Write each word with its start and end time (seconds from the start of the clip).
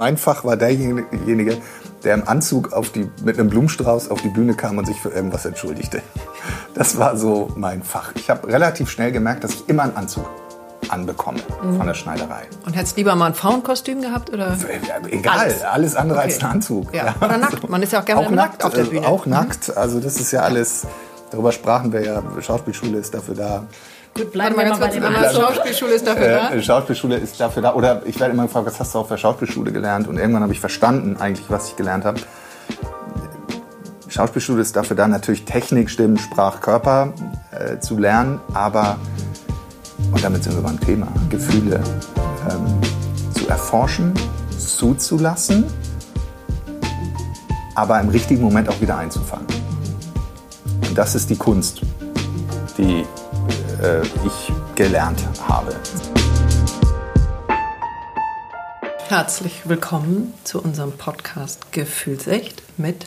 Mein 0.00 0.16
Fach 0.16 0.44
war 0.44 0.56
derjenige, 0.56 1.58
der 2.04 2.14
im 2.14 2.26
Anzug 2.26 2.72
auf 2.72 2.88
die, 2.90 3.10
mit 3.22 3.38
einem 3.38 3.50
Blumenstrauß 3.50 4.10
auf 4.10 4.22
die 4.22 4.30
Bühne 4.30 4.54
kam 4.54 4.78
und 4.78 4.86
sich 4.86 4.98
für 4.98 5.10
irgendwas 5.10 5.44
entschuldigte. 5.44 6.00
Das 6.72 6.96
war 6.96 7.18
so 7.18 7.52
mein 7.54 7.82
Fach. 7.82 8.12
Ich 8.14 8.30
habe 8.30 8.48
relativ 8.48 8.88
schnell 8.90 9.12
gemerkt, 9.12 9.44
dass 9.44 9.50
ich 9.50 9.68
immer 9.68 9.82
einen 9.82 9.96
Anzug 9.96 10.24
anbekomme 10.88 11.40
mhm. 11.62 11.76
von 11.76 11.86
der 11.86 11.92
Schneiderei. 11.92 12.44
Und 12.64 12.76
hättest 12.76 12.96
lieber 12.96 13.14
mal 13.14 13.26
ein 13.26 13.34
Frauenkostüm 13.34 14.00
gehabt? 14.00 14.32
Oder? 14.32 14.56
Egal, 15.10 15.38
alles, 15.38 15.62
alles 15.62 15.96
andere 15.96 16.20
okay. 16.20 16.28
als 16.28 16.42
ein 16.42 16.50
Anzug. 16.50 16.94
Ja. 16.94 17.04
Ja. 17.04 17.14
Oder 17.20 17.36
nackt, 17.36 17.68
man 17.68 17.82
ist 17.82 17.92
ja 17.92 18.00
auch 18.00 18.04
gerne 18.06 18.22
auch 18.22 18.30
nackt, 18.30 18.52
nackt 18.52 18.64
auf 18.64 18.72
der 18.72 18.84
Bühne. 18.84 19.06
Auch 19.06 19.26
mhm. 19.26 19.32
nackt, 19.32 19.76
also 19.76 20.00
das 20.00 20.16
ist 20.16 20.32
ja 20.32 20.40
alles, 20.40 20.86
darüber 21.30 21.52
sprachen 21.52 21.92
wir 21.92 22.02
ja, 22.02 22.22
Schauspielschule 22.40 22.96
ist 22.96 23.12
dafür 23.12 23.34
da, 23.34 23.66
Gut, 24.14 24.32
bleiben 24.32 24.56
wir 24.56 24.68
mal 24.68 24.78
bei 24.78 24.88
dem. 24.88 25.02
Schauspielschule 25.02 25.92
ist 25.92 26.06
dafür 26.06 26.28
da? 26.28 26.50
Äh, 26.50 26.62
Schauspielschule 26.62 27.16
ist 27.16 27.40
dafür 27.40 27.62
da. 27.62 27.74
Oder 27.74 28.02
ich 28.06 28.18
werde 28.18 28.34
immer 28.34 28.44
gefragt, 28.44 28.66
was 28.66 28.80
hast 28.80 28.94
du 28.94 28.98
auf 28.98 29.08
der 29.08 29.16
Schauspielschule 29.16 29.72
gelernt? 29.72 30.08
Und 30.08 30.18
irgendwann 30.18 30.42
habe 30.42 30.52
ich 30.52 30.60
verstanden 30.60 31.16
eigentlich, 31.18 31.48
was 31.48 31.68
ich 31.68 31.76
gelernt 31.76 32.04
habe. 32.04 32.20
Schauspielschule 34.08 34.60
ist 34.60 34.74
dafür 34.74 34.96
da, 34.96 35.06
natürlich 35.06 35.44
Technik, 35.44 35.88
Stimmen, 35.88 36.18
Sprach, 36.18 36.60
Körper 36.60 37.12
äh, 37.52 37.78
zu 37.78 37.96
lernen. 37.96 38.40
Aber, 38.52 38.98
und 40.12 40.22
damit 40.22 40.42
sind 40.42 40.56
wir 40.56 40.62
beim 40.62 40.80
Thema, 40.80 41.06
Gefühle 41.28 41.80
ähm, 42.50 42.80
zu 43.32 43.48
erforschen, 43.48 44.12
zuzulassen, 44.58 45.64
aber 47.76 48.00
im 48.00 48.08
richtigen 48.08 48.42
Moment 48.42 48.68
auch 48.68 48.80
wieder 48.80 48.98
einzufangen. 48.98 49.46
Und 50.88 50.98
das 50.98 51.14
ist 51.14 51.30
die 51.30 51.36
Kunst, 51.36 51.82
die 52.76 53.04
äh, 53.80 54.02
ich 54.02 54.52
gelernt 54.74 55.22
habe. 55.46 55.74
Herzlich 59.08 59.62
willkommen 59.68 60.34
zu 60.44 60.62
unserem 60.62 60.92
Podcast 60.92 61.72
Gefühlsecht 61.72 62.62
mit 62.76 63.06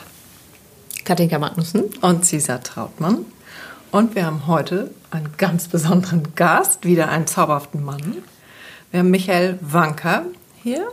Katinka 1.05 1.39
Magnussen 1.39 1.85
und 2.02 2.25
Cesar 2.25 2.61
Trautmann. 2.61 3.25
Und 3.91 4.15
wir 4.15 4.25
haben 4.25 4.47
heute 4.47 4.89
einen 5.11 5.38
ganz 5.38 5.67
besonderen 5.67 6.35
Gast, 6.35 6.85
wieder 6.85 7.09
einen 7.09 7.27
zauberhaften 7.27 7.83
Mann. 7.83 8.23
Wir 8.91 9.02
haben 9.02 9.11
Michael 9.11 9.59
Wanker 9.61 10.25
hier. 10.61 10.87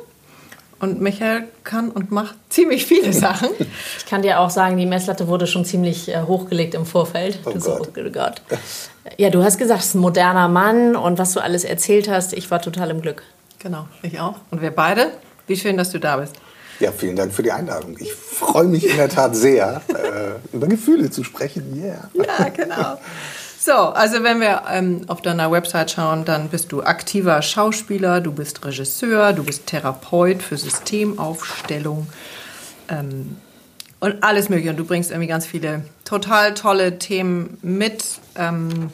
Und 0.80 1.00
Michael 1.02 1.44
kann 1.62 1.90
und 1.90 2.10
macht 2.10 2.34
ziemlich 2.48 2.86
viele 2.86 3.12
Sachen. 3.12 3.50
Ich 3.98 4.06
kann 4.06 4.22
dir 4.22 4.40
auch 4.40 4.48
sagen, 4.48 4.78
die 4.78 4.86
Messlatte 4.86 5.28
wurde 5.28 5.46
schon 5.46 5.66
ziemlich 5.66 6.08
äh, 6.08 6.22
hochgelegt 6.22 6.74
im 6.74 6.86
Vorfeld. 6.86 7.38
Oh 7.44 7.52
Gott. 7.52 7.62
So, 7.62 7.80
oh 7.80 8.10
Gott. 8.10 8.40
Ja, 9.18 9.28
du 9.28 9.44
hast 9.44 9.58
gesagt, 9.58 9.80
es 9.80 9.88
ist 9.88 9.94
ein 9.94 10.00
moderner 10.00 10.48
Mann 10.48 10.96
und 10.96 11.18
was 11.18 11.32
du 11.32 11.40
alles 11.40 11.64
erzählt 11.64 12.08
hast, 12.08 12.32
ich 12.32 12.50
war 12.50 12.62
total 12.62 12.90
im 12.90 13.02
Glück. 13.02 13.22
Genau, 13.58 13.86
ich 14.02 14.18
auch. 14.18 14.36
Und 14.50 14.62
wir 14.62 14.70
beide. 14.70 15.10
Wie 15.46 15.56
schön, 15.56 15.76
dass 15.76 15.90
du 15.90 15.98
da 15.98 16.16
bist. 16.16 16.34
Ja, 16.80 16.92
vielen 16.92 17.14
Dank 17.14 17.34
für 17.34 17.42
die 17.42 17.52
Einladung. 17.52 17.96
Ich 17.98 18.14
freue 18.14 18.64
mich 18.64 18.88
in 18.88 18.96
der 18.96 19.10
Tat 19.10 19.36
sehr, 19.36 19.82
äh, 19.88 20.56
über 20.56 20.66
Gefühle 20.66 21.10
zu 21.10 21.24
sprechen. 21.24 21.78
Yeah. 21.78 22.08
Ja, 22.14 22.48
genau. 22.48 22.98
So, 23.62 23.72
also 23.74 24.22
wenn 24.22 24.40
wir 24.40 24.62
ähm, 24.70 25.02
auf 25.08 25.20
deiner 25.20 25.52
Website 25.52 25.90
schauen, 25.90 26.24
dann 26.24 26.48
bist 26.48 26.72
du 26.72 26.82
aktiver 26.82 27.42
Schauspieler, 27.42 28.22
du 28.22 28.32
bist 28.32 28.64
Regisseur, 28.64 29.34
du 29.34 29.44
bist 29.44 29.66
Therapeut 29.66 30.42
für 30.42 30.56
Systemaufstellung 30.56 32.06
ähm, 32.88 33.36
und 33.98 34.22
alles 34.24 34.48
Mögliche. 34.48 34.70
Und 34.70 34.78
du 34.78 34.86
bringst 34.86 35.10
irgendwie 35.10 35.28
ganz 35.28 35.44
viele 35.44 35.82
total 36.06 36.54
tolle 36.54 36.98
Themen 36.98 37.58
mit. 37.60 38.02
Ähm, 38.34 38.92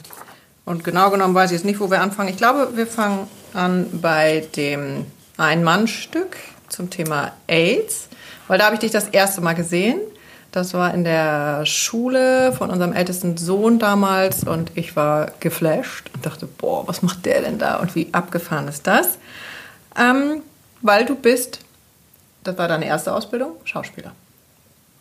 und 0.64 0.82
genau 0.82 1.10
genommen 1.10 1.36
weiß 1.36 1.52
ich 1.52 1.58
jetzt 1.58 1.64
nicht, 1.64 1.78
wo 1.78 1.88
wir 1.88 2.00
anfangen. 2.00 2.30
Ich 2.30 2.36
glaube, 2.36 2.70
wir 2.74 2.88
fangen 2.88 3.28
an 3.54 3.86
bei 4.02 4.48
dem 4.56 5.06
Ein-Mann-Stück 5.36 6.38
zum 6.70 6.90
Thema 6.90 7.30
AIDS, 7.46 8.08
weil 8.48 8.58
da 8.58 8.64
habe 8.64 8.74
ich 8.74 8.80
dich 8.80 8.90
das 8.90 9.06
erste 9.10 9.40
Mal 9.42 9.54
gesehen. 9.54 10.00
Das 10.56 10.72
war 10.72 10.94
in 10.94 11.04
der 11.04 11.66
Schule 11.66 12.50
von 12.54 12.70
unserem 12.70 12.94
ältesten 12.94 13.36
Sohn 13.36 13.78
damals 13.78 14.42
und 14.42 14.70
ich 14.74 14.96
war 14.96 15.30
geflasht 15.38 16.10
und 16.14 16.24
dachte, 16.24 16.46
boah, 16.46 16.88
was 16.88 17.02
macht 17.02 17.26
der 17.26 17.42
denn 17.42 17.58
da 17.58 17.76
und 17.76 17.94
wie 17.94 18.08
abgefahren 18.12 18.66
ist 18.66 18.86
das? 18.86 19.18
Ähm, 19.98 20.40
weil 20.80 21.04
du 21.04 21.14
bist, 21.14 21.60
das 22.42 22.56
war 22.56 22.68
deine 22.68 22.86
erste 22.86 23.12
Ausbildung, 23.12 23.50
Schauspieler. 23.64 24.12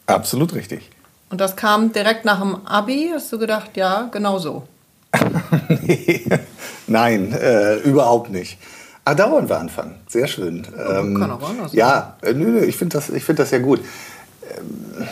Absolut 0.08 0.54
richtig. 0.54 0.90
Und 1.30 1.40
das 1.40 1.56
kam 1.56 1.94
direkt 1.94 2.26
nach 2.26 2.42
dem 2.42 2.68
Abi, 2.68 3.12
hast 3.14 3.32
du 3.32 3.40
gedacht, 3.40 3.78
ja, 3.78 4.10
genau 4.12 4.40
so. 4.40 4.68
nee, 5.70 6.26
nein, 6.88 7.32
äh, 7.32 7.78
überhaupt 7.78 8.30
nicht. 8.30 8.58
Ah, 9.06 9.16
da 9.16 9.32
wollen 9.32 9.48
wir 9.48 9.58
anfangen. 9.58 10.02
Sehr 10.10 10.28
schön. 10.28 10.68
Ja, 10.78 11.00
ähm, 11.00 11.18
kann 11.18 11.32
auch 11.32 11.50
anders. 11.50 11.72
Ja, 11.72 12.18
äh, 12.24 12.34
nö, 12.34 12.50
nö, 12.50 12.66
ich 12.66 12.76
finde 12.76 12.98
das, 12.98 13.06
find 13.06 13.40
das 13.40 13.52
ja 13.52 13.60
gut. 13.60 13.80
Ähm, 14.58 15.08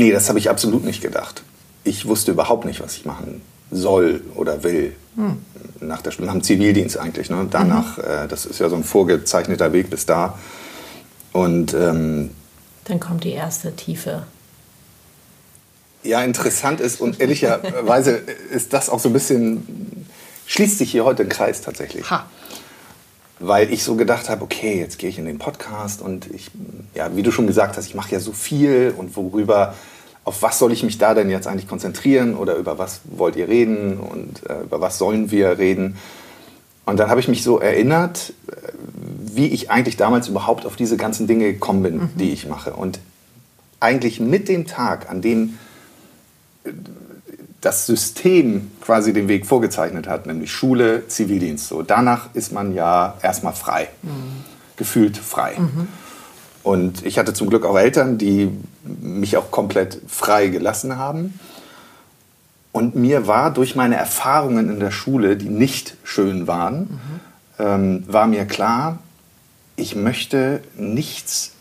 Nee, 0.00 0.12
das 0.12 0.30
habe 0.30 0.38
ich 0.38 0.48
absolut 0.48 0.82
nicht 0.82 1.02
gedacht. 1.02 1.42
Ich 1.84 2.08
wusste 2.08 2.30
überhaupt 2.30 2.64
nicht, 2.64 2.80
was 2.80 2.96
ich 2.96 3.04
machen 3.04 3.42
soll 3.70 4.22
oder 4.34 4.62
will. 4.62 4.96
Hm. 5.14 5.36
Nach 5.80 6.00
der 6.00 6.14
nach 6.20 6.32
dem 6.32 6.42
Zivildienst 6.42 6.96
eigentlich. 6.96 7.28
Ne? 7.28 7.46
Danach, 7.50 7.98
mhm. 7.98 8.04
äh, 8.04 8.26
das 8.26 8.46
ist 8.46 8.60
ja 8.60 8.70
so 8.70 8.76
ein 8.76 8.82
vorgezeichneter 8.82 9.74
Weg 9.74 9.90
bis 9.90 10.06
da. 10.06 10.38
Und 11.32 11.74
ähm, 11.74 12.30
dann 12.84 12.98
kommt 12.98 13.24
die 13.24 13.32
erste 13.32 13.76
Tiefe. 13.76 14.22
Ja, 16.02 16.22
interessant 16.22 16.80
ist 16.80 17.02
und 17.02 17.20
ehrlicherweise 17.20 18.12
ist 18.50 18.72
das 18.72 18.88
auch 18.88 19.00
so 19.00 19.10
ein 19.10 19.12
bisschen, 19.12 20.06
schließt 20.46 20.78
sich 20.78 20.92
hier 20.92 21.04
heute 21.04 21.24
ein 21.24 21.28
Kreis 21.28 21.60
tatsächlich. 21.60 22.10
Ha. 22.10 22.24
Weil 23.40 23.72
ich 23.72 23.82
so 23.82 23.96
gedacht 23.96 24.28
habe, 24.28 24.42
okay, 24.42 24.78
jetzt 24.78 24.98
gehe 24.98 25.08
ich 25.08 25.18
in 25.18 25.24
den 25.24 25.38
Podcast 25.38 26.02
und 26.02 26.26
ich, 26.32 26.50
ja, 26.94 27.16
wie 27.16 27.22
du 27.22 27.32
schon 27.32 27.46
gesagt 27.46 27.76
hast, 27.76 27.86
ich 27.86 27.94
mache 27.94 28.12
ja 28.12 28.20
so 28.20 28.32
viel 28.32 28.94
und 28.96 29.16
worüber 29.16 29.74
auf 30.24 30.42
was 30.42 30.58
soll 30.58 30.72
ich 30.72 30.82
mich 30.82 30.98
da 30.98 31.14
denn 31.14 31.30
jetzt 31.30 31.46
eigentlich 31.46 31.66
konzentrieren 31.66 32.36
oder 32.36 32.54
über 32.56 32.78
was 32.78 33.00
wollt 33.04 33.36
ihr 33.36 33.48
reden 33.48 33.98
und 33.98 34.48
äh, 34.48 34.62
über 34.62 34.80
was 34.80 34.98
sollen 34.98 35.30
wir 35.30 35.58
reden. 35.58 35.96
Und 36.84 36.98
dann 36.98 37.08
habe 37.08 37.20
ich 37.20 37.28
mich 37.28 37.42
so 37.42 37.58
erinnert, 37.58 38.32
äh, 38.48 38.54
wie 39.18 39.48
ich 39.48 39.70
eigentlich 39.70 39.96
damals 39.96 40.28
überhaupt 40.28 40.66
auf 40.66 40.76
diese 40.76 40.96
ganzen 40.96 41.26
Dinge 41.26 41.52
gekommen 41.52 41.82
bin, 41.82 41.96
mhm. 41.96 42.10
die 42.16 42.30
ich 42.30 42.46
mache. 42.46 42.74
Und 42.74 43.00
eigentlich 43.80 44.20
mit 44.20 44.48
dem 44.48 44.66
Tag, 44.66 45.08
an 45.10 45.22
dem 45.22 45.58
äh, 46.64 46.72
das 47.60 47.86
System 47.86 48.70
quasi 48.80 49.12
den 49.12 49.28
Weg 49.28 49.46
vorgezeichnet 49.46 50.08
hat, 50.08 50.26
nämlich 50.26 50.50
Schule, 50.50 51.06
Zivildienst. 51.08 51.68
So, 51.68 51.82
danach 51.82 52.34
ist 52.34 52.52
man 52.52 52.74
ja 52.74 53.14
erstmal 53.22 53.52
frei, 53.52 53.88
mhm. 54.02 54.44
gefühlt 54.76 55.16
frei. 55.16 55.56
Mhm. 55.58 55.88
Und 56.62 57.04
ich 57.06 57.18
hatte 57.18 57.32
zum 57.32 57.48
Glück 57.48 57.64
auch 57.64 57.78
Eltern, 57.78 58.18
die 58.18 58.50
mich 58.82 59.36
auch 59.36 59.50
komplett 59.50 60.00
frei 60.08 60.48
gelassen 60.48 60.96
haben. 60.96 61.38
Und 62.72 62.94
mir 62.94 63.26
war 63.26 63.52
durch 63.52 63.76
meine 63.76 63.96
Erfahrungen 63.96 64.70
in 64.70 64.80
der 64.80 64.90
Schule, 64.90 65.36
die 65.36 65.48
nicht 65.48 65.96
schön 66.04 66.46
waren, 66.46 66.80
mhm. 66.80 67.20
ähm, 67.58 68.04
war 68.06 68.26
mir 68.26 68.46
klar, 68.46 68.98
ich 69.76 69.96
möchte 69.96 70.62
nichts 70.76 71.52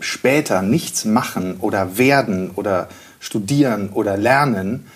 später, 0.00 0.62
nichts 0.62 1.04
machen 1.04 1.56
oder 1.60 1.98
werden 1.98 2.50
oder 2.54 2.88
studieren 3.20 3.90
oder 3.90 4.16
lernen, 4.16 4.86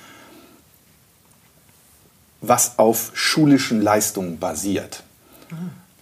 was 2.42 2.78
auf 2.78 3.12
schulischen 3.14 3.80
Leistungen 3.80 4.38
basiert. 4.38 5.04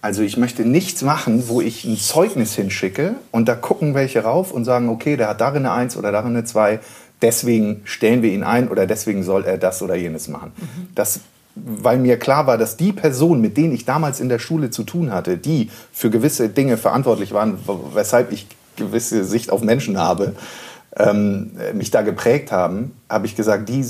Also 0.01 0.23
ich 0.23 0.35
möchte 0.35 0.65
nichts 0.65 1.03
machen, 1.03 1.47
wo 1.47 1.61
ich 1.61 1.85
ein 1.85 1.95
Zeugnis 1.95 2.55
hinschicke 2.55 3.15
und 3.29 3.47
da 3.47 3.55
gucken 3.55 3.93
welche 3.93 4.23
rauf 4.23 4.51
und 4.51 4.65
sagen, 4.65 4.89
okay, 4.89 5.15
der 5.15 5.29
hat 5.29 5.41
darin 5.41 5.65
eine 5.65 5.71
Eins 5.71 5.95
oder 5.95 6.11
darin 6.11 6.35
eine 6.35 6.43
Zwei, 6.43 6.79
deswegen 7.21 7.81
stellen 7.83 8.23
wir 8.23 8.31
ihn 8.31 8.43
ein 8.43 8.67
oder 8.67 8.87
deswegen 8.87 9.21
soll 9.21 9.45
er 9.45 9.59
das 9.59 9.83
oder 9.83 9.95
jenes 9.95 10.27
machen. 10.27 10.51
Mhm. 10.57 10.87
Das, 10.95 11.19
weil 11.53 11.99
mir 11.99 12.17
klar 12.17 12.47
war, 12.47 12.57
dass 12.57 12.77
die 12.77 12.93
Personen, 12.93 13.41
mit 13.41 13.57
denen 13.57 13.73
ich 13.73 13.85
damals 13.85 14.19
in 14.19 14.29
der 14.29 14.39
Schule 14.39 14.71
zu 14.71 14.83
tun 14.83 15.11
hatte, 15.11 15.37
die 15.37 15.69
für 15.91 16.09
gewisse 16.09 16.49
Dinge 16.49 16.77
verantwortlich 16.77 17.31
waren, 17.31 17.59
weshalb 17.93 18.31
ich 18.31 18.47
gewisse 18.77 19.23
Sicht 19.23 19.51
auf 19.51 19.61
Menschen 19.61 19.99
habe, 19.99 20.33
ähm, 20.97 21.51
mich 21.73 21.91
da 21.91 22.01
geprägt 22.01 22.51
haben, 22.51 22.93
habe 23.07 23.27
ich 23.27 23.35
gesagt, 23.35 23.69
die, 23.69 23.85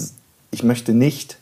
ich 0.51 0.63
möchte 0.63 0.93
nicht 0.93 1.37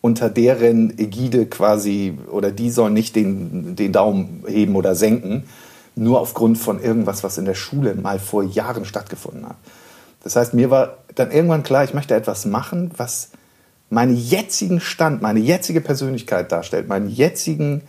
unter 0.00 0.30
deren 0.30 0.98
Ägide 0.98 1.46
quasi, 1.46 2.18
oder 2.30 2.50
die 2.50 2.70
sollen 2.70 2.94
nicht 2.94 3.16
den, 3.16 3.76
den 3.76 3.92
Daumen 3.92 4.44
heben 4.46 4.76
oder 4.76 4.94
senken, 4.94 5.44
nur 5.94 6.20
aufgrund 6.20 6.56
von 6.58 6.82
irgendwas, 6.82 7.22
was 7.22 7.36
in 7.38 7.44
der 7.44 7.54
Schule 7.54 7.94
mal 7.94 8.18
vor 8.18 8.42
Jahren 8.42 8.84
stattgefunden 8.84 9.46
hat. 9.46 9.56
Das 10.22 10.36
heißt, 10.36 10.54
mir 10.54 10.70
war 10.70 10.98
dann 11.14 11.30
irgendwann 11.30 11.62
klar, 11.62 11.84
ich 11.84 11.94
möchte 11.94 12.14
etwas 12.14 12.46
machen, 12.46 12.90
was 12.96 13.30
meinen 13.90 14.16
jetzigen 14.16 14.80
Stand, 14.80 15.20
meine 15.20 15.40
jetzige 15.40 15.80
Persönlichkeit 15.80 16.52
darstellt, 16.52 16.88
meinen 16.88 17.10
jetzigen, 17.10 17.82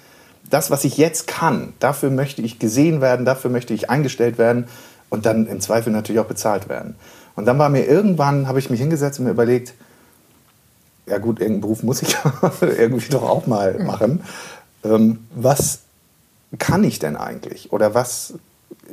das, 0.49 0.71
was 0.71 0.83
ich 0.83 0.97
jetzt 0.97 1.27
kann. 1.27 1.73
Dafür 1.79 2.09
möchte 2.09 2.41
ich 2.41 2.59
gesehen 2.59 2.99
werden, 2.99 3.25
dafür 3.25 3.51
möchte 3.51 3.73
ich 3.73 3.89
eingestellt 3.89 4.37
werden 4.37 4.65
und 5.09 5.25
dann 5.25 5.45
im 5.45 5.61
Zweifel 5.61 5.93
natürlich 5.93 6.19
auch 6.19 6.25
bezahlt 6.25 6.67
werden. 6.67 6.95
Und 7.35 7.45
dann 7.45 7.59
war 7.59 7.69
mir 7.69 7.85
irgendwann, 7.85 8.47
habe 8.47 8.59
ich 8.59 8.69
mich 8.69 8.79
hingesetzt 8.79 9.19
und 9.19 9.25
mir 9.25 9.31
überlegt, 9.31 9.73
ja 11.07 11.17
gut, 11.17 11.39
irgendeinen 11.39 11.61
Beruf 11.61 11.83
muss 11.83 12.01
ich 12.01 12.15
irgendwie 12.61 13.09
doch 13.09 13.23
auch 13.23 13.47
mal 13.47 13.79
machen. 13.79 14.23
Ähm, 14.83 15.27
was 15.35 15.79
kann 16.59 16.83
ich 16.83 16.99
denn 16.99 17.15
eigentlich? 17.15 17.71
Oder 17.71 17.93
was, 17.93 18.33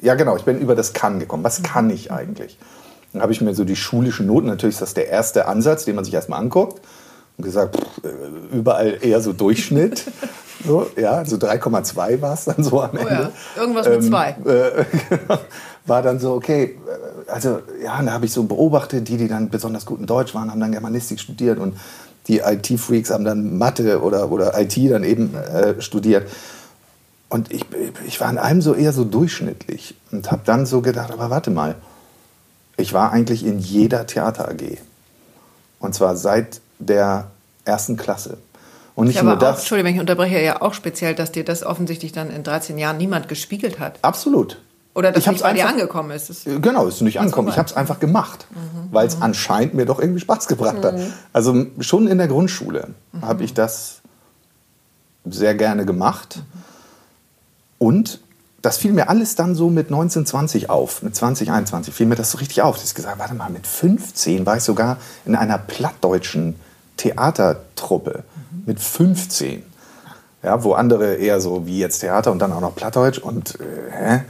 ja 0.00 0.14
genau, 0.14 0.36
ich 0.36 0.44
bin 0.44 0.58
über 0.58 0.74
das 0.74 0.92
Kann 0.92 1.18
gekommen. 1.18 1.44
Was 1.44 1.62
kann 1.62 1.90
ich 1.90 2.12
eigentlich? 2.12 2.58
Dann 3.12 3.22
habe 3.22 3.32
ich 3.32 3.40
mir 3.40 3.54
so 3.54 3.64
die 3.64 3.76
schulischen 3.76 4.26
Noten, 4.26 4.46
natürlich 4.46 4.76
ist 4.76 4.82
das 4.82 4.94
der 4.94 5.08
erste 5.08 5.46
Ansatz, 5.46 5.84
den 5.84 5.94
man 5.94 6.04
sich 6.04 6.14
erstmal 6.14 6.40
anguckt. 6.40 6.80
Und 7.36 7.44
gesagt, 7.44 7.76
pff, 7.76 8.04
äh, 8.04 8.56
überall 8.56 8.98
eher 9.00 9.20
so 9.20 9.32
Durchschnitt. 9.32 10.04
so, 10.66 10.90
ja, 10.96 11.24
so 11.24 11.36
3,2 11.36 12.20
war 12.20 12.34
es 12.34 12.44
dann 12.46 12.62
so 12.64 12.82
am 12.82 12.96
Ende. 12.96 13.06
Oh 13.06 13.58
ja, 13.58 13.62
irgendwas 13.62 13.88
mit 13.88 14.04
2. 14.04 14.36
Ähm, 14.44 14.46
äh, 14.46 14.84
war 15.86 16.02
dann 16.02 16.18
so, 16.18 16.34
okay, 16.34 16.64
äh, 16.64 17.07
also 17.28 17.60
ja, 17.82 18.02
da 18.02 18.12
habe 18.12 18.26
ich 18.26 18.32
so 18.32 18.42
beobachtet, 18.44 19.08
die, 19.08 19.16
die 19.16 19.28
dann 19.28 19.50
besonders 19.50 19.86
gut 19.86 20.00
in 20.00 20.06
Deutsch 20.06 20.34
waren, 20.34 20.50
haben 20.50 20.60
dann 20.60 20.72
Germanistik 20.72 21.20
studiert 21.20 21.58
und 21.58 21.76
die 22.26 22.38
IT-Freaks 22.38 23.10
haben 23.10 23.24
dann 23.24 23.56
Mathe 23.56 24.02
oder, 24.02 24.30
oder 24.30 24.58
IT 24.60 24.76
dann 24.90 25.04
eben 25.04 25.34
äh, 25.34 25.80
studiert. 25.80 26.28
Und 27.30 27.52
ich, 27.52 27.64
ich 28.06 28.20
war 28.20 28.30
in 28.30 28.38
allem 28.38 28.62
so 28.62 28.74
eher 28.74 28.92
so 28.92 29.04
durchschnittlich 29.04 29.94
und 30.10 30.30
habe 30.30 30.42
dann 30.44 30.66
so 30.66 30.80
gedacht, 30.80 31.10
aber 31.10 31.30
warte 31.30 31.50
mal, 31.50 31.74
ich 32.76 32.92
war 32.92 33.12
eigentlich 33.12 33.44
in 33.44 33.58
jeder 33.58 34.06
Theater 34.06 34.48
AG. 34.48 34.78
Und 35.80 35.94
zwar 35.94 36.16
seit 36.16 36.60
der 36.78 37.30
ersten 37.64 37.96
Klasse. 37.96 38.38
Und 38.94 39.06
nicht 39.06 39.22
nur 39.22 39.36
das. 39.36 39.56
Auch, 39.56 39.58
Entschuldigung, 39.60 39.94
ich 39.94 40.00
unterbreche 40.00 40.40
ja 40.40 40.62
auch 40.62 40.74
speziell, 40.74 41.14
dass 41.14 41.30
dir 41.30 41.44
das 41.44 41.62
offensichtlich 41.62 42.12
dann 42.12 42.30
in 42.30 42.42
13 42.42 42.78
Jahren 42.78 42.96
niemand 42.96 43.28
gespiegelt 43.28 43.78
hat. 43.78 43.98
Absolut. 44.02 44.58
Oder 44.98 45.12
dass 45.12 45.24
es 45.24 45.30
nicht 45.30 45.42
bei 45.44 45.52
dir 45.52 45.68
angekommen 45.68 46.10
ist. 46.10 46.28
Das 46.28 46.42
genau, 46.44 46.88
es 46.88 46.96
ist 46.96 47.00
nicht 47.02 47.20
angekommen. 47.20 47.46
Ich 47.46 47.56
habe 47.56 47.68
es 47.68 47.76
einfach 47.76 48.00
gemacht, 48.00 48.48
mhm. 48.50 48.88
weil 48.90 49.06
es 49.06 49.14
mhm. 49.14 49.22
anscheinend 49.22 49.74
mir 49.74 49.86
doch 49.86 50.00
irgendwie 50.00 50.18
Spaß 50.18 50.48
gebracht 50.48 50.84
hat. 50.84 50.98
Mhm. 50.98 51.12
Also 51.32 51.66
schon 51.78 52.08
in 52.08 52.18
der 52.18 52.26
Grundschule 52.26 52.88
mhm. 53.12 53.22
habe 53.22 53.44
ich 53.44 53.54
das 53.54 54.00
sehr 55.24 55.54
gerne 55.54 55.86
gemacht. 55.86 56.38
Mhm. 56.38 56.42
Und 57.78 58.20
das 58.60 58.78
fiel 58.78 58.92
mir 58.92 59.08
alles 59.08 59.36
dann 59.36 59.54
so 59.54 59.70
mit 59.70 59.88
19, 59.88 60.26
20 60.26 60.68
auf, 60.68 61.04
mit 61.04 61.14
20, 61.14 61.52
21 61.52 61.94
fiel 61.94 62.06
mir 62.06 62.16
das 62.16 62.32
so 62.32 62.38
richtig 62.38 62.62
auf. 62.62 62.74
Dass 62.74 62.88
ich 62.88 62.94
gesagt 62.96 63.20
warte 63.20 63.34
mal, 63.34 63.50
mit 63.50 63.68
15 63.68 64.46
war 64.46 64.56
ich 64.56 64.64
sogar 64.64 64.96
in 65.24 65.36
einer 65.36 65.58
plattdeutschen 65.58 66.56
Theatertruppe. 66.96 68.24
Mhm. 68.50 68.62
Mit 68.66 68.80
15. 68.80 69.62
Ja, 70.42 70.64
wo 70.64 70.72
andere 70.72 71.14
eher 71.14 71.40
so 71.40 71.68
wie 71.68 71.78
jetzt 71.78 72.00
Theater 72.00 72.32
und 72.32 72.40
dann 72.40 72.52
auch 72.52 72.60
noch 72.60 72.74
Plattdeutsch 72.74 73.18
und 73.18 73.60
äh, 73.60 73.92
hä? 73.92 74.24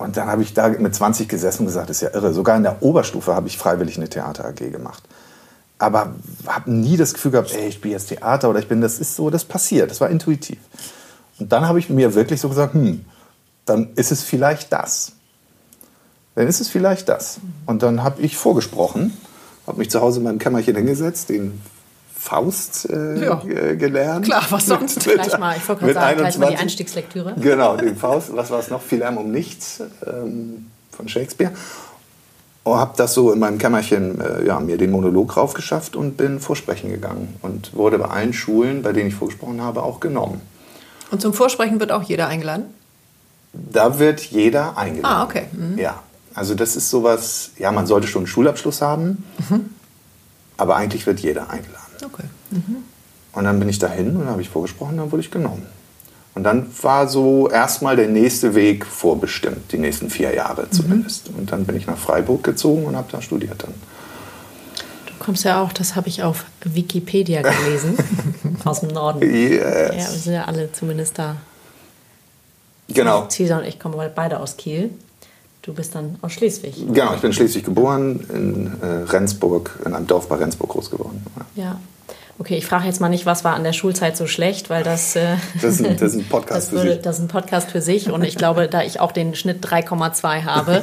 Und 0.00 0.16
dann 0.16 0.28
habe 0.28 0.40
ich 0.40 0.54
da 0.54 0.70
mit 0.70 0.94
20 0.94 1.28
gesessen 1.28 1.60
und 1.60 1.66
gesagt, 1.66 1.90
das 1.90 1.98
ist 1.98 2.00
ja 2.00 2.14
irre. 2.14 2.32
Sogar 2.32 2.56
in 2.56 2.62
der 2.62 2.82
Oberstufe 2.82 3.34
habe 3.34 3.48
ich 3.48 3.58
freiwillig 3.58 3.98
eine 3.98 4.08
Theater 4.08 4.46
AG 4.46 4.70
gemacht. 4.72 5.02
Aber 5.78 6.14
habe 6.46 6.70
nie 6.70 6.96
das 6.96 7.12
Gefühl 7.12 7.32
gehabt, 7.32 7.52
ey, 7.54 7.68
ich 7.68 7.74
spiele 7.74 7.92
jetzt 7.92 8.08
Theater 8.08 8.48
oder 8.48 8.60
ich 8.60 8.66
bin, 8.66 8.80
das 8.80 8.98
ist 8.98 9.14
so, 9.14 9.28
das 9.28 9.44
passiert. 9.44 9.90
Das 9.90 10.00
war 10.00 10.08
intuitiv. 10.08 10.58
Und 11.38 11.52
dann 11.52 11.68
habe 11.68 11.78
ich 11.78 11.90
mir 11.90 12.14
wirklich 12.14 12.40
so 12.40 12.48
gesagt, 12.48 12.72
hm, 12.72 13.04
dann 13.66 13.90
ist 13.94 14.10
es 14.10 14.22
vielleicht 14.22 14.72
das. 14.72 15.12
Dann 16.34 16.48
ist 16.48 16.62
es 16.62 16.68
vielleicht 16.68 17.10
das. 17.10 17.38
Und 17.66 17.82
dann 17.82 18.02
habe 18.02 18.22
ich 18.22 18.38
vorgesprochen, 18.38 19.14
habe 19.66 19.76
mich 19.76 19.90
zu 19.90 20.00
Hause 20.00 20.20
in 20.20 20.24
meinem 20.24 20.38
Kämmerchen 20.38 20.76
hingesetzt, 20.76 21.28
den 21.28 21.60
Faust 22.20 22.86
äh, 22.90 23.24
ja. 23.24 23.36
gelernt. 23.76 24.26
Klar, 24.26 24.44
was 24.50 24.66
sonst? 24.66 25.06
Mit, 25.06 25.14
gleich 25.22 25.38
mal, 25.38 25.56
ich 25.56 25.66
wollte 25.66 25.86
gerade 25.86 25.94
sagen, 25.94 26.06
21, 26.06 26.38
gleich 26.38 26.38
mal 26.38 26.54
die 26.54 26.62
Einstiegslektüre. 26.62 27.34
Genau, 27.40 27.76
den 27.78 27.96
Faust, 27.96 28.36
was 28.36 28.50
war 28.50 28.58
es 28.58 28.68
noch? 28.68 28.82
Viel 28.82 28.98
Lärm 28.98 29.16
um 29.16 29.30
nichts 29.30 29.82
ähm, 30.06 30.66
von 30.90 31.08
Shakespeare. 31.08 31.50
Und 32.62 32.76
habe 32.76 32.92
das 32.98 33.14
so 33.14 33.32
in 33.32 33.38
meinem 33.38 33.56
Kämmerchen, 33.56 34.20
äh, 34.20 34.44
ja, 34.44 34.60
mir 34.60 34.76
den 34.76 34.90
Monolog 34.90 35.34
raufgeschafft 35.38 35.96
und 35.96 36.18
bin 36.18 36.40
vorsprechen 36.40 36.90
gegangen. 36.90 37.36
Und 37.40 37.74
wurde 37.74 37.98
bei 37.98 38.08
allen 38.08 38.34
Schulen, 38.34 38.82
bei 38.82 38.92
denen 38.92 39.08
ich 39.08 39.14
vorgesprochen 39.14 39.62
habe, 39.62 39.82
auch 39.82 39.98
genommen. 39.98 40.42
Und 41.10 41.22
zum 41.22 41.32
Vorsprechen 41.32 41.80
wird 41.80 41.90
auch 41.90 42.02
jeder 42.02 42.28
eingeladen? 42.28 42.66
Da 43.54 43.98
wird 43.98 44.20
jeder 44.20 44.76
eingeladen. 44.76 45.16
Ah, 45.16 45.24
okay. 45.24 45.46
Mhm. 45.52 45.78
Ja, 45.78 46.02
also 46.34 46.54
das 46.54 46.76
ist 46.76 46.90
sowas, 46.90 47.52
ja, 47.56 47.72
man 47.72 47.86
sollte 47.86 48.06
schon 48.06 48.20
einen 48.20 48.26
Schulabschluss 48.26 48.82
haben, 48.82 49.24
mhm. 49.48 49.70
aber 50.58 50.76
eigentlich 50.76 51.06
wird 51.06 51.20
jeder 51.20 51.48
eingeladen. 51.48 51.89
Okay. 52.04 52.24
Mhm. 52.50 52.76
Und 53.32 53.44
dann 53.44 53.58
bin 53.58 53.68
ich 53.68 53.78
dahin 53.78 54.16
und 54.16 54.26
habe 54.26 54.42
ich 54.42 54.48
vorgesprochen, 54.48 54.96
dann 54.96 55.12
wurde 55.12 55.22
ich 55.22 55.30
genommen. 55.30 55.66
Und 56.34 56.44
dann 56.44 56.66
war 56.82 57.08
so 57.08 57.48
erstmal 57.48 57.96
der 57.96 58.08
nächste 58.08 58.54
Weg 58.54 58.86
vorbestimmt, 58.86 59.72
die 59.72 59.78
nächsten 59.78 60.10
vier 60.10 60.34
Jahre 60.34 60.62
mhm. 60.62 60.72
zumindest. 60.72 61.30
Mhm. 61.30 61.38
Und 61.38 61.52
dann 61.52 61.64
bin 61.64 61.76
ich 61.76 61.86
nach 61.86 61.98
Freiburg 61.98 62.44
gezogen 62.44 62.84
und 62.84 62.96
habe 62.96 63.08
da 63.10 63.20
studiert 63.20 63.62
dann. 63.62 63.74
Du 65.06 65.24
kommst 65.24 65.44
ja 65.44 65.62
auch, 65.62 65.72
das 65.72 65.96
habe 65.96 66.08
ich 66.08 66.22
auf 66.22 66.44
Wikipedia 66.64 67.42
gelesen, 67.64 67.96
aus 68.64 68.80
dem 68.80 68.90
Norden. 68.90 69.22
Yes. 69.22 69.60
Ja, 69.60 69.92
wir 69.92 70.18
sind 70.18 70.34
ja 70.34 70.44
alle 70.44 70.72
zumindest 70.72 71.18
da. 71.18 71.36
Genau. 72.88 73.28
Cesar 73.28 73.60
und 73.60 73.66
ich 73.66 73.78
kommen 73.78 73.96
beide 74.14 74.40
aus 74.40 74.56
Kiel. 74.56 74.90
Du 75.62 75.74
bist 75.74 75.94
dann 75.94 76.16
aus 76.22 76.32
Schleswig. 76.32 76.74
Genau, 76.92 77.14
ich 77.14 77.20
bin 77.20 77.30
in 77.30 77.34
Schleswig 77.34 77.64
geboren, 77.64 78.24
in 78.32 78.80
äh, 78.80 78.86
Rendsburg, 79.10 79.78
in 79.84 79.94
einem 79.94 80.06
Dorf 80.06 80.26
bei 80.28 80.36
Rendsburg 80.36 80.70
groß 80.70 80.90
geworden. 80.90 81.24
Ja. 81.54 81.64
ja. 81.64 81.80
Okay, 82.40 82.56
ich 82.56 82.64
frage 82.64 82.86
jetzt 82.86 83.02
mal 83.02 83.10
nicht, 83.10 83.26
was 83.26 83.44
war 83.44 83.54
an 83.54 83.64
der 83.64 83.74
Schulzeit 83.74 84.16
so 84.16 84.26
schlecht, 84.26 84.70
weil 84.70 84.82
das, 84.82 85.14
äh, 85.14 85.36
das, 85.60 85.74
ist, 85.74 85.84
ein, 85.84 85.98
das 85.98 86.14
ist 86.14 86.20
ein 86.20 86.24
Podcast 86.26 86.68
das 86.68 86.72
würde, 86.72 86.86
für 86.86 86.92
sich. 86.94 87.02
Das 87.02 87.16
ist 87.16 87.22
ein 87.22 87.28
Podcast 87.28 87.70
für 87.70 87.82
sich 87.82 88.10
und 88.10 88.24
ich 88.24 88.34
glaube, 88.34 88.66
da 88.66 88.82
ich 88.82 88.98
auch 88.98 89.12
den 89.12 89.34
Schnitt 89.34 89.62
3,2 89.62 90.44
habe 90.44 90.82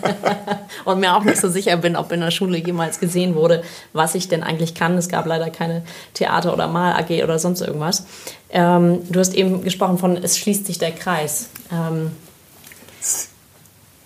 und 0.86 0.98
mir 0.98 1.14
auch 1.14 1.24
nicht 1.24 1.38
so 1.38 1.50
sicher 1.50 1.76
bin, 1.76 1.94
ob 1.94 2.10
in 2.10 2.20
der 2.20 2.30
Schule 2.30 2.56
jemals 2.56 3.00
gesehen 3.00 3.34
wurde, 3.34 3.62
was 3.92 4.14
ich 4.14 4.28
denn 4.28 4.42
eigentlich 4.42 4.74
kann. 4.74 4.96
Es 4.96 5.10
gab 5.10 5.26
leider 5.26 5.50
keine 5.50 5.82
Theater- 6.14 6.54
oder 6.54 6.68
Mal-AG 6.68 7.22
oder 7.22 7.38
sonst 7.38 7.60
irgendwas. 7.60 8.06
Ähm, 8.48 9.00
du 9.10 9.20
hast 9.20 9.34
eben 9.34 9.62
gesprochen 9.62 9.98
von, 9.98 10.16
es 10.16 10.38
schließt 10.38 10.64
sich 10.64 10.78
der 10.78 10.92
Kreis. 10.92 11.50
Ähm, 11.70 12.12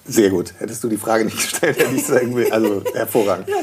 sehr 0.05 0.31
gut. 0.31 0.53
Hättest 0.59 0.83
du 0.83 0.89
die 0.89 0.97
Frage 0.97 1.27
nicht 1.27 1.37
gestellt, 1.37 1.79
hätte 1.79 1.95
ich 1.95 2.03
es 2.03 2.11
irgendwie, 2.11 2.51
also 2.51 2.83
hervorragend. 2.93 3.47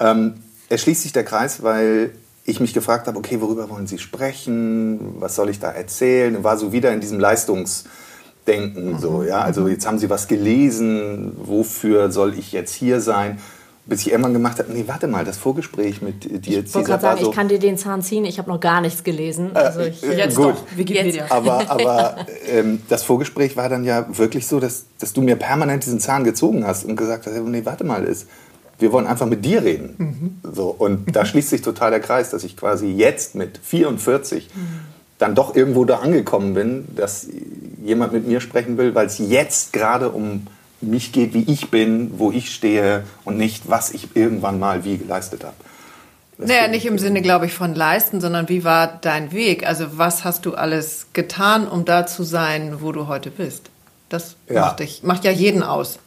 Ähm, 0.00 0.34
es 0.68 0.82
schließt 0.82 1.02
sich 1.02 1.12
der 1.12 1.24
Kreis, 1.24 1.60
weil 1.64 2.12
ich 2.48 2.60
mich 2.60 2.72
gefragt 2.72 3.06
habe, 3.06 3.18
okay, 3.18 3.40
worüber 3.40 3.68
wollen 3.68 3.86
Sie 3.86 3.98
sprechen? 3.98 5.16
Was 5.20 5.36
soll 5.36 5.50
ich 5.50 5.60
da 5.60 5.70
erzählen? 5.70 6.42
War 6.42 6.56
so 6.56 6.72
wieder 6.72 6.92
in 6.92 7.00
diesem 7.00 7.20
Leistungsdenken 7.20 8.92
mhm. 8.92 8.98
so, 8.98 9.22
ja. 9.22 9.40
Also 9.40 9.68
jetzt 9.68 9.86
haben 9.86 9.98
Sie 9.98 10.08
was 10.08 10.28
gelesen, 10.28 11.32
wofür 11.36 12.10
soll 12.10 12.38
ich 12.38 12.52
jetzt 12.52 12.74
hier 12.74 13.00
sein? 13.00 13.38
bis 13.88 14.02
ich 14.02 14.10
irgendwann 14.10 14.34
gemacht 14.34 14.58
habe, 14.58 14.70
nee, 14.70 14.84
warte 14.86 15.06
mal, 15.06 15.24
das 15.24 15.38
Vorgespräch 15.38 16.02
mit 16.02 16.24
dir, 16.24 16.58
Ich 16.58 16.74
wollte 16.74 16.90
gerade 16.90 17.02
sagen, 17.02 17.20
so, 17.22 17.30
ich 17.30 17.34
kann 17.34 17.48
dir 17.48 17.58
den 17.58 17.78
Zahn 17.78 18.02
ziehen, 18.02 18.26
ich 18.26 18.38
habe 18.38 18.50
noch 18.50 18.60
gar 18.60 18.82
nichts 18.82 19.02
gelesen. 19.02 19.52
Äh, 19.54 19.58
also 19.58 19.80
ich, 19.80 20.04
äh, 20.04 20.14
jetzt 20.14 20.36
gut. 20.36 20.56
doch, 20.56 20.76
Wikipedia. 20.76 21.22
Jetzt. 21.22 21.32
Aber, 21.32 21.70
aber 21.70 22.16
ähm, 22.46 22.82
das 22.90 23.02
Vorgespräch 23.02 23.56
war 23.56 23.70
dann 23.70 23.84
ja 23.84 24.06
wirklich 24.18 24.46
so, 24.46 24.60
dass, 24.60 24.84
dass 24.98 25.14
du 25.14 25.22
mir 25.22 25.36
permanent 25.36 25.86
diesen 25.86 26.00
Zahn 26.00 26.24
gezogen 26.24 26.66
hast 26.66 26.84
und 26.84 26.96
gesagt 26.96 27.26
hast, 27.26 27.34
nee, 27.34 27.64
warte 27.64 27.84
mal, 27.84 28.04
ist, 28.04 28.26
wir 28.78 28.92
wollen 28.92 29.06
einfach 29.06 29.26
mit 29.26 29.44
dir 29.44 29.62
reden. 29.62 29.94
Mhm. 30.42 30.52
So, 30.52 30.68
und 30.68 31.14
da 31.14 31.24
schließt 31.24 31.50
sich 31.50 31.62
total 31.62 31.90
der 31.90 32.00
Kreis, 32.00 32.30
dass 32.30 32.44
ich 32.44 32.56
quasi 32.56 32.86
jetzt 32.86 33.34
mit 33.34 33.58
44 33.62 34.48
mhm. 34.54 34.60
dann 35.18 35.34
doch 35.34 35.56
irgendwo 35.56 35.84
da 35.84 35.98
angekommen 35.98 36.54
bin, 36.54 36.86
dass 36.94 37.26
jemand 37.82 38.12
mit 38.12 38.26
mir 38.26 38.40
sprechen 38.40 38.78
will, 38.78 38.94
weil 38.94 39.06
es 39.06 39.18
jetzt 39.18 39.72
gerade 39.72 40.10
um 40.10 40.46
mich 40.80 41.12
geht, 41.12 41.34
wie 41.34 41.50
ich 41.50 41.70
bin, 41.70 42.18
wo 42.18 42.30
ich 42.30 42.54
stehe 42.54 43.02
und 43.24 43.36
nicht, 43.36 43.68
was 43.68 43.90
ich 43.90 44.14
irgendwann 44.14 44.60
mal 44.60 44.84
wie 44.84 44.98
geleistet 44.98 45.44
habe. 45.44 45.56
Das 46.36 46.48
naja, 46.48 46.68
nicht 46.68 46.86
im 46.86 46.98
Sinne, 46.98 47.20
glaube 47.20 47.46
ich, 47.46 47.54
von 47.54 47.74
leisten, 47.74 48.20
sondern 48.20 48.48
wie 48.48 48.62
war 48.62 48.98
dein 49.00 49.32
Weg? 49.32 49.66
Also 49.66 49.98
was 49.98 50.22
hast 50.22 50.46
du 50.46 50.54
alles 50.54 51.08
getan, 51.12 51.66
um 51.66 51.84
da 51.84 52.06
zu 52.06 52.22
sein, 52.22 52.76
wo 52.80 52.92
du 52.92 53.08
heute 53.08 53.32
bist? 53.32 53.70
Das 54.08 54.36
ja. 54.48 54.60
macht, 54.60 54.78
dich, 54.78 55.02
macht 55.02 55.24
ja 55.24 55.32
jeden 55.32 55.64
aus. 55.64 55.98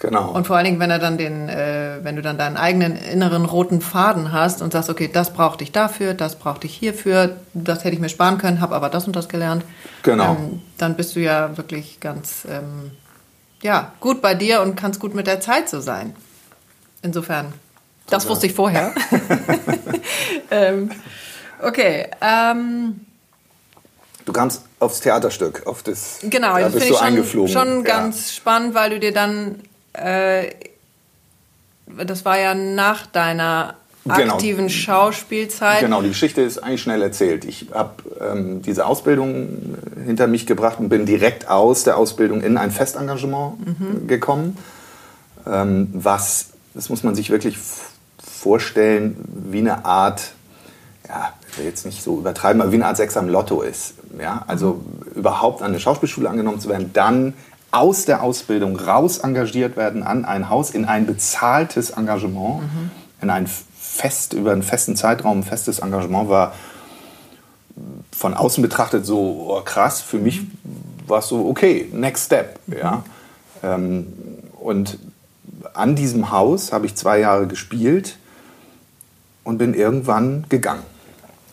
Genau. 0.00 0.30
Und 0.30 0.46
vor 0.46 0.56
allen 0.56 0.64
Dingen, 0.64 0.78
wenn 0.78 0.90
er 0.90 1.00
dann 1.00 1.18
den, 1.18 1.48
äh, 1.48 1.98
wenn 2.02 2.14
du 2.14 2.22
dann 2.22 2.38
deinen 2.38 2.56
eigenen 2.56 2.96
inneren 2.96 3.44
roten 3.44 3.80
Faden 3.80 4.32
hast 4.32 4.62
und 4.62 4.72
sagst, 4.72 4.88
okay, 4.90 5.10
das 5.12 5.32
brauchte 5.32 5.64
ich 5.64 5.72
dafür, 5.72 6.14
das 6.14 6.36
brauchte 6.36 6.68
ich 6.68 6.74
hierfür, 6.74 7.36
das 7.52 7.82
hätte 7.82 7.94
ich 7.94 8.00
mir 8.00 8.08
sparen 8.08 8.38
können, 8.38 8.60
habe 8.60 8.76
aber 8.76 8.90
das 8.90 9.08
und 9.08 9.16
das 9.16 9.28
gelernt. 9.28 9.64
Genau. 10.04 10.36
Ähm, 10.36 10.62
dann 10.78 10.94
bist 10.94 11.16
du 11.16 11.20
ja 11.20 11.56
wirklich 11.56 11.98
ganz 11.98 12.46
ähm, 12.48 12.92
ja, 13.60 13.92
gut 13.98 14.22
bei 14.22 14.34
dir 14.34 14.60
und 14.62 14.76
kannst 14.76 15.00
gut 15.00 15.14
mit 15.14 15.26
der 15.26 15.40
Zeit 15.40 15.68
so 15.68 15.80
sein. 15.80 16.14
Insofern, 17.02 17.52
das 18.08 18.22
ja. 18.22 18.30
wusste 18.30 18.46
ich 18.46 18.54
vorher. 18.54 18.94
ähm, 20.52 20.92
okay. 21.60 22.08
Ähm, 22.20 23.00
du 24.24 24.32
kamst 24.32 24.62
aufs 24.78 25.00
Theaterstück, 25.00 25.66
auf 25.66 25.82
das. 25.82 26.18
Genau, 26.22 26.54
da 26.54 26.68
das 26.68 26.84
finde 26.84 27.20
ich 27.20 27.30
schon, 27.30 27.48
schon 27.48 27.84
ganz 27.84 28.28
ja. 28.28 28.36
spannend, 28.36 28.74
weil 28.74 28.90
du 28.90 29.00
dir 29.00 29.12
dann. 29.12 29.56
Äh, 30.02 30.54
das 32.04 32.24
war 32.24 32.38
ja 32.38 32.54
nach 32.54 33.06
deiner 33.06 33.74
genau. 34.04 34.34
aktiven 34.34 34.70
Schauspielzeit. 34.70 35.80
Genau, 35.80 36.02
die 36.02 36.08
Geschichte 36.08 36.42
ist 36.42 36.58
eigentlich 36.58 36.82
schnell 36.82 37.02
erzählt. 37.02 37.44
Ich 37.44 37.66
habe 37.72 38.02
ähm, 38.20 38.62
diese 38.62 38.86
Ausbildung 38.86 39.76
hinter 40.04 40.26
mich 40.26 40.46
gebracht 40.46 40.78
und 40.80 40.88
bin 40.88 41.06
direkt 41.06 41.48
aus 41.48 41.84
der 41.84 41.96
Ausbildung 41.96 42.42
in 42.42 42.56
ein 42.56 42.70
Festengagement 42.70 43.80
mhm. 43.80 44.06
gekommen, 44.06 44.56
ähm, 45.46 45.88
was, 45.92 46.50
das 46.74 46.88
muss 46.88 47.02
man 47.02 47.14
sich 47.14 47.30
wirklich 47.30 47.58
vorstellen, 48.18 49.16
wie 49.50 49.58
eine 49.58 49.84
Art, 49.84 50.32
ja, 51.08 51.32
will 51.56 51.66
jetzt 51.66 51.86
nicht 51.86 52.02
so 52.02 52.18
übertreiben, 52.18 52.60
aber 52.60 52.70
wie 52.70 52.76
eine 52.76 52.86
Art 52.86 52.96
Sechser 52.96 53.20
im 53.20 53.28
Lotto 53.28 53.62
ist. 53.62 53.94
Ja? 54.20 54.44
Also 54.46 54.74
mhm. 54.74 55.18
überhaupt 55.18 55.62
an 55.62 55.68
eine 55.68 55.80
Schauspielschule 55.80 56.28
angenommen 56.28 56.60
zu 56.60 56.68
werden, 56.68 56.90
dann 56.92 57.34
aus 57.70 58.04
der 58.04 58.22
Ausbildung 58.22 58.78
raus 58.78 59.18
engagiert 59.18 59.76
werden 59.76 60.02
an 60.02 60.24
ein 60.24 60.48
Haus, 60.48 60.70
in 60.70 60.84
ein 60.84 61.06
bezahltes 61.06 61.90
Engagement, 61.90 62.62
mhm. 62.62 62.90
in 63.20 63.30
ein 63.30 63.46
fest, 63.46 64.32
über 64.32 64.52
einen 64.52 64.62
festen 64.62 64.96
Zeitraum, 64.96 65.40
ein 65.40 65.44
festes 65.44 65.80
Engagement 65.80 66.28
war 66.28 66.54
von 68.18 68.34
außen 68.34 68.62
betrachtet 68.62 69.06
so 69.06 69.46
oh, 69.48 69.60
krass. 69.64 70.00
Für 70.00 70.18
mich 70.18 70.42
war 71.06 71.20
es 71.20 71.28
so, 71.28 71.48
okay, 71.48 71.88
next 71.92 72.26
step. 72.26 72.58
Mhm. 72.66 72.76
Ja? 72.76 73.04
Ähm, 73.62 74.12
und 74.60 74.98
an 75.74 75.94
diesem 75.94 76.30
Haus 76.30 76.72
habe 76.72 76.86
ich 76.86 76.96
zwei 76.96 77.20
Jahre 77.20 77.46
gespielt 77.46 78.16
und 79.44 79.58
bin 79.58 79.74
irgendwann 79.74 80.46
gegangen. 80.48 80.82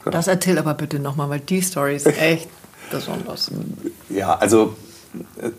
Das 0.06 0.28
erzähl 0.28 0.58
aber 0.60 0.74
bitte 0.76 1.00
nochmal, 1.00 1.30
weil 1.30 1.40
die 1.40 1.62
Story 1.62 1.96
ist 1.96 2.06
echt 2.20 2.50
besonders. 2.92 3.52
Ja, 4.10 4.36
also 4.36 4.76
äh, 5.42 5.50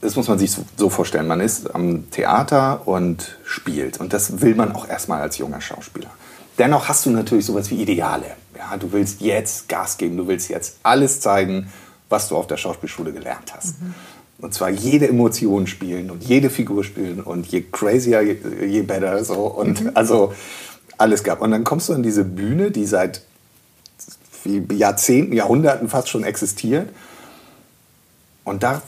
das 0.00 0.16
muss 0.16 0.28
man 0.28 0.38
sich 0.38 0.54
so 0.76 0.90
vorstellen. 0.90 1.26
Man 1.26 1.40
ist 1.40 1.74
am 1.74 2.10
Theater 2.10 2.86
und 2.86 3.38
spielt. 3.44 3.98
Und 3.98 4.12
das 4.12 4.40
will 4.40 4.54
man 4.54 4.72
auch 4.72 4.88
erstmal 4.88 5.20
als 5.20 5.38
junger 5.38 5.60
Schauspieler. 5.60 6.10
Dennoch 6.58 6.88
hast 6.88 7.06
du 7.06 7.10
natürlich 7.10 7.46
sowas 7.46 7.70
wie 7.70 7.82
Ideale. 7.82 8.26
Ja, 8.56 8.76
du 8.76 8.92
willst 8.92 9.20
jetzt 9.20 9.68
Gas 9.68 9.98
geben, 9.98 10.16
du 10.16 10.26
willst 10.26 10.48
jetzt 10.48 10.78
alles 10.82 11.20
zeigen, 11.20 11.72
was 12.08 12.28
du 12.28 12.36
auf 12.36 12.46
der 12.46 12.56
Schauspielschule 12.56 13.12
gelernt 13.12 13.54
hast. 13.54 13.80
Mhm. 13.80 13.94
Und 14.40 14.54
zwar 14.54 14.70
jede 14.70 15.08
Emotion 15.08 15.66
spielen 15.66 16.10
und 16.10 16.22
jede 16.24 16.48
Figur 16.48 16.84
spielen 16.84 17.20
und 17.20 17.46
je 17.46 17.64
crazier, 17.72 18.22
je, 18.22 18.82
better. 18.82 19.24
So. 19.24 19.46
Und 19.46 19.82
mhm. 19.82 19.90
also 19.94 20.32
alles 20.96 21.24
gab. 21.24 21.40
Und 21.40 21.50
dann 21.50 21.64
kommst 21.64 21.88
du 21.88 21.92
an 21.92 22.02
diese 22.02 22.24
Bühne, 22.24 22.70
die 22.70 22.86
seit 22.86 23.22
Jahrzehnten, 24.44 25.32
Jahrhunderten 25.32 25.88
fast 25.88 26.08
schon 26.08 26.22
existiert. 26.22 26.88
Und 28.44 28.62
da 28.62 28.80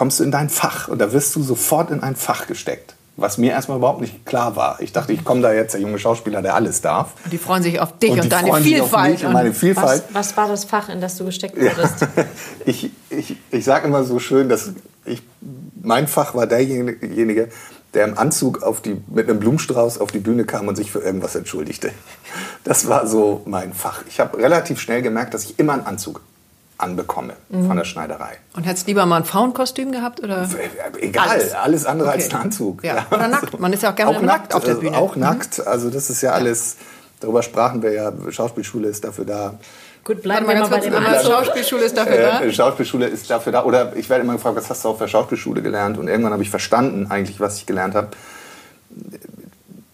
kommst 0.00 0.18
du 0.18 0.24
in 0.24 0.30
dein 0.30 0.48
Fach 0.48 0.88
und 0.88 0.98
da 0.98 1.12
wirst 1.12 1.36
du 1.36 1.42
sofort 1.42 1.90
in 1.90 2.02
ein 2.02 2.16
Fach 2.16 2.46
gesteckt. 2.46 2.94
Was 3.18 3.36
mir 3.36 3.52
erstmal 3.52 3.76
überhaupt 3.76 4.00
nicht 4.00 4.24
klar 4.24 4.56
war. 4.56 4.80
Ich 4.80 4.94
dachte, 4.94 5.12
ich 5.12 5.24
komme 5.24 5.42
da 5.42 5.52
jetzt 5.52 5.74
der 5.74 5.82
junge 5.82 5.98
Schauspieler, 5.98 6.40
der 6.40 6.54
alles 6.54 6.80
darf. 6.80 7.12
Und 7.22 7.30
die 7.34 7.36
freuen 7.36 7.62
sich 7.62 7.78
auf 7.80 7.98
dich 7.98 8.12
und, 8.12 8.20
und 8.20 8.32
deine 8.32 8.54
Vielfalt. 8.62 9.22
und 9.22 9.34
meine 9.34 9.52
Vielfalt. 9.52 10.04
Was, 10.08 10.30
was, 10.30 10.36
war 10.38 10.48
das 10.48 10.64
Fach, 10.64 10.88
in 10.88 11.02
das 11.02 11.18
du 11.18 11.26
gesteckt 11.26 11.54
wurdest? 11.54 12.00
Ja. 12.00 12.24
ich 12.64 12.90
ich, 13.10 13.36
ich 13.50 13.62
sage 13.62 13.88
immer 13.88 14.04
so 14.04 14.18
schön, 14.18 14.48
dass 14.48 14.70
ich, 15.04 15.22
mein 15.82 16.08
Fach 16.08 16.34
war 16.34 16.46
derjenige, 16.46 17.50
der 17.92 18.06
im 18.06 18.16
Anzug 18.16 18.62
auf 18.62 18.80
die, 18.80 19.02
mit 19.06 19.28
einem 19.28 19.38
Blumenstrauß 19.38 19.98
auf 19.98 20.10
die 20.12 20.20
Bühne 20.20 20.46
kam 20.46 20.66
und 20.66 20.76
sich 20.76 20.90
für 20.90 21.00
irgendwas 21.00 21.34
entschuldigte. 21.34 21.90
Das 22.64 22.88
war 22.88 23.06
so 23.06 23.42
mein 23.44 23.74
Fach. 23.74 24.02
Ich 24.08 24.18
habe 24.18 24.38
relativ 24.38 24.80
schnell 24.80 25.02
gemerkt, 25.02 25.34
dass 25.34 25.44
ich 25.44 25.58
immer 25.58 25.74
einen 25.74 25.84
Anzug 25.84 26.22
anbekomme 26.82 27.34
mhm. 27.48 27.66
von 27.66 27.76
der 27.76 27.84
Schneiderei. 27.84 28.38
Und 28.56 28.64
hättest 28.64 28.86
du 28.86 28.90
lieber 28.90 29.06
mal 29.06 29.18
ein 29.18 29.24
Frauenkostüm 29.24 29.92
gehabt? 29.92 30.22
Oder? 30.22 30.48
Egal, 30.98 31.28
alles, 31.28 31.54
alles 31.54 31.86
andere 31.86 32.08
okay. 32.08 32.16
als 32.16 32.34
ein 32.34 32.40
Anzug. 32.40 32.84
Ja. 32.84 33.06
Oder 33.10 33.28
nackt, 33.28 33.58
man 33.58 33.72
ist 33.72 33.82
ja 33.82 33.92
auch 33.92 33.96
gerne 33.96 34.16
auch 34.16 34.22
nackt, 34.22 34.54
auf 34.54 34.64
der 34.64 34.74
Bühne. 34.74 34.96
Auch 34.96 35.14
mhm. 35.14 35.22
nackt, 35.22 35.66
also 35.66 35.90
das 35.90 36.10
ist 36.10 36.22
ja 36.22 36.32
alles, 36.32 36.76
darüber 37.20 37.42
sprachen 37.42 37.82
wir 37.82 37.92
ja, 37.92 38.12
Schauspielschule 38.30 38.88
ist 38.88 39.04
dafür 39.04 39.24
da. 39.24 39.54
Gut, 40.02 40.22
bleiben 40.22 40.48
wir 40.48 40.58
mal 40.58 40.68
bei 40.68 40.80
dem 40.80 40.94
Anzug. 40.94 41.30
Schauspielschule 41.30 41.84
ist 41.84 41.96
dafür 41.96 42.16
da? 42.16 42.40
Äh, 42.40 42.52
Schauspielschule 42.52 43.06
ist 43.06 43.30
dafür 43.30 43.52
da. 43.52 43.64
Oder 43.64 43.94
ich 43.96 44.08
werde 44.08 44.24
immer 44.24 44.32
gefragt, 44.32 44.56
was 44.56 44.70
hast 44.70 44.84
du 44.84 44.88
auf 44.88 44.98
der 44.98 45.08
Schauspielschule 45.08 45.60
gelernt? 45.60 45.98
Und 45.98 46.08
irgendwann 46.08 46.32
habe 46.32 46.42
ich 46.42 46.50
verstanden 46.50 47.10
eigentlich, 47.10 47.38
was 47.38 47.58
ich 47.58 47.66
gelernt 47.66 47.94
habe. 47.94 48.08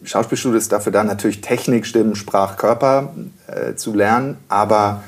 Schauspielschule 0.04 0.56
ist 0.56 0.70
dafür 0.70 0.92
da, 0.92 1.02
natürlich 1.02 1.40
Technik, 1.40 1.86
Stimmen, 1.86 2.14
Sprach, 2.14 2.56
Körper 2.56 3.12
äh, 3.48 3.74
zu 3.74 3.92
lernen, 3.92 4.38
aber 4.48 5.02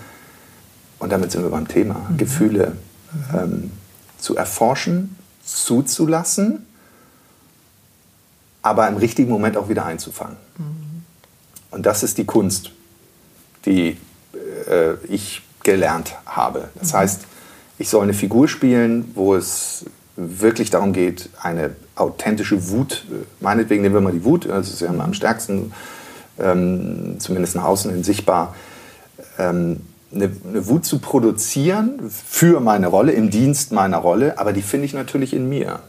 und 0.99 1.11
damit 1.11 1.33
sind 1.33 1.43
wir 1.43 1.51
beim 1.51 1.69
Thema, 1.69 2.07
mhm. 2.09 2.17
Gefühle 2.17 2.73
ähm, 3.35 3.71
zu 4.19 4.37
erforschen, 4.37 5.17
zuzulassen, 5.45 6.67
aber 8.63 8.89
im 8.89 8.97
richtigen 8.97 9.31
Moment 9.31 9.57
auch 9.57 9.69
wieder 9.69 9.87
einzufangen. 9.87 10.37
Mhm. 10.59 11.05
Und 11.71 11.87
das 11.87 12.03
ist 12.03 12.19
die 12.19 12.25
Kunst, 12.25 12.73
die 13.65 13.97
äh, 14.69 14.95
ich 15.09 15.43
gelernt 15.63 16.17
habe. 16.27 16.69
Das 16.75 16.93
mhm. 16.93 16.97
heißt, 16.99 17.21
ich 17.79 17.89
soll 17.89 18.03
eine 18.03 18.15
Figur 18.15 18.49
spielen, 18.49 19.13
wo 19.15 19.35
es 19.35 19.87
wirklich 20.17 20.71
darum 20.71 20.93
geht, 20.93 21.31
eine 21.41 21.77
authentische 21.95 22.71
Wut, 22.71 23.05
äh, 23.11 23.25
meinetwegen 23.41 23.83
nehmen 23.83 23.95
wir 23.95 24.01
mal 24.01 24.13
die 24.13 24.25
Wut, 24.25 24.47
das 24.47 24.69
ist 24.69 24.81
ja 24.81 24.89
am 24.89 25.15
stärksten, 25.15 25.73
ähm, 26.39 27.17
zumindest 27.19 27.55
nach 27.55 27.65
außen 27.65 27.93
hin 27.93 28.03
sichtbar, 28.03 28.55
ähm, 29.39 29.81
eine, 30.13 30.31
eine, 30.49 30.67
Wut 30.69 30.85
zu 30.85 30.99
produzieren 30.99 32.11
für 32.11 32.61
meine 32.61 32.87
Rolle, 32.87 33.13
im 33.13 33.31
Dienst 33.31 33.73
meiner 33.73 33.99
Rolle, 33.99 34.39
aber 34.39 34.53
die 34.53 34.63
finde 34.63 34.87
ich 34.87 34.95
natürlich 34.95 35.35
in 35.35 35.49
mir. 35.49 35.81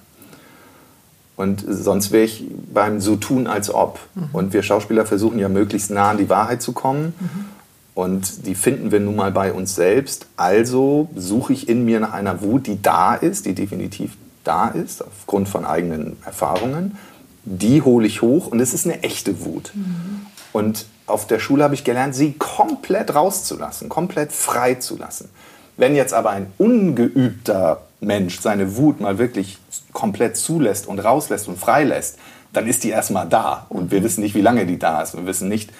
Und 1.36 1.64
sonst 1.66 2.12
wäre 2.12 2.26
ich 2.26 2.44
beim 2.74 3.00
so 3.00 3.16
tun 3.16 3.48
als 3.48 3.74
ob. 3.74 4.00
Mhm. 4.14 4.30
Und 4.34 4.54
wir 4.54 4.62
Schauspieler 4.62 5.06
versuchen 5.06 5.40
ja 5.40 5.48
möglichst 5.48 5.90
nah 5.90 6.10
an 6.10 6.18
die 6.18 6.28
Wahrheit 6.28 6.62
zu 6.62 6.74
kommen. 6.74 7.14
Mhm. 7.18 7.46
Und 7.94 8.46
die 8.46 8.56
finden 8.56 8.92
wir 8.92 9.00
nun 9.00 9.16
mal 9.16 9.32
bei 9.32 9.54
uns 9.54 9.74
selbst. 9.74 10.28
Also 10.36 11.10
suche 11.16 11.54
ich 11.54 11.70
in 11.70 11.86
mir 11.86 12.02
nach 12.02 12.12
einer 12.12 12.42
Wut, 12.42 12.68
die 12.68 12.82
da 12.82 13.16
ist, 13.16 13.46
die 13.46 13.54
definitiv 13.54 14.18
da 14.44 14.68
ist, 14.68 15.02
aufgrund 15.02 15.48
von 15.48 15.64
eigenen 15.64 16.18
Erfahrungen. 16.26 16.98
Die 17.46 17.82
hole 17.84 18.06
ich 18.06 18.22
hoch 18.22 18.48
und 18.48 18.60
es 18.60 18.74
ist 18.74 18.86
eine 18.86 19.04
echte 19.04 19.46
Wut. 19.46 19.72
Mhm. 19.74 20.26
Und 20.52 20.88
auf 21.10 21.28
der 21.28 21.40
Schule 21.40 21.64
habe 21.64 21.74
ich 21.74 21.84
gelernt, 21.84 22.16
sie 22.16 22.34
komplett 22.34 23.14
rauszulassen, 23.14 23.90
komplett 23.90 24.32
frei 24.32 24.76
zu 24.76 24.98
lassen. 24.98 25.30
Wenn 25.78 25.96
jetzt 25.96 26.14
aber 26.14 26.32
ein 26.32 26.52
ungeübter 26.58 27.82
Mensch 28.02 28.40
seine 28.40 28.76
Wut 28.78 29.00
mal 29.00 29.18
wirklich 29.18 29.58
komplett 29.94 30.38
zulässt 30.38 30.88
und 30.88 31.00
rauslässt 31.00 31.48
und 31.48 31.58
freilässt, 31.58 32.18
dann 32.54 32.68
ist 32.68 32.84
die 32.84 32.90
erstmal 32.90 33.28
da. 33.28 33.66
Und 33.70 33.92
wir 33.92 34.04
wissen 34.04 34.22
nicht, 34.22 34.36
wie 34.36 34.42
lange 34.42 34.66
die 34.66 34.80
da 34.80 35.02
ist. 35.02 35.16
Wir 35.16 35.26
wissen 35.26 35.50
nicht, 35.50 35.72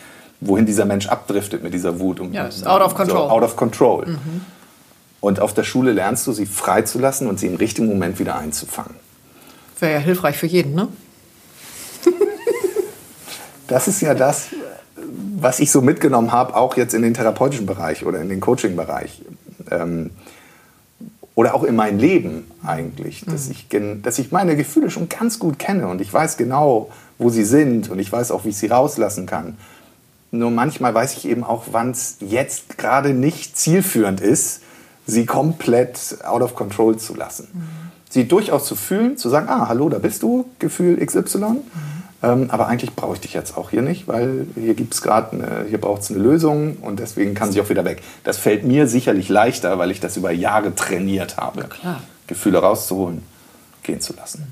wohin 0.42 0.66
dieser 0.66 0.86
Mensch 0.86 1.08
abdriftet 1.08 1.64
mit 1.64 1.74
dieser 1.74 2.00
Wut. 2.00 2.22
ja, 2.32 2.48
ist 2.48 2.66
out 2.66 2.82
of 2.82 2.96
control. 2.96 3.18
So, 3.18 3.30
out 3.30 3.44
of 3.44 3.56
control. 3.56 4.06
Mhm. 4.06 4.42
Und 5.22 5.40
auf 5.42 5.54
der 5.54 5.64
Schule 5.64 5.92
lernst 5.92 6.28
du, 6.28 6.32
sie 6.32 6.46
freizulassen 6.46 7.28
und 7.28 7.40
sie 7.40 7.48
im 7.48 7.56
richtigen 7.56 7.88
Moment 7.88 8.20
wieder 8.20 8.38
einzufangen. 8.38 8.96
Wäre 9.80 9.94
ja 9.94 10.00
hilfreich 10.00 10.38
für 10.38 10.48
jeden, 10.48 10.76
ne? 10.76 10.88
das 13.68 13.88
ist 13.88 14.02
ja 14.02 14.14
das, 14.14 14.48
was 15.42 15.60
ich 15.60 15.72
so 15.72 15.82
mitgenommen 15.82 16.32
habe, 16.32 16.56
auch 16.56 16.78
jetzt 16.78 16.94
in 16.94 17.02
den 17.02 17.14
therapeutischen 17.14 17.66
Bereich 17.66 18.06
oder 18.06 18.22
in 18.22 18.30
den 18.30 18.40
Coaching-Bereich. 18.40 19.22
Ähm, 19.72 20.12
oder 21.36 21.56
auch 21.56 21.64
in 21.64 21.76
mein 21.76 22.00
Leben 22.00 22.52
eigentlich, 22.66 23.24
dass, 23.26 23.46
mhm. 23.46 23.52
ich, 23.52 24.02
dass 24.04 24.20
ich 24.20 24.32
meine 24.34 24.58
Gefühle 24.58 24.90
schon 24.90 25.08
ganz 25.08 25.40
gut 25.40 25.58
kenne 25.58 25.88
und 25.88 26.02
ich 26.02 26.12
weiß 26.12 26.36
genau, 26.36 26.90
wo 27.18 27.30
sie 27.30 27.46
sind 27.46 27.90
und 27.90 28.00
ich 28.00 28.12
weiß 28.12 28.32
auch, 28.32 28.44
wie 28.44 28.50
ich 28.50 28.58
sie 28.58 28.68
rauslassen 28.68 29.26
kann. 29.26 29.58
Nur 30.32 30.52
manchmal 30.52 30.94
weiß 30.94 31.14
ich 31.14 31.26
eben 31.26 31.44
auch, 31.44 31.68
wann 31.72 31.92
es 31.92 32.18
jetzt 32.20 32.78
gerade 32.78 33.14
nicht 33.14 33.58
zielführend 33.58 34.20
ist, 34.20 34.62
sie 35.08 35.26
komplett 35.26 36.18
out 36.24 36.42
of 36.42 36.56
control 36.56 36.98
zu 36.98 37.16
lassen. 37.16 37.48
Mhm. 37.54 37.62
Sie 38.10 38.28
durchaus 38.28 38.66
zu 38.66 38.76
fühlen, 38.76 39.18
zu 39.18 39.30
sagen, 39.30 39.48
ah, 39.50 39.70
hallo, 39.70 39.88
da 39.88 40.00
bist 40.00 40.24
du, 40.24 40.46
Gefühl 40.60 41.04
XY. 41.04 41.38
Mhm. 41.38 41.58
Ähm, 42.22 42.50
aber 42.50 42.68
eigentlich 42.68 42.94
brauche 42.96 43.14
ich 43.14 43.22
dich 43.22 43.34
jetzt 43.34 43.58
auch 43.58 43.70
hier 43.70 43.82
nicht, 43.82 44.08
weil 44.08 44.48
hier 44.56 44.74
gibt 44.74 44.94
es 44.94 45.02
gerade, 45.02 45.66
hier 45.70 45.80
braucht 45.80 46.02
es 46.02 46.12
eine 46.12 46.20
Lösung 46.20 46.78
und 46.82 47.00
deswegen 47.00 47.34
kann 47.34 47.52
sie 47.52 47.62
auch 47.62 47.70
wieder 47.70 47.86
weg. 47.86 48.02
Das 48.24 48.38
fällt 48.38 48.66
mir 48.66 48.88
sicherlich 48.88 49.30
leichter, 49.30 49.78
weil 49.78 49.90
ich 49.92 50.00
das 50.00 50.18
über 50.18 50.32
Jahre 50.32 50.76
trainiert 50.76 51.38
habe, 51.38 51.70
Gefühle 52.28 52.60
rauszuholen, 52.60 53.24
gehen 53.84 54.02
zu 54.02 54.14
lassen. 54.14 54.52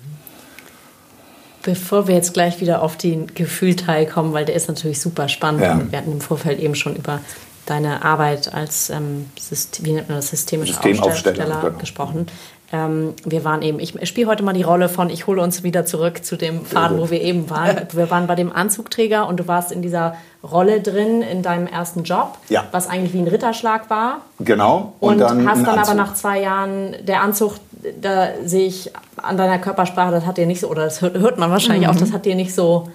Bevor 1.64 2.08
wir 2.08 2.16
jetzt 2.16 2.34
gleich 2.34 2.62
wieder 2.62 2.82
auf 2.82 2.96
den 2.96 3.28
Gefühlteil 3.36 4.06
kommen, 4.06 4.32
weil 4.32 4.46
der 4.46 4.56
ist 4.56 4.70
natürlich 4.70 5.02
super 5.02 5.28
spannend. 5.28 5.64
Ja. 5.64 5.82
Wir 5.90 5.98
hatten 5.98 6.14
im 6.14 6.22
Vorfeld 6.22 6.62
eben 6.62 6.76
schon 6.76 6.96
über 6.96 7.20
deine 7.66 8.06
Arbeit 8.06 8.54
als 8.54 8.90
ähm, 8.90 9.26
System, 9.38 9.86
wie 9.86 9.92
nennt 9.92 10.08
man 10.08 10.20
das, 10.20 10.30
systemischer 10.30 10.76
Systemaufsteller 10.76 11.62
genau. 11.62 11.78
gesprochen. 11.78 12.28
Ähm, 12.74 13.14
wir 13.24 13.46
waren 13.46 13.62
eben, 13.62 13.80
ich 13.80 13.96
spiele 14.08 14.28
heute 14.28 14.44
mal 14.44 14.54
die 14.54 14.64
Rolle 14.64 14.90
von, 14.90 15.10
ich 15.10 15.26
hole 15.26 15.42
uns 15.42 15.64
wieder 15.64 15.86
zurück 15.86 16.26
zu 16.26 16.36
dem 16.36 16.66
Faden, 16.66 17.00
wo 17.00 17.10
wir 17.10 17.22
eben 17.22 17.50
waren. 17.50 17.88
Wir 17.94 18.12
waren 18.12 18.28
bei 18.28 18.36
dem 18.36 18.52
Anzugträger 18.52 19.28
und 19.28 19.40
du 19.40 19.48
warst 19.48 19.72
in 19.72 19.82
dieser 19.82 20.16
Rolle 20.44 20.82
drin 20.82 21.22
in 21.22 21.42
deinem 21.42 21.68
ersten 21.68 22.04
Job, 22.04 22.38
ja. 22.50 22.66
was 22.72 22.90
eigentlich 22.90 23.14
wie 23.14 23.20
ein 23.20 23.28
Ritterschlag 23.28 23.90
war. 23.90 24.22
Genau. 24.40 24.94
Und, 25.00 25.14
und 25.14 25.20
dann 25.20 25.48
hast 25.48 25.66
dann 25.66 25.80
aber 25.80 25.94
nach 25.94 26.14
zwei 26.14 26.42
Jahren, 26.42 26.96
der 27.06 27.22
Anzug, 27.22 27.56
da 28.02 28.30
sehe 28.44 28.68
ich 28.68 28.92
an 29.16 29.38
deiner 29.38 29.60
Körpersprache, 29.60 30.12
das 30.12 30.26
hat 30.26 30.38
dir 30.38 30.46
nicht 30.46 30.60
so, 30.60 30.68
oder 30.68 30.84
das 30.84 31.02
hört, 31.02 31.18
hört 31.18 31.38
man 31.38 31.50
wahrscheinlich 31.50 31.88
mhm. 31.88 31.96
auch, 31.96 32.00
das 32.00 32.12
hat 32.12 32.26
dir 32.26 32.36
nicht 32.36 32.54
so, 32.54 32.90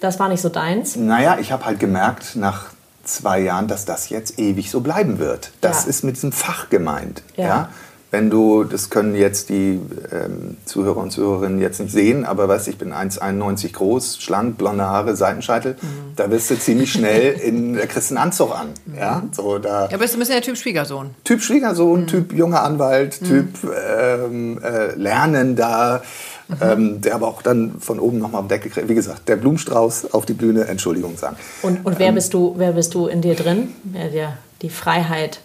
das 0.00 0.20
war 0.20 0.28
nicht 0.28 0.42
so 0.42 0.50
deins. 0.50 0.94
Naja, 0.94 1.38
ich 1.40 1.52
habe 1.52 1.64
halt 1.64 1.80
gemerkt 1.80 2.36
nach 2.36 2.66
zwei 3.02 3.40
Jahren, 3.40 3.66
dass 3.66 3.86
das 3.86 4.10
jetzt 4.10 4.38
ewig 4.38 4.70
so 4.70 4.80
bleiben 4.80 5.18
wird. 5.18 5.52
Das 5.62 5.84
ja. 5.84 5.90
ist 5.90 6.04
mit 6.04 6.16
diesem 6.16 6.32
Fach 6.32 6.68
gemeint. 6.68 7.22
ja? 7.36 7.44
ja? 7.44 7.68
Wenn 8.16 8.30
du, 8.30 8.64
das 8.64 8.88
können 8.88 9.14
jetzt 9.14 9.50
die 9.50 9.78
ähm, 10.10 10.56
Zuhörer 10.64 10.96
und 10.96 11.10
Zuhörerinnen 11.10 11.60
jetzt 11.60 11.80
nicht 11.80 11.92
sehen, 11.92 12.24
aber 12.24 12.48
weißt 12.48 12.66
ich 12.68 12.78
bin 12.78 12.94
1,91 12.94 13.74
groß, 13.74 14.22
schlank, 14.22 14.56
blonde 14.56 14.84
Haare, 14.84 15.14
Seitenscheitel, 15.14 15.72
mhm. 15.74 16.16
da 16.16 16.30
wirst 16.30 16.50
du 16.50 16.58
ziemlich 16.58 16.90
schnell 16.90 17.34
in, 17.34 17.76
da 17.76 17.84
kriegst 17.84 18.10
einen 18.10 18.16
Anzug 18.16 18.58
an. 18.58 18.68
Mhm. 18.86 18.98
Ja, 18.98 19.22
so, 19.32 19.58
da, 19.58 19.90
ja, 19.90 19.98
bist 19.98 20.14
du 20.14 20.16
ein 20.16 20.20
bisschen 20.20 20.36
der 20.36 20.42
Typ 20.42 20.56
Schwiegersohn. 20.56 21.10
Typ 21.24 21.42
Schwiegersohn, 21.42 22.00
mhm. 22.00 22.06
Typ 22.06 22.32
junger 22.32 22.62
Anwalt, 22.62 23.20
mhm. 23.20 23.26
Typ 23.26 23.48
ähm, 23.86 24.62
äh, 24.64 24.94
Lernender, 24.94 26.02
mhm. 26.48 26.56
ähm, 26.62 27.00
der 27.02 27.16
aber 27.16 27.28
auch 27.28 27.42
dann 27.42 27.74
von 27.80 28.00
oben 28.00 28.18
nochmal 28.18 28.40
am 28.40 28.48
Deckel 28.48 28.70
kriegt. 28.70 28.88
Wie 28.88 28.94
gesagt, 28.94 29.28
der 29.28 29.36
Blumenstrauß 29.36 30.14
auf 30.14 30.24
die 30.24 30.32
Bühne, 30.32 30.64
Entschuldigung 30.68 31.18
sagen. 31.18 31.36
Und, 31.60 31.84
und 31.84 31.98
wer, 31.98 32.08
ähm, 32.08 32.14
bist 32.14 32.32
du, 32.32 32.54
wer 32.56 32.72
bist 32.72 32.94
du 32.94 33.08
in 33.08 33.20
dir 33.20 33.34
drin? 33.34 33.74
Ja, 33.92 34.08
der, 34.08 34.38
die 34.62 34.70
Freiheit 34.70 35.40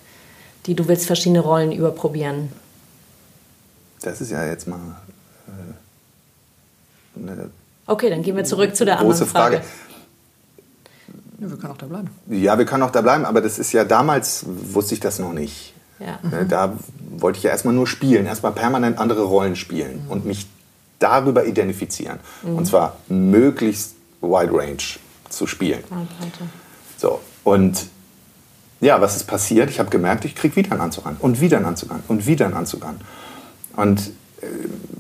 die 0.66 0.76
du 0.76 0.88
willst 0.88 1.06
verschiedene 1.06 1.40
Rollen 1.40 1.72
überprobieren? 1.72 2.50
Das 4.02 4.22
ist 4.22 4.32
ja 4.32 4.46
jetzt 4.46 4.68
mal 4.68 4.80
äh, 5.48 7.20
eine 7.20 7.50
Okay, 7.88 8.10
dann 8.10 8.24
gehen 8.24 8.36
wir 8.36 8.44
zurück 8.44 8.76
zu 8.76 8.86
der 8.86 8.98
große 8.98 9.24
anderen 9.24 9.28
Frage. 9.28 9.58
Frage. 9.58 9.68
Ja, 11.40 11.50
wir 11.50 11.58
können 11.58 11.74
auch 11.74 11.78
da 11.78 11.86
bleiben. 11.88 12.10
Ja, 12.28 12.58
wir 12.58 12.66
können 12.66 12.84
auch 12.84 12.92
da 12.92 13.02
bleiben, 13.02 13.26
aber 13.26 13.42
das 13.42 13.60
ist 13.60 13.72
ja 13.72 13.84
damals 13.84 14.46
wusste 14.46 14.94
ich 14.94 15.00
das 15.00 15.20
noch 15.20 15.34
nicht. 15.34 15.74
Ja. 16.00 16.20
Mhm. 16.22 16.48
Da 16.48 16.74
wollte 17.18 17.38
ich 17.38 17.44
ja 17.44 17.52
erstmal 17.52 17.74
nur 17.74 17.88
spielen, 17.88 18.26
erstmal 18.26 18.52
permanent 18.52 18.98
andere 18.98 19.24
Rollen 19.24 19.56
spielen 19.56 20.06
mhm. 20.06 20.12
und 20.12 20.26
mich 20.26 20.48
darüber 21.00 21.46
identifizieren. 21.46 22.20
Mhm. 22.44 22.58
Und 22.58 22.66
zwar 22.66 22.98
möglichst 23.08 23.96
wide 24.22 24.54
range 24.54 25.00
zu 25.30 25.48
spielen. 25.48 25.84
So, 26.98 27.20
und 27.44 27.88
ja, 28.80 29.02
was 29.02 29.16
ist 29.16 29.26
passiert? 29.26 29.70
Ich 29.70 29.80
habe 29.80 29.90
gemerkt, 29.90 30.26
ich 30.26 30.36
kriege 30.36 30.56
wieder 30.56 30.72
einen 30.72 30.82
Anzug 30.82 31.06
an 31.06 31.18
und 31.20 31.42
wieder 31.42 31.58
einen 31.58 31.66
Anzug 31.66 31.92
an 31.92 32.04
und 32.08 32.26
wieder 32.26 32.46
einen 32.46 32.56
Anzug 32.56 32.86
an. 32.86 33.00
Und 33.76 34.12
äh, 34.42 34.46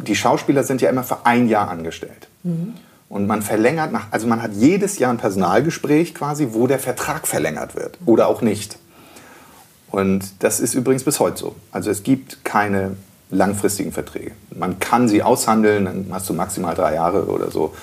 die 0.05 0.15
Schauspieler 0.15 0.63
sind 0.63 0.81
ja 0.81 0.89
immer 0.89 1.03
für 1.03 1.25
ein 1.25 1.47
Jahr 1.47 1.69
angestellt. 1.69 2.27
Mhm. 2.43 2.73
Und 3.09 3.27
man 3.27 3.41
verlängert 3.41 3.91
nach, 3.91 4.07
also 4.11 4.25
man 4.25 4.41
hat 4.41 4.51
jedes 4.53 4.97
Jahr 4.97 5.11
ein 5.11 5.17
Personalgespräch 5.17 6.15
quasi, 6.15 6.49
wo 6.51 6.67
der 6.67 6.79
Vertrag 6.79 7.27
verlängert 7.27 7.75
wird 7.75 7.97
oder 8.05 8.27
auch 8.27 8.41
nicht. 8.41 8.77
Und 9.89 10.23
das 10.39 10.61
ist 10.61 10.73
übrigens 10.73 11.03
bis 11.03 11.19
heute 11.19 11.37
so. 11.37 11.55
Also 11.73 11.91
es 11.91 12.03
gibt 12.03 12.45
keine 12.45 12.95
langfristigen 13.29 13.91
Verträge. 13.91 14.31
Man 14.55 14.79
kann 14.79 15.09
sie 15.09 15.23
aushandeln, 15.23 15.85
dann 15.85 16.05
hast 16.11 16.29
du 16.29 16.33
maximal 16.33 16.73
drei 16.73 16.95
Jahre 16.95 17.25
oder 17.25 17.51
so. 17.51 17.73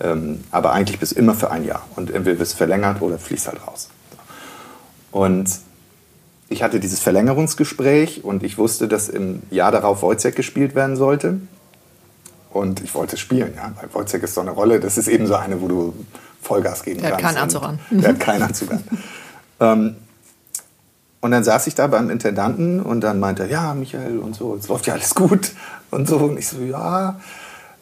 Ähm, 0.00 0.40
aber 0.50 0.72
eigentlich 0.72 0.98
bis 0.98 1.12
immer 1.12 1.34
für 1.34 1.52
ein 1.52 1.64
Jahr. 1.64 1.86
Und 1.94 2.10
entweder 2.10 2.38
wird 2.38 2.48
es 2.48 2.54
verlängert 2.54 3.00
oder 3.02 3.18
fließt 3.18 3.46
halt 3.46 3.64
raus. 3.66 3.88
Und 5.12 5.48
ich 6.52 6.62
hatte 6.62 6.78
dieses 6.78 7.00
Verlängerungsgespräch 7.00 8.24
und 8.24 8.42
ich 8.42 8.58
wusste, 8.58 8.86
dass 8.86 9.08
im 9.08 9.42
Jahr 9.50 9.72
darauf 9.72 10.02
Wojciech 10.02 10.34
gespielt 10.34 10.74
werden 10.74 10.96
sollte. 10.96 11.40
Und 12.50 12.82
ich 12.82 12.94
wollte 12.94 13.16
spielen, 13.16 13.54
ja, 13.56 13.72
weil 13.80 13.88
Wojciech 13.92 14.22
ist 14.22 14.34
so 14.34 14.42
eine 14.42 14.50
Rolle, 14.50 14.78
das 14.78 14.98
ist 14.98 15.08
eben 15.08 15.26
so 15.26 15.34
eine, 15.34 15.60
wo 15.62 15.68
du 15.68 15.94
Vollgas 16.42 16.82
geben 16.82 17.00
der 17.00 17.12
kannst. 17.12 17.24
Hat 17.24 17.32
keinen 17.32 17.42
Anzug 17.42 17.62
an. 17.62 17.78
Der 17.90 18.08
hat 18.10 18.20
keinen 18.20 18.42
Anzug 18.42 18.70
an. 18.72 18.84
ähm, 19.60 19.96
und 21.20 21.30
dann 21.30 21.44
saß 21.44 21.68
ich 21.68 21.74
da 21.74 21.86
beim 21.86 22.10
Intendanten 22.10 22.80
und 22.80 23.00
dann 23.00 23.20
meinte 23.20 23.44
er, 23.44 23.48
ja, 23.48 23.74
Michael 23.74 24.18
und 24.18 24.34
so, 24.34 24.56
es 24.56 24.68
läuft 24.68 24.86
ja 24.86 24.94
alles 24.94 25.14
gut 25.14 25.52
und 25.90 26.08
so. 26.08 26.16
Und 26.18 26.36
ich 26.36 26.48
so, 26.48 26.60
ja, 26.60 27.20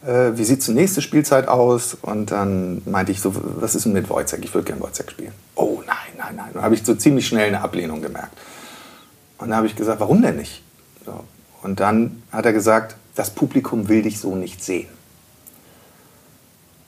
äh, 0.07 0.33
wie 0.35 0.45
sieht 0.45 0.67
die 0.67 0.73
nächste 0.73 1.01
Spielzeit 1.01 1.49
aus? 1.49 1.97
Und 2.03 2.31
dann 2.31 2.83
meinte 2.85 3.13
ich 3.13 3.21
so, 3.21 3.35
was 3.35 3.75
ist 3.75 3.87
denn 3.87 3.95
mit 3.95 4.11
Wojciech? 4.11 4.41
Ich 4.43 4.55
würde 4.55 4.67
gerne 4.67 4.83
Wojciech 4.83 5.11
spielen. 5.11 5.33
Oh 5.55 5.83
nein, 5.87 5.97
nein, 6.19 6.37
nein. 6.37 6.51
Dann 6.53 6.63
habe 6.63 6.75
ich 6.75 6.85
so 6.85 6.95
ziemlich 6.95 7.27
schnell 7.27 7.49
eine 7.49 7.63
Ablehnung 7.63 8.03
gemerkt. 8.03 8.37
Und 9.41 9.49
dann 9.49 9.57
habe 9.57 9.67
ich 9.67 9.75
gesagt, 9.75 10.01
warum 10.01 10.23
denn 10.23 10.37
nicht? 10.37 10.63
So. 11.05 11.25
Und 11.63 11.81
dann 11.81 12.23
hat 12.31 12.47
er 12.47 12.53
gesagt, 12.53 12.97
das 13.15 13.31
Publikum 13.31 13.89
will 13.89 14.03
dich 14.03 14.21
so 14.21 14.37
nicht 14.37 14.63
sehen. 14.63 14.89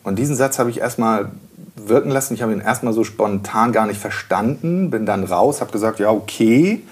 Und 0.05 0.19
diesen 0.19 0.37
Satz 0.37 0.59
habe 0.59 0.71
ich 0.71 0.79
erstmal 0.79 1.31
wirken 1.77 2.11
lassen. 2.11 2.35
Ich 2.35 2.43
habe 2.43 2.53
ihn 2.53 2.61
erstmal 2.61 2.93
so 2.93 3.05
spontan 3.05 3.73
gar 3.73 3.87
nicht 3.87 4.01
verstanden, 4.01 4.91
bin 4.91 5.07
dann 5.07 5.25
raus, 5.25 5.61
habe 5.61 5.73
gesagt, 5.73 5.99
ja, 5.99 6.11
okay, 6.11 6.83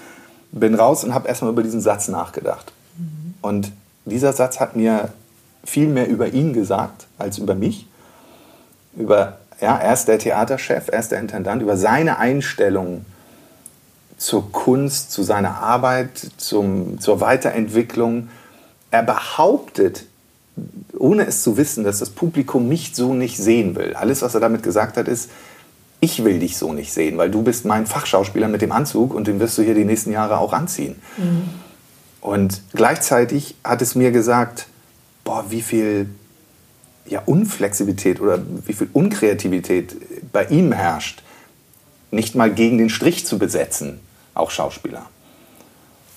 bin 0.51 0.75
raus 0.75 1.03
und 1.03 1.13
habe 1.13 1.27
erstmal 1.27 1.51
über 1.51 1.63
diesen 1.63 1.81
Satz 1.81 2.07
nachgedacht. 2.07 2.71
Mhm. 2.97 3.33
Und 3.41 3.71
dieser 4.05 4.33
Satz 4.33 4.59
hat 4.59 4.75
mir 4.75 5.09
viel 5.63 5.87
mehr 5.87 6.07
über 6.07 6.27
ihn 6.29 6.53
gesagt 6.53 7.07
als 7.17 7.37
über 7.37 7.55
mich. 7.55 7.87
Über, 8.95 9.37
ja, 9.59 9.77
er 9.77 9.93
ist 9.93 10.07
der 10.07 10.19
Theaterchef, 10.19 10.89
er 10.91 10.99
ist 10.99 11.11
der 11.11 11.19
Intendant, 11.19 11.61
über 11.61 11.77
seine 11.77 12.17
Einstellung 12.17 13.05
zur 14.21 14.51
Kunst, 14.51 15.11
zu 15.11 15.23
seiner 15.23 15.63
Arbeit, 15.63 16.11
zum, 16.37 16.99
zur 16.99 17.21
Weiterentwicklung. 17.21 18.29
Er 18.91 19.01
behauptet, 19.01 20.05
ohne 20.95 21.25
es 21.25 21.41
zu 21.41 21.57
wissen, 21.57 21.83
dass 21.83 21.97
das 21.97 22.11
Publikum 22.11 22.69
mich 22.69 22.91
so 22.93 23.15
nicht 23.15 23.37
sehen 23.37 23.75
will. 23.75 23.95
Alles, 23.95 24.21
was 24.21 24.35
er 24.35 24.39
damit 24.39 24.61
gesagt 24.61 24.97
hat, 24.97 25.07
ist, 25.07 25.31
ich 26.01 26.23
will 26.23 26.37
dich 26.37 26.55
so 26.55 26.71
nicht 26.71 26.93
sehen, 26.93 27.17
weil 27.17 27.31
du 27.31 27.41
bist 27.41 27.65
mein 27.65 27.87
Fachschauspieler 27.87 28.47
mit 28.47 28.61
dem 28.61 28.71
Anzug 28.71 29.15
und 29.15 29.25
den 29.25 29.39
wirst 29.39 29.57
du 29.57 29.63
hier 29.63 29.73
die 29.73 29.85
nächsten 29.85 30.11
Jahre 30.11 30.37
auch 30.37 30.53
anziehen. 30.53 31.01
Mhm. 31.17 31.49
Und 32.21 32.61
gleichzeitig 32.73 33.55
hat 33.63 33.81
es 33.81 33.95
mir 33.95 34.11
gesagt, 34.11 34.67
boah, 35.23 35.45
wie 35.49 35.63
viel 35.63 36.09
ja, 37.07 37.23
Unflexibilität 37.25 38.21
oder 38.21 38.39
wie 38.67 38.73
viel 38.73 38.89
Unkreativität 38.93 39.95
bei 40.31 40.45
ihm 40.45 40.71
herrscht, 40.71 41.23
nicht 42.11 42.35
mal 42.35 42.53
gegen 42.53 42.77
den 42.77 42.89
Strich 42.89 43.25
zu 43.25 43.39
besetzen, 43.39 43.99
auch 44.33 44.51
Schauspieler. 44.51 45.05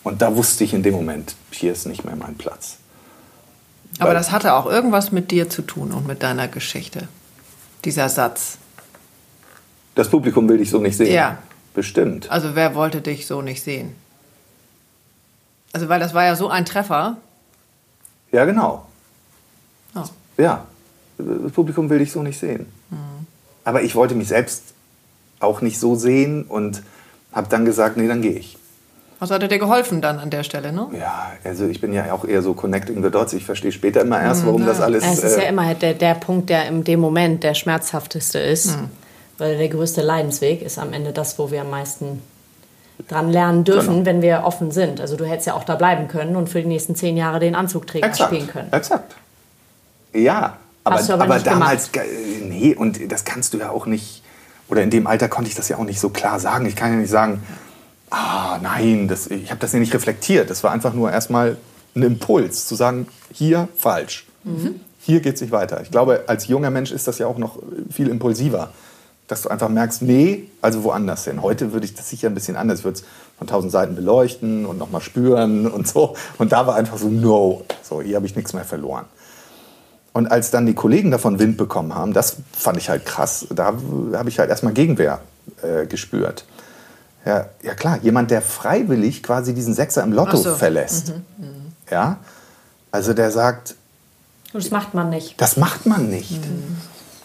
Und 0.02 0.22
da 0.22 0.36
wusste 0.36 0.64
ich 0.64 0.74
in 0.74 0.82
dem 0.82 0.94
Moment, 0.94 1.34
hier 1.50 1.72
ist 1.72 1.86
nicht 1.86 2.04
mehr 2.04 2.16
mein 2.16 2.36
Platz. 2.36 2.76
Aber 3.98 4.08
Weil, 4.08 4.16
das 4.16 4.32
hatte 4.32 4.54
auch 4.54 4.66
irgendwas 4.66 5.12
mit 5.12 5.30
dir 5.30 5.48
zu 5.48 5.62
tun 5.62 5.92
und 5.92 6.06
mit 6.06 6.22
deiner 6.22 6.48
Geschichte, 6.48 7.08
dieser 7.84 8.08
Satz. 8.08 8.58
Das 9.94 10.08
Publikum 10.08 10.48
will 10.48 10.58
dich 10.58 10.70
so 10.70 10.78
nicht 10.78 10.96
sehen. 10.96 11.12
Ja. 11.14 11.38
Bestimmt. 11.74 12.30
Also 12.30 12.54
wer 12.54 12.74
wollte 12.74 13.00
dich 13.00 13.26
so 13.26 13.42
nicht 13.42 13.62
sehen? 13.62 13.96
Also 15.72 15.88
weil 15.88 15.98
das 15.98 16.14
war 16.14 16.24
ja 16.24 16.36
so 16.36 16.48
ein 16.48 16.64
Treffer. 16.64 17.16
Ja, 18.30 18.44
genau. 18.44 18.86
Oh. 19.96 20.04
Ja, 20.36 20.66
das 21.18 21.52
Publikum 21.52 21.90
will 21.90 21.98
dich 21.98 22.12
so 22.12 22.22
nicht 22.22 22.38
sehen. 22.38 22.66
Mhm. 22.90 23.26
Aber 23.64 23.82
ich 23.82 23.96
wollte 23.96 24.14
mich 24.14 24.28
selbst 24.28 24.62
auch 25.40 25.60
nicht 25.60 25.80
so 25.80 25.96
sehen 25.96 26.44
und 26.44 26.82
habe 27.34 27.48
dann 27.48 27.64
gesagt, 27.64 27.96
nee, 27.96 28.08
dann 28.08 28.22
gehe 28.22 28.32
ich. 28.32 28.56
Was 29.20 29.30
hat 29.30 29.42
er 29.42 29.48
dir 29.48 29.58
geholfen 29.58 30.00
dann 30.00 30.18
an 30.18 30.30
der 30.30 30.42
Stelle, 30.42 30.72
ne? 30.72 30.88
Ja, 30.98 31.32
also 31.44 31.66
ich 31.66 31.80
bin 31.80 31.92
ja 31.92 32.12
auch 32.12 32.24
eher 32.24 32.42
so 32.42 32.54
connecting 32.54 33.02
the 33.02 33.10
dots. 33.10 33.32
Ich 33.32 33.44
verstehe 33.44 33.72
später 33.72 34.00
immer 34.02 34.20
erst, 34.20 34.42
mhm, 34.42 34.46
warum 34.46 34.62
mhm, 34.62 34.66
das 34.66 34.80
alles... 34.80 35.04
Es 35.04 35.22
ist 35.22 35.36
äh, 35.36 35.42
ja 35.42 35.48
immer 35.48 35.64
halt 35.64 35.82
der, 35.82 35.94
der 35.94 36.14
Punkt, 36.14 36.50
der 36.50 36.66
in 36.66 36.84
dem 36.84 37.00
Moment 37.00 37.42
der 37.42 37.54
schmerzhafteste 37.54 38.38
ist. 38.38 38.76
Mhm. 38.76 38.90
Weil 39.38 39.56
der 39.56 39.68
größte 39.68 40.02
Leidensweg 40.02 40.62
ist 40.62 40.78
am 40.78 40.92
Ende 40.92 41.12
das, 41.12 41.38
wo 41.38 41.50
wir 41.50 41.62
am 41.62 41.70
meisten 41.70 42.22
dran 43.08 43.30
lernen 43.30 43.64
dürfen, 43.64 43.94
genau. 43.94 44.06
wenn 44.06 44.22
wir 44.22 44.42
offen 44.44 44.70
sind. 44.70 45.00
Also 45.00 45.16
du 45.16 45.24
hättest 45.24 45.48
ja 45.48 45.54
auch 45.54 45.64
da 45.64 45.74
bleiben 45.74 46.08
können 46.08 46.36
und 46.36 46.48
für 46.48 46.60
die 46.62 46.68
nächsten 46.68 46.94
zehn 46.94 47.16
Jahre 47.16 47.40
den 47.40 47.54
Anzugträger 47.54 48.06
exakt, 48.06 48.32
spielen 48.32 48.48
können. 48.48 48.72
Exakt. 48.72 49.16
Ja, 50.12 50.58
aber, 50.84 51.00
aber, 51.00 51.24
aber 51.24 51.38
damals, 51.40 51.90
gemacht. 51.90 52.08
nee, 52.42 52.74
und 52.74 53.10
das 53.10 53.24
kannst 53.24 53.54
du 53.54 53.58
ja 53.58 53.70
auch 53.70 53.86
nicht, 53.86 54.22
oder 54.68 54.82
in 54.82 54.90
dem 54.90 55.06
Alter 55.06 55.28
konnte 55.28 55.48
ich 55.48 55.56
das 55.56 55.68
ja 55.68 55.76
auch 55.76 55.84
nicht 55.84 56.00
so 56.00 56.08
klar 56.08 56.40
sagen. 56.40 56.66
Ich 56.66 56.76
kann 56.76 56.92
ja 56.92 56.98
nicht 56.98 57.10
sagen, 57.10 57.42
ah, 58.10 58.58
nein, 58.62 59.08
das, 59.08 59.26
ich 59.26 59.50
habe 59.50 59.60
das 59.60 59.72
ja 59.72 59.78
nicht 59.78 59.94
reflektiert. 59.94 60.50
Das 60.50 60.64
war 60.64 60.72
einfach 60.72 60.94
nur 60.94 61.10
erstmal 61.10 61.56
ein 61.94 62.02
Impuls, 62.02 62.66
zu 62.66 62.74
sagen, 62.74 63.06
hier 63.32 63.68
falsch. 63.76 64.26
Mhm. 64.44 64.80
Hier 65.00 65.20
geht 65.20 65.34
es 65.34 65.40
nicht 65.40 65.52
weiter. 65.52 65.82
Ich 65.82 65.90
glaube, 65.90 66.24
als 66.26 66.48
junger 66.48 66.70
Mensch 66.70 66.90
ist 66.90 67.06
das 67.06 67.18
ja 67.18 67.26
auch 67.26 67.38
noch 67.38 67.58
viel 67.90 68.08
impulsiver. 68.08 68.70
Dass 69.26 69.40
du 69.42 69.48
einfach 69.48 69.70
merkst, 69.70 70.02
nee, 70.02 70.48
also 70.60 70.84
woanders 70.84 71.24
hin. 71.24 71.40
Heute 71.40 71.72
würde 71.72 71.86
ich 71.86 71.94
das 71.94 72.10
sicher 72.10 72.28
ein 72.28 72.34
bisschen 72.34 72.56
anders. 72.56 72.80
Ich 72.80 72.84
würde 72.84 72.98
es 72.98 73.04
von 73.38 73.46
tausend 73.46 73.72
Seiten 73.72 73.94
beleuchten 73.94 74.66
und 74.66 74.78
nochmal 74.78 75.00
spüren 75.00 75.66
und 75.66 75.88
so. 75.88 76.14
Und 76.36 76.52
da 76.52 76.66
war 76.66 76.74
einfach 76.76 76.98
so, 76.98 77.08
no, 77.08 77.64
so, 77.82 78.02
hier 78.02 78.16
habe 78.16 78.26
ich 78.26 78.36
nichts 78.36 78.52
mehr 78.52 78.64
verloren. 78.64 79.06
Und 80.14 80.30
als 80.30 80.52
dann 80.52 80.64
die 80.64 80.74
Kollegen 80.74 81.10
davon 81.10 81.40
Wind 81.40 81.56
bekommen 81.56 81.94
haben, 81.94 82.12
das 82.12 82.36
fand 82.52 82.78
ich 82.78 82.88
halt 82.88 83.04
krass. 83.04 83.46
Da 83.50 83.74
habe 84.14 84.28
ich 84.28 84.38
halt 84.38 84.48
erstmal 84.48 84.72
Gegenwehr 84.72 85.20
äh, 85.60 85.86
gespürt. 85.86 86.44
Ja, 87.26 87.48
ja 87.62 87.74
klar, 87.74 87.98
jemand, 88.00 88.30
der 88.30 88.40
freiwillig 88.40 89.24
quasi 89.24 89.54
diesen 89.54 89.74
Sechser 89.74 90.04
im 90.04 90.12
Lotto 90.12 90.36
so. 90.36 90.54
verlässt. 90.54 91.08
Mhm, 91.08 91.44
mh. 91.44 91.48
Ja, 91.90 92.18
also 92.92 93.12
der 93.12 93.32
sagt. 93.32 93.74
Das 94.52 94.70
macht 94.70 94.94
man 94.94 95.10
nicht. 95.10 95.34
Das 95.40 95.56
macht 95.56 95.84
man 95.84 96.08
nicht. 96.08 96.30
Mhm. 96.30 96.76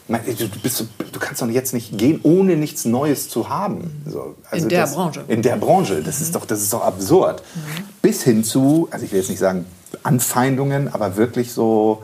Du, 0.08 0.50
bist, 0.64 0.80
du, 0.80 1.20
kannst 1.20 1.44
doch 1.44 1.48
jetzt 1.48 1.72
nicht 1.72 1.96
gehen, 1.96 2.20
ohne 2.24 2.58
nichts 2.58 2.86
Neues 2.86 3.30
zu 3.30 3.50
haben. 3.50 4.02
So, 4.08 4.36
also 4.50 4.64
in 4.64 4.70
der 4.70 4.82
das, 4.82 4.96
Branche. 4.96 5.24
In 5.28 5.44
der 5.44 5.58
Branche. 5.58 6.02
Das, 6.02 6.18
mhm. 6.18 6.26
ist, 6.26 6.36
doch, 6.36 6.46
das 6.46 6.64
ist 6.64 6.74
doch 6.74 6.82
absurd. 6.82 7.44
Mhm. 7.54 7.84
Bis 8.02 8.24
hin 8.24 8.44
zu, 8.44 8.88
also 8.90 9.06
ich 9.06 9.12
will 9.12 9.20
jetzt 9.20 9.30
nicht 9.30 9.38
sagen 9.38 9.68
Anfeindungen, 10.02 10.92
aber 10.92 11.16
wirklich 11.18 11.54
so, 11.54 12.02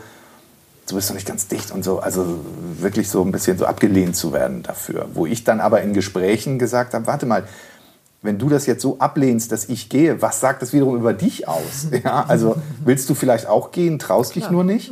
du 0.88 0.96
bist 0.96 1.10
doch 1.10 1.16
nicht 1.16 1.28
ganz 1.28 1.48
dicht 1.48 1.72
und 1.72 1.84
so, 1.84 2.00
also 2.00 2.26
wirklich 2.80 3.10
so 3.10 3.24
ein 3.24 3.32
bisschen 3.32 3.58
so 3.58 3.66
abgelehnt 3.66 4.16
zu 4.16 4.34
werden 4.34 4.64
dafür. 4.64 5.08
Wo 5.14 5.26
ich 5.26 5.44
dann 5.44 5.60
aber 5.60 5.82
in 5.82 5.94
Gesprächen 5.94 6.60
gesagt 6.60 6.94
habe, 6.94 7.08
warte 7.08 7.26
mal, 7.26 7.44
wenn 8.22 8.38
du 8.38 8.50
das 8.50 8.66
jetzt 8.66 8.82
so 8.82 8.98
ablehnst, 9.00 9.52
dass 9.52 9.70
ich 9.70 9.90
gehe, 9.90 10.22
was 10.22 10.40
sagt 10.40 10.62
das 10.62 10.74
wiederum 10.74 10.96
über 10.96 11.14
dich 11.14 11.48
aus? 11.48 11.88
Ja, 12.04 12.26
also 12.28 12.56
willst 12.84 13.10
du 13.10 13.16
vielleicht 13.16 13.48
auch 13.48 13.72
gehen, 13.72 14.00
traust 14.00 14.36
dich 14.36 14.50
nur 14.50 14.64
nicht? 14.64 14.92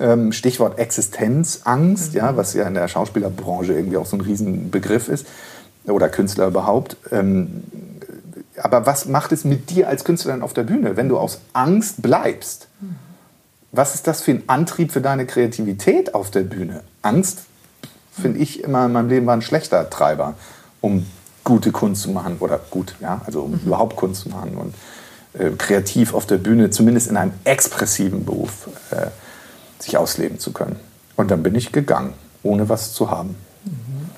Ähm, 0.00 0.32
Stichwort 0.32 0.78
Existenzangst, 0.78 2.14
ja, 2.14 2.36
was 2.36 2.54
ja 2.54 2.66
in 2.66 2.74
der 2.74 2.88
Schauspielerbranche 2.88 3.74
irgendwie 3.74 3.98
auch 3.98 4.06
so 4.06 4.16
ein 4.16 4.22
Riesenbegriff 4.22 5.08
ist 5.08 5.26
oder 5.84 6.08
Künstler 6.08 6.46
überhaupt. 6.46 6.96
Ähm, 7.10 7.64
aber 8.56 8.86
was 8.86 9.06
macht 9.06 9.32
es 9.32 9.44
mit 9.44 9.70
dir 9.70 9.88
als 9.88 10.04
Künstlerin 10.04 10.42
auf 10.42 10.52
der 10.52 10.62
Bühne, 10.62 10.96
wenn 10.96 11.08
du 11.08 11.18
aus 11.18 11.40
Angst 11.52 12.00
bleibst? 12.00 12.68
Was 13.72 13.94
ist 13.94 14.06
das 14.06 14.20
für 14.20 14.32
ein 14.32 14.42
Antrieb 14.48 14.92
für 14.92 15.00
deine 15.00 15.26
Kreativität 15.26 16.14
auf 16.14 16.30
der 16.30 16.42
Bühne? 16.42 16.82
Angst, 17.00 17.40
finde 18.12 18.38
ich, 18.38 18.62
immer 18.62 18.86
in 18.86 18.92
meinem 18.92 19.08
Leben 19.08 19.26
war 19.26 19.34
ein 19.34 19.42
schlechter 19.42 19.88
Treiber, 19.88 20.34
um 20.82 21.06
gute 21.42 21.72
Kunst 21.72 22.02
zu 22.02 22.10
machen 22.10 22.36
oder 22.40 22.58
gut, 22.58 22.94
ja, 23.00 23.22
also 23.24 23.42
um 23.42 23.52
mhm. 23.52 23.60
überhaupt 23.66 23.96
Kunst 23.96 24.22
zu 24.22 24.28
machen 24.28 24.56
und 24.56 24.74
äh, 25.40 25.50
kreativ 25.56 26.12
auf 26.12 26.26
der 26.26 26.36
Bühne, 26.36 26.68
zumindest 26.70 27.08
in 27.08 27.16
einem 27.16 27.32
expressiven 27.44 28.24
Beruf, 28.24 28.68
äh, 28.90 29.06
sich 29.78 29.96
ausleben 29.96 30.38
zu 30.38 30.52
können. 30.52 30.76
Und 31.16 31.30
dann 31.30 31.42
bin 31.42 31.54
ich 31.54 31.72
gegangen, 31.72 32.12
ohne 32.42 32.68
was 32.68 32.92
zu 32.92 33.10
haben. 33.10 33.36
Mhm. 33.64 34.10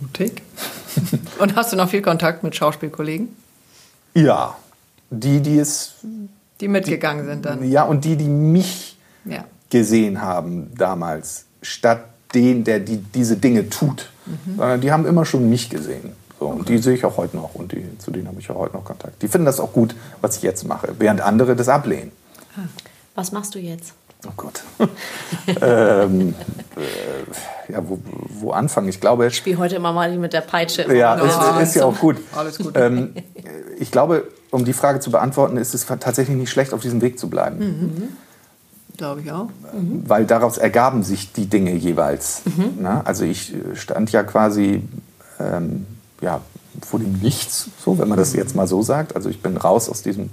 Mutig. 0.00 0.42
und 1.38 1.54
hast 1.54 1.72
du 1.72 1.76
noch 1.76 1.88
viel 1.88 2.02
Kontakt 2.02 2.42
mit 2.42 2.56
Schauspielkollegen? 2.56 3.28
Ja, 4.14 4.56
die, 5.10 5.40
die 5.40 5.58
es. 5.58 5.94
Die 6.60 6.68
mitgegangen 6.68 7.24
die, 7.24 7.30
sind 7.30 7.44
dann. 7.44 7.68
Ja, 7.68 7.84
und 7.84 8.04
die, 8.04 8.16
die 8.16 8.28
mich 8.28 8.96
ja. 9.24 9.44
gesehen 9.70 10.20
haben 10.20 10.72
damals, 10.76 11.44
statt 11.62 12.04
den, 12.34 12.64
der 12.64 12.80
die, 12.80 12.98
diese 12.98 13.36
Dinge 13.36 13.68
tut. 13.68 14.10
Mhm. 14.26 14.80
Die 14.80 14.92
haben 14.92 15.06
immer 15.06 15.24
schon 15.24 15.48
mich 15.48 15.70
gesehen. 15.70 16.12
So, 16.38 16.46
okay. 16.46 16.58
Und 16.58 16.68
die 16.68 16.78
sehe 16.78 16.94
ich 16.94 17.04
auch 17.04 17.16
heute 17.16 17.36
noch 17.36 17.54
und 17.54 17.72
die, 17.72 17.98
zu 17.98 18.10
denen 18.10 18.28
habe 18.28 18.38
ich 18.40 18.50
auch 18.50 18.56
heute 18.56 18.76
noch 18.76 18.84
Kontakt. 18.84 19.22
Die 19.22 19.28
finden 19.28 19.46
das 19.46 19.60
auch 19.60 19.72
gut, 19.72 19.94
was 20.20 20.36
ich 20.36 20.42
jetzt 20.42 20.66
mache, 20.66 20.94
während 20.98 21.20
andere 21.20 21.56
das 21.56 21.68
ablehnen. 21.68 22.12
Ah. 22.56 22.62
Was 23.14 23.32
machst 23.32 23.54
du 23.54 23.58
jetzt? 23.58 23.94
Oh 24.26 24.32
Gott. 24.36 24.62
ähm, 25.60 26.34
äh, 26.76 27.72
ja, 27.72 27.88
wo, 27.88 28.00
wo, 28.40 28.50
anfangen? 28.50 28.88
Ich 28.88 29.00
glaube. 29.00 29.28
Ich 29.28 29.36
spiele 29.36 29.58
heute 29.58 29.76
immer 29.76 29.92
mal 29.92 30.16
mit 30.18 30.32
der 30.32 30.40
Peitsche. 30.40 30.92
Ja, 30.94 31.14
ist, 31.14 31.62
ist, 31.62 31.76
ja 31.76 31.84
auch 31.84 31.98
gut. 31.98 32.16
Alles 32.34 32.58
gut. 32.58 32.72
Ähm, 32.76 33.14
ich 33.78 33.92
glaube, 33.92 34.26
um 34.50 34.64
die 34.64 34.72
Frage 34.72 35.00
zu 35.00 35.10
beantworten, 35.10 35.56
ist 35.56 35.74
es 35.74 35.86
tatsächlich 35.86 36.36
nicht 36.36 36.50
schlecht, 36.50 36.72
auf 36.72 36.80
diesem 36.80 37.00
Weg 37.00 37.18
zu 37.18 37.28
bleiben. 37.28 37.58
Mhm. 37.58 38.08
Glaube 38.96 39.20
ich 39.20 39.30
auch. 39.30 39.48
Mhm. 39.72 40.04
Weil 40.06 40.26
daraus 40.26 40.58
ergaben 40.58 41.02
sich 41.02 41.32
die 41.32 41.46
Dinge 41.46 41.72
jeweils. 41.74 42.42
Mhm. 42.44 42.78
Na, 42.80 43.02
also 43.04 43.24
ich 43.24 43.54
stand 43.74 44.10
ja 44.10 44.22
quasi 44.24 44.82
ähm, 45.38 45.86
ja, 46.20 46.40
vor 46.80 46.98
dem 46.98 47.12
Nichts, 47.14 47.68
so, 47.84 47.98
wenn 47.98 48.08
man 48.08 48.18
das 48.18 48.32
jetzt 48.32 48.54
mal 48.54 48.66
so 48.66 48.82
sagt. 48.82 49.16
Also 49.16 49.28
ich 49.28 49.42
bin 49.42 49.56
raus 49.56 49.88
aus 49.88 50.02
diesem 50.02 50.30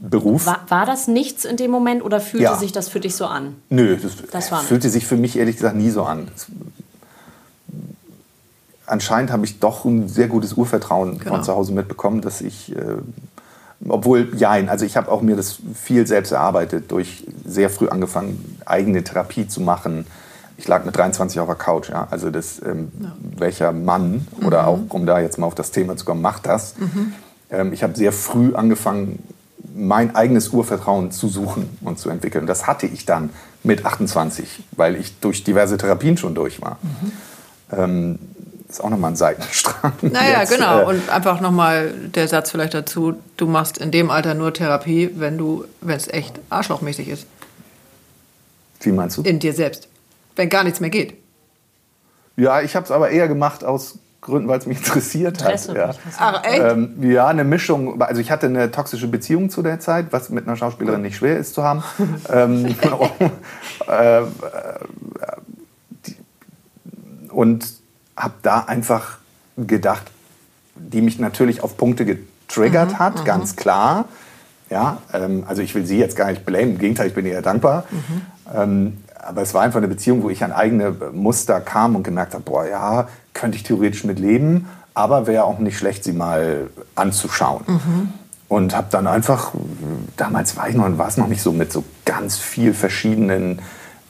Beruf. 0.00 0.46
War, 0.46 0.60
war 0.68 0.86
das 0.86 1.08
nichts 1.08 1.44
in 1.44 1.56
dem 1.56 1.70
Moment 1.70 2.04
oder 2.04 2.20
fühlte 2.20 2.44
ja. 2.44 2.56
sich 2.56 2.72
das 2.72 2.88
für 2.88 3.00
dich 3.00 3.16
so 3.16 3.26
an? 3.26 3.56
Nö, 3.68 3.96
das, 3.96 4.12
das 4.30 4.52
war 4.52 4.60
fühlte 4.60 4.90
sich 4.90 5.06
für 5.06 5.16
mich 5.16 5.36
ehrlich 5.36 5.56
gesagt 5.56 5.76
nie 5.76 5.90
so 5.90 6.04
an. 6.04 6.28
Das, 6.32 6.46
anscheinend 8.86 9.30
habe 9.30 9.44
ich 9.44 9.58
doch 9.58 9.84
ein 9.84 10.08
sehr 10.08 10.28
gutes 10.28 10.54
Urvertrauen 10.54 11.18
genau. 11.18 11.36
von 11.36 11.44
zu 11.44 11.52
Hause 11.52 11.72
mitbekommen, 11.72 12.20
dass 12.20 12.40
ich, 12.40 12.74
äh, 12.74 12.96
obwohl, 13.86 14.28
jein, 14.36 14.68
also 14.68 14.84
ich 14.84 14.96
habe 14.96 15.10
auch 15.10 15.22
mir 15.22 15.36
das 15.36 15.58
viel 15.74 16.06
selbst 16.06 16.32
erarbeitet, 16.32 16.90
durch 16.90 17.24
sehr 17.44 17.70
früh 17.70 17.88
angefangen, 17.88 18.58
eigene 18.66 19.04
Therapie 19.04 19.46
zu 19.46 19.60
machen, 19.60 20.06
ich 20.58 20.66
lag 20.66 20.84
mit 20.84 20.96
23 20.96 21.38
auf 21.40 21.46
der 21.46 21.54
Couch. 21.54 21.88
Ja? 21.88 22.08
Also 22.10 22.30
das, 22.30 22.60
ähm, 22.62 22.90
ja. 23.00 23.12
welcher 23.36 23.72
Mann, 23.72 24.26
oder 24.44 24.62
mhm. 24.62 24.68
auch 24.68 24.80
um 24.90 25.06
da 25.06 25.20
jetzt 25.20 25.38
mal 25.38 25.46
auf 25.46 25.54
das 25.54 25.70
Thema 25.70 25.96
zu 25.96 26.04
kommen, 26.04 26.20
macht 26.20 26.46
das? 26.46 26.74
Mhm. 26.76 27.12
Ähm, 27.50 27.72
ich 27.72 27.82
habe 27.82 27.96
sehr 27.96 28.12
früh 28.12 28.54
angefangen, 28.54 29.22
mein 29.74 30.16
eigenes 30.16 30.48
Urvertrauen 30.48 31.12
zu 31.12 31.28
suchen 31.28 31.78
und 31.82 32.00
zu 32.00 32.10
entwickeln. 32.10 32.46
Das 32.46 32.66
hatte 32.66 32.86
ich 32.86 33.06
dann 33.06 33.30
mit 33.62 33.86
28, 33.86 34.64
weil 34.72 34.96
ich 34.96 35.20
durch 35.20 35.44
diverse 35.44 35.78
Therapien 35.78 36.16
schon 36.16 36.34
durch 36.34 36.60
war. 36.60 36.78
Mhm. 36.82 37.12
Ähm, 37.78 38.18
ist 38.68 38.82
auch 38.82 38.90
nochmal 38.90 39.12
ein 39.12 39.16
Seitenstrang. 39.16 39.92
Naja, 40.02 40.40
jetzt, 40.40 40.52
genau. 40.52 40.80
Äh, 40.80 40.84
und 40.84 41.08
einfach 41.08 41.40
nochmal 41.40 41.92
der 41.92 42.28
Satz 42.28 42.50
vielleicht 42.50 42.74
dazu, 42.74 43.14
du 43.36 43.46
machst 43.46 43.78
in 43.78 43.90
dem 43.90 44.10
Alter 44.10 44.34
nur 44.34 44.52
Therapie, 44.52 45.10
wenn 45.14 45.38
du, 45.38 45.64
wenn 45.80 45.96
es 45.96 46.08
echt 46.08 46.38
arschlochmäßig 46.50 47.08
ist. 47.08 47.26
Wie 48.80 48.92
meinst 48.92 49.16
du? 49.16 49.22
In 49.22 49.38
dir 49.38 49.54
selbst 49.54 49.88
wenn 50.38 50.48
gar 50.48 50.64
nichts 50.64 50.80
mehr 50.80 50.88
geht. 50.88 51.18
Ja, 52.36 52.62
ich 52.62 52.74
habe 52.76 52.84
es 52.84 52.90
aber 52.90 53.10
eher 53.10 53.28
gemacht 53.28 53.64
aus 53.64 53.98
Gründen, 54.20 54.48
weil 54.48 54.58
es 54.58 54.66
mich 54.66 54.78
interessiert 54.78 55.44
hat. 55.44 55.74
Ja. 55.74 55.90
Ach, 56.18 56.44
echt? 56.44 56.62
Ähm, 56.62 56.96
ja, 57.02 57.26
eine 57.26 57.44
Mischung. 57.44 58.00
Also 58.00 58.20
ich 58.20 58.30
hatte 58.30 58.46
eine 58.46 58.70
toxische 58.70 59.08
Beziehung 59.08 59.50
zu 59.50 59.62
der 59.62 59.80
Zeit, 59.80 60.06
was 60.10 60.30
mit 60.30 60.46
einer 60.46 60.56
Schauspielerin 60.56 61.02
nicht 61.02 61.16
schwer 61.16 61.36
ist 61.38 61.54
zu 61.54 61.64
haben. 61.64 61.82
ähm, 62.32 62.66
äh, 63.88 64.22
und 67.30 67.77
habe 68.18 68.34
da 68.42 68.60
einfach 68.60 69.18
gedacht, 69.56 70.10
die 70.74 71.00
mich 71.00 71.18
natürlich 71.18 71.62
auf 71.62 71.76
Punkte 71.76 72.04
getriggert 72.04 72.92
mhm, 72.92 72.98
hat, 72.98 73.20
mhm. 73.20 73.24
ganz 73.24 73.56
klar. 73.56 74.06
Ja, 74.70 74.98
ähm, 75.14 75.44
also 75.46 75.62
ich 75.62 75.74
will 75.74 75.86
sie 75.86 75.98
jetzt 75.98 76.16
gar 76.16 76.30
nicht 76.30 76.44
blamen, 76.44 76.72
im 76.72 76.78
Gegenteil, 76.78 77.08
ich 77.08 77.14
bin 77.14 77.24
ihr 77.24 77.40
dankbar. 77.40 77.84
Mhm. 77.90 78.20
Ähm, 78.54 78.96
aber 79.26 79.42
es 79.42 79.54
war 79.54 79.62
einfach 79.62 79.78
eine 79.78 79.88
Beziehung, 79.88 80.22
wo 80.22 80.30
ich 80.30 80.44
an 80.44 80.52
eigene 80.52 80.94
Muster 81.12 81.60
kam 81.60 81.96
und 81.96 82.02
gemerkt 82.02 82.34
habe, 82.34 82.44
boah, 82.44 82.66
ja, 82.66 83.08
könnte 83.34 83.56
ich 83.56 83.62
theoretisch 83.62 84.04
mit 84.04 84.18
leben, 84.18 84.68
aber 84.94 85.26
wäre 85.26 85.44
auch 85.44 85.58
nicht 85.58 85.78
schlecht, 85.78 86.04
sie 86.04 86.12
mal 86.12 86.70
anzuschauen. 86.94 87.62
Mhm. 87.66 88.12
Und 88.48 88.74
habe 88.74 88.86
dann 88.90 89.06
einfach, 89.06 89.52
damals 90.16 90.56
war 90.56 90.68
ich 90.68 90.74
noch, 90.74 90.96
war 90.96 91.08
es 91.08 91.18
noch 91.18 91.28
nicht 91.28 91.42
so 91.42 91.52
mit 91.52 91.70
so 91.70 91.84
ganz 92.06 92.38
viel 92.38 92.72
verschiedenen 92.72 93.60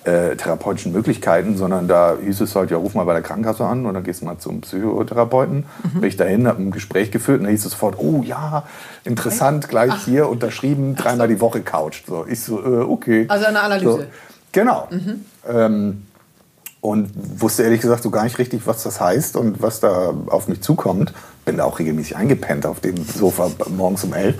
äh, 0.08 0.36
therapeutischen 0.36 0.92
Möglichkeiten, 0.92 1.56
sondern 1.56 1.88
da 1.88 2.16
hieß 2.20 2.40
es 2.40 2.54
halt, 2.54 2.70
ja, 2.70 2.76
ruf 2.76 2.94
mal 2.94 3.04
bei 3.04 3.12
der 3.12 3.22
Krankenkasse 3.22 3.64
an 3.64 3.84
und 3.84 3.94
dann 3.94 4.04
gehst 4.04 4.22
du 4.22 4.24
mal 4.24 4.38
zum 4.38 4.62
Psychotherapeuten. 4.62 5.66
Mhm. 5.82 6.00
Bin 6.00 6.08
ich 6.08 6.16
dahin, 6.16 6.48
habe 6.48 6.62
ein 6.62 6.70
Gespräch 6.70 7.10
geführt 7.10 7.38
und 7.38 7.44
dann 7.44 7.52
hieß 7.52 7.64
es 7.64 7.72
sofort, 7.72 7.96
oh 7.98 8.22
ja, 8.22 8.64
interessant, 9.04 9.68
gleich 9.68 9.92
Ach. 9.92 10.04
hier 10.04 10.28
unterschrieben, 10.28 10.96
dreimal 10.96 11.28
die 11.28 11.40
Woche 11.40 11.60
coucht. 11.60 12.04
So, 12.06 12.26
ich 12.28 12.40
so, 12.40 12.58
äh, 12.60 12.80
okay. 12.80 13.26
Also 13.28 13.46
eine 13.46 13.60
Analyse. 13.60 13.92
So. 13.92 14.04
Genau. 14.52 14.88
Mhm. 14.90 15.24
Ähm, 15.48 16.02
und 16.80 17.10
wusste 17.40 17.64
ehrlich 17.64 17.80
gesagt 17.80 18.02
so 18.02 18.10
gar 18.10 18.24
nicht 18.24 18.38
richtig, 18.38 18.66
was 18.66 18.82
das 18.84 19.00
heißt 19.00 19.36
und 19.36 19.60
was 19.60 19.80
da 19.80 20.14
auf 20.26 20.48
mich 20.48 20.62
zukommt. 20.62 21.12
Bin 21.44 21.56
da 21.56 21.64
auch 21.64 21.78
regelmäßig 21.78 22.16
eingepennt 22.16 22.66
auf 22.66 22.80
dem 22.80 23.04
Sofa 23.04 23.50
morgens 23.68 24.04
um 24.04 24.14
elf. 24.14 24.36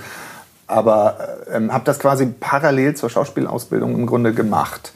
Aber 0.67 1.17
ähm, 1.51 1.73
habe 1.73 1.83
das 1.83 1.99
quasi 1.99 2.27
parallel 2.27 2.95
zur 2.95 3.09
Schauspielausbildung 3.09 3.93
im 3.95 4.05
Grunde 4.05 4.33
gemacht. 4.33 4.93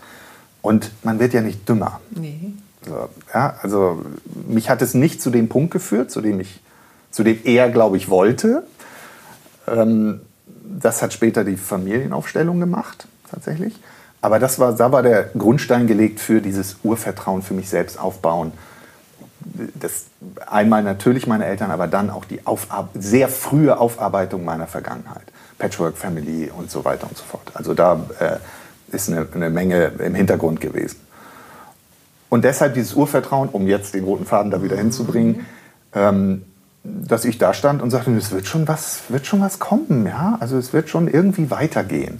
Und 0.63 0.91
man 1.03 1.19
wird 1.19 1.33
ja 1.33 1.41
nicht 1.41 1.67
dümmer. 1.67 1.99
Nee. 2.09 2.53
So, 2.85 3.09
ja, 3.33 3.57
also 3.61 4.03
mich 4.47 4.69
hat 4.69 4.81
es 4.81 4.93
nicht 4.93 5.21
zu 5.21 5.29
dem 5.29 5.49
Punkt 5.49 5.71
geführt, 5.71 6.09
zu 6.09 6.21
dem 6.21 6.39
ich, 6.39 6.61
zu 7.11 7.23
dem 7.23 7.37
er, 7.43 7.69
glaube 7.69 7.97
ich, 7.97 8.09
wollte. 8.09 8.63
Ähm, 9.67 10.21
das 10.79 11.01
hat 11.01 11.13
später 11.13 11.43
die 11.43 11.57
Familienaufstellung 11.57 12.59
gemacht, 12.61 13.07
tatsächlich. 13.29 13.79
Aber 14.21 14.39
das 14.39 14.57
war, 14.57 14.73
da 14.73 14.91
war 14.93 15.03
der 15.03 15.31
Grundstein 15.37 15.85
gelegt 15.85 16.21
für 16.21 16.39
dieses 16.39 16.77
Urvertrauen 16.81 17.41
für 17.41 17.53
mich 17.53 17.67
selbst 17.67 17.99
aufbauen. 17.99 18.53
Das, 19.75 20.05
einmal 20.47 20.81
natürlich 20.81 21.27
meine 21.27 21.45
Eltern, 21.45 21.71
aber 21.71 21.87
dann 21.87 22.09
auch 22.09 22.23
die 22.23 22.47
Aufar 22.47 22.87
sehr 22.93 23.27
frühe 23.27 23.77
Aufarbeitung 23.77 24.45
meiner 24.45 24.67
Vergangenheit. 24.67 25.23
Patchwork 25.57 25.97
Family 25.97 26.49
und 26.49 26.71
so 26.71 26.85
weiter 26.85 27.07
und 27.09 27.17
so 27.17 27.23
fort. 27.25 27.51
Also 27.53 27.73
da 27.73 28.05
äh, 28.19 28.37
ist 28.93 29.09
eine, 29.09 29.27
eine 29.33 29.49
Menge 29.49 29.91
im 29.99 30.15
Hintergrund 30.15 30.61
gewesen. 30.61 30.97
Und 32.29 32.43
deshalb 32.43 32.73
dieses 32.73 32.93
Urvertrauen, 32.93 33.49
um 33.49 33.67
jetzt 33.67 33.93
den 33.93 34.03
roten 34.03 34.25
Faden 34.25 34.51
da 34.51 34.63
wieder 34.63 34.77
hinzubringen, 34.77 35.45
ähm, 35.93 36.43
dass 36.83 37.25
ich 37.25 37.37
da 37.37 37.53
stand 37.53 37.81
und 37.81 37.91
sagte, 37.91 38.11
es 38.15 38.31
wird 38.31 38.47
schon 38.47 38.67
was, 38.67 39.03
wird 39.09 39.25
schon 39.25 39.41
was 39.41 39.59
kommen, 39.59 40.05
ja. 40.05 40.37
Also 40.39 40.57
es 40.57 40.73
wird 40.73 40.89
schon 40.89 41.07
irgendwie 41.07 41.51
weitergehen. 41.51 42.19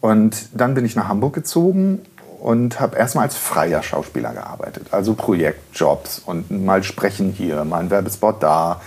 Und 0.00 0.48
dann 0.54 0.74
bin 0.74 0.84
ich 0.84 0.96
nach 0.96 1.08
Hamburg 1.08 1.34
gezogen 1.34 2.00
und 2.40 2.80
habe 2.80 2.96
erstmal 2.96 3.24
als 3.24 3.36
freier 3.36 3.82
Schauspieler 3.82 4.32
gearbeitet. 4.32 4.88
Also 4.90 5.14
Projektjobs 5.14 6.20
und 6.24 6.50
mal 6.50 6.82
sprechen 6.82 7.30
hier, 7.30 7.64
mal 7.64 7.80
ein 7.80 7.90
Werbespot 7.90 8.42
da, 8.42 8.80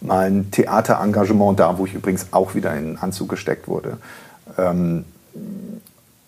mal 0.00 0.30
ein 0.30 0.50
Theaterengagement 0.50 1.58
da, 1.58 1.78
wo 1.78 1.86
ich 1.86 1.94
übrigens 1.94 2.28
auch 2.30 2.54
wieder 2.54 2.74
in 2.74 2.84
den 2.84 2.98
Anzug 2.98 3.28
gesteckt 3.30 3.68
wurde. 3.68 3.98
Ähm, 4.58 5.04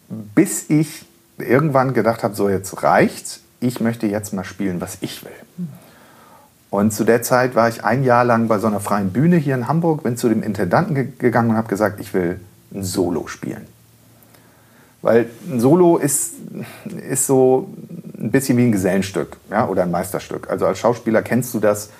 bis 0.09 0.71
ich 0.71 1.07
irgendwann 1.39 1.95
gedacht 1.95 2.23
habe, 2.23 2.35
so 2.35 2.49
jetzt 2.49 2.83
reicht's, 2.83 3.41
ich 3.61 3.81
möchte 3.81 4.07
jetzt 4.07 4.33
mal 4.33 4.45
spielen, 4.45 4.81
was 4.81 4.99
ich 5.01 5.25
will. 5.25 5.69
Und 6.71 6.93
zu 6.93 7.05
der 7.05 7.23
Zeit 7.23 7.55
war 7.55 7.69
ich 7.69 7.85
ein 7.85 8.05
Jahr 8.05 8.25
lang 8.25 8.49
bei 8.49 8.59
so 8.59 8.67
einer 8.67 8.81
freien 8.81 9.11
Bühne 9.11 9.37
hier 9.37 9.55
in 9.55 9.69
Hamburg, 9.69 10.03
bin 10.03 10.17
zu 10.17 10.29
dem 10.29 10.43
Intendanten 10.43 10.95
ge 10.95 11.09
gegangen 11.19 11.51
und 11.51 11.57
habe 11.57 11.69
gesagt, 11.69 12.01
ich 12.01 12.13
will 12.13 12.41
ein 12.75 12.83
Solo 12.83 13.27
spielen. 13.29 13.67
Weil 15.03 15.27
ein 15.49 15.61
Solo 15.61 15.99
ist, 15.99 16.35
ist 17.09 17.27
so 17.27 17.71
ein 18.19 18.31
bisschen 18.31 18.59
wie 18.59 18.65
ein 18.65 18.73
Gesellenstück 18.73 19.37
ja, 19.51 19.69
oder 19.69 19.85
ein 19.85 19.91
Meisterstück. 19.91 20.51
Also 20.51 20.67
als 20.67 20.79
Schauspieler 20.79 21.23
kennst 21.23 21.55
du 21.55 21.61
das. 21.61 21.91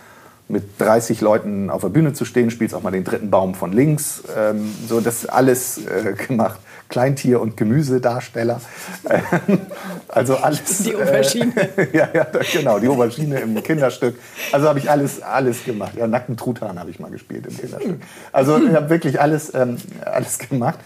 Mit 0.49 0.65
30 0.79 1.21
Leuten 1.21 1.71
auf 1.71 1.81
der 1.81 1.89
Bühne 1.89 2.13
zu 2.13 2.25
stehen, 2.25 2.51
spielst 2.51 2.75
auch 2.75 2.83
mal 2.83 2.93
den 2.93 3.05
dritten 3.05 3.31
Baum 3.31 3.55
von 3.55 3.73
links. 3.73 4.23
Ähm, 4.37 4.73
so, 4.89 5.01
das 5.01 5.27
alles 5.27 5.79
äh, 5.79 6.13
gemacht. 6.13 6.61
Kleintier- 6.89 7.41
und 7.41 7.57
Gemüsedarsteller. 7.57 8.61
also 10.09 10.37
alles. 10.37 10.79
Die 10.79 10.95
Aubergine. 10.95 11.53
Äh, 11.77 11.89
ja, 11.97 12.09
ja, 12.15 12.27
genau, 12.53 12.79
die 12.79 12.87
Aubergine 12.87 13.41
im 13.41 13.61
Kinderstück. 13.61 14.17
Also 14.53 14.69
habe 14.69 14.79
ich 14.79 14.89
alles, 14.89 15.21
alles 15.21 15.65
gemacht. 15.65 15.95
Ja, 15.97 16.07
nackten 16.07 16.37
Truthahn 16.37 16.79
habe 16.79 16.91
ich 16.91 17.01
mal 17.01 17.11
gespielt 17.11 17.47
im 17.47 17.57
Kinderstück. 17.57 18.01
Also 18.33 18.59
ich 18.59 18.73
habe 18.73 18.89
wirklich 18.89 19.21
alles, 19.21 19.53
ähm, 19.53 19.79
alles 20.05 20.39
gemacht. 20.39 20.79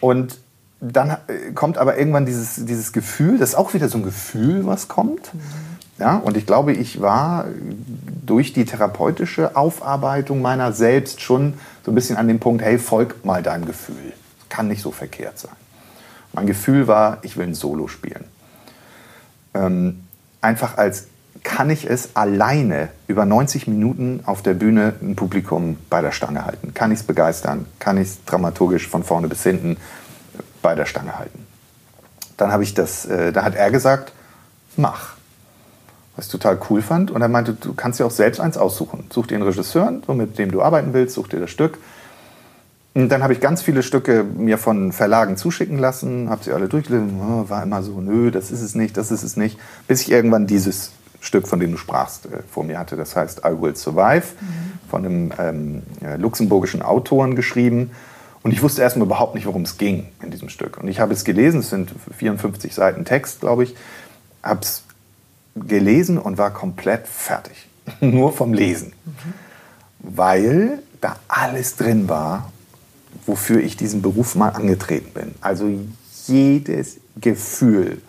Und 0.00 0.38
dann 0.80 1.10
äh, 1.10 1.52
kommt 1.54 1.78
aber 1.78 1.98
irgendwann 1.98 2.26
dieses, 2.26 2.64
dieses 2.64 2.92
Gefühl, 2.92 3.38
das 3.38 3.50
ist 3.50 3.54
auch 3.56 3.74
wieder 3.74 3.88
so 3.88 3.98
ein 3.98 4.04
Gefühl, 4.04 4.66
was 4.66 4.88
kommt. 4.88 5.32
Ja, 5.98 6.16
und 6.16 6.36
ich 6.36 6.46
glaube, 6.46 6.72
ich 6.72 7.00
war 7.00 7.46
durch 8.24 8.52
die 8.52 8.64
therapeutische 8.64 9.56
Aufarbeitung 9.56 10.42
meiner 10.42 10.72
selbst 10.72 11.20
schon 11.20 11.54
so 11.84 11.90
ein 11.92 11.94
bisschen 11.94 12.16
an 12.16 12.28
dem 12.28 12.40
Punkt, 12.40 12.62
hey, 12.62 12.78
folg 12.78 13.24
mal 13.24 13.42
deinem 13.42 13.66
Gefühl. 13.66 14.12
Kann 14.48 14.68
nicht 14.68 14.82
so 14.82 14.90
verkehrt 14.90 15.38
sein. 15.38 15.52
Mein 16.32 16.46
Gefühl 16.46 16.88
war, 16.88 17.18
ich 17.22 17.36
will 17.36 17.46
ein 17.46 17.54
Solo 17.54 17.88
spielen. 17.88 18.24
Ähm, 19.54 20.04
einfach 20.40 20.78
als 20.78 21.08
kann 21.42 21.70
ich 21.70 21.88
es 21.88 22.14
alleine 22.14 22.88
über 23.08 23.24
90 23.24 23.66
Minuten 23.66 24.20
auf 24.24 24.42
der 24.42 24.54
Bühne 24.54 24.94
ein 25.02 25.16
Publikum 25.16 25.76
bei 25.90 26.00
der 26.00 26.12
Stange 26.12 26.44
halten? 26.44 26.72
Kann 26.72 26.92
ich 26.92 27.00
es 27.00 27.04
begeistern? 27.04 27.66
Kann 27.78 27.96
ich 27.96 28.08
es 28.08 28.24
dramaturgisch 28.24 28.88
von 28.88 29.02
vorne 29.02 29.28
bis 29.28 29.42
hinten 29.42 29.76
bei 30.62 30.74
der 30.74 30.86
Stange 30.86 31.18
halten? 31.18 31.46
Dann 32.36 32.52
habe 32.52 32.62
ich 32.62 32.74
das, 32.74 33.06
äh, 33.06 33.32
da 33.32 33.44
hat 33.44 33.54
er 33.54 33.70
gesagt, 33.70 34.12
mach. 34.76 35.16
Was 36.16 36.26
ich 36.26 36.32
total 36.32 36.58
cool 36.68 36.82
fand. 36.82 37.10
Und 37.10 37.22
er 37.22 37.28
meinte, 37.28 37.54
du 37.54 37.74
kannst 37.74 37.98
dir 37.98 38.06
auch 38.06 38.10
selbst 38.10 38.40
eins 38.40 38.58
aussuchen. 38.58 39.04
Such 39.10 39.28
dir 39.28 39.36
einen 39.36 39.44
Regisseur, 39.44 39.92
so 40.06 40.14
mit 40.14 40.38
dem 40.38 40.50
du 40.50 40.62
arbeiten 40.62 40.92
willst, 40.92 41.14
such 41.14 41.28
dir 41.28 41.40
das 41.40 41.50
Stück. 41.50 41.78
Und 42.94 43.08
dann 43.08 43.22
habe 43.22 43.32
ich 43.32 43.40
ganz 43.40 43.62
viele 43.62 43.82
Stücke 43.82 44.22
mir 44.22 44.58
von 44.58 44.92
Verlagen 44.92 45.38
zuschicken 45.38 45.78
lassen, 45.78 46.28
habe 46.28 46.44
sie 46.44 46.52
alle 46.52 46.68
durchgelesen, 46.68 47.20
oh, 47.22 47.48
war 47.48 47.62
immer 47.62 47.82
so, 47.82 48.00
nö, 48.00 48.30
das 48.30 48.50
ist 48.50 48.60
es 48.60 48.74
nicht, 48.74 48.98
das 48.98 49.10
ist 49.10 49.22
es 49.22 49.36
nicht, 49.36 49.58
bis 49.88 50.02
ich 50.02 50.10
irgendwann 50.10 50.46
dieses 50.46 50.90
Stück, 51.20 51.48
von 51.48 51.58
dem 51.58 51.72
du 51.72 51.78
sprachst, 51.78 52.26
äh, 52.26 52.40
vor 52.50 52.64
mir 52.64 52.78
hatte. 52.78 52.96
Das 52.96 53.16
heißt 53.16 53.42
I 53.46 53.60
Will 53.60 53.76
Survive, 53.76 54.24
mhm. 54.40 54.90
von 54.90 55.06
einem 55.06 55.32
ähm, 55.38 55.82
luxemburgischen 56.18 56.82
Autoren 56.82 57.34
geschrieben. 57.34 57.92
Und 58.42 58.52
ich 58.52 58.62
wusste 58.62 58.82
erstmal 58.82 59.06
überhaupt 59.06 59.36
nicht, 59.36 59.46
worum 59.46 59.62
es 59.62 59.78
ging 59.78 60.08
in 60.22 60.30
diesem 60.30 60.48
Stück. 60.48 60.76
Und 60.76 60.88
ich 60.88 61.00
habe 61.00 61.14
es 61.14 61.24
gelesen, 61.24 61.60
es 61.60 61.70
sind 61.70 61.92
54 62.18 62.74
Seiten 62.74 63.04
Text, 63.04 63.40
glaube 63.40 63.62
ich, 63.62 63.76
habe 64.42 64.60
es 64.62 64.82
gelesen 65.54 66.18
und 66.18 66.38
war 66.38 66.52
komplett 66.52 67.06
fertig. 67.06 67.68
Nur 68.00 68.32
vom 68.32 68.54
Lesen. 68.54 68.92
Mhm. 69.04 69.34
Weil 69.98 70.82
da 71.00 71.16
alles 71.28 71.76
drin 71.76 72.08
war, 72.08 72.52
wofür 73.26 73.60
ich 73.60 73.76
diesen 73.76 74.02
Beruf 74.02 74.34
mal 74.34 74.50
angetreten 74.50 75.12
bin. 75.12 75.34
Also 75.40 75.70
jedes 76.26 76.98
Gefühl, 77.20 78.00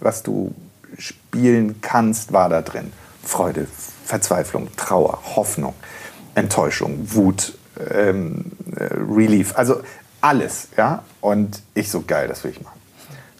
was 0.00 0.22
du 0.22 0.54
spielen 0.98 1.80
kannst, 1.80 2.32
war 2.32 2.48
da 2.48 2.62
drin. 2.62 2.92
Freude, 3.24 3.66
Verzweiflung, 4.04 4.68
Trauer, 4.76 5.18
Hoffnung, 5.36 5.74
Enttäuschung, 6.34 6.98
Wut, 7.12 7.56
ähm, 7.90 8.52
äh, 8.76 8.84
Relief, 8.94 9.56
also 9.56 9.80
alles, 10.20 10.68
ja. 10.76 11.02
Und 11.20 11.62
ich 11.74 11.90
so 11.90 12.02
geil, 12.02 12.28
das 12.28 12.44
will 12.44 12.52
ich 12.52 12.62
machen. 12.62 12.80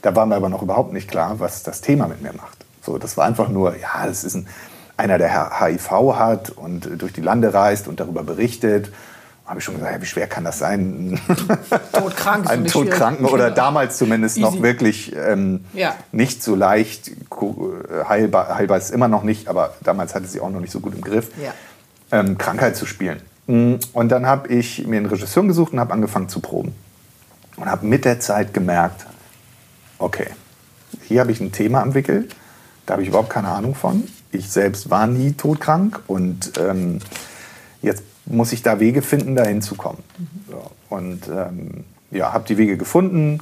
Da 0.03 0.15
war 0.17 0.27
mir 0.27 0.37
aber 0.37 0.49
noch 0.49 0.63
überhaupt 0.63 0.93
nicht 0.93 1.09
klar, 1.09 1.39
was 1.41 1.63
das 1.63 1.81
Thema 1.81 2.09
mit 2.09 2.23
mir 2.23 2.33
macht. 2.33 2.62
So, 2.83 2.99
das 2.99 3.17
war 3.17 3.27
einfach 3.27 3.49
nur, 3.49 3.77
ja, 3.77 4.07
das 4.07 4.25
ist 4.25 4.35
ein, 4.35 4.49
einer, 4.97 5.19
der 5.19 5.61
HIV 5.61 5.91
hat 6.17 6.51
und 6.51 7.01
durch 7.01 7.13
die 7.13 7.23
Lande 7.23 7.55
reist 7.55 7.89
und 7.89 8.01
darüber 8.01 8.23
berichtet 8.23 8.93
habe 9.53 9.59
ich 9.59 9.65
schon 9.65 9.75
gesagt, 9.75 9.93
ja, 9.93 10.01
wie 10.01 10.07
schwer 10.07 10.27
kann 10.29 10.45
das 10.45 10.59
sein? 10.59 11.21
Todkrank. 11.93 12.49
Einen 12.49 12.67
Todkranken 12.67 13.27
oder 13.27 13.51
damals 13.51 13.99
zumindest 13.99 14.39
Easy. 14.39 14.47
noch 14.47 14.63
wirklich 14.63 15.15
ähm, 15.15 15.65
ja. 15.73 15.95
nicht 16.13 16.43
so 16.43 16.55
leicht 16.55 17.11
heilbar, 18.09 18.57
heilbar 18.57 18.79
ist 18.79 18.91
immer 18.91 19.09
noch 19.09 19.25
nicht, 19.25 19.49
aber 19.49 19.75
damals 19.83 20.15
hatte 20.15 20.27
sie 20.27 20.41
auch 20.41 20.51
noch 20.51 20.61
nicht 20.61 20.71
so 20.71 20.81
gut 20.81 20.95
im 20.95 21.03
Griff, 21.03 21.29
ja. 21.43 21.53
ähm, 22.13 22.39
Krankheit 22.39 22.77
zu 22.77 22.87
spielen. 22.87 23.21
Mm, 23.47 23.75
und 23.93 24.09
dann 24.11 24.27
habe 24.27 24.49
ich 24.49 24.87
mir 24.87 24.97
einen 24.97 25.07
Regisseur 25.07 25.45
gesucht 25.45 25.73
und 25.73 25.81
habe 25.81 25.93
angefangen 25.93 26.29
zu 26.29 26.41
proben. 26.41 26.75
Und 27.57 27.67
habe 27.67 27.85
mit 27.85 28.07
der 28.07 28.21
Zeit 28.21 28.55
gemerkt, 28.55 29.07
okay, 29.99 30.29
hier 31.03 31.21
habe 31.21 31.33
ich 31.33 31.41
ein 31.41 31.53
Thema 31.53 31.83
am 31.83 31.93
Wickel, 31.95 32.29
da 32.87 32.95
habe 32.95 33.03
ich 33.03 33.09
überhaupt 33.09 33.31
keine 33.31 33.49
Ahnung 33.49 33.75
von. 33.75 34.05
Ich 34.31 34.51
selbst 34.51 34.91
war 34.91 35.07
nie 35.07 35.33
todkrank 35.33 36.01
und 36.07 36.53
ähm, 36.59 36.99
jetzt 37.81 38.03
muss 38.27 38.53
ich 38.53 38.63
da 38.63 38.81
Wege 38.81 39.03
finden, 39.03 39.37
da 39.37 39.45
hinzukommen. 39.45 40.03
Und 40.89 41.29
ähm, 41.29 41.85
ja, 42.11 42.33
habe 42.33 42.45
die 42.47 42.57
Wege 42.57 42.77
gefunden, 42.77 43.41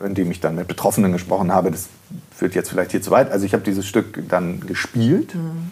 indem 0.00 0.30
ich 0.30 0.40
dann 0.40 0.54
mit 0.54 0.68
Betroffenen 0.68 1.12
gesprochen 1.12 1.52
habe. 1.52 1.70
Das 1.70 1.88
führt 2.34 2.54
jetzt 2.54 2.70
vielleicht 2.70 2.92
hier 2.92 3.02
zu 3.02 3.10
weit. 3.10 3.30
Also 3.30 3.44
ich 3.44 3.52
habe 3.52 3.64
dieses 3.64 3.86
Stück 3.86 4.22
dann 4.28 4.60
gespielt. 4.60 5.34
Mhm. 5.34 5.70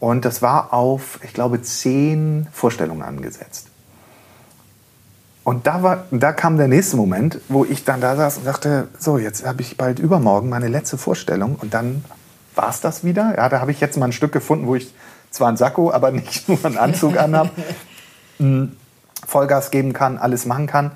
Und 0.00 0.24
das 0.24 0.42
war 0.42 0.72
auf, 0.72 1.20
ich 1.22 1.32
glaube, 1.32 1.62
zehn 1.62 2.46
Vorstellungen 2.52 3.02
angesetzt. 3.02 3.68
Und 5.44 5.66
da, 5.66 5.82
war, 5.82 6.04
da 6.10 6.32
kam 6.32 6.56
der 6.56 6.68
nächste 6.68 6.96
Moment, 6.96 7.38
wo 7.48 7.66
ich 7.66 7.84
dann 7.84 8.00
da 8.00 8.16
saß 8.16 8.38
und 8.38 8.46
dachte, 8.46 8.88
so, 8.98 9.18
jetzt 9.18 9.46
habe 9.46 9.60
ich 9.60 9.76
bald 9.76 9.98
übermorgen 9.98 10.48
meine 10.48 10.68
letzte 10.68 10.96
Vorstellung 10.96 11.56
und 11.60 11.74
dann 11.74 12.02
war 12.54 12.70
es 12.70 12.80
das 12.80 13.04
wieder. 13.04 13.34
Ja, 13.36 13.50
da 13.50 13.60
habe 13.60 13.70
ich 13.70 13.80
jetzt 13.80 13.98
mal 13.98 14.06
ein 14.06 14.12
Stück 14.12 14.32
gefunden, 14.32 14.66
wo 14.66 14.74
ich 14.74 14.94
zwar 15.30 15.48
ein 15.48 15.58
Sakko, 15.58 15.92
aber 15.92 16.10
nicht 16.12 16.48
nur 16.48 16.64
einen 16.64 16.78
Anzug 16.78 17.18
anhabe, 17.18 17.50
hm, 18.38 18.72
Vollgas 19.26 19.70
geben 19.70 19.92
kann, 19.92 20.16
alles 20.16 20.46
machen 20.46 20.66
kann. 20.66 20.92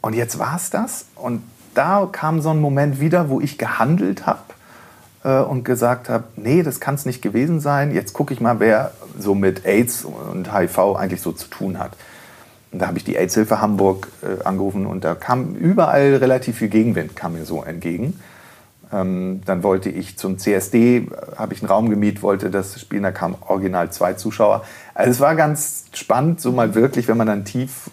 Und 0.00 0.14
jetzt 0.14 0.38
war 0.38 0.56
es 0.56 0.70
das. 0.70 1.06
Und 1.16 1.42
da 1.74 2.08
kam 2.10 2.40
so 2.42 2.50
ein 2.50 2.60
Moment 2.60 3.00
wieder, 3.00 3.28
wo 3.28 3.40
ich 3.40 3.58
gehandelt 3.58 4.26
habe 4.26 4.42
äh, 5.24 5.38
und 5.38 5.64
gesagt 5.64 6.08
habe, 6.08 6.24
nee, 6.36 6.62
das 6.62 6.78
kann 6.78 6.94
es 6.94 7.06
nicht 7.06 7.22
gewesen 7.22 7.58
sein. 7.58 7.92
Jetzt 7.92 8.12
gucke 8.12 8.32
ich 8.34 8.40
mal, 8.40 8.60
wer 8.60 8.92
so 9.18 9.34
mit 9.34 9.66
AIDS 9.66 10.04
und 10.04 10.56
HIV 10.56 10.96
eigentlich 10.96 11.22
so 11.22 11.32
zu 11.32 11.48
tun 11.48 11.78
hat. 11.78 11.92
Und 12.74 12.80
da 12.80 12.88
habe 12.88 12.98
ich 12.98 13.04
die 13.04 13.16
AIDS-Hilfe 13.16 13.60
Hamburg 13.60 14.08
äh, 14.20 14.42
angerufen 14.42 14.84
und 14.84 15.04
da 15.04 15.14
kam 15.14 15.54
überall 15.54 16.16
relativ 16.16 16.58
viel 16.58 16.66
Gegenwind, 16.66 17.14
kam 17.14 17.34
mir 17.34 17.44
so 17.44 17.62
entgegen. 17.62 18.18
Ähm, 18.92 19.42
dann 19.44 19.62
wollte 19.62 19.90
ich 19.90 20.18
zum 20.18 20.38
CSD, 20.38 21.06
habe 21.36 21.54
ich 21.54 21.62
einen 21.62 21.70
Raum 21.70 21.88
gemietet, 21.88 22.24
wollte 22.24 22.50
das 22.50 22.80
spielen, 22.80 23.04
da 23.04 23.12
kamen 23.12 23.36
original 23.46 23.92
zwei 23.92 24.14
Zuschauer. 24.14 24.64
Also 24.92 25.12
es 25.12 25.20
war 25.20 25.36
ganz 25.36 25.84
spannend, 25.92 26.40
so 26.40 26.50
mal 26.50 26.74
wirklich, 26.74 27.06
wenn 27.06 27.16
man 27.16 27.28
dann 27.28 27.44
tief 27.44 27.90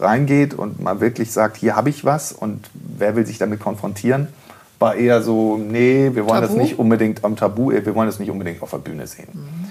reingeht 0.00 0.52
und 0.52 0.80
mal 0.80 1.00
wirklich 1.00 1.30
sagt, 1.30 1.56
hier 1.56 1.76
habe 1.76 1.90
ich 1.90 2.04
was 2.04 2.32
und 2.32 2.68
wer 2.74 3.14
will 3.14 3.26
sich 3.26 3.38
damit 3.38 3.60
konfrontieren, 3.60 4.26
war 4.80 4.96
eher 4.96 5.22
so, 5.22 5.58
nee, 5.58 6.10
wir 6.12 6.26
wollen 6.26 6.40
Tabu? 6.40 6.46
das 6.48 6.56
nicht 6.56 6.80
unbedingt 6.80 7.24
am 7.24 7.36
Tabu, 7.36 7.70
äh, 7.70 7.86
wir 7.86 7.94
wollen 7.94 8.08
das 8.08 8.18
nicht 8.18 8.32
unbedingt 8.32 8.62
auf 8.62 8.70
der 8.70 8.78
Bühne 8.78 9.06
sehen. 9.06 9.28
Mhm. 9.32 9.68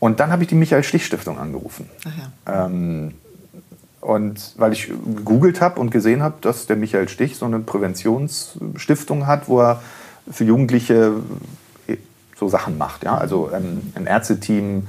Und 0.00 0.20
dann 0.20 0.32
habe 0.32 0.42
ich 0.42 0.50
die 0.50 0.54
Michael 0.54 0.84
Stich 0.84 1.06
Stiftung 1.06 1.38
angerufen. 1.38 1.88
Ja. 2.44 2.66
Ähm, 2.66 3.14
und 4.00 4.54
weil 4.56 4.72
ich 4.72 4.88
gegoogelt 4.88 5.60
habe 5.60 5.80
und 5.80 5.90
gesehen 5.90 6.22
habe, 6.22 6.36
dass 6.40 6.66
der 6.66 6.76
Michael 6.76 7.08
Stich 7.08 7.36
so 7.36 7.46
eine 7.46 7.58
Präventionsstiftung 7.58 9.26
hat, 9.26 9.48
wo 9.48 9.60
er 9.60 9.82
für 10.30 10.44
Jugendliche 10.44 11.14
so 12.36 12.48
Sachen 12.48 12.78
macht. 12.78 13.04
Ja? 13.04 13.18
Also 13.18 13.50
ähm, 13.52 13.92
ein 13.94 14.06
Ärzteteam 14.06 14.86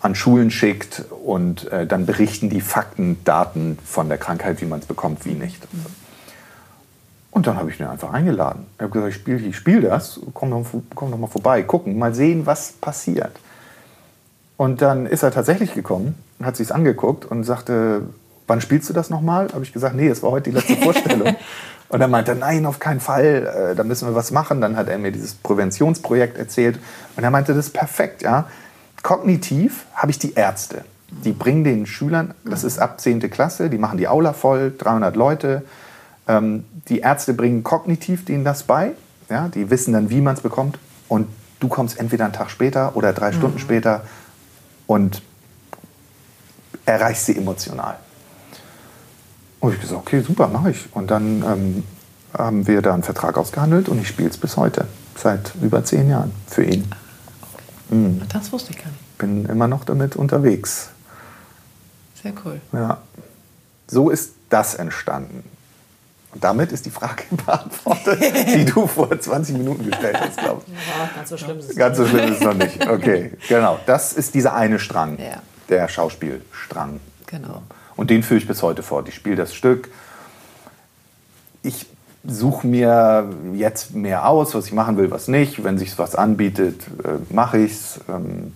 an 0.00 0.14
Schulen 0.14 0.50
schickt 0.50 1.04
und 1.24 1.70
äh, 1.70 1.86
dann 1.86 2.06
berichten 2.06 2.48
die 2.48 2.62
Fakten, 2.62 3.22
Daten 3.24 3.78
von 3.84 4.08
der 4.08 4.16
Krankheit, 4.16 4.60
wie 4.62 4.64
man 4.66 4.80
es 4.80 4.86
bekommt, 4.86 5.26
wie 5.26 5.34
nicht. 5.34 5.62
Und 7.30 7.46
dann 7.46 7.56
habe 7.56 7.70
ich 7.70 7.78
ihn 7.78 7.86
einfach 7.86 8.12
eingeladen. 8.12 8.66
Ich 8.76 8.82
habe 8.82 8.92
gesagt, 8.92 9.14
ich 9.14 9.20
spiele 9.20 9.52
spiel 9.52 9.80
das, 9.82 10.20
komm 10.32 10.50
doch, 10.50 10.64
komm 10.94 11.10
doch 11.10 11.18
mal 11.18 11.26
vorbei, 11.26 11.62
gucken, 11.62 11.98
mal 11.98 12.14
sehen, 12.14 12.46
was 12.46 12.72
passiert. 12.72 13.38
Und 14.56 14.82
dann 14.82 15.06
ist 15.06 15.22
er 15.22 15.30
tatsächlich 15.30 15.74
gekommen, 15.74 16.16
hat 16.42 16.56
sich 16.56 16.74
angeguckt 16.74 17.24
und 17.24 17.44
sagte, 17.44 18.02
wann 18.50 18.60
spielst 18.60 18.88
du 18.88 18.92
das 18.92 19.08
nochmal? 19.10 19.48
Habe 19.52 19.62
ich 19.62 19.72
gesagt, 19.72 19.94
nee, 19.94 20.08
es 20.08 20.22
war 20.22 20.32
heute 20.32 20.50
die 20.50 20.56
letzte 20.56 20.76
Vorstellung. 20.82 21.36
Und 21.88 22.00
er 22.00 22.08
meinte, 22.08 22.34
nein, 22.34 22.66
auf 22.66 22.80
keinen 22.80 23.00
Fall, 23.00 23.70
äh, 23.72 23.74
da 23.76 23.84
müssen 23.84 24.08
wir 24.08 24.14
was 24.14 24.32
machen. 24.32 24.60
Dann 24.60 24.76
hat 24.76 24.88
er 24.88 24.98
mir 24.98 25.12
dieses 25.12 25.34
Präventionsprojekt 25.34 26.36
erzählt. 26.36 26.78
Und 27.16 27.24
er 27.24 27.30
meinte, 27.30 27.54
das 27.54 27.66
ist 27.66 27.72
perfekt, 27.72 28.22
ja. 28.22 28.46
Kognitiv 29.02 29.86
habe 29.94 30.10
ich 30.10 30.18
die 30.18 30.34
Ärzte. 30.34 30.84
Die 31.10 31.32
bringen 31.32 31.64
den 31.64 31.86
Schülern, 31.86 32.34
das 32.44 32.64
ist 32.64 32.78
ab 32.78 33.00
10. 33.00 33.30
Klasse, 33.30 33.70
die 33.70 33.78
machen 33.78 33.98
die 33.98 34.06
Aula 34.08 34.32
voll, 34.32 34.74
300 34.76 35.16
Leute. 35.16 35.62
Ähm, 36.28 36.64
die 36.88 37.00
Ärzte 37.00 37.34
bringen 37.34 37.62
kognitiv 37.64 38.24
denen 38.24 38.44
das 38.44 38.64
bei. 38.64 38.92
Ja, 39.28 39.48
die 39.48 39.70
wissen 39.70 39.92
dann, 39.94 40.10
wie 40.10 40.20
man 40.20 40.34
es 40.34 40.40
bekommt. 40.40 40.78
Und 41.08 41.28
du 41.60 41.68
kommst 41.68 41.98
entweder 41.98 42.24
einen 42.24 42.34
Tag 42.34 42.50
später 42.50 42.96
oder 42.96 43.12
drei 43.12 43.32
Stunden 43.32 43.56
mhm. 43.56 43.60
später 43.60 44.02
und 44.86 45.22
erreichst 46.84 47.26
sie 47.26 47.36
emotional. 47.36 47.96
Und 49.60 49.74
ich 49.74 49.80
gesagt, 49.80 50.00
okay, 50.00 50.22
super, 50.22 50.48
mache 50.48 50.70
ich. 50.70 50.88
Und 50.94 51.10
dann 51.10 51.42
ähm, 51.42 51.84
haben 52.36 52.66
wir 52.66 52.82
da 52.82 52.94
einen 52.94 53.02
Vertrag 53.02 53.36
ausgehandelt 53.36 53.88
und 53.88 54.00
ich 54.00 54.08
spiele 54.08 54.30
es 54.30 54.38
bis 54.38 54.56
heute, 54.56 54.86
seit 55.16 55.52
über 55.60 55.84
zehn 55.84 56.08
Jahren 56.08 56.32
für 56.46 56.64
ihn. 56.64 56.90
Mhm. 57.90 58.22
Das 58.32 58.52
wusste 58.52 58.70
ich 58.70 58.78
gar 58.78 58.86
nicht. 58.86 59.18
Bin 59.18 59.44
immer 59.46 59.68
noch 59.68 59.84
damit 59.84 60.16
unterwegs. 60.16 60.90
Sehr 62.22 62.32
cool. 62.44 62.60
Ja. 62.72 62.98
So 63.86 64.10
ist 64.10 64.32
das 64.48 64.74
entstanden. 64.74 65.44
Und 66.32 66.44
damit 66.44 66.70
ist 66.70 66.86
die 66.86 66.90
Frage 66.90 67.24
beantwortet, 67.44 68.22
die 68.54 68.64
du 68.64 68.86
vor 68.86 69.18
20 69.18 69.56
Minuten 69.58 69.84
gestellt 69.84 70.18
hast, 70.20 70.38
glaube 70.38 70.62
ich. 70.66 70.72
Ja, 70.72 71.10
ganz 71.16 71.28
so 71.28 71.36
schlimm 71.36 71.58
ist 71.58 71.70
es 71.70 71.76
Ganz 71.76 71.96
so 71.96 72.06
schlimm 72.06 72.32
ist 72.32 72.38
es 72.38 72.40
noch 72.40 72.54
nicht. 72.54 72.88
Okay, 72.88 73.32
genau. 73.48 73.80
Das 73.86 74.12
ist 74.12 74.34
dieser 74.34 74.54
eine 74.54 74.78
Strang, 74.78 75.18
ja. 75.18 75.42
der 75.68 75.88
Schauspielstrang. 75.88 77.00
Genau. 77.26 77.62
Und 78.00 78.08
den 78.08 78.22
führe 78.22 78.38
ich 78.38 78.48
bis 78.48 78.62
heute 78.62 78.82
fort. 78.82 79.08
Ich 79.10 79.14
spiele 79.14 79.36
das 79.36 79.52
Stück. 79.54 79.90
Ich 81.62 81.84
suche 82.24 82.66
mir 82.66 83.28
jetzt 83.52 83.94
mehr 83.94 84.26
aus, 84.26 84.54
was 84.54 84.64
ich 84.68 84.72
machen 84.72 84.96
will, 84.96 85.10
was 85.10 85.28
nicht. 85.28 85.62
Wenn 85.64 85.76
sich 85.76 85.98
was 85.98 86.14
anbietet, 86.14 86.80
äh, 87.04 87.18
mache 87.30 87.58
ich 87.58 87.72
es. 87.72 88.00
Ähm, 88.08 88.54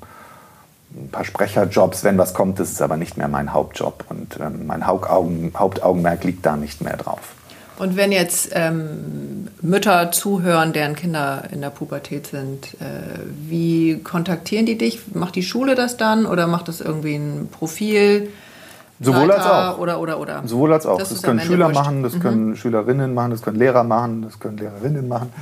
ein 0.96 1.10
paar 1.10 1.26
Sprecherjobs, 1.26 2.04
wenn 2.04 2.16
was 2.16 2.32
kommt, 2.32 2.58
das 2.58 2.70
ist 2.70 2.80
aber 2.80 2.96
nicht 2.96 3.18
mehr 3.18 3.28
mein 3.28 3.52
Hauptjob. 3.52 4.04
Und 4.08 4.40
ähm, 4.40 4.66
mein 4.66 4.86
Hauptaugen, 4.86 5.52
Hauptaugenmerk 5.54 6.24
liegt 6.24 6.46
da 6.46 6.56
nicht 6.56 6.80
mehr 6.80 6.96
drauf. 6.96 7.34
Und 7.76 7.98
wenn 7.98 8.12
jetzt 8.12 8.48
ähm, 8.54 9.48
Mütter 9.60 10.10
zuhören, 10.10 10.72
deren 10.72 10.96
Kinder 10.96 11.42
in 11.52 11.60
der 11.60 11.68
Pubertät 11.68 12.28
sind, 12.28 12.72
äh, 12.80 13.18
wie 13.46 13.98
kontaktieren 14.02 14.64
die 14.64 14.78
dich? 14.78 15.00
Macht 15.12 15.34
die 15.34 15.42
Schule 15.42 15.74
das 15.74 15.98
dann 15.98 16.24
oder 16.24 16.46
macht 16.46 16.68
das 16.68 16.80
irgendwie 16.80 17.16
ein 17.16 17.48
Profil? 17.52 18.30
Sowohl 19.00 19.32
als 19.32 19.44
auch. 19.44 19.78
Oder, 19.78 20.00
oder, 20.00 20.20
oder. 20.20 20.42
Sowohl 20.46 20.72
als 20.72 20.86
auch. 20.86 20.98
Das, 20.98 21.10
das 21.10 21.22
können 21.22 21.40
Schüler 21.40 21.66
wurscht. 21.66 21.74
machen, 21.74 22.02
das 22.02 22.14
mhm. 22.14 22.20
können 22.20 22.56
Schülerinnen 22.56 23.14
machen, 23.14 23.30
das 23.32 23.42
können 23.42 23.58
Lehrer 23.58 23.84
machen, 23.84 24.22
das 24.22 24.38
können 24.38 24.56
Lehrerinnen 24.56 25.08
machen. 25.08 25.32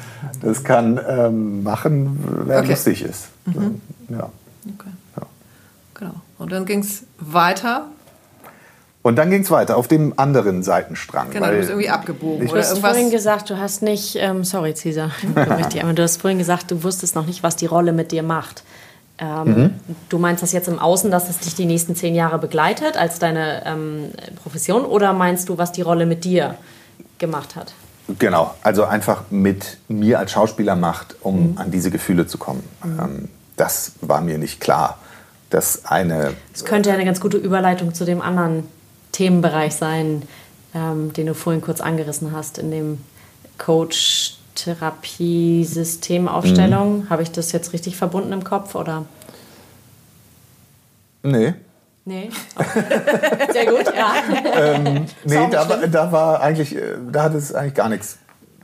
Das 0.41 0.65
kann 0.65 1.01
ähm, 1.09 1.63
machen, 1.63 2.45
wer 2.47 2.61
okay. 2.61 2.71
lustig 2.71 3.03
ist. 3.03 3.29
Mhm. 3.47 3.81
Ja. 4.09 4.31
Okay. 4.75 4.91
ja. 5.17 5.23
Genau. 5.95 6.15
Und 6.39 6.53
dann 6.53 6.65
ging 6.65 6.81
es 6.81 7.05
weiter 7.19 7.87
und 9.03 9.17
dann 9.17 9.31
ging 9.31 9.43
es 9.43 9.51
weiter 9.51 9.77
auf 9.77 9.89
dem 9.89 10.15
anderen 10.17 10.63
Seitenstrang. 10.63 11.31
Genau, 11.31 11.47
du 11.47 11.57
bist 11.57 11.71
irgendwie 11.71 11.89
abgebogen. 11.89 12.47
Du 12.47 12.57
hast 12.57 12.79
vorhin 12.79 13.11
gesagt, 13.11 13.51
du 13.51 13.59
hast 13.59 13.83
nicht, 13.83 14.17
ähm, 14.17 14.45
sorry 14.45 14.75
Cesar, 14.75 15.11
du 15.35 16.03
hast 16.03 16.21
vorhin 16.21 16.39
gesagt, 16.39 16.71
du 16.71 16.85
wusstest 16.85 17.17
noch 17.17 17.27
nicht, 17.27 17.43
was 17.43 17.57
die 17.57 17.67
Rolle 17.67 17.93
mit 17.93 18.13
dir 18.13 18.23
macht. 18.23 18.63
Ähm, 19.23 19.45
mhm. 19.45 19.71
Du 20.09 20.19
meinst 20.19 20.43
das 20.43 20.53
jetzt 20.53 20.67
im 20.67 20.81
Außen, 20.81 21.11
dass 21.11 21.31
es 21.31 21.39
dich 21.39 21.55
die 21.55 21.65
nächsten 21.65 21.95
zehn 21.95 22.15
Jahre 22.15 22.39
begleitet 22.39 22.97
als 22.97 23.21
deine 23.21 23.63
ähm, 23.65 24.11
Profession 24.43 24.85
oder 24.85 25.13
meinst 25.13 25.49
du, 25.49 25.59
was 25.59 25.71
die 25.71 25.83
Rolle 25.83 26.07
mit 26.07 26.25
dir 26.25 26.57
gemacht 27.19 27.55
hat? 27.55 27.73
Genau, 28.19 28.53
also 28.63 28.85
einfach 28.85 29.23
mit 29.31 29.79
mir 29.87 30.19
als 30.19 30.33
Schauspieler 30.33 30.75
macht, 30.75 31.15
um 31.21 31.53
mhm. 31.53 31.59
an 31.59 31.71
diese 31.71 31.93
Gefühle 31.93 32.27
zu 32.27 32.37
kommen. 32.37 32.65
Mhm. 32.83 32.99
Ähm, 33.01 33.29
das 33.57 33.93
war 34.01 34.21
mir 34.21 34.39
nicht 34.39 34.61
klar. 34.61 34.99
Das 35.51 35.85
eine. 35.85 36.33
Das 36.53 36.65
könnte 36.65 36.89
ja 36.89 36.97
eine 36.97 37.05
ganz 37.05 37.21
gute 37.21 37.37
Überleitung 37.37 37.95
zu 37.95 38.05
dem 38.05 38.21
anderen 38.21 38.67
Themenbereich 39.13 39.75
sein, 39.75 40.23
ähm, 40.75 41.13
den 41.13 41.27
du 41.27 41.35
vorhin 41.35 41.61
kurz 41.61 41.81
angerissen 41.81 42.33
hast, 42.33 42.59
in 42.59 42.71
dem 42.73 42.99
Coach 43.59 44.22
Therapie-Systemaufstellung. 44.65 47.01
Mhm. 47.01 47.11
Habe 47.11 47.23
ich 47.23 47.33
das 47.33 47.53
jetzt 47.53 47.73
richtig 47.73 47.97
verbunden 47.97 48.33
im 48.33 48.45
Kopf 48.45 48.75
oder? 48.75 49.07
Nee. 51.23 51.55
Nee. 52.05 52.31
Okay. 52.57 52.83
Sehr 53.53 53.67
gut, 53.67 53.93
ja. 53.95 54.15
ähm, 54.55 55.07
nee, 55.25 55.49
da 55.51 55.69
war, 55.69 55.87
da 55.87 56.11
war 56.11 56.41
eigentlich, 56.41 56.75
äh, 56.75 56.97
da 57.11 57.25
hat 57.25 57.35
es 57.35 57.55
eigentlich 57.55 57.75
gar 57.75 57.89
nichts 57.89 58.19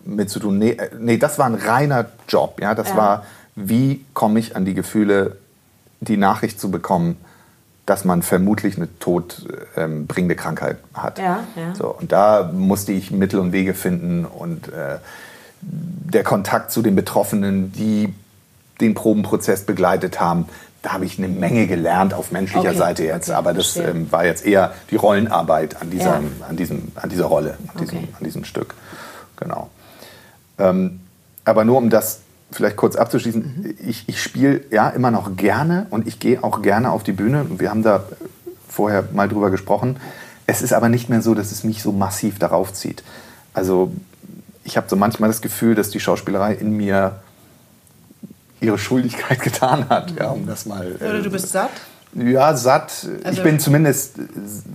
mit 0.04 0.28
zu 0.28 0.40
tun. 0.40 0.58
Nee, 0.58 0.70
äh, 0.70 0.90
nee 0.98 1.18
das 1.18 1.38
war 1.38 1.46
ein 1.46 1.54
reiner 1.54 2.06
Job. 2.28 2.60
Ja? 2.60 2.74
Das 2.74 2.88
ja. 2.88 2.96
war, 2.96 3.24
wie 3.54 4.04
komme 4.12 4.40
ich 4.40 4.56
an 4.56 4.64
die 4.64 4.74
Gefühle, 4.74 5.36
die 6.00 6.16
Nachricht 6.16 6.60
zu 6.60 6.70
bekommen, 6.70 7.16
dass 7.86 8.04
man 8.04 8.22
vermutlich 8.22 8.76
eine 8.76 8.88
todbringende 8.98 10.34
ähm, 10.34 10.36
Krankheit 10.36 10.76
hat. 10.92 11.18
Ja, 11.18 11.44
ja. 11.56 11.74
So, 11.74 11.88
und 11.88 12.12
da 12.12 12.50
musste 12.52 12.92
ich 12.92 13.10
Mittel 13.10 13.40
und 13.40 13.52
Wege 13.52 13.72
finden 13.72 14.26
und 14.26 14.68
äh, 14.68 14.98
der 15.60 16.24
Kontakt 16.24 16.70
zu 16.70 16.82
den 16.82 16.94
Betroffenen, 16.94 17.72
die 17.72 18.14
den 18.80 18.94
Probenprozess 18.94 19.64
begleitet 19.64 20.20
haben, 20.20 20.46
da 20.82 20.92
habe 20.92 21.04
ich 21.04 21.18
eine 21.18 21.28
Menge 21.28 21.66
gelernt 21.66 22.14
auf 22.14 22.30
menschlicher 22.30 22.70
okay, 22.70 22.78
Seite 22.78 23.04
jetzt. 23.04 23.28
Okay, 23.28 23.36
Aber 23.36 23.52
das 23.52 23.76
ähm, 23.76 24.10
war 24.12 24.24
jetzt 24.24 24.46
eher 24.46 24.72
die 24.90 24.96
Rollenarbeit 24.96 25.80
an, 25.82 25.90
dieser, 25.90 26.20
ja. 26.20 26.22
an, 26.48 26.56
diesem, 26.56 26.92
an 26.94 27.08
dieser 27.08 27.24
Rolle, 27.24 27.58
an 27.66 27.80
diesem, 27.80 27.98
okay. 27.98 28.08
an 28.16 28.24
diesem 28.24 28.44
Stück. 28.44 28.74
Genau. 29.36 29.70
Ähm, 30.58 31.00
aber 31.44 31.64
nur 31.64 31.78
um 31.78 31.90
das 31.90 32.20
vielleicht 32.52 32.76
kurz 32.76 32.96
abzuschließen, 32.96 33.42
mhm. 33.42 33.74
ich, 33.86 34.08
ich 34.08 34.22
spiele 34.22 34.60
ja 34.70 34.88
immer 34.90 35.10
noch 35.10 35.36
gerne 35.36 35.86
und 35.90 36.06
ich 36.06 36.20
gehe 36.20 36.42
auch 36.44 36.62
gerne 36.62 36.92
auf 36.92 37.02
die 37.02 37.12
Bühne. 37.12 37.46
Wir 37.58 37.70
haben 37.70 37.82
da 37.82 38.04
vorher 38.68 39.04
mal 39.12 39.28
drüber 39.28 39.50
gesprochen. 39.50 39.96
Es 40.46 40.62
ist 40.62 40.72
aber 40.72 40.88
nicht 40.88 41.08
mehr 41.08 41.22
so, 41.22 41.34
dass 41.34 41.50
es 41.50 41.64
mich 41.64 41.82
so 41.82 41.92
massiv 41.92 42.38
darauf 42.38 42.72
zieht. 42.72 43.02
Also 43.52 43.92
ich 44.68 44.76
habe 44.76 44.86
so 44.88 44.96
manchmal 44.96 45.30
das 45.30 45.40
Gefühl, 45.40 45.74
dass 45.74 45.88
die 45.88 45.98
Schauspielerei 45.98 46.52
in 46.52 46.76
mir 46.76 47.20
ihre 48.60 48.76
Schuldigkeit 48.76 49.40
getan 49.42 49.88
hat, 49.88 50.12
ja, 50.18 50.28
um 50.28 50.46
das 50.46 50.66
mal. 50.66 50.96
Äh, 51.00 51.04
Oder 51.04 51.22
du 51.22 51.30
bist 51.30 51.48
satt? 51.48 51.70
Ja, 52.14 52.54
satt. 52.54 53.06
Also 53.24 53.38
ich 53.38 53.42
bin 53.42 53.60
zumindest 53.60 54.16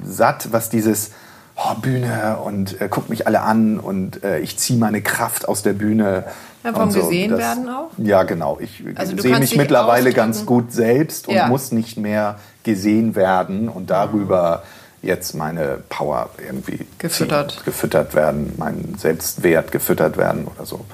satt, 0.03 0.51
was 0.51 0.69
dieses 0.69 1.11
oh, 1.55 1.75
Bühne 1.75 2.37
und 2.43 2.81
äh, 2.81 2.87
guckt 2.87 3.09
mich 3.09 3.27
alle 3.27 3.41
an 3.41 3.79
und 3.79 4.23
äh, 4.23 4.39
ich 4.39 4.57
ziehe 4.57 4.79
meine 4.79 5.01
Kraft 5.01 5.47
aus 5.47 5.61
der 5.61 5.73
Bühne. 5.73 6.25
Ja, 6.63 6.73
vom 6.73 6.89
so. 6.89 7.01
gesehen 7.01 7.31
das, 7.31 7.39
werden 7.39 7.69
auch? 7.69 7.89
Ja, 7.97 8.23
genau. 8.23 8.57
Ich 8.61 8.83
also 8.95 9.17
sehe 9.17 9.37
mich 9.37 9.57
mittlerweile 9.57 10.09
ausdrücken. 10.09 10.15
ganz 10.15 10.45
gut 10.45 10.71
selbst 10.71 11.27
und 11.27 11.35
ja. 11.35 11.47
muss 11.47 11.71
nicht 11.71 11.97
mehr 11.97 12.39
gesehen 12.63 13.15
werden 13.15 13.67
und 13.69 13.89
darüber 13.89 14.63
jetzt 15.03 15.35
meine 15.35 15.83
Power 15.89 16.29
irgendwie 16.43 16.87
gefüttert, 16.97 17.51
ziehen, 17.51 17.61
gefüttert 17.65 18.15
werden, 18.15 18.53
mein 18.57 18.95
Selbstwert 18.97 19.71
gefüttert 19.71 20.17
werden 20.17 20.47
oder 20.47 20.65
so. 20.65 20.85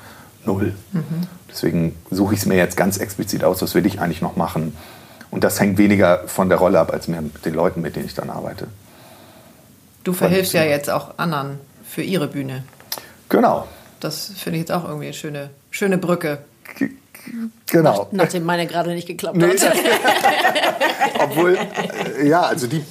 Null. 0.45 0.74
Mhm. 0.91 1.28
Deswegen 1.50 1.95
suche 2.10 2.34
ich 2.34 2.41
es 2.41 2.45
mir 2.45 2.56
jetzt 2.56 2.76
ganz 2.76 2.98
explizit 2.98 3.43
aus, 3.43 3.62
was 3.62 3.76
will 3.76 3.86
ich 3.86 4.02
eigentlich 4.02 4.22
noch 4.22 4.36
machen. 4.36 4.76
Und 5.32 5.43
das 5.43 5.60
hängt 5.60 5.78
weniger 5.78 6.28
von 6.28 6.50
der 6.50 6.58
Rolle 6.58 6.80
ab, 6.80 6.91
als 6.91 7.08
mehr 7.08 7.22
mit 7.22 7.45
den 7.45 7.54
Leuten, 7.54 7.82
mit 7.82 7.95
denen 7.95 8.06
ich 8.06 8.15
dann 8.15 8.30
arbeite. 8.30 8.67
Du 10.04 10.13
verhilfst 10.13 10.54
ja 10.54 10.63
jetzt 10.63 10.89
auch 10.89 11.17
anderen 11.17 11.60
für 11.88 12.02
ihre 12.02 12.28
Bühne. 12.28 12.63
Genau. 13.30 13.67
Das 14.00 14.32
finde 14.38 14.58
ich 14.58 14.62
jetzt 14.62 14.72
auch 14.72 14.86
irgendwie 14.86 15.08
eine 15.08 15.13
schöne, 15.13 15.50
schöne 15.69 15.98
Brücke. 15.98 16.39
Genau. 17.67 18.04
Nach, 18.04 18.08
nachdem 18.12 18.43
meine 18.43 18.65
gerade 18.65 18.91
nicht 18.91 19.08
geklappt 19.08 19.38
nee. 19.38 19.56
hat. 19.58 19.78
Obwohl, 21.19 21.58
äh, 22.17 22.28
ja, 22.28 22.41
also 22.41 22.65
die, 22.65 22.84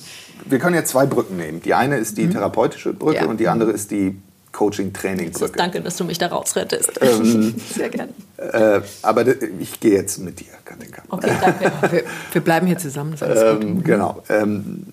wir 0.51 0.59
können 0.59 0.75
jetzt 0.75 0.91
zwei 0.91 1.07
Brücken 1.07 1.37
nehmen. 1.37 1.63
Die 1.63 1.75
eine 1.75 1.97
ist 1.97 2.19
die 2.19 2.27
mhm. 2.27 2.33
therapeutische 2.33 2.93
Brücke 2.93 3.17
ja. 3.17 3.27
und 3.27 3.41
die 3.41 3.49
andere 3.49 3.71
ist 3.73 3.91
die 3.91 4.21
Coaching-Training-Brücke. 4.53 5.57
Danke, 5.57 5.81
dass 5.81 5.97
du 5.97 6.05
mich 6.05 6.19
da 6.19 6.29
rausrettest. 6.29 7.01
Ähm, 7.01 7.55
Sehr 7.75 7.89
gerne. 7.91 8.13
Äh, 8.37 8.81
aber 9.03 9.25
ich 9.61 9.79
gehe 9.79 9.93
jetzt 9.93 10.19
mit 10.19 10.41
dir, 10.41 10.47
Katinka. 10.65 11.03
Okay, 11.09 11.31
danke. 11.41 11.73
wir, 11.93 12.03
wir, 12.33 12.41
bleiben 12.41 12.67
hier 12.67 12.79
zusammen. 12.79 13.13
Das 13.13 13.23
ist 13.23 13.29
alles 13.29 13.63
ähm, 13.63 13.77
gut. 13.77 13.85
Genau. 13.85 14.23
Ähm, 14.29 14.87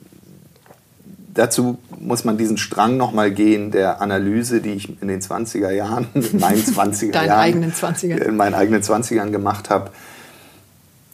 dazu 1.33 1.77
muss 1.99 2.25
man 2.25 2.37
diesen 2.37 2.57
Strang 2.57 2.97
nochmal 2.97 3.31
gehen 3.31 3.71
der 3.71 4.01
Analyse, 4.01 4.61
die 4.61 4.71
ich 4.71 5.01
in 5.01 5.07
den 5.07 5.21
20er 5.21 5.71
Jahren, 5.71 6.07
in 6.13 6.39
meinen 6.39 6.61
20er 6.61 7.11
Deinen 7.11 7.27
Jahren, 7.27 7.39
eigenen 7.39 7.71
20ern. 7.71 8.17
in 8.17 8.35
meinen 8.35 8.53
eigenen 8.53 8.81
20ern 8.81 9.31
gemacht 9.31 9.69
habe. 9.69 9.91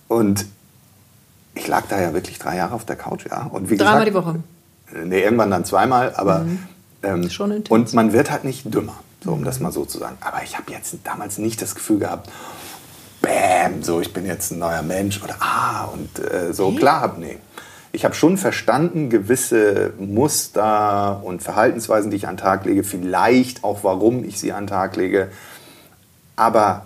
Und 0.07 0.45
ich 1.53 1.67
lag 1.67 1.83
da 1.89 1.99
ja 1.99 2.13
wirklich 2.13 2.39
drei 2.39 2.57
Jahre 2.57 2.75
auf 2.75 2.85
der 2.85 2.95
Couch, 2.95 3.25
ja. 3.29 3.43
Und 3.51 3.69
wie 3.69 3.77
Dreimal 3.77 4.05
gesagt, 4.05 4.07
die 4.07 4.13
Woche? 4.13 5.05
Nee, 5.05 5.23
irgendwann 5.23 5.51
dann 5.51 5.65
zweimal, 5.65 6.13
aber 6.15 6.39
mhm. 6.39 6.59
ähm, 7.03 7.29
Schon 7.29 7.63
und 7.69 7.93
man 7.93 8.13
wird 8.13 8.31
halt 8.31 8.43
nicht 8.43 8.73
dümmer, 8.73 8.95
so, 9.23 9.31
um 9.31 9.43
das 9.43 9.59
mal 9.59 9.71
so 9.71 9.85
zu 9.85 9.97
sagen. 9.99 10.17
Aber 10.21 10.43
ich 10.43 10.57
habe 10.57 10.71
jetzt 10.71 10.95
damals 11.03 11.37
nicht 11.37 11.61
das 11.61 11.75
Gefühl 11.75 11.99
gehabt, 11.99 12.29
bam, 13.21 13.83
so 13.83 14.01
ich 14.01 14.13
bin 14.13 14.25
jetzt 14.25 14.51
ein 14.51 14.59
neuer 14.59 14.81
Mensch 14.81 15.21
oder 15.23 15.35
ah 15.39 15.85
und 15.85 16.19
äh, 16.19 16.53
so. 16.53 16.71
Hey. 16.71 16.77
Klar, 16.77 17.01
hab, 17.01 17.17
nee 17.17 17.37
ich 17.93 18.05
habe 18.05 18.15
schon 18.15 18.37
verstanden, 18.37 19.09
gewisse 19.09 19.93
Muster 19.99 21.21
und 21.23 21.43
Verhaltensweisen, 21.43 22.09
die 22.09 22.17
ich 22.17 22.27
an 22.27 22.35
den 22.35 22.41
Tag 22.41 22.65
lege, 22.65 22.83
vielleicht 22.83 23.63
auch, 23.63 23.83
warum 23.83 24.23
ich 24.23 24.39
sie 24.39 24.53
an 24.53 24.63
den 24.63 24.69
Tag 24.69 24.95
lege. 24.95 25.29
Aber, 26.35 26.85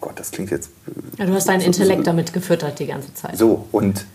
Gott, 0.00 0.18
das 0.18 0.30
klingt 0.30 0.50
jetzt. 0.50 0.70
Ja, 1.18 1.26
du 1.26 1.32
hast 1.34 1.48
deinen 1.48 1.60
Intellekt 1.60 2.06
damit 2.06 2.32
gefüttert 2.32 2.78
die 2.78 2.86
ganze 2.86 3.12
Zeit. 3.14 3.36
So, 3.36 3.66
und 3.72 4.06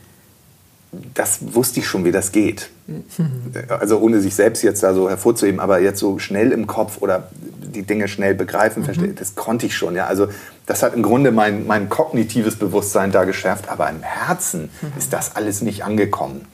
das 1.13 1.39
wusste 1.53 1.79
ich 1.79 1.87
schon, 1.87 2.05
wie 2.05 2.11
das 2.11 2.31
geht. 2.31 2.69
Mhm. 2.87 3.51
Also 3.69 3.99
ohne 3.99 4.21
sich 4.21 4.35
selbst 4.35 4.61
jetzt 4.63 4.83
da 4.83 4.93
so 4.93 5.09
hervorzuheben, 5.09 5.59
aber 5.59 5.79
jetzt 5.79 5.99
so 5.99 6.19
schnell 6.19 6.51
im 6.51 6.67
Kopf 6.67 7.01
oder 7.01 7.29
die 7.75 7.83
Dinge 7.83 8.07
schnell 8.07 8.35
begreifen, 8.35 8.81
mhm. 8.81 8.85
verstehen, 8.85 9.15
das 9.15 9.35
konnte 9.35 9.65
ich 9.65 9.75
schon. 9.75 9.95
Ja. 9.95 10.07
Also 10.07 10.27
das 10.65 10.83
hat 10.83 10.93
im 10.93 11.03
Grunde 11.03 11.31
mein, 11.31 11.67
mein 11.67 11.89
kognitives 11.89 12.55
Bewusstsein 12.55 13.11
da 13.11 13.25
geschärft, 13.25 13.69
aber 13.69 13.89
im 13.89 14.01
Herzen 14.01 14.69
mhm. 14.81 14.93
ist 14.97 15.13
das 15.13 15.35
alles 15.35 15.61
nicht 15.61 15.83
angekommen. 15.83 16.45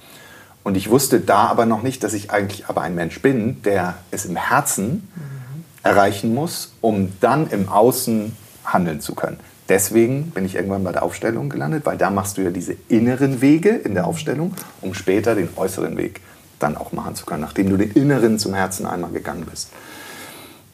Und 0.63 0.77
ich 0.77 0.89
wusste 0.89 1.19
da 1.19 1.47
aber 1.47 1.65
noch 1.65 1.81
nicht, 1.81 2.03
dass 2.03 2.13
ich 2.13 2.31
eigentlich 2.31 2.67
aber 2.67 2.81
ein 2.81 2.95
Mensch 2.95 3.21
bin, 3.21 3.61
der 3.63 3.95
es 4.11 4.25
im 4.25 4.35
Herzen 4.35 5.09
mhm. 5.15 5.63
erreichen 5.83 6.33
muss, 6.33 6.73
um 6.81 7.13
dann 7.19 7.49
im 7.49 7.69
Außen 7.69 8.35
handeln 8.73 9.01
zu 9.01 9.15
können. 9.15 9.39
Deswegen 9.69 10.31
bin 10.31 10.45
ich 10.45 10.55
irgendwann 10.55 10.83
bei 10.83 10.91
der 10.91 11.03
Aufstellung 11.03 11.49
gelandet, 11.49 11.85
weil 11.85 11.97
da 11.97 12.09
machst 12.09 12.37
du 12.37 12.41
ja 12.41 12.49
diese 12.49 12.75
inneren 12.89 13.41
Wege 13.41 13.69
in 13.69 13.93
der 13.93 14.05
Aufstellung, 14.05 14.53
um 14.81 14.93
später 14.93 15.35
den 15.35 15.49
äußeren 15.55 15.97
Weg 15.97 16.21
dann 16.59 16.77
auch 16.77 16.91
machen 16.91 17.15
zu 17.15 17.25
können, 17.25 17.41
nachdem 17.41 17.69
du 17.69 17.77
den 17.77 17.91
inneren 17.91 18.37
zum 18.37 18.53
Herzen 18.53 18.85
einmal 18.85 19.11
gegangen 19.11 19.45
bist. 19.49 19.69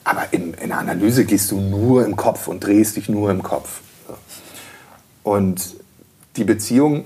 Aber 0.03 0.23
in, 0.31 0.53
in 0.55 0.69
der 0.69 0.79
Analyse 0.79 1.25
gehst 1.25 1.51
du 1.51 1.59
nur 1.59 2.05
im 2.05 2.15
Kopf 2.15 2.47
und 2.47 2.63
drehst 2.63 2.95
dich 2.95 3.09
nur 3.09 3.29
im 3.29 3.43
Kopf. 3.43 3.81
Und 5.23 5.75
die 6.37 6.45
Beziehung 6.45 7.05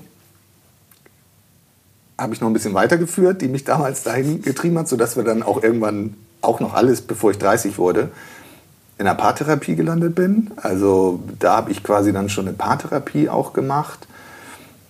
habe 2.16 2.34
ich 2.34 2.40
noch 2.40 2.48
ein 2.48 2.52
bisschen 2.52 2.74
weitergeführt, 2.74 3.42
die 3.42 3.48
mich 3.48 3.64
damals 3.64 4.04
dahin 4.04 4.42
getrieben 4.42 4.78
hat, 4.78 4.88
sodass 4.88 5.16
wir 5.16 5.24
dann 5.24 5.42
auch 5.42 5.62
irgendwann, 5.62 6.14
auch 6.40 6.60
noch 6.60 6.74
alles, 6.74 7.02
bevor 7.02 7.32
ich 7.32 7.38
30 7.38 7.78
wurde, 7.78 8.10
in 9.02 9.06
der 9.06 9.14
Paartherapie 9.14 9.74
gelandet 9.74 10.14
bin. 10.14 10.52
Also 10.56 11.18
da 11.40 11.56
habe 11.56 11.72
ich 11.72 11.82
quasi 11.82 12.12
dann 12.12 12.28
schon 12.28 12.46
eine 12.46 12.56
Paartherapie 12.56 13.28
auch 13.28 13.52
gemacht, 13.52 14.06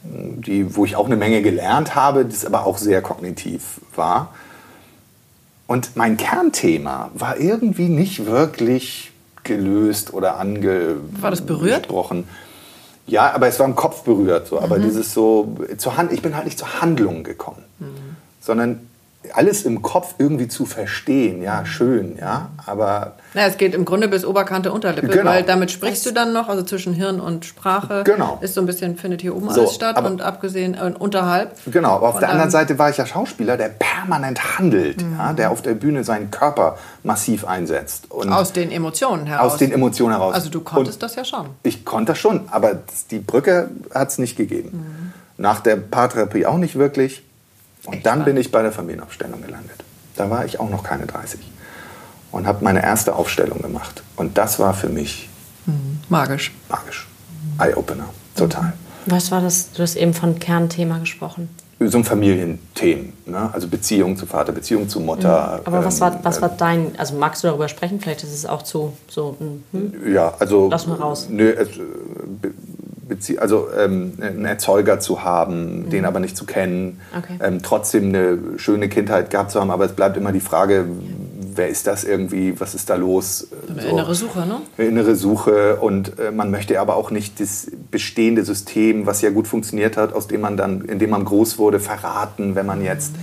die, 0.05 0.77
wo 0.77 0.85
ich 0.85 0.97
auch 0.97 1.07
eine 1.07 1.17
Menge 1.17 1.41
gelernt 1.41 1.95
habe, 1.95 2.27
das 2.27 2.45
aber 2.45 2.67
auch 2.67 2.77
sehr 2.77 3.01
kognitiv 3.01 3.81
war. 3.97 4.35
Und 5.67 5.97
mein 5.97 6.19
Kernthema 6.19 7.11
war 7.15 7.39
irgendwie 7.39 7.89
nicht 7.89 8.27
wirklich 8.27 9.13
gelöst 9.45 10.13
oder 10.13 10.37
angesprochen. 10.39 11.23
War 11.23 11.31
das 11.31 11.41
berührt? 11.41 11.89
Ja, 13.07 13.33
aber 13.33 13.47
es 13.47 13.59
war 13.59 13.67
im 13.67 13.75
Kopf 13.75 14.03
berührt. 14.03 14.47
So. 14.47 14.61
Aber 14.61 14.77
mhm. 14.79 14.83
dieses 14.83 15.15
so, 15.15 15.57
zur 15.79 15.97
Hand, 15.97 16.13
ich 16.13 16.21
bin 16.21 16.37
halt 16.37 16.45
nicht 16.45 16.59
zur 16.59 16.83
Handlung 16.83 17.25
gekommen, 17.25 17.63
mhm. 17.79 18.17
sondern 18.43 18.81
alles 19.35 19.63
im 19.63 19.83
Kopf 19.83 20.15
irgendwie 20.19 20.49
zu 20.49 20.67
verstehen, 20.67 21.43
ja, 21.43 21.65
schön, 21.65 22.17
ja, 22.19 22.51
aber... 22.67 23.15
Ja, 23.35 23.47
es 23.47 23.57
geht 23.57 23.75
im 23.75 23.85
Grunde 23.85 24.09
bis 24.09 24.25
Oberkante, 24.25 24.73
Unterlippe, 24.73 25.09
genau. 25.09 25.31
weil 25.31 25.43
damit 25.45 25.71
sprichst 25.71 26.05
du 26.05 26.11
dann 26.11 26.33
noch, 26.33 26.49
also 26.49 26.63
zwischen 26.65 26.93
Hirn 26.93 27.21
und 27.21 27.45
Sprache 27.45 28.03
genau. 28.05 28.39
ist 28.41 28.55
so 28.55 28.61
ein 28.61 28.67
bisschen, 28.67 28.97
findet 28.97 29.23
hier 29.23 29.35
oben 29.35 29.49
so, 29.51 29.61
alles 29.61 29.75
statt 29.75 30.05
und 30.05 30.23
abgesehen, 30.23 30.75
äh, 30.75 30.93
unterhalb. 30.99 31.53
Genau, 31.67 31.97
aber 31.97 32.09
auf 32.09 32.19
der 32.19 32.31
anderen 32.31 32.51
Seite 32.51 32.79
war 32.79 32.91
ich 32.91 32.97
ja 32.97 33.07
Schauspieler, 33.07 33.57
der 33.57 33.69
permanent 33.69 34.59
handelt, 34.59 35.03
mhm. 35.03 35.17
ja, 35.17 35.33
der 35.33 35.51
auf 35.51 35.63
der 35.63 35.75
Bühne 35.75 36.05
seinen 36.05 36.31
Körper 36.31 36.77
massiv 37.03 37.45
einsetzt. 37.47 38.11
Und 38.11 38.31
aus 38.31 38.53
den 38.53 38.71
Emotionen 38.71 39.27
heraus. 39.27 39.53
Aus 39.53 39.59
den 39.59 39.73
Emotionen 39.73 40.13
heraus. 40.13 40.35
Also 40.35 40.51
du 40.51 40.61
konntest 40.61 40.97
und 40.97 41.03
das 41.03 41.15
ja 41.15 41.25
schon. 41.25 41.47
Ich 41.63 41.85
konnte 41.85 42.13
das 42.13 42.19
schon, 42.19 42.49
aber 42.51 42.81
die 43.11 43.21
Brücke 43.21 43.71
hat 43.95 44.09
es 44.09 44.19
nicht 44.19 44.37
gegeben. 44.37 44.71
Mhm. 44.73 45.13
Nach 45.39 45.61
der 45.61 45.77
Paartherapie 45.77 46.45
auch 46.47 46.59
nicht 46.59 46.77
wirklich. 46.77 47.23
Und 47.85 47.95
Echt 47.95 48.07
dann 48.07 48.25
bin 48.25 48.37
ich 48.37 48.51
bei 48.51 48.63
der 48.63 48.73
Familienaufstellung 48.73 49.43
gelandet. 49.43 49.83
Da 50.17 50.31
war 50.31 50.45
ich 50.45 50.61
auch 50.61 50.71
noch 50.71 50.83
keine 50.83 51.07
30. 51.07 51.41
Und 52.31 52.47
habe 52.47 52.65
meine 52.65 52.83
erste 52.83 53.15
Aufstellung 53.15 53.61
gemacht. 53.61 54.03
Und 54.17 54.39
das 54.39 54.59
war 54.59 54.75
für 54.75 54.89
mich 54.89 55.29
mhm. 55.67 56.01
magisch. 56.09 56.53
Magisch. 56.69 57.07
Eye-Opener. 57.59 58.09
Total. 58.37 58.73
Was 59.07 59.31
war 59.31 59.41
das? 59.41 59.73
Du 59.73 59.83
hast 59.83 59.97
eben 59.97 60.15
von 60.15 60.39
Kernthema 60.39 60.99
gesprochen. 60.99 61.49
So 61.81 61.99
ein 61.99 62.05
Familienthemen, 62.05 63.13
ne? 63.27 63.51
also 63.53 63.67
Beziehung 63.67 64.17
zu 64.17 64.25
Vater, 64.25 64.53
Beziehung 64.53 64.89
zu 64.89 65.01
Mutter. 65.01 65.59
Mhm. 65.59 65.67
Aber 65.67 65.79
ähm, 65.79 65.85
was, 65.85 66.01
war, 66.01 66.25
was 66.25 66.41
war 66.41 66.51
dein, 66.51 66.97
also 66.97 67.17
magst 67.17 67.43
du 67.43 67.49
darüber 67.49 67.67
sprechen? 67.69 68.01
Vielleicht 68.01 68.23
ist 68.23 68.33
es 68.33 68.47
auch 68.47 68.63
zu 68.63 68.93
so. 69.09 69.37
Hm? 69.73 69.93
Ja, 70.13 70.33
also. 70.39 70.69
Lass 70.71 70.87
mal 70.87 70.95
raus. 70.95 71.27
Nö, 71.29 71.51
es, 71.51 71.71
Bezie 73.15 73.39
also 73.39 73.69
ähm, 73.79 74.15
einen 74.21 74.45
Erzeuger 74.45 75.01
zu 75.01 75.23
haben, 75.23 75.85
mhm. 75.85 75.91
den 75.91 76.05
aber 76.05 76.21
nicht 76.21 76.37
zu 76.37 76.47
kennen, 76.47 77.01
okay. 77.17 77.39
ähm, 77.43 77.63
trotzdem 77.63 78.09
eine 78.09 78.39
schöne 78.57 78.89
Kindheit 78.89 79.31
gehabt 79.31 79.51
zu 79.51 79.61
haben, 79.61 79.71
aber 79.71 79.85
es 79.85 79.93
bleibt 79.93 80.17
immer 80.17 80.33
die 80.33 80.41
Frage, 80.41 80.87
wer 81.55 81.69
ist 81.69 81.87
das 81.87 82.05
irgendwie, 82.05 82.59
was 82.59 82.75
ist 82.75 82.89
da 82.91 82.97
los? 82.97 83.49
So, 83.79 83.89
innere 83.89 84.15
Suche, 84.15 84.47
ne? 84.47 84.61
Innere 84.79 85.15
Suche 85.15 85.77
und 85.77 86.19
äh, 86.19 86.31
man 86.31 86.51
möchte 86.51 86.81
aber 86.81 86.97
auch 86.97 87.11
nicht 87.11 87.41
das 87.41 87.71
bestehende 87.91 88.45
System, 88.45 89.07
was 89.07 89.23
ja 89.23 89.31
gut 89.31 89.47
funktioniert 89.47 89.97
hat, 89.97 90.13
aus 90.13 90.29
dem 90.29 90.41
man 90.41 90.57
dann, 90.57 90.83
in 90.83 90.99
dem 90.99 91.11
man 91.11 91.25
groß 91.25 91.59
wurde, 91.59 91.81
verraten, 91.81 92.55
wenn 92.55 92.67
man 92.67 92.79
mhm. 92.79 92.85
jetzt 92.87 93.15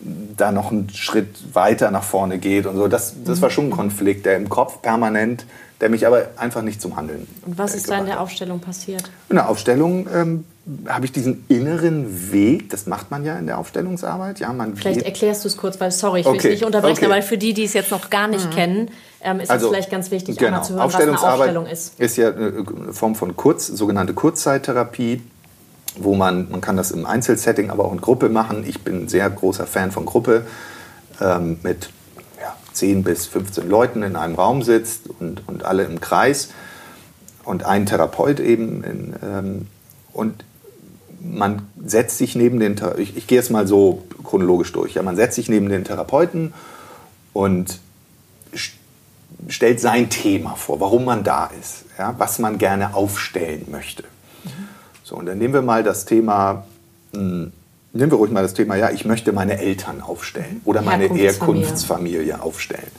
mhm. 0.00 0.36
da 0.36 0.52
noch 0.52 0.70
einen 0.70 0.88
Schritt 0.90 1.54
weiter 1.54 1.90
nach 1.90 2.04
vorne 2.04 2.38
geht 2.38 2.66
und 2.66 2.76
so. 2.76 2.88
Das, 2.88 3.14
das 3.24 3.42
war 3.42 3.50
schon 3.50 3.66
ein 3.66 3.70
Konflikt, 3.70 4.26
der 4.26 4.36
im 4.36 4.48
Kopf 4.48 4.80
permanent 4.82 5.46
der 5.84 5.90
mich 5.90 6.06
aber 6.06 6.28
einfach 6.38 6.62
nicht 6.62 6.80
zum 6.80 6.96
Handeln. 6.96 7.28
Und 7.44 7.58
was 7.58 7.74
ist 7.74 7.90
da 7.90 7.98
in 7.98 8.06
der 8.06 8.18
Aufstellung 8.18 8.58
passiert? 8.60 9.02
In 9.28 9.36
der 9.36 9.50
Aufstellung 9.50 10.06
ähm, 10.10 10.46
habe 10.88 11.04
ich 11.04 11.12
diesen 11.12 11.44
inneren 11.48 12.32
Weg, 12.32 12.70
das 12.70 12.86
macht 12.86 13.10
man 13.10 13.22
ja 13.22 13.36
in 13.36 13.44
der 13.44 13.58
Aufstellungsarbeit. 13.58 14.40
Ja, 14.40 14.50
man 14.54 14.76
vielleicht 14.76 15.02
erklärst 15.02 15.44
du 15.44 15.48
es 15.48 15.58
kurz, 15.58 15.78
weil, 15.80 15.90
sorry, 15.90 16.20
ich 16.20 16.24
will 16.24 16.36
okay. 16.36 16.48
es 16.48 16.52
nicht 16.54 16.64
unterbrechen, 16.64 17.04
okay. 17.04 17.12
aber 17.12 17.20
für 17.20 17.36
die, 17.36 17.52
die 17.52 17.64
es 17.64 17.74
jetzt 17.74 17.90
noch 17.90 18.08
gar 18.08 18.28
nicht 18.28 18.46
mhm. 18.46 18.54
kennen, 18.54 18.90
ähm, 19.20 19.40
ist 19.40 19.50
also, 19.50 19.66
es 19.66 19.72
vielleicht 19.72 19.90
ganz 19.90 20.10
wichtig, 20.10 20.38
genau. 20.38 20.52
einmal 20.52 20.64
zu 20.64 20.72
hören, 20.72 20.86
was 20.86 20.94
eine 20.94 21.20
Aufstellung 21.20 21.66
ist. 21.66 22.00
ist 22.00 22.16
ja 22.16 22.32
eine 22.32 22.64
Form 22.94 23.14
von 23.14 23.36
Kurz, 23.36 23.66
sogenannte 23.66 24.14
Kurzzeittherapie 24.14 25.20
wo 25.96 26.16
man, 26.16 26.50
man 26.50 26.60
kann 26.60 26.76
das 26.76 26.90
im 26.90 27.06
Einzelsetting, 27.06 27.70
aber 27.70 27.84
auch 27.84 27.92
in 27.92 28.00
Gruppe 28.00 28.28
machen. 28.28 28.64
Ich 28.66 28.82
bin 28.82 29.04
ein 29.04 29.08
sehr 29.08 29.30
großer 29.30 29.64
Fan 29.64 29.92
von 29.92 30.06
Gruppe 30.06 30.44
ähm, 31.20 31.58
mit 31.62 31.90
10 32.74 33.02
bis 33.02 33.26
15 33.26 33.68
Leuten 33.68 34.02
in 34.02 34.16
einem 34.16 34.34
Raum 34.34 34.62
sitzt 34.62 35.08
und, 35.20 35.42
und 35.46 35.64
alle 35.64 35.84
im 35.84 36.00
Kreis 36.00 36.50
und 37.44 37.64
ein 37.64 37.86
Therapeut 37.86 38.40
eben. 38.40 38.84
In, 38.84 39.14
ähm, 39.22 39.66
und 40.12 40.44
man 41.20 41.66
setzt 41.84 42.18
sich 42.18 42.36
neben 42.36 42.60
den, 42.60 42.80
ich, 42.98 43.16
ich 43.16 43.26
gehe 43.26 43.38
jetzt 43.38 43.50
mal 43.50 43.66
so 43.66 44.04
chronologisch 44.22 44.72
durch, 44.72 44.94
ja, 44.94 45.02
man 45.02 45.16
setzt 45.16 45.36
sich 45.36 45.48
neben 45.48 45.68
den 45.68 45.84
Therapeuten 45.84 46.52
und 47.32 47.80
stellt 49.48 49.80
sein 49.80 50.10
Thema 50.10 50.54
vor, 50.54 50.80
warum 50.80 51.04
man 51.04 51.24
da 51.24 51.50
ist, 51.60 51.84
ja, 51.98 52.14
was 52.18 52.38
man 52.38 52.58
gerne 52.58 52.94
aufstellen 52.94 53.66
möchte. 53.70 54.04
Mhm. 54.44 54.48
So, 55.02 55.16
und 55.16 55.26
dann 55.26 55.38
nehmen 55.38 55.54
wir 55.54 55.62
mal 55.62 55.82
das 55.82 56.04
Thema 56.04 56.66
mh, 57.12 57.20
hm, 57.20 57.52
nehmen 57.94 58.12
wir 58.12 58.18
ruhig 58.18 58.30
mal 58.30 58.42
das 58.42 58.54
Thema, 58.54 58.76
ja, 58.76 58.90
ich 58.90 59.04
möchte 59.04 59.32
meine 59.32 59.58
Eltern 59.58 60.02
aufstellen 60.02 60.60
oder 60.64 60.82
meine 60.82 61.08
Herkunftsfamilie 61.08 62.42
aufstellen. 62.42 62.90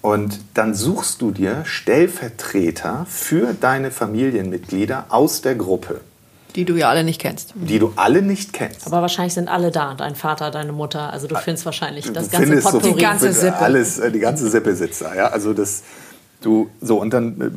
Und 0.00 0.40
dann 0.54 0.74
suchst 0.74 1.20
du 1.20 1.30
dir 1.30 1.64
Stellvertreter 1.64 3.06
für 3.08 3.54
deine 3.54 3.90
Familienmitglieder 3.90 5.06
aus 5.10 5.42
der 5.42 5.54
Gruppe. 5.54 6.00
Die 6.56 6.64
du 6.64 6.74
ja 6.74 6.90
alle 6.90 7.04
nicht 7.04 7.20
kennst. 7.20 7.54
Die 7.54 7.78
du 7.78 7.92
alle 7.96 8.20
nicht 8.20 8.52
kennst. 8.52 8.86
Aber 8.86 9.00
wahrscheinlich 9.00 9.34
sind 9.34 9.48
alle 9.48 9.70
da, 9.70 9.94
dein 9.94 10.16
Vater, 10.16 10.50
deine 10.50 10.72
Mutter. 10.72 11.12
Also 11.12 11.26
du 11.26 11.36
findest 11.36 11.64
wahrscheinlich 11.64 12.12
das 12.12 12.30
ganze 12.30 12.60
Potpourri. 12.60 12.84
So, 12.84 12.94
die 12.94 13.00
ganze 13.00 13.32
Sippe. 13.32 13.56
Alles, 13.56 13.98
äh, 13.98 14.10
die 14.10 14.18
ganze 14.18 14.50
Sippe 14.50 14.74
sitzt 14.74 15.00
da. 15.02 15.14
Ja? 15.14 15.28
Also 15.28 15.54
das, 15.54 15.82
du, 16.42 16.68
so, 16.80 16.98
und 16.98 17.14
dann 17.14 17.40
äh, 17.40 17.50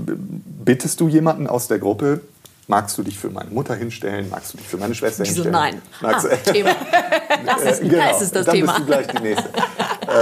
bittest 0.63 1.01
du 1.01 1.09
jemanden 1.09 1.47
aus 1.47 1.67
der 1.67 1.79
Gruppe, 1.79 2.21
Magst 2.67 2.97
du 2.97 3.03
dich 3.03 3.17
für 3.17 3.29
meine 3.29 3.51
Mutter 3.51 3.75
hinstellen? 3.75 4.27
Magst 4.29 4.53
du 4.53 4.57
dich 4.57 4.67
für 4.67 4.77
meine 4.77 4.95
Schwester 4.95 5.23
Wieso 5.23 5.43
hinstellen? 5.43 5.51
nein. 5.51 5.81
Magst 6.01 6.25
ah, 6.25 6.35
Thema. 6.51 6.75
Das 7.45 7.61
ist, 7.61 7.81
genau, 7.81 7.97
da 7.97 8.09
ist 8.09 8.21
es 8.21 8.31
das 8.31 8.45
dann 8.47 8.55
Thema. 8.55 8.73
Bist 8.73 8.79
du 8.79 8.85
gleich 8.85 9.07
die 9.07 9.21
nächste. 9.21 9.49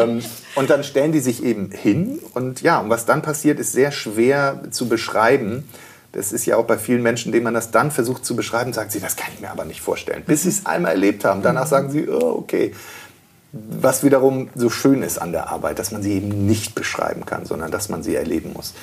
ähm, 0.01 0.21
und 0.55 0.69
dann 0.69 0.83
stellen 0.83 1.13
die 1.13 1.21
sich 1.21 1.41
eben 1.41 1.71
hin. 1.71 2.19
Und 2.33 2.61
ja, 2.61 2.81
und 2.81 2.89
was 2.89 3.05
dann 3.05 3.21
passiert, 3.21 3.59
ist 3.59 3.71
sehr 3.71 3.91
schwer 3.91 4.63
zu 4.71 4.89
beschreiben. 4.89 5.69
Das 6.11 6.33
ist 6.33 6.45
ja 6.45 6.57
auch 6.57 6.65
bei 6.65 6.77
vielen 6.77 7.01
Menschen, 7.01 7.31
denen 7.31 7.45
man 7.45 7.53
das 7.53 7.71
dann 7.71 7.91
versucht 7.91 8.25
zu 8.25 8.35
beschreiben, 8.35 8.73
sagen 8.73 8.89
sie, 8.89 8.99
das 8.99 9.15
kann 9.15 9.31
ich 9.33 9.39
mir 9.39 9.49
aber 9.49 9.63
nicht 9.63 9.81
vorstellen. 9.81 10.23
Bis 10.25 10.43
sie 10.43 10.49
es 10.49 10.65
einmal 10.65 10.91
erlebt 10.91 11.23
haben. 11.23 11.41
Danach 11.43 11.65
sagen 11.65 11.91
sie, 11.91 12.09
oh, 12.09 12.39
okay. 12.39 12.73
Was 13.53 14.03
wiederum 14.03 14.49
so 14.53 14.69
schön 14.69 15.01
ist 15.01 15.17
an 15.17 15.31
der 15.31 15.49
Arbeit, 15.49 15.79
dass 15.79 15.91
man 15.91 16.03
sie 16.03 16.13
eben 16.13 16.45
nicht 16.45 16.75
beschreiben 16.75 17.25
kann, 17.25 17.45
sondern 17.45 17.71
dass 17.71 17.87
man 17.87 18.03
sie 18.03 18.15
erleben 18.15 18.51
muss 18.53 18.73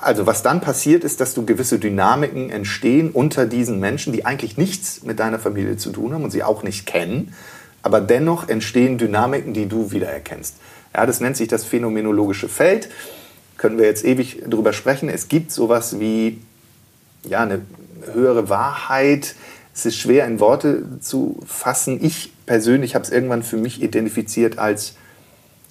also 0.00 0.26
was 0.26 0.42
dann 0.42 0.60
passiert 0.60 1.04
ist, 1.04 1.20
dass 1.20 1.34
du 1.34 1.44
gewisse 1.44 1.78
Dynamiken 1.78 2.50
entstehen 2.50 3.10
unter 3.10 3.46
diesen 3.46 3.80
Menschen, 3.80 4.12
die 4.12 4.24
eigentlich 4.24 4.56
nichts 4.56 5.02
mit 5.02 5.18
deiner 5.18 5.38
Familie 5.38 5.76
zu 5.76 5.90
tun 5.90 6.12
haben 6.12 6.24
und 6.24 6.30
sie 6.30 6.42
auch 6.42 6.62
nicht 6.62 6.86
kennen, 6.86 7.34
aber 7.82 8.00
dennoch 8.00 8.48
entstehen 8.48 8.98
Dynamiken, 8.98 9.54
die 9.54 9.66
du 9.66 9.92
wiedererkennst. 9.92 10.56
Ja, 10.94 11.06
das 11.06 11.20
nennt 11.20 11.36
sich 11.36 11.48
das 11.48 11.64
phänomenologische 11.64 12.48
Feld. 12.48 12.88
Können 13.58 13.78
wir 13.78 13.86
jetzt 13.86 14.04
ewig 14.04 14.42
drüber 14.48 14.72
sprechen. 14.72 15.08
Es 15.08 15.28
gibt 15.28 15.52
sowas 15.52 16.00
wie 16.00 16.40
ja, 17.22 17.42
eine 17.42 17.62
höhere 18.12 18.48
Wahrheit. 18.48 19.34
Es 19.74 19.86
ist 19.86 19.96
schwer 19.96 20.26
in 20.26 20.40
Worte 20.40 20.84
zu 21.00 21.38
fassen. 21.46 22.02
Ich 22.02 22.32
persönlich 22.46 22.94
habe 22.94 23.04
es 23.04 23.10
irgendwann 23.10 23.42
für 23.42 23.56
mich 23.56 23.82
identifiziert 23.82 24.58
als 24.58 24.94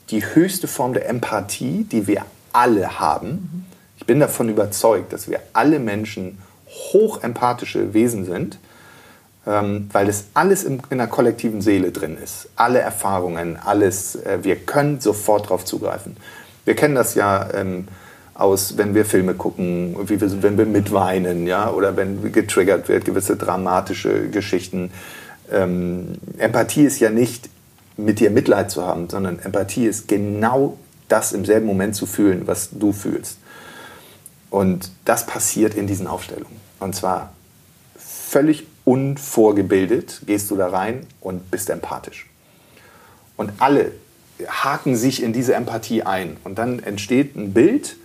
die 0.10 0.24
höchste 0.24 0.68
Form 0.68 0.94
der 0.94 1.10
Empathie, 1.10 1.86
die 1.92 2.08
wir 2.08 2.26
alle 2.54 3.00
haben. 3.00 3.66
Ich 4.06 4.08
bin 4.08 4.20
davon 4.20 4.50
überzeugt, 4.50 5.14
dass 5.14 5.28
wir 5.28 5.40
alle 5.54 5.80
Menschen 5.80 6.38
hochempathische 6.68 7.96
Wesen 7.96 8.24
sind, 8.24 8.60
ähm, 9.48 9.90
weil 9.94 10.08
es 10.08 10.26
alles 10.36 10.64
in, 10.64 10.80
in 10.92 11.00
der 11.00 11.08
kollektiven 11.08 11.60
Seele 11.60 11.92
drin 11.92 12.16
ist. 12.24 12.50
Alle 12.56 12.78
Erfahrungen, 12.78 13.58
alles, 13.58 14.16
äh, 14.18 14.44
wir 14.44 14.58
können 14.58 15.02
sofort 15.02 15.46
darauf 15.46 15.66
zugreifen. 15.66 16.18
Wir 16.66 16.76
kennen 16.76 16.94
das 16.94 17.16
ja 17.16 17.50
ähm, 17.56 17.88
aus, 18.36 18.78
wenn 18.78 18.94
wir 18.94 19.06
Filme 19.06 19.34
gucken, 19.34 19.96
wie 20.08 20.22
wir, 20.22 20.44
wenn 20.44 20.60
wir 20.60 20.68
mitweinen, 20.68 21.48
ja, 21.48 21.72
oder 21.72 21.98
wenn 21.98 22.32
getriggert 22.32 22.88
wird, 22.88 23.06
gewisse 23.06 23.38
dramatische 23.38 24.30
Geschichten. 24.30 24.92
Ähm, 25.52 26.20
Empathie 26.38 26.84
ist 26.84 27.00
ja 27.00 27.10
nicht 27.10 27.50
mit 27.98 28.20
dir 28.20 28.30
Mitleid 28.30 28.70
zu 28.70 28.86
haben, 28.86 29.10
sondern 29.10 29.40
Empathie 29.40 29.88
ist 29.88 30.08
genau 30.08 30.78
das 31.10 31.34
im 31.34 31.44
selben 31.44 31.66
Moment 31.66 31.96
zu 31.96 32.06
fühlen, 32.06 32.44
was 32.46 32.70
du 32.72 32.92
fühlst. 32.92 33.40
Und 34.56 34.90
das 35.04 35.26
passiert 35.26 35.74
in 35.74 35.86
diesen 35.86 36.08
Aufstellungen. 36.08 36.56
Und 36.80 36.96
zwar 36.96 37.34
völlig 37.98 38.66
unvorgebildet 38.86 40.22
gehst 40.28 40.50
du 40.50 40.56
da 40.56 40.70
rein 40.70 41.06
und 41.20 41.52
bist 41.52 41.70
empathisch. 41.70 42.30
Und 43.36 43.52
alle 43.60 43.92
haken 44.48 44.96
sich 44.96 45.22
in 45.22 45.34
diese 45.34 45.56
Empathie 45.56 46.04
ein. 46.04 46.38
Und 46.46 46.58
dann 46.58 46.80
entsteht 46.80 47.36
ein 47.36 47.52
Bild, 47.52 47.98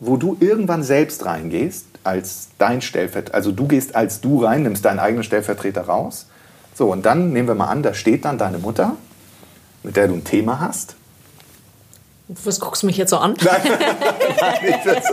wo 0.00 0.18
du 0.18 0.36
irgendwann 0.38 0.82
selbst 0.82 1.24
reingehst, 1.24 1.86
als 2.04 2.48
dein 2.58 2.82
Stellvertreter. 2.82 3.34
Also 3.34 3.50
du 3.50 3.66
gehst 3.66 3.94
als 3.94 4.20
du 4.20 4.44
rein, 4.44 4.64
nimmst 4.64 4.84
deinen 4.84 4.98
eigenen 4.98 5.24
Stellvertreter 5.24 5.80
raus. 5.80 6.26
So, 6.74 6.92
und 6.92 7.06
dann 7.06 7.32
nehmen 7.32 7.48
wir 7.48 7.54
mal 7.54 7.68
an, 7.68 7.82
da 7.82 7.94
steht 7.94 8.26
dann 8.26 8.36
deine 8.36 8.58
Mutter, 8.58 8.96
mit 9.82 9.96
der 9.96 10.08
du 10.08 10.14
ein 10.14 10.24
Thema 10.24 10.60
hast. 10.60 10.97
Was 12.28 12.60
guckst 12.60 12.82
du 12.82 12.86
mich 12.86 12.96
jetzt 12.98 13.10
so 13.10 13.18
an? 13.18 13.34
Nein, 13.42 13.60
nein, 13.64 14.80
das, 14.84 15.04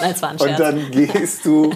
nein, 0.00 0.12
es 0.14 0.22
war 0.22 0.30
ein 0.30 0.38
Scherz. 0.38 0.50
Und 0.50 0.60
dann 0.60 0.90
gehst 0.90 1.44
du 1.44 1.72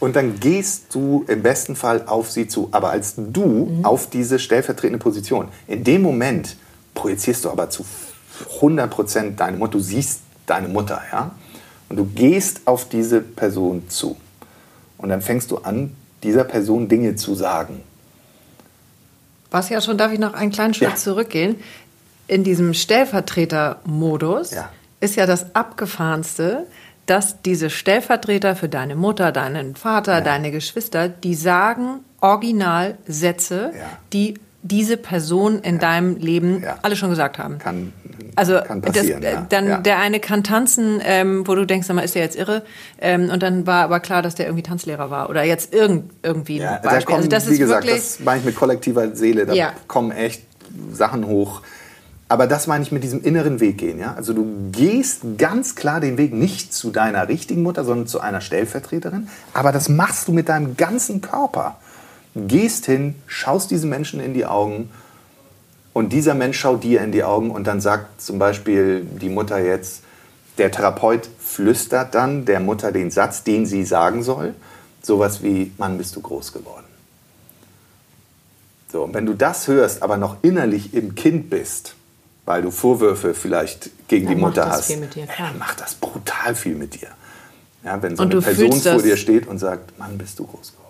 und 0.00 0.16
dann 0.16 0.40
gehst 0.40 0.94
du 0.94 1.24
im 1.28 1.42
besten 1.42 1.76
Fall 1.76 2.06
auf 2.06 2.30
sie 2.30 2.48
zu, 2.48 2.68
aber 2.72 2.90
als 2.90 3.14
du 3.16 3.44
mhm. 3.44 3.84
auf 3.84 4.08
diese 4.08 4.38
stellvertretende 4.38 4.98
Position. 4.98 5.48
In 5.68 5.84
dem 5.84 6.00
Moment 6.00 6.56
projizierst 6.94 7.44
du 7.44 7.50
aber 7.50 7.68
zu 7.68 7.84
100 8.56 8.90
Prozent 8.90 9.40
deine 9.40 9.58
Mutter. 9.58 9.72
Du 9.72 9.80
siehst 9.80 10.20
deine 10.46 10.68
Mutter, 10.68 11.02
ja, 11.12 11.32
und 11.90 11.96
du 11.96 12.06
gehst 12.06 12.62
auf 12.64 12.88
diese 12.88 13.20
Person 13.20 13.88
zu. 13.88 14.16
Und 14.96 15.10
dann 15.10 15.20
fängst 15.20 15.50
du 15.50 15.58
an, 15.58 15.94
dieser 16.22 16.44
Person 16.44 16.88
Dinge 16.88 17.16
zu 17.16 17.34
sagen. 17.34 17.82
Was 19.50 19.68
ja 19.68 19.80
schon, 19.80 19.98
darf 19.98 20.12
ich 20.12 20.18
noch 20.18 20.34
einen 20.34 20.52
kleinen 20.52 20.74
Schritt 20.74 20.90
ja. 20.90 20.96
zurückgehen? 20.96 21.56
In 22.30 22.44
diesem 22.44 22.74
Stellvertreter-Modus 22.74 24.52
ja. 24.52 24.68
ist 25.00 25.16
ja 25.16 25.26
das 25.26 25.52
Abgefahrenste, 25.56 26.64
dass 27.06 27.42
diese 27.42 27.70
Stellvertreter 27.70 28.54
für 28.54 28.68
deine 28.68 28.94
Mutter, 28.94 29.32
deinen 29.32 29.74
Vater, 29.74 30.18
ja. 30.18 30.20
deine 30.20 30.52
Geschwister, 30.52 31.08
die 31.08 31.34
sagen 31.34 32.04
original 32.20 32.96
Sätze, 33.08 33.72
ja. 33.76 33.84
die 34.12 34.34
diese 34.62 34.96
Person 34.96 35.58
in 35.58 35.80
deinem 35.80 36.18
Leben 36.18 36.64
alle 36.82 36.94
schon 36.94 37.10
gesagt 37.10 37.38
haben. 37.38 37.58
Kann, 37.58 37.92
also 38.36 38.60
kann 38.64 38.80
passieren, 38.80 39.22
das, 39.22 39.48
dann 39.48 39.82
der 39.82 39.98
eine 39.98 40.20
kann 40.20 40.44
tanzen, 40.44 41.00
ähm, 41.02 41.48
wo 41.48 41.56
du 41.56 41.66
denkst, 41.66 41.88
sag 41.88 41.96
mal, 41.96 42.02
ist 42.02 42.14
der 42.14 42.22
jetzt 42.22 42.36
irre? 42.36 42.62
Ähm, 43.00 43.28
und 43.30 43.42
dann 43.42 43.66
war 43.66 43.82
aber 43.82 43.98
klar, 43.98 44.22
dass 44.22 44.36
der 44.36 44.46
irgendwie 44.46 44.62
Tanzlehrer 44.62 45.10
war 45.10 45.30
oder 45.30 45.42
jetzt 45.42 45.74
irgend, 45.74 46.12
irgendwie 46.22 46.58
ja, 46.58 46.76
ein 46.76 46.82
Beispiel. 46.82 47.00
Da 47.00 47.04
kommen, 47.06 47.16
also 47.16 47.28
das 47.28 47.48
wie 47.48 47.54
ist 47.54 47.58
gesagt, 47.58 47.84
wirklich, 47.86 48.02
das 48.02 48.20
meine 48.20 48.38
ich 48.38 48.44
mit 48.44 48.54
kollektiver 48.54 49.16
Seele. 49.16 49.46
Da 49.46 49.72
kommen 49.88 50.12
echt 50.12 50.44
Sachen 50.92 51.26
hoch 51.26 51.62
aber 52.30 52.46
das 52.46 52.68
meine 52.68 52.84
ich 52.84 52.92
mit 52.92 53.02
diesem 53.02 53.24
inneren 53.24 53.58
Weg 53.58 53.78
gehen. 53.78 53.98
Ja? 53.98 54.14
Also 54.14 54.32
du 54.32 54.46
gehst 54.70 55.22
ganz 55.36 55.74
klar 55.74 55.98
den 55.98 56.16
Weg 56.16 56.32
nicht 56.32 56.72
zu 56.72 56.92
deiner 56.92 57.26
richtigen 57.26 57.64
Mutter, 57.64 57.84
sondern 57.84 58.06
zu 58.06 58.20
einer 58.20 58.40
Stellvertreterin. 58.40 59.28
Aber 59.52 59.72
das 59.72 59.88
machst 59.88 60.28
du 60.28 60.32
mit 60.32 60.48
deinem 60.48 60.76
ganzen 60.76 61.22
Körper. 61.22 61.78
Gehst 62.36 62.86
hin, 62.86 63.16
schaust 63.26 63.72
diesen 63.72 63.90
Menschen 63.90 64.20
in 64.20 64.32
die 64.32 64.46
Augen 64.46 64.90
und 65.92 66.12
dieser 66.12 66.34
Mensch 66.34 66.56
schaut 66.60 66.84
dir 66.84 67.02
in 67.02 67.10
die 67.10 67.24
Augen 67.24 67.50
und 67.50 67.66
dann 67.66 67.80
sagt 67.80 68.22
zum 68.22 68.38
Beispiel 68.38 69.04
die 69.04 69.28
Mutter 69.28 69.58
jetzt, 69.58 70.04
der 70.56 70.70
Therapeut 70.70 71.28
flüstert 71.40 72.14
dann 72.14 72.44
der 72.44 72.60
Mutter 72.60 72.92
den 72.92 73.10
Satz, 73.10 73.42
den 73.42 73.66
sie 73.66 73.84
sagen 73.84 74.22
soll. 74.22 74.54
Sowas 75.02 75.42
wie, 75.42 75.72
Mann, 75.78 75.98
bist 75.98 76.14
du 76.14 76.20
groß 76.20 76.52
geworden. 76.52 76.86
So, 78.92 79.02
und 79.02 79.14
wenn 79.14 79.26
du 79.26 79.34
das 79.34 79.66
hörst, 79.66 80.04
aber 80.04 80.16
noch 80.16 80.36
innerlich 80.42 80.94
im 80.94 81.16
Kind 81.16 81.50
bist, 81.50 81.96
weil 82.46 82.62
du 82.62 82.70
Vorwürfe 82.70 83.34
vielleicht 83.34 83.90
gegen 84.08 84.26
dann 84.26 84.34
die 84.34 84.40
Mutter 84.40 84.68
hast, 84.68 84.88
dir, 84.88 84.98
dann 85.38 85.58
macht 85.58 85.80
das 85.80 85.94
brutal 85.94 86.54
viel 86.54 86.74
mit 86.74 87.00
dir. 87.00 87.08
Ja, 87.84 88.02
wenn 88.02 88.16
so 88.16 88.22
und 88.22 88.32
eine 88.32 88.42
Person 88.42 88.72
vor 88.72 89.02
dir 89.02 89.16
steht 89.16 89.46
und 89.46 89.58
sagt, 89.58 89.98
Mann, 89.98 90.18
bist 90.18 90.38
du 90.38 90.46
groß 90.46 90.72
geworden. 90.72 90.80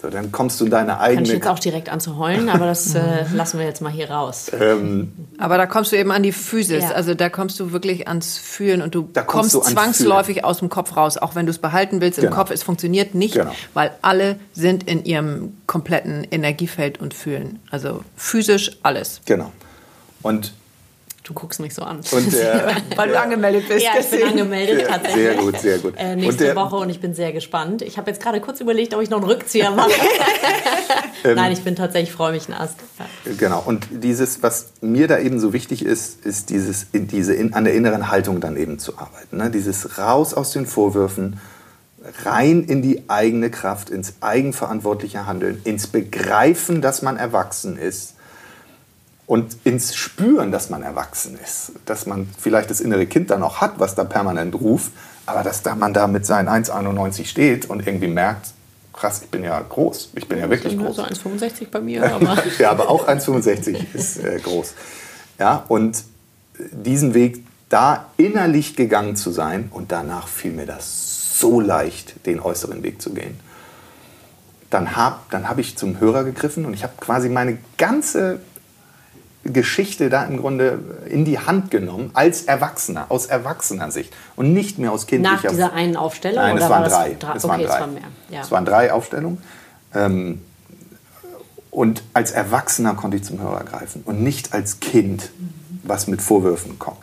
So, 0.00 0.08
dann 0.08 0.32
kommst 0.32 0.58
du 0.60 0.64
in 0.64 0.70
deine 0.70 0.98
eigene... 0.98 1.16
Kann 1.16 1.24
ich 1.26 1.32
jetzt 1.32 1.46
auch 1.46 1.58
direkt 1.58 1.90
an 1.90 2.00
zu 2.00 2.16
heulen, 2.16 2.48
aber 2.48 2.64
das 2.64 2.94
äh, 2.94 3.24
lassen 3.34 3.58
wir 3.58 3.66
jetzt 3.66 3.82
mal 3.82 3.92
hier 3.92 4.10
raus. 4.10 4.50
Ähm, 4.58 5.12
aber 5.36 5.58
da 5.58 5.66
kommst 5.66 5.92
du 5.92 5.96
eben 5.96 6.10
an 6.10 6.22
die 6.22 6.32
Physis, 6.32 6.84
ja. 6.84 6.92
also 6.92 7.12
da 7.12 7.28
kommst 7.28 7.60
du 7.60 7.72
wirklich 7.72 8.08
ans 8.08 8.38
Fühlen 8.38 8.80
und 8.80 8.94
du 8.94 9.02
kommst, 9.02 9.26
kommst 9.26 9.54
du 9.54 9.60
zwangsläufig 9.60 10.36
Fühlen. 10.36 10.44
aus 10.46 10.60
dem 10.60 10.70
Kopf 10.70 10.96
raus, 10.96 11.18
auch 11.18 11.34
wenn 11.34 11.44
du 11.44 11.50
es 11.50 11.58
behalten 11.58 12.00
willst 12.00 12.18
genau. 12.18 12.30
im 12.30 12.34
Kopf. 12.34 12.50
Es 12.50 12.62
funktioniert 12.62 13.14
nicht, 13.14 13.34
genau. 13.34 13.52
weil 13.74 13.90
alle 14.00 14.36
sind 14.54 14.84
in 14.84 15.04
ihrem 15.04 15.58
kompletten 15.66 16.24
Energiefeld 16.30 16.98
und 16.98 17.12
fühlen. 17.12 17.58
Also 17.70 18.02
physisch 18.16 18.78
alles. 18.82 19.20
Genau. 19.26 19.52
Und 20.22 20.52
Du 21.22 21.34
guckst 21.34 21.60
mich 21.60 21.74
so 21.74 21.82
an. 21.82 22.00
Und 22.10 22.32
der, 22.32 22.76
Weil 22.96 23.10
du 23.10 23.20
angemeldet 23.20 23.68
bist. 23.68 23.84
Ja, 23.84 23.92
ich 24.00 24.10
bin 24.10 24.24
angemeldet 24.24 24.88
tatsächlich. 24.88 25.14
Sehr 25.14 25.34
gut, 25.36 25.58
sehr 25.60 25.78
gut. 25.78 25.94
Äh, 25.96 26.16
nächste 26.16 26.44
der, 26.44 26.56
Woche 26.56 26.74
und 26.76 26.88
ich 26.90 27.00
bin 27.00 27.14
sehr 27.14 27.32
gespannt. 27.32 27.82
Ich 27.82 27.98
habe 27.98 28.10
jetzt 28.10 28.22
gerade 28.22 28.40
kurz 28.40 28.60
überlegt, 28.60 28.94
ob 28.94 29.02
ich 29.02 29.10
noch 29.10 29.18
einen 29.18 29.30
Rückzieher 29.30 29.70
mache. 29.70 29.90
Ähm, 31.22 31.36
Nein, 31.36 31.52
ich 31.52 31.62
bin 31.62 31.76
tatsächlich, 31.76 32.12
freue 32.12 32.32
mich 32.32 32.48
ein 32.48 32.54
Ast. 32.54 32.76
Ja. 32.98 33.32
Genau. 33.38 33.62
Und 33.64 33.86
dieses, 33.90 34.42
was 34.42 34.70
mir 34.80 35.06
da 35.06 35.18
eben 35.18 35.38
so 35.38 35.52
wichtig 35.52 35.84
ist, 35.84 36.24
ist 36.24 36.48
dieses, 36.48 36.86
diese 36.94 37.34
in, 37.34 37.52
an 37.52 37.64
der 37.64 37.74
inneren 37.74 38.10
Haltung 38.10 38.40
dann 38.40 38.56
eben 38.56 38.78
zu 38.78 38.96
arbeiten. 38.96 39.36
Ne? 39.36 39.50
Dieses 39.50 39.98
raus 39.98 40.32
aus 40.32 40.52
den 40.52 40.64
Vorwürfen, 40.64 41.38
rein 42.24 42.64
in 42.64 42.80
die 42.80 43.04
eigene 43.08 43.50
Kraft, 43.50 43.90
ins 43.90 44.14
eigenverantwortliche 44.22 45.26
Handeln, 45.26 45.60
ins 45.64 45.88
Begreifen, 45.88 46.80
dass 46.80 47.02
man 47.02 47.18
erwachsen 47.18 47.76
ist 47.76 48.14
und 49.30 49.58
ins 49.62 49.94
Spüren, 49.94 50.50
dass 50.50 50.70
man 50.70 50.82
erwachsen 50.82 51.38
ist, 51.40 51.70
dass 51.86 52.04
man 52.04 52.26
vielleicht 52.36 52.68
das 52.68 52.80
innere 52.80 53.06
Kind 53.06 53.30
dann 53.30 53.44
auch 53.44 53.60
hat, 53.60 53.74
was 53.78 53.94
da 53.94 54.02
permanent 54.02 54.56
ruft, 54.56 54.90
aber 55.24 55.44
dass 55.44 55.62
da 55.62 55.76
man 55.76 55.94
da 55.94 56.08
mit 56.08 56.26
seinen 56.26 56.48
1,91 56.48 57.26
steht 57.26 57.70
und 57.70 57.86
irgendwie 57.86 58.08
merkt, 58.08 58.48
krass, 58.92 59.20
ich 59.22 59.30
bin 59.30 59.44
ja 59.44 59.60
groß, 59.60 60.10
ich 60.16 60.26
bin 60.26 60.38
ja, 60.38 60.46
ja 60.46 60.50
wirklich 60.50 60.76
groß. 60.76 60.96
So 60.96 61.04
1,65 61.04 61.68
bei 61.70 61.80
mir. 61.80 62.12
Aber 62.12 62.42
ja, 62.58 62.72
aber 62.72 62.90
auch 62.90 63.06
1,65 63.06 63.94
ist 63.94 64.18
äh, 64.18 64.40
groß. 64.42 64.74
Ja, 65.38 65.64
und 65.68 66.02
diesen 66.72 67.14
Weg 67.14 67.44
da 67.68 68.06
innerlich 68.16 68.74
gegangen 68.74 69.14
zu 69.14 69.30
sein 69.30 69.68
und 69.70 69.92
danach 69.92 70.26
fiel 70.26 70.50
mir 70.50 70.66
das 70.66 71.38
so 71.38 71.60
leicht, 71.60 72.26
den 72.26 72.40
äußeren 72.40 72.82
Weg 72.82 73.00
zu 73.00 73.10
gehen. 73.10 73.38
Dann 74.70 74.96
habe 74.96 75.20
dann 75.30 75.48
hab 75.48 75.58
ich 75.58 75.78
zum 75.78 76.00
Hörer 76.00 76.24
gegriffen 76.24 76.66
und 76.66 76.74
ich 76.74 76.82
habe 76.82 76.94
quasi 76.98 77.28
meine 77.28 77.58
ganze 77.78 78.40
Geschichte 79.42 80.10
da 80.10 80.24
im 80.24 80.38
Grunde 80.38 80.78
in 81.08 81.24
die 81.24 81.38
Hand 81.38 81.70
genommen, 81.70 82.10
als 82.12 82.42
Erwachsener, 82.42 83.06
aus 83.08 83.26
erwachsener 83.26 83.90
Sicht 83.90 84.12
und 84.36 84.52
nicht 84.52 84.78
mehr 84.78 84.92
aus 84.92 85.06
kindlicher 85.06 85.34
Nach 85.34 85.50
dieser 85.50 85.72
einen 85.72 85.96
Aufstellung? 85.96 86.42
Nein, 86.42 86.58
es 86.58 86.68
waren 86.68 86.88
drei. 86.88 87.16
Es 87.34 87.44
waren 87.44 87.62
drei. 87.62 87.74
Es 87.74 87.80
waren, 87.80 87.98
ja. 88.28 88.40
es 88.42 88.50
waren 88.50 88.64
drei 88.64 88.92
Aufstellungen. 88.92 89.38
Ähm, 89.94 90.42
und 91.70 92.02
als 92.12 92.32
Erwachsener 92.32 92.94
konnte 92.94 93.16
ich 93.16 93.24
zum 93.24 93.40
Hörer 93.40 93.64
greifen 93.64 94.02
und 94.04 94.22
nicht 94.22 94.52
als 94.52 94.80
Kind, 94.80 95.30
was 95.84 96.06
mit 96.06 96.20
Vorwürfen 96.20 96.78
kommt. 96.78 96.98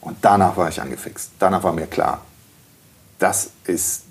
Und 0.00 0.16
danach 0.22 0.56
war 0.56 0.68
ich 0.68 0.80
angefixt. 0.80 1.32
Danach 1.38 1.62
war 1.62 1.72
mir 1.72 1.86
klar, 1.86 2.22
das 3.18 3.50
ist 3.64 4.04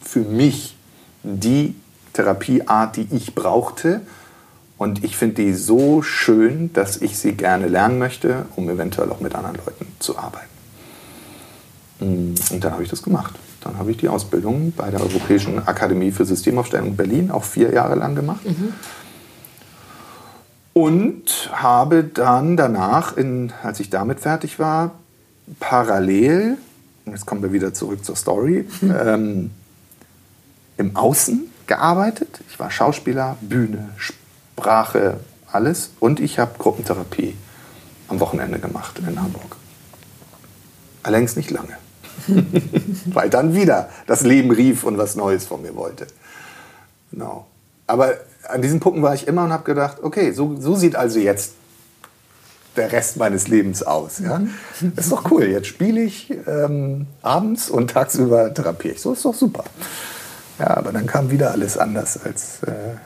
für 0.00 0.20
mich 0.20 0.76
die 1.22 1.74
Therapieart, 2.12 2.96
die 2.96 3.08
ich 3.10 3.34
brauchte, 3.34 4.02
und 4.84 5.02
ich 5.02 5.16
finde 5.16 5.36
die 5.36 5.54
so 5.54 6.02
schön, 6.02 6.70
dass 6.74 6.98
ich 6.98 7.16
sie 7.18 7.32
gerne 7.32 7.68
lernen 7.68 7.98
möchte, 7.98 8.44
um 8.54 8.68
eventuell 8.68 9.10
auch 9.10 9.20
mit 9.20 9.34
anderen 9.34 9.56
Leuten 9.56 9.86
zu 9.98 10.18
arbeiten. 10.18 10.44
Mm, 12.00 12.34
und 12.50 12.62
dann 12.62 12.70
habe 12.70 12.82
ich 12.82 12.90
das 12.90 13.02
gemacht. 13.02 13.34
Dann 13.62 13.78
habe 13.78 13.92
ich 13.92 13.96
die 13.96 14.10
Ausbildung 14.10 14.74
bei 14.76 14.90
der 14.90 15.00
Europäischen 15.00 15.66
Akademie 15.66 16.10
für 16.10 16.26
Systemaufstellung 16.26 16.96
Berlin 16.96 17.30
auch 17.30 17.44
vier 17.44 17.72
Jahre 17.72 17.94
lang 17.94 18.14
gemacht. 18.14 18.44
Mhm. 18.44 18.74
Und 20.74 21.50
habe 21.54 22.04
dann 22.04 22.58
danach, 22.58 23.16
in, 23.16 23.54
als 23.62 23.80
ich 23.80 23.88
damit 23.88 24.20
fertig 24.20 24.58
war, 24.58 24.90
parallel, 25.60 26.58
jetzt 27.06 27.24
kommen 27.24 27.42
wir 27.42 27.54
wieder 27.54 27.72
zurück 27.72 28.04
zur 28.04 28.16
Story, 28.16 28.68
mhm. 28.82 28.94
ähm, 29.02 29.50
im 30.76 30.94
Außen 30.94 31.44
gearbeitet. 31.66 32.40
Ich 32.50 32.58
war 32.58 32.70
Schauspieler, 32.70 33.38
Bühne, 33.40 33.88
Sport 33.96 34.23
Sprache, 34.56 35.18
alles. 35.50 35.90
Und 36.00 36.20
ich 36.20 36.38
habe 36.38 36.58
Gruppentherapie 36.58 37.36
am 38.08 38.20
Wochenende 38.20 38.58
gemacht 38.58 38.98
in 38.98 39.20
Hamburg. 39.20 39.56
Allerdings 41.02 41.36
nicht 41.36 41.50
lange. 41.50 41.76
Weil 43.06 43.30
dann 43.30 43.54
wieder 43.54 43.90
das 44.06 44.22
Leben 44.22 44.50
rief 44.50 44.84
und 44.84 44.96
was 44.96 45.16
Neues 45.16 45.44
von 45.44 45.62
mir 45.62 45.74
wollte. 45.74 46.06
Genau. 47.10 47.46
Aber 47.86 48.14
an 48.48 48.62
diesen 48.62 48.80
Punkten 48.80 49.02
war 49.02 49.14
ich 49.14 49.26
immer 49.26 49.44
und 49.44 49.52
habe 49.52 49.64
gedacht, 49.64 49.98
okay, 50.02 50.32
so, 50.32 50.56
so 50.58 50.74
sieht 50.76 50.96
also 50.96 51.18
jetzt 51.18 51.52
der 52.76 52.92
Rest 52.92 53.16
meines 53.16 53.48
Lebens 53.48 53.82
aus. 53.82 54.20
Ja? 54.20 54.40
Das 54.94 55.06
ist 55.06 55.12
doch 55.12 55.30
cool. 55.30 55.44
Jetzt 55.44 55.66
spiele 55.66 56.00
ich 56.00 56.32
ähm, 56.46 57.06
abends 57.22 57.70
und 57.70 57.90
tagsüber 57.90 58.52
therapiere 58.54 58.94
ich. 58.94 59.00
So 59.00 59.12
ist 59.12 59.24
doch 59.24 59.34
super. 59.34 59.64
Ja, 60.58 60.76
aber 60.76 60.92
dann 60.92 61.06
kam 61.06 61.30
wieder 61.30 61.50
alles 61.50 61.76
anders, 61.76 62.18
als, 62.24 62.62
äh, 62.62 62.96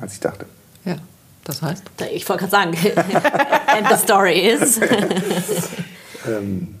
als 0.00 0.14
ich 0.14 0.20
dachte. 0.20 0.46
Ja, 0.86 0.96
das 1.44 1.60
heißt? 1.60 1.84
Ich 2.12 2.28
wollte 2.28 2.46
gerade 2.46 2.50
sagen, 2.50 2.70
and 3.66 3.88
the 3.90 3.96
story 3.96 4.48
is. 4.48 4.80
ähm, 6.26 6.76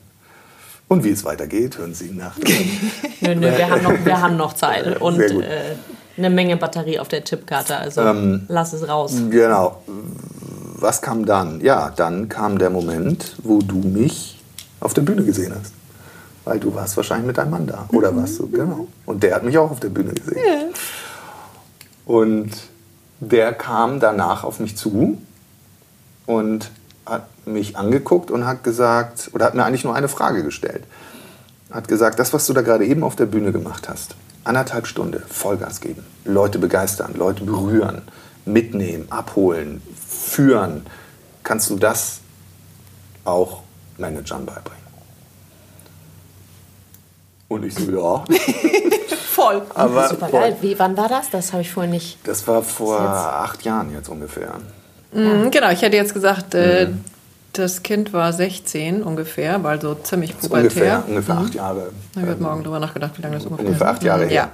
Und 0.88 1.04
wie 1.04 1.10
es 1.10 1.24
weitergeht, 1.24 1.76
hören 1.78 1.94
Sie 1.94 2.12
nach. 2.12 2.36
nö, 3.20 3.34
nö, 3.34 3.56
wir 3.56 3.68
haben 3.68 3.82
noch, 3.82 4.04
wir 4.04 4.20
haben 4.20 4.36
noch 4.36 4.52
Zeit 4.54 5.00
und 5.00 5.20
äh, 5.20 5.74
eine 6.16 6.30
Menge 6.30 6.56
Batterie 6.56 6.98
auf 6.98 7.08
der 7.08 7.24
Chipkarte. 7.24 7.76
Also 7.76 8.00
ähm, 8.02 8.46
lass 8.48 8.72
es 8.72 8.88
raus. 8.88 9.14
Genau. 9.30 9.82
Was 10.78 11.02
kam 11.02 11.26
dann? 11.26 11.60
Ja, 11.60 11.92
dann 11.94 12.28
kam 12.28 12.58
der 12.58 12.70
Moment, 12.70 13.36
wo 13.42 13.60
du 13.60 13.76
mich 13.76 14.38
auf 14.80 14.94
der 14.94 15.02
Bühne 15.02 15.24
gesehen 15.24 15.52
hast. 15.58 15.72
Weil 16.44 16.60
du 16.60 16.72
warst 16.74 16.96
wahrscheinlich 16.96 17.26
mit 17.26 17.38
deinem 17.38 17.50
Mann 17.50 17.66
da. 17.66 17.88
Oder 17.90 18.12
mhm. 18.12 18.18
warst 18.18 18.38
du? 18.38 18.48
Genau. 18.48 18.86
Und 19.04 19.22
der 19.22 19.34
hat 19.34 19.42
mich 19.42 19.58
auch 19.58 19.70
auf 19.70 19.80
der 19.80 19.88
Bühne 19.88 20.12
gesehen. 20.12 20.36
Ja. 20.36 20.68
Und 22.06 22.52
der 23.20 23.52
kam 23.52 24.00
danach 24.00 24.44
auf 24.44 24.60
mich 24.60 24.76
zu 24.76 25.20
und 26.26 26.70
hat 27.04 27.28
mich 27.46 27.76
angeguckt 27.76 28.30
und 28.30 28.46
hat 28.46 28.64
gesagt, 28.64 29.30
oder 29.32 29.46
hat 29.46 29.54
mir 29.54 29.64
eigentlich 29.64 29.84
nur 29.84 29.94
eine 29.94 30.08
Frage 30.08 30.42
gestellt. 30.42 30.84
Hat 31.70 31.88
gesagt, 31.88 32.18
das, 32.18 32.32
was 32.32 32.46
du 32.46 32.52
da 32.52 32.62
gerade 32.62 32.84
eben 32.86 33.02
auf 33.02 33.16
der 33.16 33.26
Bühne 33.26 33.52
gemacht 33.52 33.88
hast, 33.88 34.16
anderthalb 34.44 34.86
Stunden 34.86 35.22
Vollgas 35.28 35.80
geben, 35.80 36.04
Leute 36.24 36.58
begeistern, 36.58 37.14
Leute 37.14 37.44
berühren, 37.44 38.02
mitnehmen, 38.44 39.06
abholen, 39.10 39.82
führen, 40.08 40.86
kannst 41.42 41.70
du 41.70 41.76
das 41.76 42.20
auch 43.24 43.62
Managern 43.98 44.46
beibringen? 44.46 44.86
Und 47.48 47.64
ich 47.64 47.74
so, 47.74 47.90
ja. 47.90 48.24
voll. 49.36 49.62
Aber 49.74 50.08
Super 50.08 50.28
geil. 50.30 50.56
Wie, 50.60 50.78
wann 50.78 50.96
war 50.96 51.08
das? 51.08 51.30
Das 51.30 51.52
habe 51.52 51.62
ich 51.62 51.70
vorhin 51.70 51.92
nicht. 51.92 52.18
Das 52.24 52.48
war 52.48 52.62
vor 52.62 53.00
acht 53.00 53.62
Jahren 53.62 53.92
jetzt 53.92 54.08
ungefähr. 54.08 54.54
Mhm, 55.12 55.50
genau, 55.50 55.70
ich 55.70 55.82
hätte 55.82 55.96
jetzt 55.96 56.14
gesagt, 56.14 56.54
äh, 56.54 56.86
mhm. 56.86 57.04
das 57.52 57.82
Kind 57.82 58.12
war 58.12 58.32
16 58.32 59.02
ungefähr, 59.02 59.62
weil 59.62 59.80
so 59.80 59.94
ziemlich 59.94 60.36
pubertär. 60.38 60.62
Ungefähr, 60.62 61.04
ungefähr 61.06 61.34
mhm. 61.34 61.44
acht 61.44 61.54
Jahre. 61.54 61.90
Ich 62.12 62.22
habe 62.22 62.32
ähm, 62.32 62.42
morgen 62.42 62.62
darüber 62.62 62.80
nachgedacht, 62.80 63.12
wie 63.16 63.22
lange 63.22 63.36
das 63.36 63.44
ungefähr 63.44 63.64
ist. 63.64 63.68
Ungefähr 63.68 63.88
acht 63.88 64.02
Jahre 64.02 64.24
mhm, 64.24 64.30
her. 64.30 64.36
Ja. 64.36 64.52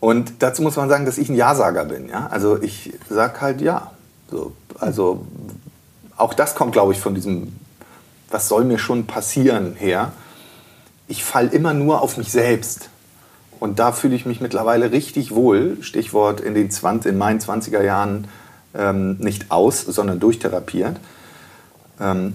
Und 0.00 0.34
dazu 0.40 0.62
muss 0.62 0.76
man 0.76 0.88
sagen, 0.88 1.06
dass 1.06 1.18
ich 1.18 1.28
ein 1.28 1.34
Ja-Sager 1.34 1.86
bin. 1.86 2.08
Ja? 2.08 2.28
Also 2.30 2.62
ich 2.62 2.92
sage 3.08 3.40
halt 3.40 3.60
Ja. 3.60 3.90
So, 4.30 4.52
also 4.78 5.24
auch 6.18 6.34
das 6.34 6.54
kommt, 6.54 6.72
glaube 6.72 6.92
ich, 6.92 7.00
von 7.00 7.14
diesem, 7.14 7.56
was 8.30 8.48
soll 8.48 8.64
mir 8.64 8.78
schon 8.78 9.06
passieren 9.06 9.74
her. 9.74 10.12
Ich 11.06 11.24
falle 11.24 11.48
immer 11.48 11.72
nur 11.72 12.02
auf 12.02 12.18
mich 12.18 12.30
selbst. 12.30 12.90
Und 13.60 13.78
da 13.78 13.92
fühle 13.92 14.14
ich 14.14 14.26
mich 14.26 14.40
mittlerweile 14.40 14.92
richtig 14.92 15.34
wohl. 15.34 15.78
Stichwort 15.80 16.40
in, 16.40 16.54
den 16.54 16.70
20, 16.70 17.12
in 17.12 17.18
meinen 17.18 17.40
20er 17.40 17.82
Jahren 17.82 18.28
ähm, 18.74 19.16
nicht 19.18 19.50
aus, 19.50 19.80
sondern 19.82 20.20
durchtherapiert. 20.20 20.96
Ähm, 22.00 22.34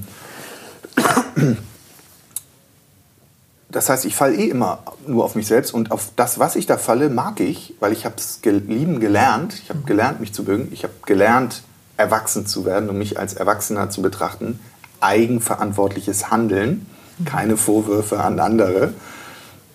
das 3.70 3.90
heißt, 3.90 4.06
ich 4.06 4.16
falle 4.16 4.36
eh 4.36 4.50
immer 4.50 4.80
nur 5.08 5.24
auf 5.24 5.36
mich 5.36 5.48
selbst 5.48 5.74
und 5.74 5.92
auf 5.92 6.12
das, 6.16 6.40
was 6.40 6.56
ich 6.56 6.66
da 6.66 6.78
falle, 6.78 7.10
mag 7.10 7.40
ich, 7.40 7.76
weil 7.80 7.92
ich 7.92 8.06
habe 8.06 8.16
es 8.18 8.40
lieben 8.44 9.00
gelernt. 9.00 9.56
Ich 9.62 9.70
habe 9.70 9.80
gelernt, 9.86 10.20
mich 10.20 10.34
zu 10.34 10.44
mögen. 10.44 10.70
Ich 10.72 10.84
habe 10.84 10.94
gelernt, 11.06 11.64
erwachsen 11.98 12.46
zu 12.46 12.66
werden 12.66 12.90
und 12.90 12.98
mich 12.98 13.20
als 13.20 13.34
Erwachsener 13.34 13.90
zu 13.90 14.02
betrachten. 14.02 14.60
Eigenverantwortliches 15.00 16.30
Handeln, 16.30 16.86
keine 17.26 17.58
Vorwürfe 17.58 18.20
an 18.20 18.40
andere. 18.40 18.94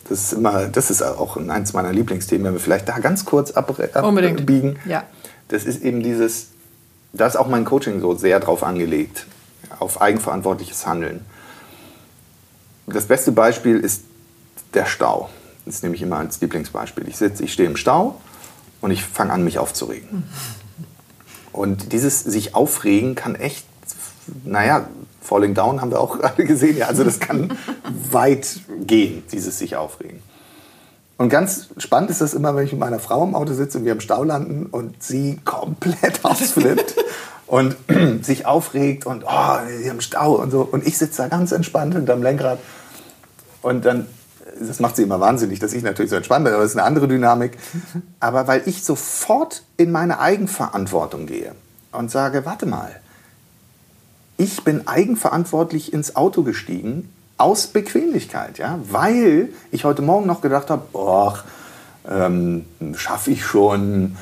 Das 0.08 0.22
ist 0.22 0.32
immer, 0.32 0.66
das 0.66 0.90
ist 0.90 1.02
auch 1.02 1.36
eins 1.36 1.72
meiner 1.72 1.92
Lieblingsthemen, 1.92 2.46
wenn 2.46 2.52
wir 2.54 2.60
vielleicht 2.60 2.88
da 2.88 2.98
ganz 2.98 3.24
kurz 3.24 3.50
abbiegen. 3.50 4.78
Ja. 4.86 5.04
Das 5.48 5.64
ist 5.64 5.82
eben 5.82 6.02
dieses, 6.02 6.48
da 7.12 7.26
ist 7.26 7.36
auch 7.36 7.48
mein 7.48 7.64
Coaching 7.64 8.00
so 8.00 8.14
sehr 8.14 8.40
drauf 8.40 8.62
angelegt, 8.62 9.26
auf 9.78 10.00
eigenverantwortliches 10.00 10.86
Handeln. 10.86 11.24
Das 12.86 13.06
beste 13.06 13.32
Beispiel 13.32 13.78
ist 13.78 14.02
der 14.74 14.86
Stau. 14.86 15.28
Das 15.66 15.82
nehme 15.82 15.94
ich 15.94 16.02
immer 16.02 16.18
als 16.18 16.40
Lieblingsbeispiel. 16.40 17.06
Ich 17.08 17.18
sitze, 17.18 17.44
ich 17.44 17.52
stehe 17.52 17.68
im 17.68 17.76
Stau 17.76 18.20
und 18.80 18.90
ich 18.90 19.04
fange 19.04 19.32
an, 19.32 19.44
mich 19.44 19.58
aufzuregen. 19.58 20.24
Und 21.50 21.92
dieses 21.92 22.20
sich 22.20 22.54
aufregen 22.54 23.16
kann 23.16 23.34
echt, 23.34 23.66
naja, 24.44 24.86
Falling 25.28 25.52
Down 25.54 25.80
haben 25.80 25.90
wir 25.90 26.00
auch 26.00 26.18
gerade 26.18 26.44
gesehen, 26.44 26.76
ja, 26.76 26.86
also 26.86 27.04
das 27.04 27.20
kann 27.20 27.52
weit 28.10 28.60
gehen, 28.80 29.22
dieses 29.30 29.58
sich 29.58 29.76
aufregen. 29.76 30.22
Und 31.18 31.30
ganz 31.30 31.68
spannend 31.78 32.10
ist 32.10 32.20
das 32.20 32.32
immer, 32.32 32.54
wenn 32.54 32.64
ich 32.64 32.72
mit 32.72 32.80
meiner 32.80 33.00
Frau 33.00 33.24
im 33.24 33.34
Auto 33.34 33.52
sitze 33.52 33.78
und 33.78 33.84
wir 33.84 33.92
im 33.92 34.00
Stau 34.00 34.22
landen 34.24 34.66
und 34.66 35.02
sie 35.02 35.38
komplett 35.44 36.24
ausflippt 36.24 36.94
und 37.46 37.76
sich 38.22 38.46
aufregt 38.46 39.04
und 39.04 39.24
oh, 39.26 39.58
hier 39.82 39.90
im 39.90 40.00
Stau 40.00 40.34
und 40.34 40.50
so. 40.50 40.62
Und 40.62 40.86
ich 40.86 40.96
sitze 40.96 41.22
da 41.22 41.28
ganz 41.28 41.52
entspannt 41.52 41.94
hinterm 41.94 42.22
Lenkrad. 42.22 42.58
Und 43.60 43.84
dann, 43.84 44.06
das 44.60 44.78
macht 44.78 44.96
sie 44.96 45.02
immer 45.02 45.18
wahnsinnig, 45.18 45.58
dass 45.58 45.72
ich 45.72 45.82
natürlich 45.82 46.10
so 46.10 46.16
entspannt 46.16 46.44
bin, 46.44 46.54
aber 46.54 46.62
das 46.62 46.70
ist 46.70 46.78
eine 46.78 46.86
andere 46.86 47.08
Dynamik. 47.08 47.58
Aber 48.20 48.46
weil 48.46 48.62
ich 48.66 48.84
sofort 48.84 49.64
in 49.76 49.90
meine 49.90 50.20
Eigenverantwortung 50.20 51.26
gehe 51.26 51.52
und 51.90 52.10
sage, 52.12 52.46
warte 52.46 52.66
mal, 52.66 53.00
ich 54.38 54.62
bin 54.62 54.86
eigenverantwortlich 54.86 55.92
ins 55.92 56.16
Auto 56.16 56.44
gestiegen 56.44 57.12
aus 57.36 57.66
Bequemlichkeit, 57.66 58.58
ja, 58.58 58.78
weil 58.88 59.50
ich 59.70 59.84
heute 59.84 60.00
Morgen 60.00 60.26
noch 60.26 60.40
gedacht 60.40 60.70
habe, 60.70 60.82
oh, 60.92 61.32
ähm, 62.08 62.64
schaffe 62.94 63.32
ich 63.32 63.44
schon. 63.44 64.16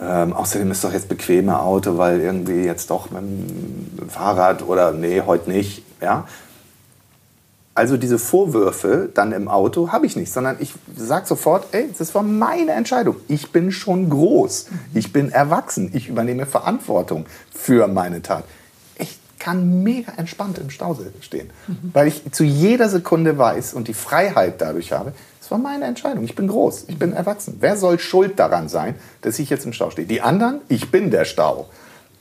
Ähm, 0.00 0.32
außerdem 0.32 0.70
ist 0.70 0.84
doch 0.84 0.92
jetzt 0.92 1.08
bequeme 1.08 1.60
Auto, 1.60 1.98
weil 1.98 2.20
irgendwie 2.20 2.64
jetzt 2.64 2.90
doch 2.90 3.10
mit 3.10 3.22
dem 3.22 4.08
Fahrrad 4.08 4.62
oder 4.66 4.92
nee, 4.92 5.22
heute 5.24 5.50
nicht, 5.50 5.82
ja. 6.00 6.26
Also 7.74 7.96
diese 7.96 8.18
Vorwürfe 8.18 9.10
dann 9.12 9.32
im 9.32 9.48
Auto 9.48 9.92
habe 9.92 10.06
ich 10.06 10.16
nicht, 10.16 10.32
sondern 10.32 10.56
ich 10.60 10.74
sage 10.96 11.26
sofort, 11.26 11.66
ey, 11.72 11.90
das 11.98 12.14
war 12.14 12.22
meine 12.22 12.72
Entscheidung. 12.72 13.16
Ich 13.28 13.52
bin 13.52 13.70
schon 13.70 14.08
groß, 14.10 14.68
ich 14.94 15.12
bin 15.12 15.30
erwachsen, 15.30 15.90
ich 15.92 16.08
übernehme 16.08 16.46
Verantwortung 16.46 17.26
für 17.52 17.86
meine 17.86 18.22
Tat 18.22 18.44
kann 19.38 19.82
mega 19.82 20.12
entspannt 20.16 20.58
im 20.58 20.70
Stau 20.70 20.96
stehen, 21.20 21.50
mhm. 21.66 21.90
weil 21.92 22.08
ich 22.08 22.32
zu 22.32 22.44
jeder 22.44 22.88
Sekunde 22.88 23.38
weiß 23.38 23.74
und 23.74 23.88
die 23.88 23.94
Freiheit 23.94 24.60
dadurch 24.60 24.92
habe, 24.92 25.12
es 25.40 25.50
war 25.50 25.58
meine 25.58 25.84
Entscheidung. 25.84 26.24
Ich 26.24 26.34
bin 26.34 26.48
groß, 26.48 26.86
ich 26.88 26.98
bin 26.98 27.12
erwachsen. 27.12 27.58
Wer 27.60 27.76
soll 27.76 28.00
schuld 28.00 28.38
daran 28.38 28.68
sein, 28.68 28.96
dass 29.20 29.38
ich 29.38 29.48
jetzt 29.48 29.64
im 29.64 29.72
Stau 29.72 29.90
stehe? 29.90 30.08
Die 30.08 30.20
anderen? 30.20 30.60
Ich 30.68 30.90
bin 30.90 31.10
der 31.10 31.24
Stau. 31.24 31.68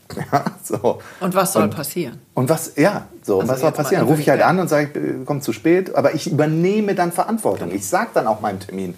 Ja, 0.32 0.46
so. 0.62 1.00
Und 1.20 1.34
was 1.34 1.54
soll 1.54 1.64
und, 1.64 1.76
passieren? 1.76 2.20
Und 2.36 2.48
was, 2.48 2.74
ja, 2.76 3.08
so, 3.24 3.40
also 3.40 3.52
was 3.52 3.62
soll 3.62 3.72
passieren? 3.72 4.06
Rufe 4.06 4.22
ich 4.22 4.30
halt 4.30 4.44
an 4.44 4.60
und 4.60 4.68
sage, 4.68 5.18
ich 5.20 5.26
komme 5.26 5.42
zu 5.42 5.52
spät, 5.52 5.96
aber 5.96 6.14
ich 6.14 6.32
übernehme 6.32 6.94
dann 6.94 7.12
Verantwortung. 7.12 7.72
Ich 7.72 7.88
sage 7.88 8.12
dann 8.14 8.28
auch 8.28 8.40
meinem 8.40 8.60
Termin, 8.60 8.94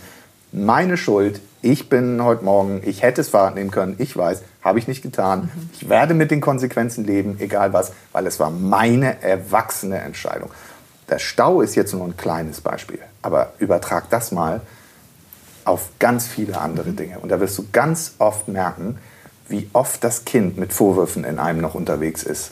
meine 0.52 0.98
Schuld, 0.98 1.41
ich 1.62 1.89
bin 1.89 2.24
heute 2.24 2.43
Morgen, 2.43 2.82
ich 2.86 3.02
hätte 3.02 3.22
es 3.22 3.30
Fahrrad 3.30 3.56
nehmen 3.56 3.72
können, 3.72 3.95
ich 3.98 4.16
weiß, 4.16 4.43
habe 4.62 4.80
ich 4.80 4.88
nicht 4.88 5.02
getan. 5.02 5.52
Mhm. 5.54 5.70
Ich 5.74 5.89
werde 5.89 6.14
mit 6.14 6.32
den 6.32 6.41
Konsequenzen 6.41 7.06
leben, 7.06 7.38
egal 7.39 7.74
was, 7.74 7.91
weil 8.12 8.28
es 8.28 8.39
war 8.39 8.50
meine 8.50 9.22
erwachsene 9.22 9.98
Entscheidung. 10.00 10.50
Der 11.10 11.20
Stau 11.20 11.62
ist 11.62 11.76
jetzt 11.76 11.93
nur 11.93 12.06
ein 12.06 12.18
kleines 12.18 12.62
Beispiel, 12.62 13.00
aber 13.22 13.54
übertrag 13.60 14.10
das 14.10 14.32
mal 14.32 14.62
auf 15.66 15.89
ganz 16.00 16.28
viele 16.28 16.60
andere 16.60 16.89
mhm. 16.89 16.95
Dinge. 16.95 17.20
Und 17.20 17.30
da 17.30 17.39
wirst 17.39 17.58
du 17.58 17.66
ganz 17.72 18.16
oft 18.20 18.48
merken, 18.48 18.98
wie 19.50 19.70
oft 19.74 20.04
das 20.04 20.26
Kind 20.26 20.58
mit 20.58 20.74
Vorwürfen 20.74 21.24
in 21.24 21.39
einem 21.39 21.62
noch 21.62 21.76
unterwegs 21.76 22.24
ist 22.24 22.52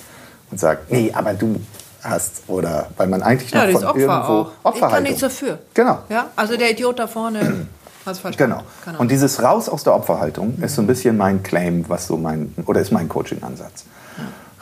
und 0.51 0.59
sagt, 0.59 0.91
nee, 0.91 1.11
aber 1.13 1.33
du 1.33 1.61
hast 2.01 2.43
oder 2.47 2.87
weil 2.97 3.07
man 3.07 3.23
eigentlich 3.23 3.53
noch 3.53 3.63
ja, 3.63 3.71
von 3.71 3.83
Opfer 3.85 3.99
irgendwo 3.99 4.13
auch. 4.13 4.51
Opferhaltung. 4.63 4.87
Ich 4.87 4.93
kann 4.93 5.03
nichts 5.03 5.19
dafür. 5.21 5.59
Genau. 5.73 5.99
Ja, 6.09 6.29
also 6.35 6.55
der 6.55 6.71
Idiot 6.71 6.99
da 6.99 7.07
vorne 7.07 7.67
Hast 8.05 8.19
verstanden. 8.19 8.53
Genau. 8.53 8.63
genau. 8.83 8.99
Und 8.99 9.11
dieses 9.11 9.41
Raus 9.41 9.67
aus 9.67 9.83
der 9.83 9.95
Opferhaltung 9.95 10.57
mhm. 10.57 10.63
ist 10.63 10.75
so 10.75 10.81
ein 10.81 10.87
bisschen 10.87 11.17
mein 11.17 11.43
Claim, 11.43 11.85
was 11.87 12.07
so 12.07 12.17
mein, 12.17 12.53
oder 12.65 12.81
ist 12.81 12.91
mein 12.91 13.09
Coaching-Ansatz. 13.09 13.85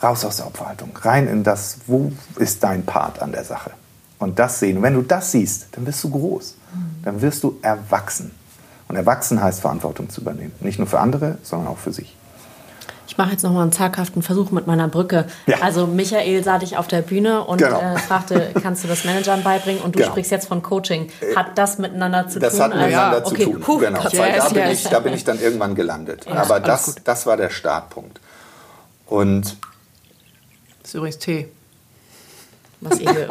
Raus 0.02 0.26
aus 0.26 0.38
der 0.38 0.48
Opferhaltung, 0.48 0.92
rein 1.02 1.28
in 1.28 1.44
das, 1.44 1.78
wo 1.88 2.12
ist 2.36 2.64
dein 2.64 2.84
Part 2.86 3.22
an 3.22 3.32
der 3.32 3.46
Sache? 3.46 3.72
Und 4.20 4.40
das 4.40 4.60
sehen. 4.60 4.78
Und 4.78 4.84
wenn 4.84 4.94
du 4.94 5.02
das 5.02 5.32
siehst, 5.32 5.68
dann 5.72 5.86
wirst 5.86 6.04
du 6.04 6.10
groß. 6.10 6.56
Mhm. 6.74 7.04
Dann 7.04 7.22
wirst 7.22 7.44
du 7.44 7.58
erwachsen. 7.62 8.32
Und 8.88 8.96
erwachsen 8.96 9.42
heißt 9.42 9.62
Verantwortung 9.62 10.10
zu 10.10 10.22
übernehmen. 10.22 10.54
Nicht 10.60 10.78
nur 10.78 10.88
für 10.88 11.00
andere, 11.00 11.38
sondern 11.44 11.70
auch 11.70 11.78
für 11.78 11.94
sich. 11.94 12.16
Ich 13.14 13.18
mache 13.20 13.30
jetzt 13.30 13.44
noch 13.44 13.52
mal 13.52 13.62
einen 13.62 13.72
zaghaften 13.72 14.24
Versuch 14.24 14.50
mit 14.50 14.66
meiner 14.66 14.88
Brücke. 14.88 15.28
Ja. 15.46 15.58
Also 15.62 15.86
Michael 15.86 16.44
sah 16.44 16.58
dich 16.58 16.78
auf 16.78 16.88
der 16.88 17.04
Bühne 17.04 17.44
und 17.44 17.60
genau. 17.60 17.80
äh, 17.80 18.00
fragte, 18.00 18.50
kannst 18.60 18.84
du 18.84 18.88
das 18.88 19.06
Managern 19.06 19.44
beibringen? 19.44 19.84
Und 19.84 19.94
du 19.94 20.00
genau. 20.00 20.10
sprichst 20.10 20.32
jetzt 20.32 20.48
von 20.48 20.64
Coaching. 20.64 21.12
Hat 21.36 21.56
das 21.56 21.78
miteinander 21.78 22.28
zu 22.28 22.40
das 22.40 22.54
tun? 22.54 22.60
Das 22.60 22.70
hat 22.72 22.76
miteinander 22.76 23.18
ja. 23.20 23.24
zu 23.24 23.36
okay. 23.36 23.44
tun. 23.44 23.60
Puh, 23.60 23.78
genau. 23.78 24.02
Yes, 24.02 24.12
da, 24.14 24.50
bin 24.50 24.64
yes. 24.64 24.72
ich, 24.80 24.90
da 24.90 25.00
bin 25.00 25.14
ich 25.14 25.24
dann 25.24 25.40
irgendwann 25.40 25.76
gelandet. 25.76 26.26
Ja, 26.26 26.42
Aber 26.42 26.60
das, 26.60 26.96
das 27.04 27.28
war 27.28 27.38
der 27.38 27.52
Startpunkt. 27.52 28.20
Und 29.06 29.58
das 30.82 30.90
ist 30.90 30.96
übrigens 30.96 31.20
Tee. 31.20 31.50
Was, 32.84 33.00
ihr, 33.00 33.28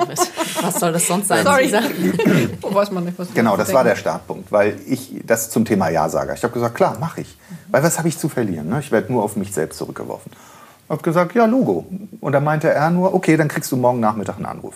was 0.60 0.80
soll 0.80 0.92
das 0.92 1.06
sonst 1.06 1.28
sein? 1.28 1.44
Sorry. 1.44 1.72
oh, 2.62 2.74
weiß 2.74 2.90
man 2.90 3.04
nicht, 3.04 3.18
was 3.18 3.32
genau, 3.34 3.56
das 3.56 3.72
war 3.72 3.84
der 3.84 3.96
Startpunkt, 3.96 4.50
weil 4.50 4.78
ich 4.86 5.20
das 5.24 5.50
zum 5.50 5.64
Thema 5.64 5.88
Ja-Sager. 5.88 6.34
Ich 6.34 6.42
habe 6.42 6.52
gesagt, 6.52 6.74
klar, 6.74 6.96
mache 6.98 7.22
ich. 7.22 7.36
Weil 7.70 7.82
was 7.82 7.98
habe 7.98 8.08
ich 8.08 8.18
zu 8.18 8.28
verlieren? 8.28 8.68
Ne? 8.68 8.80
Ich 8.80 8.92
werde 8.92 9.12
nur 9.12 9.22
auf 9.22 9.36
mich 9.36 9.52
selbst 9.52 9.78
zurückgeworfen. 9.78 10.32
Ich 10.84 10.90
habe 10.90 11.02
gesagt, 11.02 11.34
ja, 11.34 11.46
Logo. 11.46 11.86
Und 12.20 12.32
dann 12.32 12.44
meinte 12.44 12.68
er 12.68 12.90
nur, 12.90 13.14
okay, 13.14 13.36
dann 13.36 13.48
kriegst 13.48 13.72
du 13.72 13.76
morgen 13.76 14.00
Nachmittag 14.00 14.36
einen 14.36 14.46
Anruf. 14.46 14.74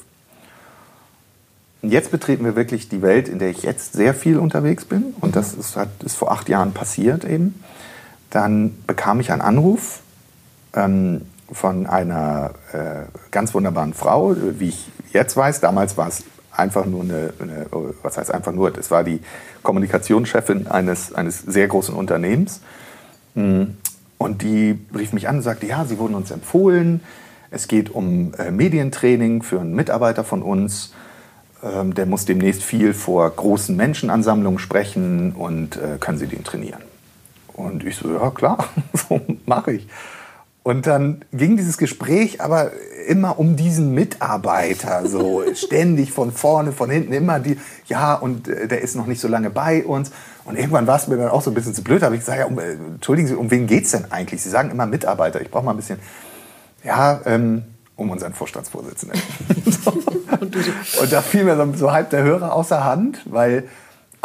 jetzt 1.83 2.11
betreten 2.11 2.45
wir 2.45 2.57
wirklich 2.57 2.89
die 2.89 3.03
Welt, 3.03 3.29
in 3.29 3.39
der 3.39 3.51
ich 3.51 3.62
jetzt 3.62 3.93
sehr 3.93 4.14
viel 4.14 4.39
unterwegs 4.39 4.85
bin. 4.85 5.14
Und 5.20 5.37
das 5.37 5.55
ist, 5.55 5.77
hat, 5.77 5.89
ist 6.05 6.16
vor 6.16 6.33
acht 6.33 6.49
Jahren 6.49 6.72
passiert 6.72 7.24
eben. 7.24 7.62
Dann 8.31 8.77
bekam 8.87 9.20
ich 9.20 9.31
einen 9.31 9.43
Anruf 9.43 10.01
ähm, 10.74 11.22
von 11.53 11.86
einer 11.86 12.51
äh, 12.72 13.05
ganz 13.30 13.55
wunderbaren 13.55 13.94
Frau, 13.94 14.34
wie 14.36 14.68
ich 14.68 14.88
jetzt 15.12 15.36
weiß. 15.36 15.61
Damals 15.61 15.97
war 15.97 16.09
es 16.09 16.24
einfach 16.53 16.86
nur 16.86 17.03
eine, 17.03 17.32
eine, 17.40 17.66
was 18.03 18.18
heißt 18.18 18.30
einfach 18.30 18.53
nur, 18.53 18.70
das 18.70 18.90
war 18.90 19.05
die 19.05 19.20
Kommunikationschefin 19.62 20.66
eines, 20.66 21.14
eines 21.14 21.40
sehr 21.40 21.68
großen 21.68 21.94
Unternehmens. 21.94 22.61
Hm. 23.34 23.76
Und 24.18 24.42
die 24.42 24.78
rief 24.97 25.12
mich 25.12 25.28
an 25.28 25.36
und 25.36 25.42
sagte, 25.42 25.66
ja, 25.66 25.84
sie 25.84 25.99
wurden 25.99 26.14
uns 26.14 26.30
empfohlen. 26.30 27.03
Es 27.51 27.68
geht 27.68 27.90
um 27.90 28.32
äh, 28.34 28.51
Medientraining 28.51 29.42
für 29.42 29.61
einen 29.61 29.74
Mitarbeiter 29.74 30.24
von 30.24 30.42
uns. 30.42 30.94
Ähm, 31.62 31.94
der 31.94 32.07
muss 32.07 32.24
demnächst 32.24 32.62
viel 32.62 32.94
vor 32.94 33.28
großen 33.30 33.76
Menschenansammlungen 33.76 34.59
sprechen 34.59 35.32
und 35.32 35.76
äh, 35.76 35.99
können 36.01 36.18
Sie 36.18 36.26
den 36.26 36.44
trainieren? 36.44 36.80
Und 37.53 37.84
ich 37.84 37.97
so, 37.97 38.12
ja 38.12 38.30
klar, 38.30 38.68
so 39.09 39.20
mache 39.44 39.72
ich. 39.72 39.88
Und 40.67 40.89
dann 40.89 41.25
ging 41.33 41.57
dieses 41.57 41.79
Gespräch 41.79 42.41
aber 42.41 42.73
immer 43.07 43.39
um 43.39 43.55
diesen 43.55 43.95
Mitarbeiter, 43.95 45.07
so 45.07 45.45
ständig 45.55 46.11
von 46.11 46.33
vorne, 46.33 46.73
von 46.73 46.91
hinten, 46.91 47.12
immer 47.12 47.39
die, 47.39 47.61
ja, 47.87 48.14
und 48.14 48.49
äh, 48.49 48.67
der 48.67 48.81
ist 48.81 48.97
noch 48.97 49.07
nicht 49.07 49.21
so 49.21 49.29
lange 49.29 49.49
bei 49.49 49.85
uns. 49.85 50.11
Und 50.45 50.59
irgendwann 50.59 50.89
war 50.89 50.97
es 50.97 51.07
mir 51.07 51.19
dann 51.19 51.29
auch 51.29 51.41
so 51.41 51.53
ein 51.53 51.55
bisschen 51.55 51.73
zu 51.73 51.85
blöd, 51.85 52.03
aber 52.03 52.17
ich 52.17 52.25
sage, 52.25 52.41
ja, 52.41 52.47
um, 52.47 52.59
äh, 52.59 52.73
entschuldigen 52.73 53.29
Sie, 53.29 53.37
um 53.37 53.49
wen 53.49 53.69
geht 53.69 53.85
es 53.85 53.93
denn 53.93 54.11
eigentlich? 54.11 54.43
Sie 54.43 54.51
sagen 54.51 54.73
immer 54.73 54.87
Mitarbeiter, 54.87 55.41
ich 55.41 55.53
brauche 55.53 55.64
mal 55.64 55.71
ein 55.71 55.77
bisschen, 55.77 56.01
ja, 56.83 57.21
ähm, 57.27 57.62
um 57.95 58.11
unseren 58.11 58.35
Vorstandsvorsitzenden. 58.35 59.23
und 61.01 61.12
da 61.12 61.23
fiel 61.23 61.45
mir 61.45 61.75
so 61.77 61.93
halb 61.93 62.11
der 62.11 62.25
Hörer 62.25 62.53
außer 62.53 62.83
Hand, 62.83 63.21
weil 63.27 63.69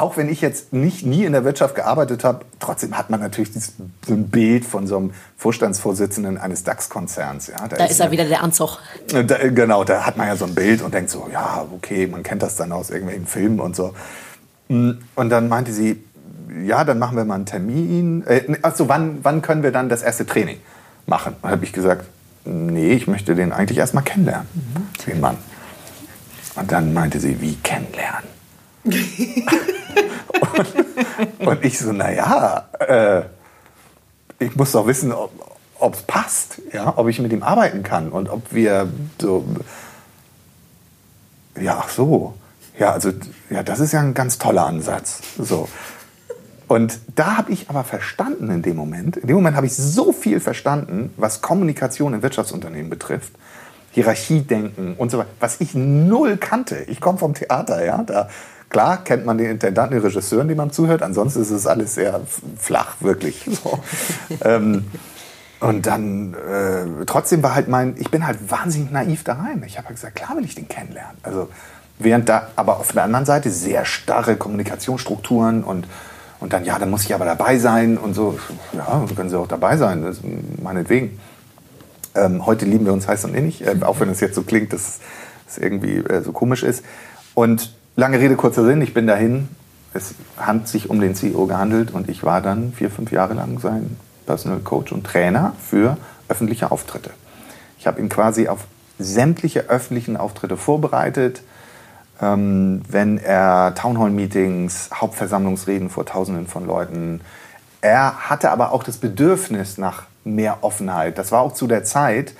auch 0.01 0.17
wenn 0.17 0.29
ich 0.29 0.41
jetzt 0.41 0.73
nicht 0.73 1.05
nie 1.05 1.25
in 1.25 1.33
der 1.33 1.43
Wirtschaft 1.43 1.75
gearbeitet 1.75 2.23
habe, 2.23 2.45
trotzdem 2.59 2.97
hat 2.97 3.09
man 3.09 3.19
natürlich 3.19 3.51
dieses, 3.51 3.73
so 4.05 4.13
ein 4.13 4.29
Bild 4.29 4.65
von 4.65 4.87
so 4.87 4.97
einem 4.97 5.13
Vorstandsvorsitzenden 5.37 6.37
eines 6.37 6.63
DAX-Konzerns. 6.63 7.47
Ja, 7.47 7.67
da, 7.67 7.77
da 7.77 7.85
ist, 7.85 7.99
er 7.99 8.11
wieder 8.11 8.25
der 8.25 8.43
Anzug. 8.43 8.79
Da, 9.07 9.37
genau, 9.49 9.83
da 9.83 10.05
hat 10.05 10.17
man 10.17 10.27
ja 10.27 10.35
so 10.35 10.45
ein 10.45 10.55
Bild 10.55 10.81
und 10.81 10.93
denkt 10.93 11.11
so, 11.11 11.29
ja, 11.31 11.65
okay, 11.71 12.07
man 12.07 12.23
kennt 12.23 12.41
das 12.41 12.55
dann 12.55 12.71
aus 12.71 12.89
irgendwelchen 12.89 13.27
Filmen 13.27 13.59
und 13.59 13.75
so. 13.75 13.93
Und 14.67 14.99
dann 15.15 15.47
meinte 15.47 15.71
sie, 15.71 16.03
ja, 16.65 16.83
dann 16.83 16.97
machen 16.97 17.15
wir 17.15 17.25
mal 17.25 17.35
einen 17.35 17.45
Termin. 17.45 18.23
Äh, 18.25 18.57
achso, 18.61 18.89
wann, 18.89 19.19
wann 19.23 19.41
können 19.41 19.63
wir 19.63 19.71
dann 19.71 19.87
das 19.87 20.01
erste 20.01 20.25
Training 20.25 20.57
machen? 21.05 21.35
Dann 21.41 21.51
habe 21.51 21.63
ich 21.63 21.73
gesagt, 21.73 22.05
nee, 22.45 22.93
ich 22.93 23.07
möchte 23.07 23.35
den 23.35 23.51
eigentlich 23.51 23.77
erst 23.77 23.93
mal 23.93 24.01
kennenlernen, 24.01 24.47
mhm. 24.53 25.05
den 25.05 25.19
Mann. 25.19 25.37
Und 26.55 26.71
dann 26.71 26.93
meinte 26.93 27.19
sie, 27.19 27.39
wie 27.39 27.55
kennenlernen? 27.55 28.30
Und, 28.83 28.97
und, 31.47 31.65
ich 31.65 31.77
so, 31.77 31.91
naja, 31.91 32.67
äh, 32.79 33.23
ich 34.39 34.55
muss 34.55 34.71
doch 34.71 34.87
wissen, 34.87 35.13
ob 35.13 35.93
es 35.93 36.01
passt, 36.03 36.61
ja, 36.73 36.93
ob 36.97 37.07
ich 37.07 37.19
mit 37.19 37.31
ihm 37.31 37.43
arbeiten 37.43 37.83
kann 37.83 38.09
und 38.09 38.29
ob 38.29 38.53
wir 38.53 38.87
so, 39.19 39.45
ja, 41.59 41.83
ach 41.83 41.89
so, 41.89 42.35
ja, 42.79 42.91
also, 42.91 43.11
ja, 43.49 43.63
das 43.63 43.79
ist 43.79 43.91
ja 43.91 43.99
ein 43.99 44.13
ganz 44.13 44.37
toller 44.37 44.65
Ansatz, 44.65 45.21
so. 45.37 45.67
Und 46.67 46.99
da 47.15 47.35
habe 47.35 47.51
ich 47.51 47.69
aber 47.69 47.83
verstanden 47.83 48.49
in 48.49 48.61
dem 48.61 48.77
Moment, 48.77 49.17
in 49.17 49.27
dem 49.27 49.35
Moment 49.35 49.57
habe 49.57 49.67
ich 49.67 49.75
so 49.75 50.13
viel 50.13 50.39
verstanden, 50.39 51.13
was 51.17 51.41
Kommunikation 51.41 52.13
in 52.13 52.21
Wirtschaftsunternehmen 52.21 52.89
betrifft, 52.89 53.33
Hierarchiedenken 53.91 54.95
und 54.95 55.11
so 55.11 55.19
weiter, 55.19 55.29
was 55.39 55.61
ich 55.61 55.75
null 55.75 56.37
kannte. 56.37 56.77
Ich 56.87 57.01
komme 57.01 57.17
vom 57.17 57.33
Theater, 57.33 57.83
ja, 57.83 58.03
da 58.03 58.29
Klar 58.71 59.03
kennt 59.03 59.25
man 59.25 59.37
den 59.37 59.51
Intendanten, 59.51 59.97
den 59.97 60.05
Regisseuren, 60.05 60.47
die 60.47 60.55
man 60.55 60.71
zuhört. 60.71 61.03
Ansonsten 61.03 61.41
ist 61.41 61.51
es 61.51 61.67
alles 61.67 61.93
sehr 61.93 62.21
flach, 62.57 62.95
wirklich. 63.01 63.45
So. 63.51 63.79
ähm, 64.45 64.85
und 65.59 65.85
dann, 65.85 66.33
äh, 66.33 67.05
trotzdem 67.05 67.43
war 67.43 67.53
halt 67.53 67.67
mein, 67.67 67.95
ich 67.97 68.09
bin 68.09 68.25
halt 68.25 68.49
wahnsinnig 68.49 68.89
naiv 68.91 69.25
da 69.25 69.33
rein. 69.33 69.61
Ich 69.67 69.77
habe 69.77 69.89
halt 69.89 69.97
gesagt, 69.97 70.15
klar 70.15 70.37
will 70.37 70.45
ich 70.45 70.55
den 70.55 70.69
kennenlernen. 70.69 71.17
Also, 71.21 71.49
während 71.99 72.29
da 72.29 72.47
aber 72.55 72.79
auf 72.79 72.93
der 72.93 73.03
anderen 73.03 73.25
Seite 73.25 73.51
sehr 73.51 73.83
starre 73.83 74.37
Kommunikationsstrukturen 74.37 75.63
und, 75.63 75.85
und 76.39 76.53
dann, 76.53 76.63
ja, 76.63 76.79
dann 76.79 76.89
muss 76.89 77.03
ich 77.03 77.13
aber 77.13 77.25
dabei 77.25 77.59
sein 77.59 77.97
und 77.97 78.13
so. 78.13 78.39
Ja, 78.71 79.05
können 79.15 79.29
Sie 79.29 79.37
auch 79.37 79.47
dabei 79.47 79.75
sein, 79.75 80.03
meinetwegen. 80.63 81.19
Ähm, 82.15 82.45
heute 82.45 82.65
lieben 82.65 82.85
wir 82.85 82.93
uns 82.93 83.07
heiß 83.07 83.25
und 83.25 83.33
innig, 83.33 83.65
äh, 83.65 83.75
auch 83.81 83.99
wenn 83.99 84.09
es 84.09 84.19
jetzt 84.19 84.35
so 84.35 84.43
klingt, 84.43 84.73
dass 84.73 84.99
es 85.47 85.57
irgendwie 85.57 85.97
äh, 85.97 86.21
so 86.21 86.31
komisch 86.31 86.63
ist. 86.63 86.83
Und 87.33 87.71
Lange 87.97 88.19
Rede, 88.19 88.37
kurzer 88.37 88.63
Sinn, 88.63 88.81
ich 88.81 88.93
bin 88.93 89.05
dahin. 89.05 89.49
Es 89.93 90.15
hat 90.37 90.65
sich 90.69 90.89
um 90.89 91.01
den 91.01 91.13
CEO 91.13 91.45
gehandelt 91.45 91.91
und 91.91 92.07
ich 92.09 92.23
war 92.23 92.41
dann 92.41 92.71
vier, 92.71 92.89
fünf 92.89 93.11
Jahre 93.11 93.33
lang 93.33 93.59
sein 93.59 93.97
Personal 94.25 94.59
Coach 94.59 94.93
und 94.93 95.05
Trainer 95.05 95.53
für 95.59 95.97
öffentliche 96.29 96.71
Auftritte. 96.71 97.09
Ich 97.77 97.87
habe 97.87 97.99
ihn 97.99 98.07
quasi 98.07 98.47
auf 98.47 98.61
sämtliche 98.97 99.69
öffentlichen 99.69 100.15
Auftritte 100.15 100.55
vorbereitet. 100.55 101.43
Ähm, 102.21 102.81
wenn 102.87 103.17
er 103.17 103.75
Townhall-Meetings, 103.75 104.91
Hauptversammlungsreden 104.93 105.89
vor 105.89 106.05
Tausenden 106.05 106.47
von 106.47 106.65
Leuten. 106.65 107.19
Er 107.81 108.29
hatte 108.29 108.51
aber 108.51 108.71
auch 108.71 108.83
das 108.83 108.97
Bedürfnis 108.97 109.77
nach 109.77 110.03
mehr 110.23 110.59
Offenheit. 110.61 111.17
Das 111.17 111.31
war 111.31 111.41
auch 111.41 111.53
zu 111.53 111.67
der 111.67 111.83
Zeit, 111.83 112.33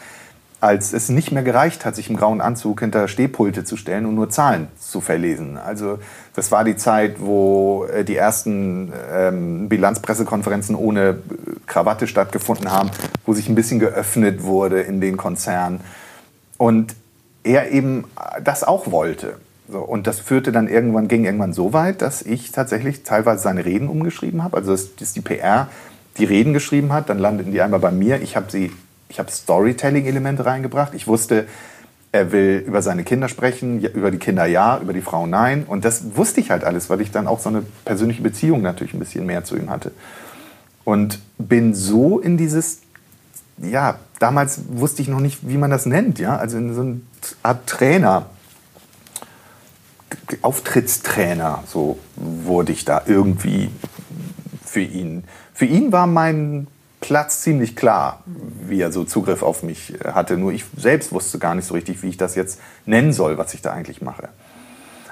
als 0.62 0.94
es 0.94 1.10
nicht 1.10 1.32
mehr 1.32 1.42
gereicht 1.42 1.86
hat, 1.86 1.96
sich 1.96 2.10
im 2.10 2.16
grauen 2.16 2.40
Anzug 2.40 2.82
hinter 2.82 3.08
Stehpulte 3.08 3.64
zu 3.64 3.78
stellen 3.78 4.06
und 4.06 4.14
nur 4.14 4.30
Zahlen 4.30 4.68
zu 4.80 5.02
verlesen. 5.02 5.58
Also 5.58 5.98
das 6.36 6.52
war 6.52 6.64
die 6.64 6.76
Zeit, 6.76 7.16
wo 7.20 7.86
äh, 7.86 8.04
die 8.06 8.16
ersten 8.16 8.94
ähm, 9.12 9.70
Bilanzpressekonferenzen 9.70 10.76
ohne 10.76 11.10
äh, 11.10 11.16
Krawatte 11.66 12.06
stattgefunden 12.06 12.72
haben, 12.72 12.92
wo 13.26 13.34
sich 13.34 13.50
ein 13.50 13.56
bisschen 13.56 13.80
geöffnet 13.80 14.44
wurde 14.44 14.82
in 14.82 15.02
den 15.02 15.18
Konzernen. 15.18 15.82
Und 16.58 16.96
er 17.44 17.72
eben 17.72 18.06
das 18.44 18.64
auch 18.64 18.92
wollte. 18.92 19.38
So, 19.68 19.80
und 19.80 20.06
das 20.06 20.20
führte 20.20 20.52
dann 20.52 20.68
irgendwann, 20.68 21.08
ging 21.08 21.26
irgendwann 21.26 21.54
so 21.54 21.74
weit, 21.74 22.04
dass 22.04 22.22
ich 22.22 22.52
tatsächlich 22.52 23.02
teilweise 23.02 23.42
seine 23.42 23.66
Reden 23.66 23.88
umgeschrieben 23.88 24.44
habe. 24.44 24.58
Also 24.58 24.74
dass, 24.74 24.96
dass 24.96 25.14
die 25.14 25.22
PR 25.22 25.70
die 26.18 26.26
Reden 26.26 26.54
geschrieben 26.54 26.94
hat, 26.94 27.10
dann 27.10 27.20
landeten 27.20 27.52
die 27.52 27.62
einmal 27.62 27.80
bei 27.80 27.92
mir. 27.92 28.22
Ich 28.22 28.36
habe 28.36 28.52
sie 28.52 28.72
ich 29.12 29.20
habe 29.20 29.30
Storytelling-Elemente 29.30 30.46
reingebracht. 30.46 30.94
Ich 30.94 31.06
wusste, 31.06 31.46
er 32.12 32.32
will 32.32 32.64
über 32.66 32.82
seine 32.82 33.04
Kinder 33.04 33.28
sprechen, 33.28 33.84
über 33.84 34.10
die 34.10 34.18
Kinder 34.18 34.46
ja, 34.46 34.80
über 34.80 34.94
die 34.94 35.02
Frau 35.02 35.28
nein. 35.28 35.66
Und 35.68 35.86
das 35.86 36.16
wusste 36.16 36.40
ich 36.40 36.50
halt 36.50 36.64
alles, 36.64 36.90
weil 36.90 37.02
ich 37.02 37.12
dann 37.12 37.28
auch 37.28 37.40
so 37.40 37.50
eine 37.50 37.64
persönliche 37.86 38.22
Beziehung 38.22 38.62
natürlich 38.62 38.94
ein 38.94 39.00
bisschen 39.00 39.26
mehr 39.26 39.44
zu 39.44 39.58
ihm 39.58 39.70
hatte. 39.70 39.92
Und 40.84 41.20
bin 41.38 41.76
so 41.76 42.20
in 42.20 42.38
dieses, 42.38 42.80
ja, 43.58 44.00
damals 44.20 44.62
wusste 44.70 45.02
ich 45.02 45.10
noch 45.10 45.20
nicht, 45.20 45.40
wie 45.48 45.58
man 45.58 45.70
das 45.70 45.86
nennt, 45.86 46.18
ja, 46.18 46.38
also 46.38 46.58
in 46.58 46.74
so 46.74 46.82
eine 46.82 47.02
Art 47.44 47.68
Trainer, 47.68 48.28
Auftrittstrainer, 50.42 51.64
so 51.68 52.00
wurde 52.16 52.72
ich 52.72 52.86
da 52.86 53.04
irgendwie 53.06 53.70
für 54.66 54.82
ihn. 54.82 55.26
Für 55.62 55.68
ihn 55.68 55.92
war 55.92 56.08
mein 56.08 56.66
Platz 57.02 57.42
ziemlich 57.42 57.76
klar, 57.76 58.24
wie 58.68 58.82
er 58.82 58.92
so 58.92 59.04
Zugriff 59.04 59.44
auf 59.44 59.62
mich 59.62 59.94
hatte. 60.04 60.36
Nur 60.36 60.52
ich 60.52 60.66
selbst 60.76 61.12
wusste 61.12 61.38
gar 61.38 61.54
nicht 61.54 61.68
so 61.68 61.76
richtig, 61.76 62.02
wie 62.02 62.10
ich 62.10 62.18
das 62.18 62.34
jetzt 62.34 62.60
nennen 62.88 63.14
soll, 63.14 63.38
was 63.38 63.54
ich 63.54 63.62
da 63.62 63.72
eigentlich 63.72 64.02
mache. 64.02 64.30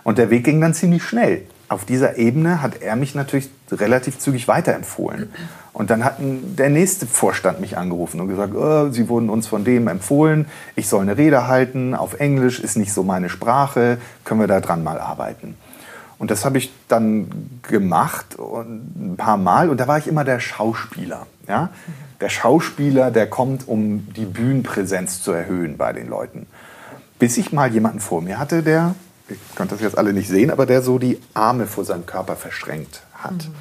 Und 0.03 0.17
der 0.17 0.31
Weg 0.31 0.45
ging 0.45 0.59
dann 0.59 0.73
ziemlich 0.73 1.03
schnell. 1.03 1.43
Auf 1.67 1.85
dieser 1.85 2.17
Ebene 2.17 2.63
hat 2.63 2.81
er 2.81 2.95
mich 2.95 3.13
natürlich 3.13 3.51
relativ 3.71 4.17
zügig 4.17 4.47
weiterempfohlen. 4.47 5.31
Und 5.71 5.91
dann 5.91 6.03
hat 6.03 6.15
der 6.19 6.71
nächste 6.71 7.05
Vorstand 7.05 7.61
mich 7.61 7.77
angerufen 7.77 8.19
und 8.19 8.27
gesagt, 8.27 8.55
oh, 8.55 8.89
Sie 8.89 9.07
wurden 9.07 9.29
uns 9.29 9.45
von 9.45 9.63
dem 9.63 9.87
empfohlen, 9.87 10.47
ich 10.75 10.89
soll 10.89 11.03
eine 11.03 11.15
Rede 11.15 11.45
halten, 11.45 11.93
auf 11.93 12.19
Englisch 12.19 12.59
ist 12.59 12.75
nicht 12.75 12.91
so 12.91 13.03
meine 13.03 13.29
Sprache, 13.29 13.99
können 14.23 14.39
wir 14.39 14.47
da 14.47 14.61
dran 14.61 14.83
mal 14.83 14.99
arbeiten. 14.99 15.55
Und 16.19 16.29
das 16.31 16.43
habe 16.43 16.57
ich 16.57 16.71
dann 16.89 17.59
gemacht 17.63 18.35
und 18.35 19.13
ein 19.13 19.17
paar 19.17 19.37
Mal 19.37 19.69
und 19.69 19.79
da 19.79 19.87
war 19.87 19.97
ich 19.97 20.05
immer 20.05 20.25
der 20.25 20.41
Schauspieler. 20.41 21.25
Ja? 21.47 21.69
Der 22.19 22.29
Schauspieler, 22.29 23.09
der 23.09 23.27
kommt, 23.27 23.67
um 23.67 24.13
die 24.13 24.25
Bühnenpräsenz 24.25 25.23
zu 25.23 25.31
erhöhen 25.31 25.77
bei 25.77 25.93
den 25.93 26.09
Leuten. 26.09 26.45
Bis 27.19 27.37
ich 27.37 27.53
mal 27.53 27.71
jemanden 27.71 28.01
vor 28.01 28.21
mir 28.21 28.37
hatte, 28.37 28.63
der, 28.63 28.95
ich 29.29 29.37
konnte 29.55 29.75
das 29.75 29.81
jetzt 29.81 29.97
alle 29.97 30.11
nicht 30.11 30.27
sehen, 30.27 30.51
aber 30.51 30.65
der 30.65 30.81
so 30.81 30.99
die 30.99 31.19
Arme 31.33 31.67
vor 31.67 31.85
seinem 31.85 32.05
Körper 32.05 32.35
verschränkt 32.35 33.01
hat. 33.13 33.31
Mhm. 33.31 33.55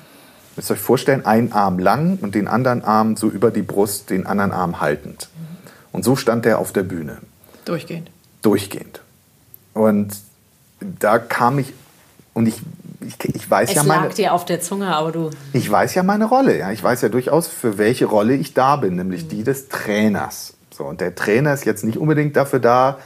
Müsst 0.57 0.71
ihr 0.71 0.75
euch 0.75 0.81
vorstellen, 0.81 1.25
einen 1.25 1.53
Arm 1.53 1.79
lang 1.79 2.19
und 2.21 2.35
den 2.35 2.49
anderen 2.49 2.83
Arm 2.83 3.17
so 3.17 3.29
über 3.29 3.53
die 3.53 3.63
Brust, 3.63 4.11
den 4.11 4.27
anderen 4.27 4.51
Arm 4.51 4.81
haltend. 4.81 5.29
Mhm. 5.33 5.57
Und 5.93 6.05
so 6.05 6.17
stand 6.17 6.45
er 6.45 6.59
auf 6.59 6.73
der 6.73 6.83
Bühne. 6.83 7.19
Durchgehend. 7.65 8.11
Durchgehend. 8.43 9.01
Und 9.75 10.17
da 10.81 11.19
kam 11.19 11.61
ich 11.61 11.73
und 12.39 12.47
ich, 12.47 12.63
ich, 13.01 13.35
ich 13.35 13.51
weiß 13.51 13.69
es 13.69 13.75
ja 13.75 13.83
meine. 13.83 14.07
Lag 14.07 14.15
dir 14.15 14.33
auf 14.33 14.45
der 14.45 14.61
Zunge, 14.61 14.95
aber 14.95 15.11
du. 15.11 15.31
Ich 15.53 15.69
weiß 15.69 15.97
ja 15.97 16.05
meine 16.05 16.27
Rolle. 16.27 16.57
Ja. 16.57 16.71
Ich 16.71 16.81
weiß 16.81 17.03
ja 17.03 17.09
durchaus, 17.09 17.49
für 17.49 17.79
welche 17.79 18.07
Rolle 18.07 18.35
ich 18.35 18.55
da 18.55 18.77
bin, 18.77 18.95
nämlich 18.95 19.25
mhm. 19.25 19.29
die 19.29 19.43
des 19.43 19.69
Trainers. 19.69 20.55
So, 20.71 20.85
und 20.85 21.01
der 21.01 21.17
Trainer 21.17 21.53
ist 21.53 21.65
jetzt 21.65 21.83
nicht 21.83 21.99
unbedingt 21.99 22.37
dafür 22.37 22.61
da, 22.61 22.99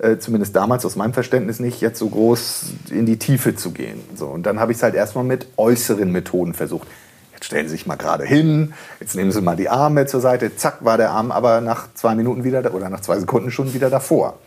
äh, 0.00 0.18
zumindest 0.18 0.54
damals 0.54 0.86
aus 0.86 0.94
meinem 0.94 1.12
Verständnis 1.12 1.58
nicht, 1.58 1.80
jetzt 1.80 1.98
so 1.98 2.08
groß 2.08 2.66
in 2.90 3.04
die 3.04 3.18
Tiefe 3.18 3.56
zu 3.56 3.72
gehen. 3.72 4.00
So, 4.14 4.26
und 4.26 4.44
dann 4.44 4.60
habe 4.60 4.70
ich 4.70 4.78
es 4.78 4.84
halt 4.84 4.94
erstmal 4.94 5.24
mit 5.24 5.48
äußeren 5.56 6.12
Methoden 6.12 6.54
versucht. 6.54 6.86
Jetzt 7.32 7.46
stellen 7.46 7.66
Sie 7.66 7.72
sich 7.72 7.86
mal 7.86 7.96
gerade 7.96 8.24
hin, 8.24 8.74
jetzt 9.00 9.16
nehmen 9.16 9.32
Sie 9.32 9.40
mal 9.40 9.56
die 9.56 9.68
Arme 9.68 10.06
zur 10.06 10.20
Seite, 10.20 10.54
zack 10.54 10.84
war 10.84 10.98
der 10.98 11.10
Arm 11.10 11.32
aber 11.32 11.60
nach 11.60 11.92
zwei 11.94 12.14
Minuten 12.14 12.44
wieder 12.44 12.62
da, 12.62 12.70
oder 12.70 12.88
nach 12.90 13.00
zwei 13.00 13.18
Sekunden 13.18 13.50
schon 13.50 13.74
wieder 13.74 13.90
davor. 13.90 14.38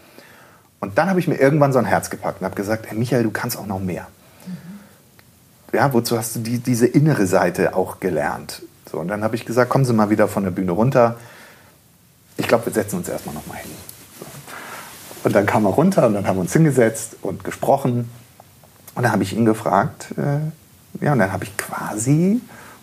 Und 0.80 0.98
dann 0.98 1.10
habe 1.10 1.20
ich 1.20 1.28
mir 1.28 1.36
irgendwann 1.36 1.74
so 1.74 1.80
ein 1.80 1.86
Herz 1.86 2.10
gepackt 2.10 2.40
und 2.40 2.46
habe 2.46 2.56
gesagt, 2.56 2.88
hey 2.88 2.98
Michael, 2.98 3.24
du 3.24 3.32
kannst 3.32 3.58
auch 3.58 3.68
noch 3.68 3.80
mehr. 3.80 4.08
Ja, 5.74 5.94
wozu 5.94 6.18
hast 6.18 6.36
du 6.36 6.40
die, 6.40 6.60
diese 6.60 6.86
innere 6.86 7.26
Seite 7.26 7.76
auch 7.76 8.00
gelernt? 8.00 8.62
So, 8.92 9.00
und 9.00 9.08
dann 9.08 9.24
habe 9.24 9.36
ich 9.36 9.46
gesagt, 9.46 9.70
kommen 9.70 9.86
Sie 9.86 9.94
mal 9.94 10.10
wieder 10.10 10.28
von 10.28 10.44
der 10.44 10.52
Bühne 10.52 10.74
runter. 10.74 11.16
Ich 12.38 12.48
glaube, 12.48 12.66
wir 12.66 12.74
setzen 12.74 12.98
uns 12.98 13.08
erstmal 13.08 13.36
noch 13.36 13.48
mal 13.48 13.56
hin. 13.56 13.72
So. 14.20 14.26
Und 15.24 15.36
dann 15.36 15.46
kam 15.46 15.66
er 15.66 15.72
runter 15.72 16.08
und 16.08 16.14
dann 16.16 16.28
haben 16.28 16.38
wir 16.38 16.42
uns 16.42 16.54
hingesetzt 16.54 17.16
und 17.22 17.44
gesprochen. 17.44 18.10
Und 18.96 19.04
dann 19.04 19.12
habe 19.12 19.24
ich 19.24 19.34
ihn 19.34 19.46
gefragt, 19.46 20.08
äh, 20.18 21.04
ja, 21.06 21.14
und 21.14 21.20
dann 21.20 21.32
habe 21.32 21.46
ich 21.46 21.56
quasi 21.56 22.42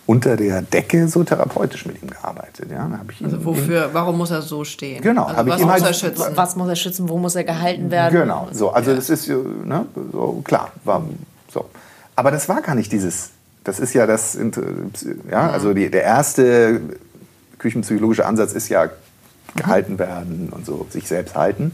unter 0.09 0.35
der 0.35 0.63
Decke 0.63 1.07
so 1.07 1.23
therapeutisch 1.23 1.85
mit 1.85 2.01
ihm 2.01 2.09
gearbeitet. 2.09 2.71
Ja, 2.71 2.79
dann 2.79 3.07
ich 3.11 3.23
also 3.23 3.45
wofür, 3.45 3.91
warum 3.93 4.17
muss 4.17 4.31
er 4.31 4.41
so 4.41 4.63
stehen? 4.63 5.03
Genau. 5.03 5.25
Also 5.25 5.45
was 5.45 5.61
muss 5.61 5.71
halt, 5.71 5.83
er 5.83 5.93
schützen? 5.93 6.25
Was 6.33 6.55
muss 6.55 6.67
er 6.67 6.75
schützen? 6.75 7.09
Wo 7.09 7.19
muss 7.19 7.35
er 7.35 7.43
gehalten 7.43 7.91
werden? 7.91 8.19
Genau. 8.19 8.47
So, 8.51 8.71
also 8.71 8.89
ja. 8.89 8.95
das 8.95 9.11
ist 9.11 9.27
ne, 9.27 9.85
so 10.11 10.41
klar. 10.43 10.71
War, 10.83 11.03
so. 11.53 11.65
Aber 12.19 12.31
das 12.31 12.49
war 12.49 12.61
gar 12.61 12.75
nicht 12.75 12.91
dieses. 12.91 13.29
Das 13.63 13.79
ist 13.79 13.93
ja 13.93 14.05
das. 14.05 14.37
Ja, 15.31 15.51
also 15.51 15.73
die, 15.73 15.89
der 15.89 16.03
erste 16.03 16.81
küchenpsychologische 17.59 18.25
Ansatz 18.25 18.51
ist 18.51 18.67
ja 18.67 18.89
gehalten 19.55 19.97
werden 19.99 20.49
und 20.51 20.65
so 20.65 20.85
sich 20.89 21.07
selbst 21.07 21.37
halten. 21.37 21.71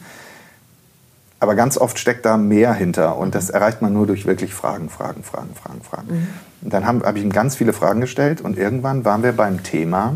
Aber 1.40 1.56
ganz 1.56 1.80
oft 1.80 1.98
steckt 1.98 2.28
da 2.28 2.38
mehr 2.38 2.76
hinter 2.76 3.18
und 3.18 3.34
das 3.34 3.50
erreicht 3.50 3.82
man 3.82 3.94
nur 3.94 4.06
durch 4.06 4.28
wirklich 4.28 4.54
Fragen, 4.54 4.92
Fragen, 4.92 5.24
Fragen, 5.24 5.56
Fragen, 5.56 5.82
Fragen. 5.82 6.08
Mhm. 6.10 6.28
Und 6.62 6.74
dann 6.74 6.86
habe 6.86 7.08
hab 7.08 7.16
ich 7.16 7.24
ihm 7.24 7.32
ganz 7.32 7.56
viele 7.56 7.74
Fragen 7.74 8.02
gestellt 8.02 8.40
und 8.40 8.56
irgendwann 8.56 9.04
waren 9.04 9.24
wir 9.24 9.32
beim 9.32 9.64
Thema, 9.64 10.14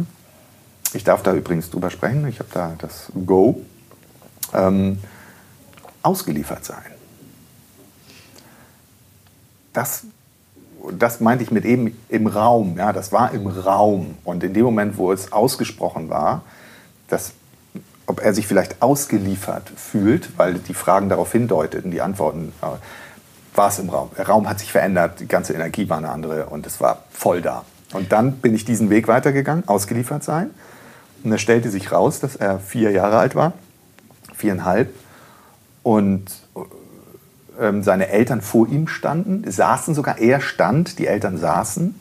ich 0.93 1.03
darf 1.03 1.23
da 1.23 1.33
übrigens 1.33 1.71
drüber 1.71 1.89
sprechen, 1.89 2.27
ich 2.27 2.37
habe 2.37 2.49
da 2.53 2.75
das 2.77 3.11
Go, 3.25 3.61
ähm, 4.53 4.99
ausgeliefert 6.03 6.63
sein. 6.63 6.85
Das, 9.73 10.03
das 10.91 11.19
meinte 11.19 11.43
ich 11.43 11.51
mit 11.51 11.65
eben 11.65 11.97
im 12.09 12.27
Raum, 12.27 12.77
ja, 12.77 12.93
das 12.93 13.11
war 13.11 13.33
im 13.33 13.47
Raum. 13.47 14.17
Und 14.23 14.43
in 14.43 14.53
dem 14.53 14.63
Moment, 14.65 14.97
wo 14.97 15.11
es 15.11 15.31
ausgesprochen 15.31 16.09
war, 16.09 16.43
das 17.07 17.33
ob 18.09 18.21
er 18.21 18.33
sich 18.33 18.47
vielleicht 18.47 18.81
ausgeliefert 18.81 19.71
fühlt, 19.75 20.35
weil 20.37 20.55
die 20.55 20.73
Fragen 20.73 21.09
darauf 21.09 21.31
hindeuteten, 21.31 21.91
die 21.91 22.01
Antworten, 22.01 22.51
äh, 22.63 22.65
war 23.55 23.67
es 23.69 23.77
im 23.77 23.89
Raum. 23.89 24.09
Der 24.17 24.27
Raum 24.27 24.49
hat 24.49 24.59
sich 24.59 24.71
verändert, 24.71 25.19
die 25.19 25.27
ganze 25.27 25.53
Energie 25.53 25.87
war 25.89 25.99
eine 25.99 26.09
andere 26.09 26.47
und 26.47 26.65
es 26.65 26.81
war 26.81 27.03
voll 27.11 27.41
da. 27.41 27.65
Und 27.93 28.11
dann 28.11 28.37
bin 28.37 28.55
ich 28.55 28.65
diesen 28.65 28.89
Weg 28.89 29.07
weitergegangen, 29.07 29.67
ausgeliefert 29.67 30.23
sein. 30.23 30.49
Und 31.23 31.33
es 31.33 31.41
stellte 31.41 31.69
sich 31.69 31.91
raus, 31.91 32.19
dass 32.19 32.35
er 32.35 32.59
vier 32.59 32.91
Jahre 32.91 33.17
alt 33.17 33.35
war, 33.35 33.53
viereinhalb, 34.35 34.91
und 35.83 36.25
ähm, 37.59 37.83
seine 37.83 38.09
Eltern 38.09 38.41
vor 38.41 38.67
ihm 38.67 38.87
standen, 38.87 39.49
saßen 39.49 39.93
sogar, 39.95 40.19
er 40.19 40.41
stand, 40.41 40.99
die 40.99 41.07
Eltern 41.07 41.37
saßen. 41.37 41.95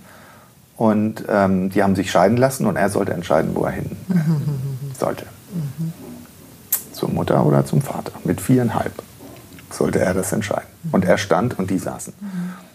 Und 0.77 1.25
ähm, 1.29 1.71
die 1.71 1.83
haben 1.83 1.97
sich 1.97 2.11
scheiden 2.11 2.37
lassen 2.37 2.65
und 2.67 2.77
er 2.77 2.89
sollte 2.89 3.13
entscheiden, 3.13 3.51
wo 3.55 3.65
er 3.65 3.73
hin 3.73 3.91
sollte. 4.99 5.27
Mhm. 5.53 5.93
Zur 6.93 7.11
Mutter 7.11 7.45
oder 7.45 7.67
zum 7.67 7.83
Vater. 7.83 8.13
Mit 8.25 8.41
viereinhalb 8.41 8.93
sollte 9.71 9.99
er 9.99 10.15
das 10.15 10.33
entscheiden. 10.33 10.69
Und 10.93 11.05
er 11.05 11.19
stand 11.19 11.59
und 11.59 11.71
die 11.71 11.79
saßen. 11.79 12.13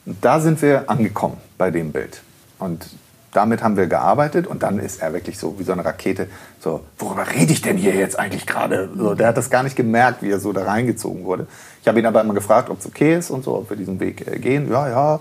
Und 0.05 0.17
da 0.23 0.39
sind 0.39 0.61
wir 0.61 0.89
angekommen 0.89 1.37
bei 1.57 1.71
dem 1.71 1.91
Bild. 1.91 2.21
Und 2.59 2.87
damit 3.33 3.63
haben 3.63 3.77
wir 3.77 3.87
gearbeitet 3.87 4.47
und 4.47 4.63
dann 4.63 4.79
ist 4.79 5.01
er 5.01 5.13
wirklich 5.13 5.37
so 5.37 5.59
wie 5.59 5.63
so 5.63 5.73
eine 5.73 5.83
Rakete, 5.83 6.27
so, 6.59 6.81
worüber 6.97 7.25
rede 7.29 7.51
ich 7.51 7.61
denn 7.61 7.77
hier 7.77 7.95
jetzt 7.95 8.17
eigentlich 8.17 8.45
gerade? 8.45 8.89
So, 8.95 9.15
der 9.15 9.29
hat 9.29 9.37
das 9.37 9.49
gar 9.49 9.63
nicht 9.63 9.75
gemerkt, 9.75 10.21
wie 10.21 10.31
er 10.31 10.39
so 10.39 10.53
da 10.53 10.63
reingezogen 10.63 11.25
wurde. 11.25 11.47
Ich 11.81 11.87
habe 11.87 11.99
ihn 11.99 12.05
aber 12.05 12.21
immer 12.21 12.33
gefragt, 12.33 12.69
ob 12.69 12.79
es 12.79 12.85
okay 12.85 13.17
ist 13.17 13.31
und 13.31 13.43
so, 13.43 13.55
ob 13.57 13.69
wir 13.69 13.77
diesen 13.77 13.99
Weg 13.99 14.27
äh, 14.27 14.39
gehen. 14.39 14.71
Ja, 14.71 14.87
ja, 14.87 15.19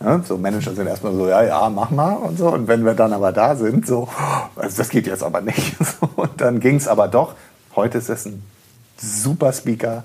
ja, 0.00 0.20
so 0.22 0.36
Manager 0.36 0.74
sind 0.74 0.86
erstmal 0.86 1.14
so, 1.14 1.28
ja, 1.28 1.42
ja, 1.42 1.70
mach 1.70 1.90
mal 1.90 2.14
und 2.14 2.36
so. 2.36 2.48
Und 2.48 2.68
wenn 2.68 2.84
wir 2.84 2.94
dann 2.94 3.12
aber 3.12 3.32
da 3.32 3.56
sind, 3.56 3.86
so, 3.86 4.08
also 4.54 4.76
das 4.76 4.90
geht 4.90 5.06
jetzt 5.06 5.22
aber 5.22 5.40
nicht. 5.40 5.74
Und 6.16 6.40
dann 6.40 6.60
ging 6.60 6.76
es 6.76 6.86
aber 6.86 7.08
doch. 7.08 7.34
Heute 7.74 7.98
ist 7.98 8.10
es 8.10 8.26
ein 8.26 8.42
super 8.98 9.52
Speaker, 9.52 10.04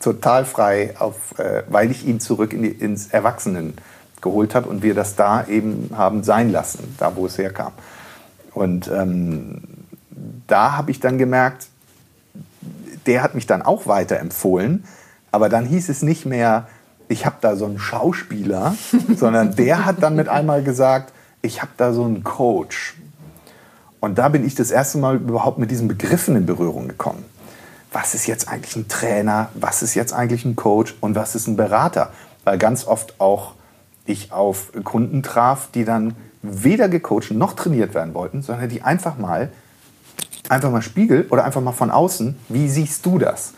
total 0.00 0.44
frei, 0.44 0.94
auf, 0.98 1.38
äh, 1.38 1.62
weil 1.68 1.90
ich 1.90 2.06
ihn 2.06 2.20
zurück 2.20 2.52
in 2.52 2.62
die, 2.62 2.68
ins 2.68 3.08
Erwachsenen 3.08 3.74
geholt 4.22 4.54
habe 4.54 4.68
und 4.68 4.82
wir 4.82 4.94
das 4.94 5.16
da 5.16 5.46
eben 5.46 5.90
haben 5.94 6.22
sein 6.22 6.50
lassen, 6.50 6.94
da 6.98 7.14
wo 7.16 7.26
es 7.26 7.36
herkam. 7.36 7.72
Und 8.54 8.88
ähm, 8.88 9.62
da 10.46 10.76
habe 10.76 10.90
ich 10.90 11.00
dann 11.00 11.18
gemerkt, 11.18 11.68
der 13.06 13.22
hat 13.22 13.34
mich 13.34 13.46
dann 13.46 13.62
auch 13.62 13.86
weiterempfohlen, 13.86 14.84
aber 15.30 15.48
dann 15.48 15.66
hieß 15.66 15.88
es 15.88 16.02
nicht 16.02 16.24
mehr, 16.24 16.68
ich 17.08 17.26
habe 17.26 17.36
da 17.40 17.56
so 17.56 17.66
einen 17.66 17.78
Schauspieler, 17.78 18.74
sondern 19.16 19.56
der 19.56 19.84
hat 19.84 20.02
dann 20.02 20.16
mit 20.16 20.28
einmal 20.28 20.62
gesagt, 20.62 21.12
ich 21.42 21.60
habe 21.60 21.72
da 21.76 21.92
so 21.92 22.04
einen 22.04 22.22
Coach. 22.22 22.94
Und 24.00 24.18
da 24.18 24.28
bin 24.28 24.44
ich 24.46 24.54
das 24.54 24.70
erste 24.70 24.98
Mal 24.98 25.16
überhaupt 25.16 25.58
mit 25.58 25.70
diesen 25.70 25.88
Begriffen 25.88 26.36
in 26.36 26.46
Berührung 26.46 26.88
gekommen. 26.88 27.24
Was 27.92 28.14
ist 28.14 28.26
jetzt 28.26 28.48
eigentlich 28.48 28.74
ein 28.76 28.88
Trainer? 28.88 29.50
Was 29.54 29.82
ist 29.82 29.94
jetzt 29.94 30.12
eigentlich 30.12 30.44
ein 30.44 30.56
Coach? 30.56 30.94
Und 31.00 31.14
was 31.14 31.34
ist 31.34 31.46
ein 31.46 31.56
Berater? 31.56 32.10
Weil 32.44 32.58
ganz 32.58 32.86
oft 32.86 33.20
auch 33.20 33.54
ich 34.06 34.32
auf 34.32 34.72
Kunden 34.84 35.22
traf, 35.22 35.68
die 35.74 35.84
dann 35.84 36.14
weder 36.42 36.88
gecoacht 36.88 37.30
noch 37.30 37.54
trainiert 37.54 37.94
werden 37.94 38.14
wollten, 38.14 38.42
sondern 38.42 38.68
die 38.68 38.82
einfach 38.82 39.16
mal, 39.16 39.50
einfach 40.48 40.70
mal 40.70 40.82
Spiegel 40.82 41.26
oder 41.30 41.44
einfach 41.44 41.60
mal 41.60 41.72
von 41.72 41.90
außen, 41.90 42.36
wie 42.48 42.68
siehst 42.68 43.06
du 43.06 43.18
das? 43.18 43.54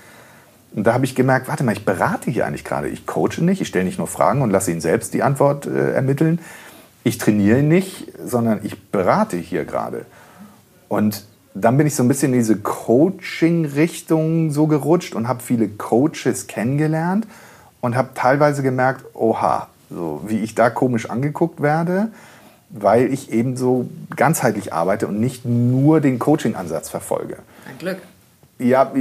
Und 0.74 0.84
da 0.84 0.92
habe 0.92 1.05
ich 1.05 1.14
gemerkt, 1.14 1.49
warte 1.49 1.62
mal, 1.64 1.72
ich 1.72 1.84
berate 1.84 2.30
hier 2.30 2.47
eigentlich 2.47 2.64
gerade. 2.64 2.88
Ich 2.88 3.07
coache 3.07 3.40
nicht, 3.40 3.61
ich 3.61 3.68
stelle 3.68 3.84
nicht 3.84 3.99
nur 3.99 4.09
Fragen 4.09 4.42
und 4.42 4.51
lasse 4.51 4.72
ihn 4.72 4.80
selbst 4.80 5.14
die 5.14 5.22
Antwort 5.22 5.66
äh, 5.66 5.92
ermitteln. 5.92 6.40
Ich 7.05 7.18
trainiere 7.18 7.62
nicht, 7.62 8.12
sondern 8.22 8.61
ich 8.64 8.90
berate 8.90 9.36
hier 9.36 9.64
gerade. 9.64 10.05
Und 10.88 11.24
dann 11.55 11.76
bin 11.76 11.86
ich 11.86 11.95
so 11.95 12.03
ein 12.03 12.09
bisschen 12.09 12.32
in 12.32 12.40
diese 12.40 12.57
Coaching-Richtung 12.57 14.51
so 14.51 14.66
gerutscht 14.66 15.14
und 15.14 15.28
habe 15.28 15.42
viele 15.42 15.68
Coaches 15.68 16.49
kennengelernt 16.49 17.28
und 17.80 17.95
habe 17.97 18.09
teilweise 18.14 18.62
gemerkt, 18.62 19.05
oha, 19.14 19.68
so 19.91 20.22
wie 20.26 20.41
ich 20.41 20.55
da 20.55 20.70
komisch 20.70 21.11
angeguckt 21.11 21.61
werde, 21.61 22.09
weil 22.70 23.12
ich 23.12 23.30
eben 23.30 23.57
so 23.57 23.89
ganzheitlich 24.16 24.72
arbeite 24.72 25.07
und 25.07 25.20
nicht 25.20 25.45
nur 25.45 26.01
den 26.01 26.18
Coaching-Ansatz 26.18 26.89
verfolge. 26.89 27.37
Ein 27.68 27.78
Glück. 27.78 27.99
Ja, 28.59 28.93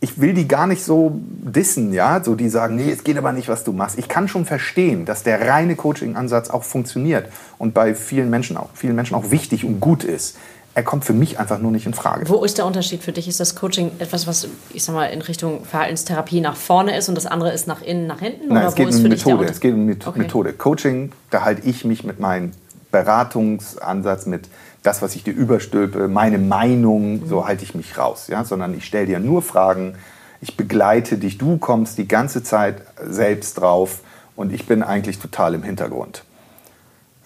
ich 0.00 0.20
will 0.20 0.34
die 0.34 0.46
gar 0.46 0.66
nicht 0.66 0.84
so 0.84 1.12
dissen, 1.14 1.92
ja, 1.92 2.22
so 2.22 2.34
die 2.34 2.48
sagen, 2.48 2.76
nee, 2.76 2.90
es 2.90 3.02
geht 3.02 3.16
aber 3.16 3.32
nicht, 3.32 3.48
was 3.48 3.64
du 3.64 3.72
machst. 3.72 3.98
Ich 3.98 4.08
kann 4.08 4.28
schon 4.28 4.44
verstehen, 4.44 5.04
dass 5.04 5.22
der 5.22 5.48
reine 5.48 5.74
Coaching-Ansatz 5.74 6.50
auch 6.50 6.64
funktioniert 6.64 7.28
und 7.58 7.74
bei 7.74 7.94
vielen 7.94 8.30
Menschen 8.30 8.56
auch, 8.56 8.68
vielen 8.74 8.94
Menschen 8.94 9.14
auch 9.14 9.30
wichtig 9.30 9.64
und 9.64 9.80
gut 9.80 10.04
ist. 10.04 10.36
Er 10.76 10.82
kommt 10.82 11.06
für 11.06 11.14
mich 11.14 11.40
einfach 11.40 11.58
nur 11.58 11.72
nicht 11.72 11.86
in 11.86 11.94
Frage. 11.94 12.28
Wo 12.28 12.44
ist 12.44 12.58
der 12.58 12.66
Unterschied 12.66 13.02
für 13.02 13.10
dich? 13.10 13.28
Ist 13.28 13.40
das 13.40 13.54
Coaching 13.54 13.92
etwas, 13.98 14.26
was 14.26 14.46
ich 14.74 14.84
sag 14.84 14.94
mal 14.94 15.06
in 15.06 15.22
Richtung 15.22 15.64
Verhaltenstherapie 15.64 16.42
nach 16.42 16.54
vorne 16.54 16.94
ist 16.98 17.08
und 17.08 17.14
das 17.14 17.24
andere 17.24 17.50
ist 17.50 17.66
nach 17.66 17.80
innen, 17.80 18.06
nach 18.06 18.18
hinten? 18.18 18.52
Nein, 18.52 18.66
es 18.66 18.74
geht 18.74 18.94
um 18.94 19.02
Methode. 19.04 19.46
Es 19.46 19.60
geht 19.60 19.72
um 19.72 19.86
Methode. 19.86 20.50
Okay. 20.50 20.58
Coaching, 20.58 21.12
da 21.30 21.44
halte 21.44 21.66
ich 21.66 21.86
mich 21.86 22.04
mit 22.04 22.20
meinem 22.20 22.52
Beratungsansatz, 22.90 24.26
mit 24.26 24.50
das, 24.82 25.00
was 25.00 25.16
ich 25.16 25.24
dir 25.24 25.32
überstülpe, 25.32 26.08
meine 26.08 26.36
Meinung, 26.36 27.20
mhm. 27.20 27.26
so 27.26 27.46
halte 27.46 27.64
ich 27.64 27.74
mich 27.74 27.96
raus. 27.96 28.26
Ja? 28.28 28.44
Sondern 28.44 28.76
ich 28.76 28.84
stelle 28.84 29.06
dir 29.06 29.18
nur 29.18 29.40
Fragen, 29.40 29.94
ich 30.42 30.58
begleite 30.58 31.16
dich, 31.16 31.38
du 31.38 31.56
kommst 31.56 31.96
die 31.96 32.06
ganze 32.06 32.42
Zeit 32.42 32.82
selbst 33.02 33.54
drauf 33.54 34.00
und 34.36 34.52
ich 34.52 34.66
bin 34.66 34.82
eigentlich 34.82 35.20
total 35.20 35.54
im 35.54 35.62
Hintergrund. 35.62 36.25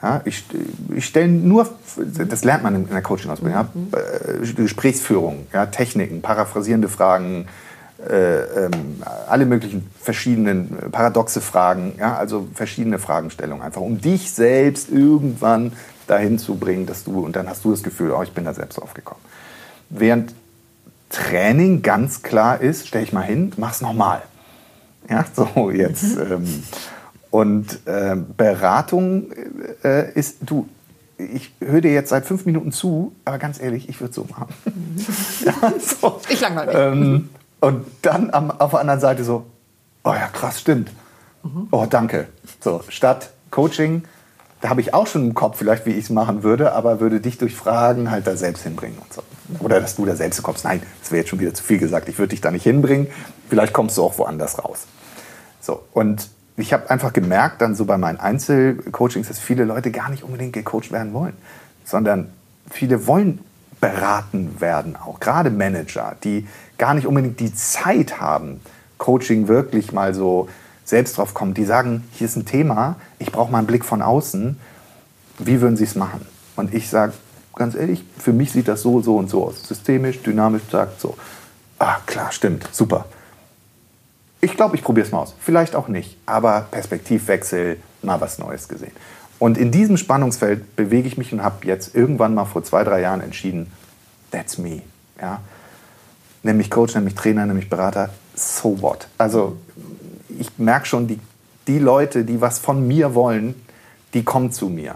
Ja, 0.03 0.23
ich, 0.25 0.45
ich 0.95 1.05
stelle 1.05 1.29
nur, 1.29 1.69
das 2.29 2.45
lernt 2.45 2.63
man 2.63 2.75
in 2.75 2.89
der 2.89 3.03
Coaching-Ausbildung, 3.03 3.55
ja, 3.55 3.69
mhm. 3.73 3.89
Äh, 4.49 4.53
Gesprächsführung, 4.55 5.47
ja, 5.53 5.67
Techniken, 5.67 6.23
paraphrasierende 6.23 6.89
Fragen, 6.89 7.47
äh, 8.09 8.65
ähm, 8.65 9.03
alle 9.29 9.45
möglichen 9.45 9.91
verschiedenen 10.01 10.79
äh, 10.79 10.89
paradoxe 10.89 11.43
Fragen, 11.43 11.93
ja, 11.99 12.17
also 12.17 12.49
verschiedene 12.55 12.99
Fragestellungen, 12.99 13.63
einfach 13.63 13.83
um 13.83 14.01
dich 14.01 14.33
selbst 14.33 14.89
irgendwann 14.91 15.73
dahin 16.07 16.39
zu 16.39 16.55
bringen, 16.55 16.87
dass 16.87 17.05
du, 17.05 17.21
und 17.21 17.37
dann 17.37 17.47
hast 17.47 17.63
du 17.65 17.71
das 17.71 17.83
Gefühl, 17.83 18.13
oh, 18.13 18.23
ich 18.23 18.33
bin 18.33 18.45
da 18.45 18.55
selbst 18.55 18.81
aufgekommen. 18.81 19.23
Während 19.91 20.35
Training 21.11 21.83
ganz 21.83 22.23
klar 22.23 22.61
ist, 22.63 22.89
stell 22.89 23.03
ich 23.03 23.13
mal 23.13 23.23
hin, 23.23 23.53
mach's 23.59 23.83
nochmal. 23.83 24.23
Ja, 25.11 25.25
so 25.35 25.71
jetzt. 25.71 26.17
Mhm. 26.17 26.33
Ähm, 26.33 26.63
und 27.31 27.87
äh, 27.87 28.17
Beratung 28.37 29.31
äh, 29.85 30.13
ist, 30.13 30.39
du, 30.41 30.69
ich 31.17 31.53
höre 31.61 31.81
dir 31.81 31.93
jetzt 31.93 32.11
seit 32.11 32.27
fünf 32.27 32.45
Minuten 32.47 32.73
zu, 32.73 33.13
aber 33.25 33.39
ganz 33.39 33.61
ehrlich, 33.61 33.89
ich 33.89 34.01
würde 34.01 34.15
so 34.15 34.27
machen. 34.29 34.49
Mhm. 34.65 35.05
ja, 35.45 35.73
so. 35.79 36.21
Ich 36.29 36.41
langweile 36.41 36.95
mich. 36.95 37.09
Ähm, 37.09 37.29
Und 37.61 37.87
dann 38.03 38.31
am, 38.31 38.51
auf 38.51 38.71
der 38.71 38.81
anderen 38.81 39.01
Seite 39.01 39.23
so, 39.23 39.47
oh 40.05 40.13
ja, 40.13 40.29
krass, 40.29 40.61
stimmt. 40.61 40.91
Mhm. 41.43 41.69
Oh, 41.71 41.87
danke. 41.89 42.29
So, 42.61 42.83
statt 42.89 43.31
Coaching, 43.51 44.03
da 44.61 44.69
habe 44.69 44.81
ich 44.81 44.93
auch 44.93 45.07
schon 45.07 45.29
im 45.29 45.35
Kopf 45.35 45.59
vielleicht, 45.59 45.87
wie 45.87 45.93
ich 45.93 46.05
es 46.05 46.11
machen 46.11 46.43
würde, 46.43 46.73
aber 46.73 47.01
würde 47.01 47.21
dich 47.21 47.39
durch 47.39 47.55
Fragen 47.55 48.11
halt 48.11 48.27
da 48.27 48.37
selbst 48.37 48.63
hinbringen 48.63 48.99
und 48.99 49.13
so. 49.13 49.23
Oder 49.61 49.81
dass 49.81 49.97
du 49.97 50.05
da 50.05 50.17
selbst 50.17 50.43
kommst. 50.43 50.65
Nein, 50.65 50.83
das 51.01 51.11
wäre 51.11 51.21
jetzt 51.21 51.31
schon 51.31 51.41
wieder 51.41 51.55
zu 51.55 51.63
viel 51.63 51.79
gesagt. 51.79 52.09
Ich 52.09 52.19
würde 52.19 52.31
dich 52.31 52.41
da 52.41 52.51
nicht 52.51 52.63
hinbringen. 52.65 53.07
Vielleicht 53.49 53.73
kommst 53.73 53.97
du 53.97 54.03
auch 54.03 54.19
woanders 54.19 54.63
raus. 54.63 54.87
So, 55.61 55.83
und 55.93 56.29
ich 56.61 56.73
habe 56.73 56.91
einfach 56.91 57.13
gemerkt, 57.13 57.61
dann 57.61 57.75
so 57.75 57.85
bei 57.85 57.99
meinen 57.99 58.19
Einzelcoachings, 58.19 59.29
dass 59.29 59.39
viele 59.39 59.65
Leute 59.65 59.91
gar 59.91 60.11
nicht 60.11 60.23
unbedingt 60.23 60.53
gecoacht 60.53 60.93
werden 60.93 61.13
wollen, 61.13 61.35
sondern 61.85 62.31
viele 62.71 63.07
wollen 63.07 63.41
beraten 63.81 64.61
werden, 64.61 64.97
auch 64.97 65.21
gerade 65.21 65.51
Manager, 65.51 66.17
die 66.23 66.47
gar 66.79 66.95
nicht 66.95 67.07
unbedingt 67.07 67.41
die 67.41 67.55
Zeit 67.55 68.21
haben, 68.21 68.61
Coaching 68.99 69.49
wirklich 69.49 69.93
mal 69.93 70.15
so 70.15 70.49
selbst 70.85 71.17
drauf 71.17 71.35
kommen. 71.35 71.55
Die 71.55 71.65
sagen, 71.65 72.05
hier 72.13 72.27
ist 72.27 72.37
ein 72.37 72.45
Thema, 72.45 72.97
ich 73.19 73.33
brauche 73.33 73.51
mal 73.51 73.59
einen 73.59 73.67
Blick 73.67 73.85
von 73.85 74.03
außen. 74.03 74.59
Wie 75.39 75.61
würden 75.61 75.77
Sie 75.77 75.85
es 75.85 75.95
machen? 75.95 76.27
Und 76.57 76.75
ich 76.75 76.91
sage, 76.91 77.15
ganz 77.55 77.75
ehrlich, 77.75 78.05
für 78.19 78.33
mich 78.33 78.53
sieht 78.53 78.69
das 78.69 78.83
so, 78.83 79.01
so 79.01 79.17
und 79.17 79.31
so 79.31 79.47
aus. 79.47 79.67
Systemisch, 79.67 80.23
dynamisch, 80.23 80.63
sagt 80.71 81.01
so. 81.01 81.17
Ah, 81.79 81.97
klar, 82.07 82.31
stimmt, 82.33 82.69
super. 82.73 83.07
Ich 84.41 84.57
glaube, 84.57 84.77
ich 84.77 84.83
probiere 84.83 85.07
es 85.07 85.13
mal 85.13 85.19
aus. 85.19 85.35
Vielleicht 85.39 85.75
auch 85.75 85.89
nicht, 85.89 86.17
aber 86.27 86.67
Perspektivwechsel, 86.71 87.77
mal 88.03 88.21
was 88.21 88.39
Neues 88.39 88.69
gesehen. 88.69 88.93
Und 89.39 89.59
in 89.59 89.71
diesem 89.71 89.97
Spannungsfeld 89.97 90.77
bewege 90.77 91.09
ich 91.09 91.19
mich 91.19 91.33
und 91.33 91.43
habe 91.43 91.67
jetzt 91.67 91.95
irgendwann 91.95 92.35
mal 92.35 92.45
vor 92.45 92.63
zwei, 92.63 92.85
drei 92.85 93.01
Jahren 93.01 93.21
entschieden, 93.21 93.73
that's 94.31 94.59
me. 94.59 94.83
Ja? 95.21 95.41
Nämlich 96.43 96.71
Coach, 96.71 96.95
nämlich 96.95 97.15
Trainer, 97.15 97.47
nämlich 97.47 97.69
Berater, 97.69 98.11
so 98.35 98.81
what? 98.81 99.09
Also 99.19 99.57
ich 100.39 100.59
merke 100.59 100.87
schon, 100.87 101.07
die, 101.07 101.19
die 101.67 101.79
Leute, 101.79 102.25
die 102.25 102.41
was 102.41 102.59
von 102.59 102.87
mir 102.87 103.15
wollen, 103.15 103.55
die 104.15 104.25
kommen 104.25 104.53
zu 104.53 104.69
mir. 104.69 104.95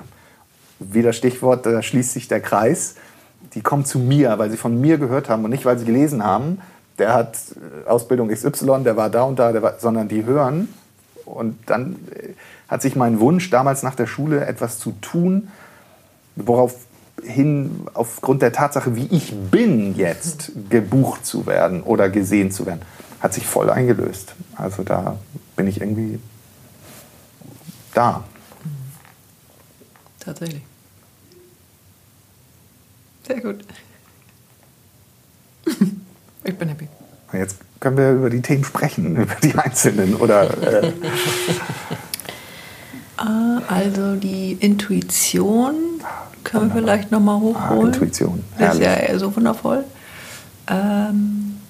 Wieder 0.78 1.12
Stichwort, 1.12 1.66
da 1.66 1.82
schließt 1.82 2.12
sich 2.12 2.28
der 2.28 2.40
Kreis. 2.40 2.96
Die 3.54 3.62
kommen 3.62 3.84
zu 3.84 3.98
mir, 3.98 4.38
weil 4.38 4.50
sie 4.50 4.56
von 4.56 4.80
mir 4.80 4.98
gehört 4.98 5.28
haben 5.28 5.44
und 5.44 5.50
nicht, 5.50 5.64
weil 5.64 5.78
sie 5.78 5.84
gelesen 5.84 6.24
haben, 6.24 6.60
der 6.98 7.14
hat 7.14 7.36
äh, 7.84 7.88
Ausbildung 7.88 8.28
XY, 8.28 8.84
der 8.84 8.96
war 8.96 9.10
da 9.10 9.22
und 9.24 9.38
da, 9.38 9.62
war, 9.62 9.78
sondern 9.78 10.08
die 10.08 10.24
hören. 10.24 10.68
Und 11.24 11.58
dann 11.66 11.96
äh, 12.14 12.30
hat 12.68 12.82
sich 12.82 12.96
mein 12.96 13.20
Wunsch 13.20 13.50
damals 13.50 13.82
nach 13.82 13.94
der 13.94 14.06
Schule 14.06 14.46
etwas 14.46 14.78
zu 14.78 14.92
tun, 15.00 15.48
woraufhin 16.36 17.86
aufgrund 17.94 18.42
der 18.42 18.52
Tatsache, 18.52 18.96
wie 18.96 19.06
ich 19.06 19.34
bin 19.50 19.96
jetzt, 19.96 20.52
gebucht 20.70 21.26
zu 21.26 21.46
werden 21.46 21.82
oder 21.82 22.08
gesehen 22.08 22.50
zu 22.50 22.66
werden, 22.66 22.82
hat 23.20 23.34
sich 23.34 23.46
voll 23.46 23.70
eingelöst. 23.70 24.34
Also 24.56 24.82
da 24.82 25.18
bin 25.56 25.66
ich 25.66 25.80
irgendwie 25.80 26.20
da. 27.94 28.24
Tatsächlich. 30.20 30.62
Sehr 33.26 33.40
gut. 33.40 33.64
Ich 36.44 36.56
bin 36.56 36.68
happy. 36.68 36.88
Jetzt 37.32 37.56
können 37.80 37.96
wir 37.96 38.12
über 38.12 38.30
die 38.30 38.42
Themen 38.42 38.64
sprechen, 38.64 39.16
über 39.22 39.34
die 39.42 39.54
einzelnen 39.54 40.14
oder. 40.16 40.50
Äh. 40.62 40.92
Ah, 43.16 43.62
also 43.68 44.16
die 44.16 44.54
Intuition 44.58 45.74
können 46.42 46.74
wir 46.74 46.82
vielleicht 46.82 47.12
nochmal 47.12 47.38
hochholen. 47.38 47.84
Ah, 47.84 47.86
Intuition. 47.86 48.44
Das 48.58 48.74
ist 48.74 48.82
ja 48.82 49.18
so 49.20 49.34
wundervoll. 49.34 49.84
Ähm, 50.66 51.60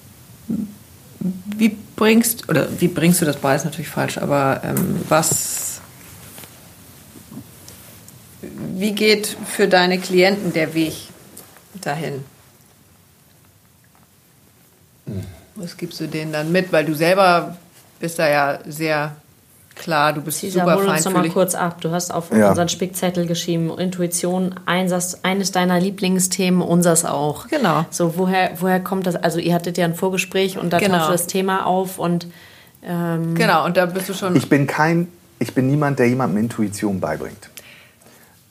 wie 1.55 1.77
bringst, 1.95 2.49
oder 2.49 2.67
wie 2.79 2.87
bringst 2.87 3.21
du 3.21 3.25
das 3.25 3.37
bei, 3.37 3.55
ist 3.55 3.63
natürlich 3.63 3.89
falsch, 3.89 4.17
aber 4.17 4.61
ähm, 4.63 5.01
was, 5.07 5.81
wie 8.41 8.93
geht 8.93 9.37
für 9.45 9.67
deine 9.67 9.99
Klienten 9.99 10.51
der 10.51 10.73
Weg 10.73 10.95
dahin? 11.81 12.23
Was 15.55 15.77
gibst 15.77 15.99
du 15.99 16.07
denen 16.07 16.31
dann 16.33 16.51
mit? 16.51 16.71
Weil 16.73 16.85
du 16.85 16.93
selber 16.93 17.57
bist 17.99 18.19
da 18.19 18.27
ja 18.27 18.59
sehr 18.67 19.15
Klar, 19.75 20.13
du 20.13 20.21
bist 20.21 20.39
Cesar, 20.39 20.65
super 20.65 20.77
hol 20.77 20.87
uns 20.87 21.03
noch 21.03 21.11
mal 21.11 21.29
kurz 21.29 21.53
ab. 21.53 21.81
Du 21.81 21.91
hast 21.91 22.11
auf 22.13 22.31
ja. 22.31 22.49
unseren 22.49 22.69
Spickzettel 22.69 23.27
geschrieben, 23.27 23.77
Intuition, 23.77 24.55
eines, 24.65 25.23
eines 25.25 25.51
deiner 25.51 25.79
Lieblingsthemen, 25.79 26.61
unseres 26.61 27.03
auch. 27.03 27.47
Genau. 27.49 27.85
So, 27.91 28.17
woher, 28.17 28.51
woher 28.59 28.79
kommt 28.79 29.05
das? 29.05 29.17
Also 29.17 29.39
ihr 29.39 29.53
hattet 29.53 29.77
ja 29.77 29.85
ein 29.85 29.93
Vorgespräch 29.93 30.57
und 30.57 30.71
da 30.71 30.79
genau. 30.79 30.99
tauchte 30.99 31.11
das 31.11 31.27
Thema 31.27 31.65
auf 31.65 31.99
und 31.99 32.27
ähm 32.83 33.35
Genau, 33.35 33.65
und 33.65 33.75
da 33.75 33.85
bist 33.85 34.07
du 34.07 34.13
schon... 34.13 34.35
Ich 34.37 34.47
bin 34.47 34.65
kein, 34.65 35.09
ich 35.39 35.53
bin 35.53 35.67
niemand, 35.67 35.99
der 35.99 36.07
jemandem 36.07 36.43
Intuition 36.43 37.01
beibringt. 37.01 37.49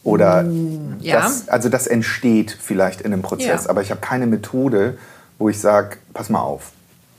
Oder 0.03 0.43
mm, 0.43 0.99
ja. 1.01 1.23
das, 1.23 1.49
also 1.49 1.71
das 1.71 1.87
entsteht 1.87 2.55
vielleicht 2.61 3.01
in 3.01 3.15
einem 3.15 3.23
Prozess, 3.23 3.65
ja. 3.65 3.71
aber 3.71 3.81
ich 3.81 3.91
habe 3.91 4.03
keine 4.03 4.27
Methode, 4.27 4.99
wo 5.39 5.49
ich 5.49 5.59
sage, 5.59 5.97
pass 6.13 6.31
mal 6.31 6.41
auf, 6.41 6.73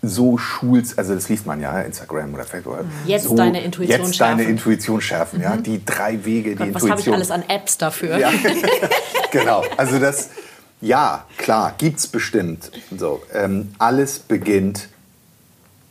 so 0.08 0.38
schulst, 0.38 0.98
also 1.00 1.16
das 1.16 1.30
liest 1.30 1.46
man 1.46 1.62
ja, 1.62 1.82
Instagram 1.82 2.34
oder 2.34 2.44
Facebook. 2.44 2.84
Mhm. 2.84 2.90
Jetzt 3.06 3.26
so, 3.26 3.36
deine 3.36 3.64
Intuition 3.64 4.00
jetzt 4.00 4.16
schärfen. 4.16 4.38
deine 4.38 4.50
Intuition 4.50 5.02
schärfen, 5.02 5.42
ja. 5.42 5.56
Mhm. 5.56 5.64
Die 5.64 5.86
drei 5.86 6.24
Wege, 6.24 6.56
Gott, 6.56 6.68
die 6.68 6.74
was 6.76 6.84
Intuition. 6.84 6.92
Was 6.92 6.92
habe 6.92 7.02
ich 7.02 7.14
alles 7.14 7.32
an 7.32 7.44
Apps 7.50 7.78
dafür? 7.78 8.18
Ja. 8.18 8.32
genau, 9.32 9.64
also 9.78 10.00
das, 10.00 10.30
ja, 10.82 11.26
klar, 11.38 11.74
gibt 11.78 12.00
es 12.00 12.08
bestimmt. 12.08 12.72
So, 12.96 13.24
ähm, 13.34 13.74
alles 13.80 14.20
beginnt 14.20 14.90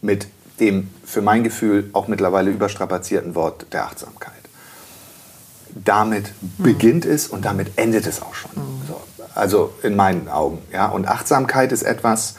mit 0.00 0.28
dem, 0.60 0.90
für 1.04 1.22
mein 1.22 1.42
Gefühl, 1.42 1.90
auch 1.92 2.06
mittlerweile 2.08 2.50
überstrapazierten 2.50 3.34
Wort 3.34 3.66
der 3.72 3.84
Achtsamkeit. 3.84 4.32
Damit 5.74 6.30
mhm. 6.40 6.62
beginnt 6.62 7.04
es 7.04 7.26
und 7.26 7.44
damit 7.44 7.72
endet 7.76 8.06
es 8.06 8.22
auch 8.22 8.34
schon. 8.34 8.52
Mhm. 8.54 8.82
So, 8.86 9.02
also 9.34 9.74
in 9.82 9.96
meinen 9.96 10.28
Augen. 10.28 10.58
Ja? 10.72 10.86
Und 10.86 11.08
Achtsamkeit 11.08 11.72
ist 11.72 11.82
etwas, 11.82 12.36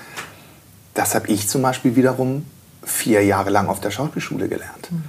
das 0.93 1.15
habe 1.15 1.27
ich 1.27 1.47
zum 1.47 1.61
Beispiel 1.61 1.95
wiederum 1.95 2.45
vier 2.83 3.23
Jahre 3.23 3.49
lang 3.49 3.67
auf 3.67 3.79
der 3.79 3.91
Schauspielschule 3.91 4.47
gelernt. 4.47 4.91
Mhm. 4.91 5.03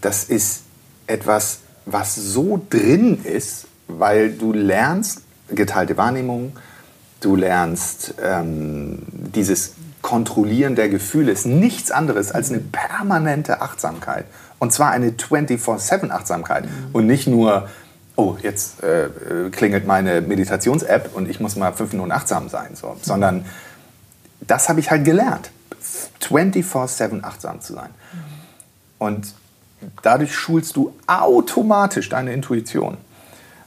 Das 0.00 0.24
ist 0.24 0.62
etwas, 1.06 1.60
was 1.86 2.14
so 2.14 2.60
drin 2.68 3.24
ist, 3.24 3.66
weil 3.88 4.32
du 4.32 4.52
lernst 4.52 5.22
geteilte 5.48 5.96
Wahrnehmung, 5.96 6.56
du 7.20 7.36
lernst 7.36 8.14
ähm, 8.22 9.02
dieses 9.08 9.74
Kontrollieren 10.02 10.74
der 10.74 10.88
Gefühle, 10.88 11.32
ist 11.32 11.46
nichts 11.46 11.90
anderes 11.90 12.32
als 12.32 12.50
eine 12.50 12.60
permanente 12.60 13.62
Achtsamkeit. 13.62 14.26
Und 14.58 14.72
zwar 14.72 14.90
eine 14.90 15.10
24-7-Achtsamkeit 15.10 16.64
mhm. 16.64 16.70
und 16.92 17.06
nicht 17.06 17.26
nur, 17.26 17.68
oh, 18.16 18.36
jetzt 18.42 18.82
äh, 18.82 19.08
klingelt 19.50 19.86
meine 19.86 20.20
Meditations-App 20.20 21.10
und 21.14 21.28
ich 21.28 21.40
muss 21.40 21.56
mal 21.56 21.72
fünf 21.72 21.92
Minuten 21.92 22.12
achtsam 22.12 22.48
sein, 22.48 22.74
so, 22.74 22.96
sondern 23.02 23.44
das 24.40 24.68
habe 24.68 24.80
ich 24.80 24.90
halt 24.90 25.04
gelernt. 25.04 25.50
24-7 26.22 27.22
achtsam 27.22 27.60
zu 27.60 27.74
sein. 27.74 27.90
Und 28.98 29.34
dadurch 30.02 30.34
schulst 30.34 30.76
du 30.76 30.94
automatisch 31.06 32.08
deine 32.08 32.32
Intuition. 32.32 32.96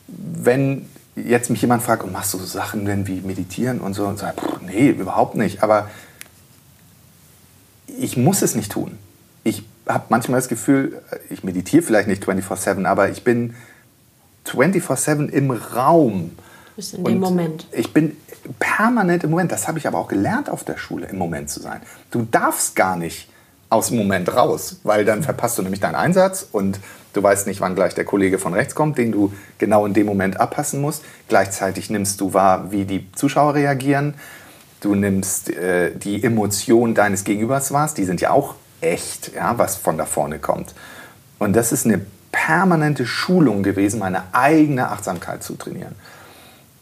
Wenn 0.08 0.88
jetzt 1.16 1.50
mich 1.50 1.62
jemand 1.62 1.84
fragt, 1.84 2.04
und 2.04 2.12
machst 2.12 2.34
du 2.34 2.38
so 2.38 2.45
Sachen 2.45 2.86
denn 2.86 3.08
wie 3.08 3.22
meditieren 3.22 3.80
und 3.80 3.93
so, 3.93 4.06
und 4.06 4.18
sage, 4.18 4.41
pff, 4.41 4.62
nee, 4.62 4.89
überhaupt 4.89 5.36
nicht. 5.36 5.64
Aber 5.64 5.89
ich 7.88 8.18
muss 8.18 8.41
es 8.41 8.56
nicht 8.56 8.72
tun. 8.72 8.98
Ich 9.43 9.64
habe 9.88 10.06
manchmal 10.10 10.39
das 10.39 10.48
Gefühl, 10.48 11.02
ich 11.30 11.43
meditiere 11.43 11.84
vielleicht 11.84 12.08
nicht 12.08 12.24
24-7, 12.24 12.86
aber 12.86 13.10
ich 13.10 13.24
bin 13.24 13.56
24-7 14.52 15.30
im 15.30 15.52
Raum. 15.52 16.32
Bist 16.76 16.93
in 16.93 17.04
dem 17.04 17.20
Moment. 17.20 17.68
Ich 17.72 17.93
bin 17.93 18.16
permanent 18.60 19.24
im 19.24 19.32
Moment. 19.32 19.52
Das 19.52 19.68
habe 19.68 19.80
ich 19.80 19.88
aber 19.88 19.98
auch 19.98 20.08
gelernt 20.08 20.50
auf 20.50 20.64
der 20.64 20.78
Schule, 20.78 21.08
im 21.08 21.18
Moment 21.18 21.50
zu 21.50 21.60
sein. 21.60 21.82
Du 22.12 22.28
darfst 22.30 22.76
gar 22.76 22.95
nicht 22.95 23.30
aus 23.70 23.89
dem 23.89 23.98
Moment 23.98 24.34
raus, 24.34 24.80
weil 24.84 25.04
dann 25.04 25.24
verpasst 25.24 25.58
du 25.58 25.62
nämlich 25.62 25.82
deinen 25.82 25.95
Einsatz 25.95 26.48
und 26.52 26.80
du 27.14 27.22
weißt 27.22 27.48
nicht, 27.48 27.60
wann 27.60 27.76
gleich 27.76 27.95
der 27.95 28.06
Kollege 28.06 28.39
von 28.39 28.54
rechts 28.54 28.76
kommt, 28.76 28.98
den 28.98 29.12
du 29.12 29.34
genau 29.58 29.86
in 29.86 29.93
dem 29.93 30.06
Moment 30.06 30.39
abpassen 30.39 30.80
musst. 30.80 31.04
Gleichzeitig 31.28 31.89
nimmst 31.89 32.22
du 32.22 32.34
wahr, 32.34 32.72
wie 32.72 32.86
die 32.86 33.12
Zuschauer 33.14 33.56
reagieren. 33.56 34.14
Du 34.80 34.95
nimmst 34.95 35.50
äh, 35.50 35.91
die 35.95 36.24
Emotionen 36.24 36.93
deines 36.93 37.24
Gegenübers 37.24 37.72
wahr, 37.72 37.89
die 37.95 38.06
sind 38.06 38.22
ja 38.22 38.30
auch 38.30 38.56
echt, 38.80 39.34
ja, 39.36 39.58
was 39.58 39.76
von 39.76 39.98
da 39.98 40.06
vorne 40.06 40.39
kommt. 40.39 40.74
Und 41.39 41.56
das 41.56 41.72
ist 41.72 41.86
eine 41.86 42.06
permanente 42.46 43.08
Schulung 43.08 43.64
gewesen, 43.64 44.00
meine 44.00 44.22
eigene 44.32 44.90
Achtsamkeit 44.92 45.44
zu 45.44 45.56
trainieren. 45.56 45.96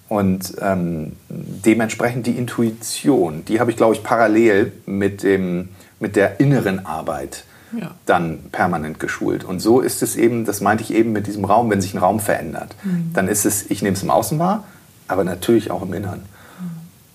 Und 0.09 0.53
ähm, 0.59 1.13
dementsprechend 1.29 2.27
die 2.27 2.37
Intuition, 2.37 3.45
die 3.45 3.61
habe 3.61 3.71
ich, 3.71 3.77
glaube 3.77 3.95
ich, 3.95 4.03
parallel 4.03 4.73
mit, 4.85 5.23
dem, 5.23 5.69
mit 6.01 6.17
der 6.17 6.41
inneren 6.41 6.85
Arbeit 6.85 7.45
ja. 7.71 7.91
dann 8.05 8.39
permanent 8.51 8.99
geschult. 8.99 9.45
Und 9.45 9.61
so 9.61 9.79
ist 9.79 10.03
es 10.03 10.17
eben, 10.17 10.43
das 10.43 10.59
meinte 10.59 10.83
ich 10.83 10.93
eben 10.93 11.13
mit 11.13 11.25
diesem 11.25 11.45
Raum, 11.45 11.69
wenn 11.69 11.79
sich 11.81 11.93
ein 11.93 11.99
Raum 11.99 12.19
verändert, 12.19 12.75
mhm. 12.83 13.11
dann 13.13 13.29
ist 13.29 13.45
es, 13.45 13.71
ich 13.71 13.81
nehme 13.81 13.95
es 13.95 14.03
im 14.03 14.11
Außen 14.11 14.37
wahr, 14.37 14.65
aber 15.07 15.23
natürlich 15.23 15.71
auch 15.71 15.81
im 15.81 15.93
Inneren. 15.93 16.19
Mhm. 16.19 16.65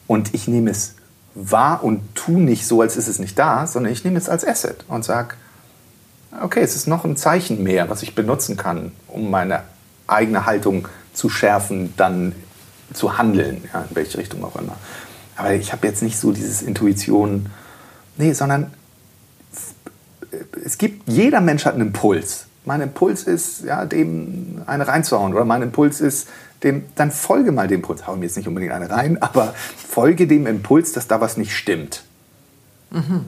Und 0.07 0.35
ich 0.35 0.49
nehme 0.49 0.71
es 0.71 0.95
wahr 1.35 1.85
und 1.85 2.01
tu 2.15 2.33
nicht 2.33 2.67
so, 2.67 2.81
als 2.81 2.97
ist 2.97 3.07
es 3.07 3.19
nicht 3.19 3.39
da, 3.39 3.67
sondern 3.67 3.93
ich 3.93 4.03
nehme 4.03 4.17
es 4.19 4.31
als 4.31 4.47
Asset 4.47 4.85
und 4.89 5.05
sage, 5.05 5.35
okay, 6.43 6.61
es 6.61 6.77
ist 6.77 6.87
noch 6.87 7.05
ein 7.05 7.17
Zeichen 7.17 7.63
mehr, 7.63 7.91
was 7.91 8.03
ich 8.03 8.15
benutzen 8.15 8.57
kann, 8.57 8.93
um 9.09 9.31
meine 9.31 9.63
eigene 10.07 10.47
Haltung 10.47 10.89
zu 11.13 11.29
schärfen, 11.29 11.95
dann 11.97 12.35
zu 12.93 13.19
handeln, 13.19 13.69
ja, 13.73 13.83
in 13.89 13.97
welche 13.97 14.19
Richtung 14.19 14.45
auch 14.45 14.57
immer. 14.57 14.77
Aber 15.37 15.53
ich 15.55 15.73
habe 15.73 15.87
jetzt 15.87 16.03
nicht 16.03 16.19
so 16.19 16.33
dieses 16.33 16.63
Intuition, 16.63 17.47
nee, 18.17 18.33
sondern 18.33 18.73
es 20.65 20.79
gibt, 20.79 21.09
jeder 21.09 21.41
Mensch 21.41 21.65
hat 21.65 21.75
einen 21.75 21.89
Impuls. 21.89 22.47
Mein 22.65 22.81
Impuls 22.81 23.25
ist, 23.25 23.65
ja, 23.65 23.87
dem 23.87 24.63
eine 24.67 24.87
reinzuhauen 24.87 25.33
oder 25.35 25.45
mein 25.45 25.63
Impuls 25.63 26.01
ist, 26.01 26.29
dem, 26.63 26.85
dann 26.95 27.11
folge 27.11 27.53
mal 27.53 27.69
dem 27.69 27.77
Impuls. 27.77 28.07
Hau 28.07 28.17
mir 28.17 28.27
jetzt 28.27 28.37
nicht 28.37 28.49
unbedingt 28.49 28.73
eine 28.73 28.91
rein, 28.91 29.21
aber 29.23 29.55
folge 29.77 30.27
dem 30.27 30.47
Impuls, 30.47 30.93
dass 30.93 31.09
da 31.09 31.21
was 31.21 31.37
nicht 31.37 31.57
stimmt. 31.57 32.03
Mhm. 32.91 33.25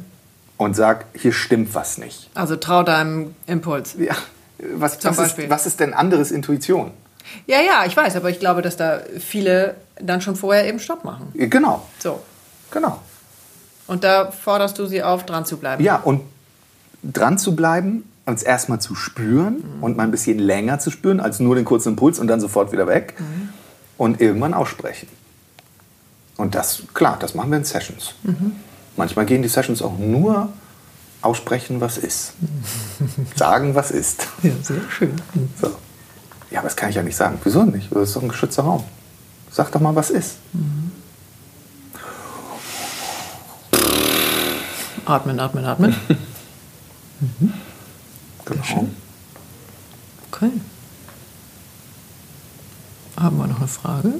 Und 0.56 0.76
sag, 0.76 1.06
hier 1.14 1.32
stimmt 1.32 1.74
was 1.74 1.98
nicht. 1.98 2.30
Also 2.34 2.56
trau 2.56 2.82
deinem 2.82 3.34
Impuls. 3.46 3.96
Ja. 3.98 4.14
Was, 4.76 4.98
Zum 4.98 5.10
was, 5.10 5.16
Beispiel. 5.16 5.44
Ist, 5.44 5.50
was 5.50 5.66
ist 5.66 5.80
denn 5.80 5.92
anderes 5.92 6.30
Intuition? 6.30 6.92
Ja, 7.46 7.60
ja, 7.60 7.84
ich 7.86 7.96
weiß, 7.96 8.14
aber 8.16 8.30
ich 8.30 8.38
glaube, 8.38 8.62
dass 8.62 8.76
da 8.76 9.00
viele 9.18 9.76
dann 10.00 10.20
schon 10.20 10.36
vorher 10.36 10.66
eben 10.68 10.78
Stopp 10.78 11.04
machen. 11.04 11.32
Genau. 11.34 11.86
So. 11.98 12.20
Genau. 12.70 13.00
Und 13.86 14.04
da 14.04 14.30
forderst 14.30 14.78
du 14.78 14.86
sie 14.86 15.02
auf, 15.02 15.26
dran 15.26 15.44
zu 15.44 15.56
bleiben. 15.56 15.82
Ja, 15.82 15.96
und 15.96 16.22
dran 17.02 17.38
zu 17.38 17.56
bleiben, 17.56 18.04
uns 18.24 18.42
erstmal 18.42 18.80
zu 18.80 18.94
spüren 18.94 19.64
mhm. 19.76 19.82
und 19.82 19.96
mal 19.96 20.04
ein 20.04 20.10
bisschen 20.10 20.38
länger 20.38 20.78
zu 20.78 20.90
spüren, 20.90 21.20
als 21.20 21.40
nur 21.40 21.56
den 21.56 21.64
kurzen 21.64 21.90
Impuls 21.90 22.18
und 22.18 22.28
dann 22.28 22.40
sofort 22.40 22.72
wieder 22.72 22.86
weg. 22.86 23.14
Mhm. 23.18 23.48
Und 23.98 24.20
irgendwann 24.20 24.54
aussprechen. 24.54 25.08
Und 26.36 26.54
das, 26.54 26.82
klar, 26.94 27.18
das 27.20 27.34
machen 27.34 27.50
wir 27.50 27.58
in 27.58 27.64
Sessions. 27.64 28.14
Mhm. 28.22 28.56
Manchmal 28.96 29.26
gehen 29.26 29.42
die 29.42 29.48
Sessions 29.48 29.82
auch 29.82 29.98
nur 29.98 30.48
aussprechen, 31.22 31.80
was 31.80 31.98
ist. 31.98 32.34
Sagen, 33.36 33.74
was 33.74 33.90
ist. 33.90 34.26
Ja, 34.42 34.52
sehr 34.62 34.80
schön. 34.90 35.14
So. 35.60 35.70
Ja, 36.50 36.58
aber 36.58 36.68
das 36.68 36.76
kann 36.76 36.90
ich 36.90 36.96
ja 36.96 37.02
nicht 37.02 37.16
sagen. 37.16 37.38
Wieso 37.44 37.62
nicht? 37.62 37.90
Das 37.90 38.08
ist 38.08 38.16
doch 38.16 38.22
ein 38.22 38.28
geschützter 38.28 38.64
Raum. 38.64 38.84
Sag 39.50 39.72
doch 39.72 39.80
mal, 39.80 39.94
was 39.94 40.10
ist. 40.10 40.36
Mhm. 40.52 40.92
Atmen, 45.06 45.40
atmen, 45.40 45.64
atmen. 45.64 45.96
mhm. 47.20 47.52
Genau. 48.44 48.88
Okay. 50.30 50.50
Haben 53.18 53.38
wir 53.38 53.46
noch 53.46 53.58
eine 53.58 53.68
Frage? 53.68 54.14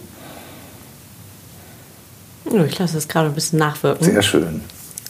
Ich 2.45 2.79
lasse 2.79 2.99
es 2.99 3.09
gerade 3.09 3.29
ein 3.29 3.35
bisschen 3.35 3.59
nachwirken. 3.59 4.05
Sehr 4.05 4.23
schön. 4.23 4.61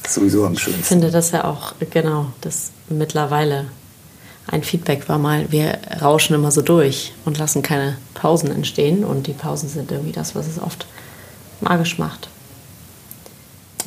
Sowieso 0.07 0.45
am 0.45 0.57
schönsten. 0.57 0.80
Ich 0.80 0.87
finde 0.87 1.11
das 1.11 1.30
ja 1.30 1.45
auch, 1.45 1.74
genau, 1.91 2.26
das 2.41 2.70
mittlerweile 2.89 3.66
ein 4.49 4.62
Feedback 4.62 5.09
war 5.09 5.18
mal, 5.18 5.51
wir 5.51 5.78
rauschen 6.01 6.35
immer 6.35 6.51
so 6.51 6.62
durch 6.62 7.12
und 7.24 7.39
lassen 7.39 7.62
keine 7.62 7.97
Pausen 8.14 8.51
entstehen. 8.51 9.05
Und 9.05 9.26
die 9.26 9.33
Pausen 9.33 9.68
sind 9.68 9.91
irgendwie 9.91 10.12
das, 10.12 10.35
was 10.35 10.47
es 10.47 10.61
oft 10.61 10.87
magisch 11.61 11.99
macht. 11.99 12.28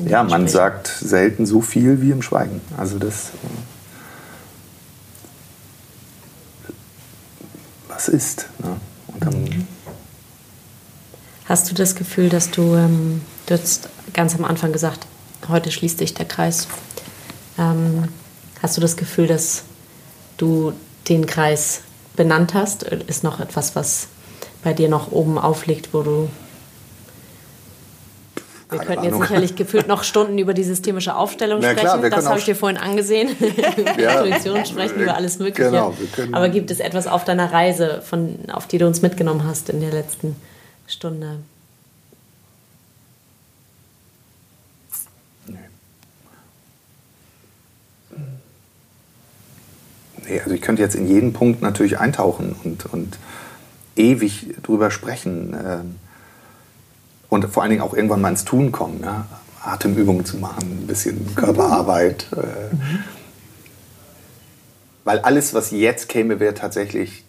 Ja, 0.05 0.23
man 0.23 0.47
sagt 0.47 0.87
selten 0.87 1.45
so 1.45 1.61
viel 1.61 2.01
wie 2.01 2.11
im 2.11 2.21
Schweigen. 2.21 2.61
Also 2.77 2.99
das. 2.99 3.31
Was 7.87 8.09
ist? 8.09 8.47
Ne? 8.59 9.31
Mhm. 9.31 9.67
Hast 11.45 11.69
du 11.69 11.75
das 11.75 11.95
Gefühl, 11.95 12.29
dass 12.29 12.51
du, 12.51 12.75
ähm, 12.75 13.21
du 13.45 13.53
hast 13.53 13.89
ganz 14.13 14.35
am 14.35 14.45
Anfang 14.45 14.71
gesagt, 14.71 15.05
heute 15.49 15.71
schließt 15.71 15.99
sich 15.99 16.13
der 16.13 16.25
Kreis. 16.25 16.67
Ähm, 17.57 18.09
hast 18.61 18.77
du 18.77 18.81
das 18.81 18.97
Gefühl, 18.97 19.27
dass 19.27 19.63
du 20.37 20.73
den 21.07 21.25
Kreis 21.25 21.81
benannt 22.15 22.53
hast? 22.53 22.83
Ist 22.83 23.23
noch 23.23 23.39
etwas, 23.39 23.75
was 23.75 24.07
bei 24.63 24.73
dir 24.73 24.89
noch 24.89 25.11
oben 25.11 25.37
aufliegt, 25.37 25.93
wo 25.93 26.01
du. 26.01 26.29
Wir 28.71 28.79
könnten 28.79 29.03
jetzt 29.05 29.19
sicherlich 29.19 29.55
gefühlt 29.55 29.87
noch 29.87 30.03
Stunden 30.03 30.39
über 30.39 30.55
die 30.55 30.63
systemische 30.63 31.15
Aufstellung 31.15 31.59
Na, 31.61 31.71
sprechen. 31.71 32.01
Klar, 32.01 32.09
das 32.09 32.25
habe 32.25 32.39
ich 32.39 32.45
dir 32.45 32.55
vorhin 32.55 32.79
angesehen. 32.79 33.35
ja, 33.97 34.21
Intuition 34.21 34.65
sprechen 34.65 35.01
über 35.01 35.15
alles 35.15 35.37
Mögliche. 35.37 35.69
Genau, 35.69 35.93
Aber 36.31 36.49
gibt 36.49 36.71
es 36.71 36.79
etwas 36.79 37.05
auf 37.05 37.23
deiner 37.23 37.53
Reise, 37.53 38.01
von, 38.01 38.39
auf 38.51 38.67
die 38.67 38.79
du 38.79 38.87
uns 38.87 39.03
mitgenommen 39.03 39.47
hast 39.47 39.69
in 39.69 39.81
der 39.81 39.91
letzten 39.91 40.35
Stunde? 40.87 41.37
Nee, 50.27 50.39
also 50.39 50.51
ich 50.51 50.61
könnte 50.61 50.81
jetzt 50.81 50.95
in 50.95 51.07
jeden 51.07 51.33
Punkt 51.33 51.61
natürlich 51.61 51.99
eintauchen 51.99 52.55
und, 52.63 52.85
und 52.85 53.17
ewig 53.95 54.55
drüber 54.63 54.91
sprechen. 54.91 55.53
Ähm, 55.53 55.95
und 57.29 57.45
vor 57.45 57.63
allen 57.63 57.71
Dingen 57.71 57.81
auch 57.81 57.93
irgendwann 57.93 58.21
mal 58.21 58.29
ins 58.29 58.45
Tun 58.45 58.71
kommen. 58.71 59.01
Ja? 59.03 59.25
Atemübungen 59.63 60.25
zu 60.25 60.37
machen, 60.37 60.83
ein 60.83 60.87
bisschen 60.87 61.35
Körperarbeit. 61.35 62.27
Äh, 62.33 62.75
mhm. 62.75 63.03
Weil 65.03 65.19
alles, 65.19 65.53
was 65.53 65.71
jetzt 65.71 66.09
käme, 66.09 66.39
wäre 66.39 66.53
tatsächlich. 66.53 67.23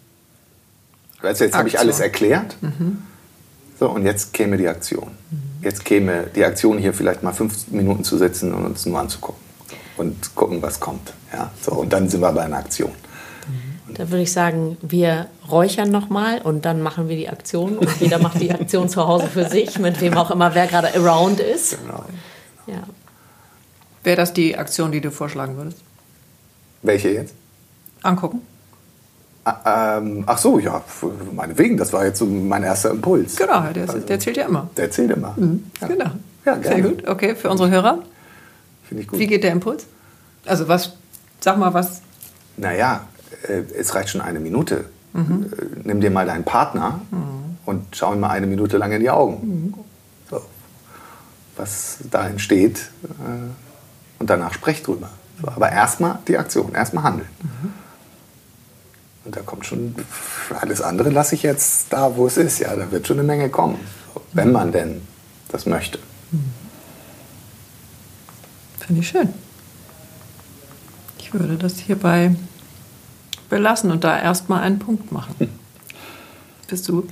Also 1.21 1.43
jetzt 1.43 1.55
habe 1.55 1.67
ich 1.67 1.79
alles 1.79 1.99
erklärt. 1.99 2.57
Mhm. 2.61 2.99
So, 3.79 3.89
und 3.89 4.05
jetzt 4.05 4.33
käme 4.33 4.57
die 4.57 4.67
Aktion. 4.67 5.09
Mhm. 5.29 5.63
Jetzt 5.63 5.85
käme 5.85 6.27
die 6.35 6.45
Aktion, 6.45 6.77
hier 6.77 6.93
vielleicht 6.93 7.23
mal 7.23 7.33
fünf 7.33 7.67
Minuten 7.69 8.03
zu 8.03 8.17
sitzen 8.17 8.53
und 8.53 8.65
uns 8.65 8.85
nur 8.85 8.99
anzugucken 8.99 9.46
und 9.97 10.35
gucken, 10.35 10.61
was 10.61 10.79
kommt. 10.79 11.13
Ja, 11.33 11.51
so, 11.61 11.73
und 11.73 11.91
dann 11.91 12.09
sind 12.09 12.21
wir 12.21 12.31
bei 12.31 12.43
einer 12.43 12.57
Aktion. 12.57 12.91
Da 13.93 14.09
würde 14.09 14.23
ich 14.23 14.31
sagen, 14.31 14.77
wir 14.81 15.27
räuchern 15.49 15.89
nochmal 15.89 16.41
und 16.41 16.65
dann 16.65 16.81
machen 16.81 17.07
wir 17.07 17.15
die 17.15 17.29
Aktion 17.29 17.77
und 17.77 17.89
jeder 18.01 18.19
macht 18.19 18.39
die 18.41 18.51
Aktion 18.51 18.89
zu 18.89 19.07
Hause 19.07 19.27
für 19.27 19.49
sich, 19.49 19.79
mit 19.79 20.01
wem 20.01 20.15
auch 20.15 20.29
immer, 20.29 20.53
wer 20.53 20.67
gerade 20.67 20.93
around 20.93 21.39
ist. 21.39 21.77
Genau. 21.81 22.03
Ja. 22.67 22.83
Wäre 24.03 24.17
das 24.17 24.33
die 24.33 24.57
Aktion, 24.57 24.91
die 24.91 25.01
du 25.01 25.09
vorschlagen 25.09 25.55
würdest? 25.57 25.79
Welche 26.81 27.09
jetzt? 27.09 27.33
Angucken. 28.03 28.41
Ah, 29.45 29.97
ähm, 29.97 30.23
ach 30.25 30.37
so, 30.37 30.59
ja, 30.59 30.83
meinetwegen, 31.33 31.77
das 31.77 31.93
war 31.93 32.05
jetzt 32.05 32.19
so 32.19 32.25
mein 32.25 32.63
erster 32.63 32.91
Impuls. 32.91 33.37
Genau, 33.37 33.61
der, 33.73 33.83
also, 33.83 33.99
der 33.99 34.19
zählt 34.19 34.35
ja 34.35 34.45
immer. 34.45 34.69
Der 34.75 34.91
zählt 34.91 35.11
immer. 35.11 35.33
Mhm, 35.37 35.71
ja. 35.79 35.87
Genau. 35.87 36.11
Ja, 36.45 36.55
gerne. 36.55 36.63
Sehr 36.63 36.81
gut, 36.81 37.07
okay, 37.07 37.35
für 37.35 37.49
unsere 37.49 37.69
Hörer. 37.69 37.99
Finde 38.87 39.03
ich 39.03 39.09
gut. 39.09 39.19
Wie 39.19 39.27
geht 39.27 39.43
der 39.43 39.51
Impuls? 39.51 39.85
Also 40.45 40.67
was, 40.67 40.93
sag 41.39 41.57
mal 41.57 41.73
was. 41.73 42.01
Naja, 42.55 43.07
äh, 43.47 43.63
es 43.77 43.93
reicht 43.95 44.09
schon 44.09 44.21
eine 44.21 44.39
Minute. 44.39 44.85
Mhm. 45.13 45.51
Äh, 45.51 45.65
nimm 45.83 46.01
dir 46.01 46.11
mal 46.11 46.25
deinen 46.25 46.43
Partner 46.43 47.01
mhm. 47.11 47.57
und 47.65 47.85
schau 47.91 48.13
ihm 48.13 48.19
mal 48.19 48.29
eine 48.29 48.47
Minute 48.47 48.77
lang 48.77 48.91
in 48.91 49.01
die 49.01 49.09
Augen. 49.09 49.35
Mhm. 49.41 49.73
So. 50.29 50.41
Was 51.55 51.97
da 52.09 52.27
entsteht. 52.27 52.89
Äh, 53.03 54.19
und 54.19 54.29
danach 54.29 54.53
sprecht 54.53 54.87
drüber. 54.87 55.09
So, 55.41 55.47
aber 55.49 55.71
erstmal 55.71 56.19
die 56.27 56.37
Aktion, 56.37 56.73
erstmal 56.73 57.03
handeln. 57.03 57.29
Mhm. 57.41 57.73
Und 59.25 59.35
da 59.35 59.41
kommt 59.41 59.65
schon, 59.65 59.93
alles 60.59 60.81
andere 60.81 61.09
lasse 61.09 61.35
ich 61.35 61.43
jetzt 61.43 61.91
da, 61.91 62.15
wo 62.15 62.27
es 62.27 62.37
ist. 62.37 62.59
Ja, 62.59 62.75
da 62.75 62.91
wird 62.91 63.05
schon 63.07 63.19
eine 63.19 63.27
Menge 63.27 63.49
kommen, 63.49 63.77
wenn 64.31 64.51
man 64.51 64.71
denn 64.71 65.01
das 65.49 65.65
möchte. 65.65 65.99
Mhm. 68.87 68.95
Finde 68.95 69.01
ich 69.01 69.07
schön. 69.07 69.29
Ich 71.19 71.33
würde 71.33 71.55
das 71.55 71.77
hierbei 71.77 72.35
belassen 73.49 73.91
und 73.91 74.03
da 74.03 74.19
erstmal 74.19 74.63
einen 74.63 74.79
Punkt 74.79 75.11
machen. 75.11 75.35
Bist 76.67 76.87
du? 76.89 77.07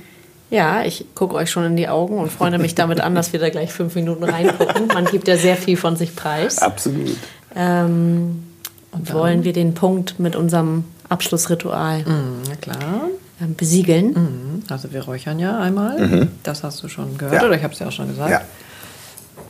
Ja, 0.48 0.84
ich 0.84 1.06
gucke 1.14 1.34
euch 1.34 1.50
schon 1.50 1.64
in 1.64 1.76
die 1.76 1.88
Augen 1.88 2.18
und 2.18 2.30
freue 2.30 2.56
mich 2.58 2.74
damit 2.74 3.00
an, 3.00 3.14
dass 3.14 3.32
wir 3.32 3.40
da 3.40 3.50
gleich 3.50 3.72
fünf 3.72 3.94
Minuten 3.96 4.22
reingucken. 4.22 4.86
Man 4.88 5.06
gibt 5.06 5.26
ja 5.26 5.36
sehr 5.36 5.56
viel 5.56 5.76
von 5.76 5.96
sich 5.96 6.14
preis. 6.14 6.58
Absolut. 6.58 7.16
Ähm, 7.54 8.44
und 8.92 9.12
wollen 9.12 9.44
wir 9.44 9.52
den 9.52 9.74
Punkt 9.74 10.20
mit 10.20 10.36
unserem 10.36 10.84
Abschlussritual 11.08 12.00
mm, 12.00 12.42
na 12.48 12.56
klar. 12.56 13.08
Ähm, 13.40 13.56
besiegeln? 13.56 14.12
Mm, 14.12 14.72
also 14.72 14.92
wir 14.92 15.02
räuchern 15.02 15.38
ja 15.38 15.58
einmal. 15.58 15.98
Mhm. 15.98 16.28
Das 16.42 16.62
hast 16.62 16.82
du 16.82 16.88
schon 16.88 17.18
gehört 17.18 17.42
ja. 17.42 17.46
oder 17.46 17.56
ich 17.56 17.64
habe 17.64 17.74
es 17.74 17.80
ja 17.80 17.88
auch 17.88 17.92
schon 17.92 18.08
gesagt. 18.08 18.30
Ja. 18.30 18.42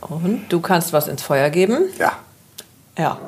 Und 0.01 0.45
du 0.49 0.59
kannst 0.61 0.93
was 0.93 1.07
ins 1.07 1.21
Feuer 1.21 1.49
geben. 1.49 1.89
Ja. 1.97 2.13
Ja. 2.97 3.19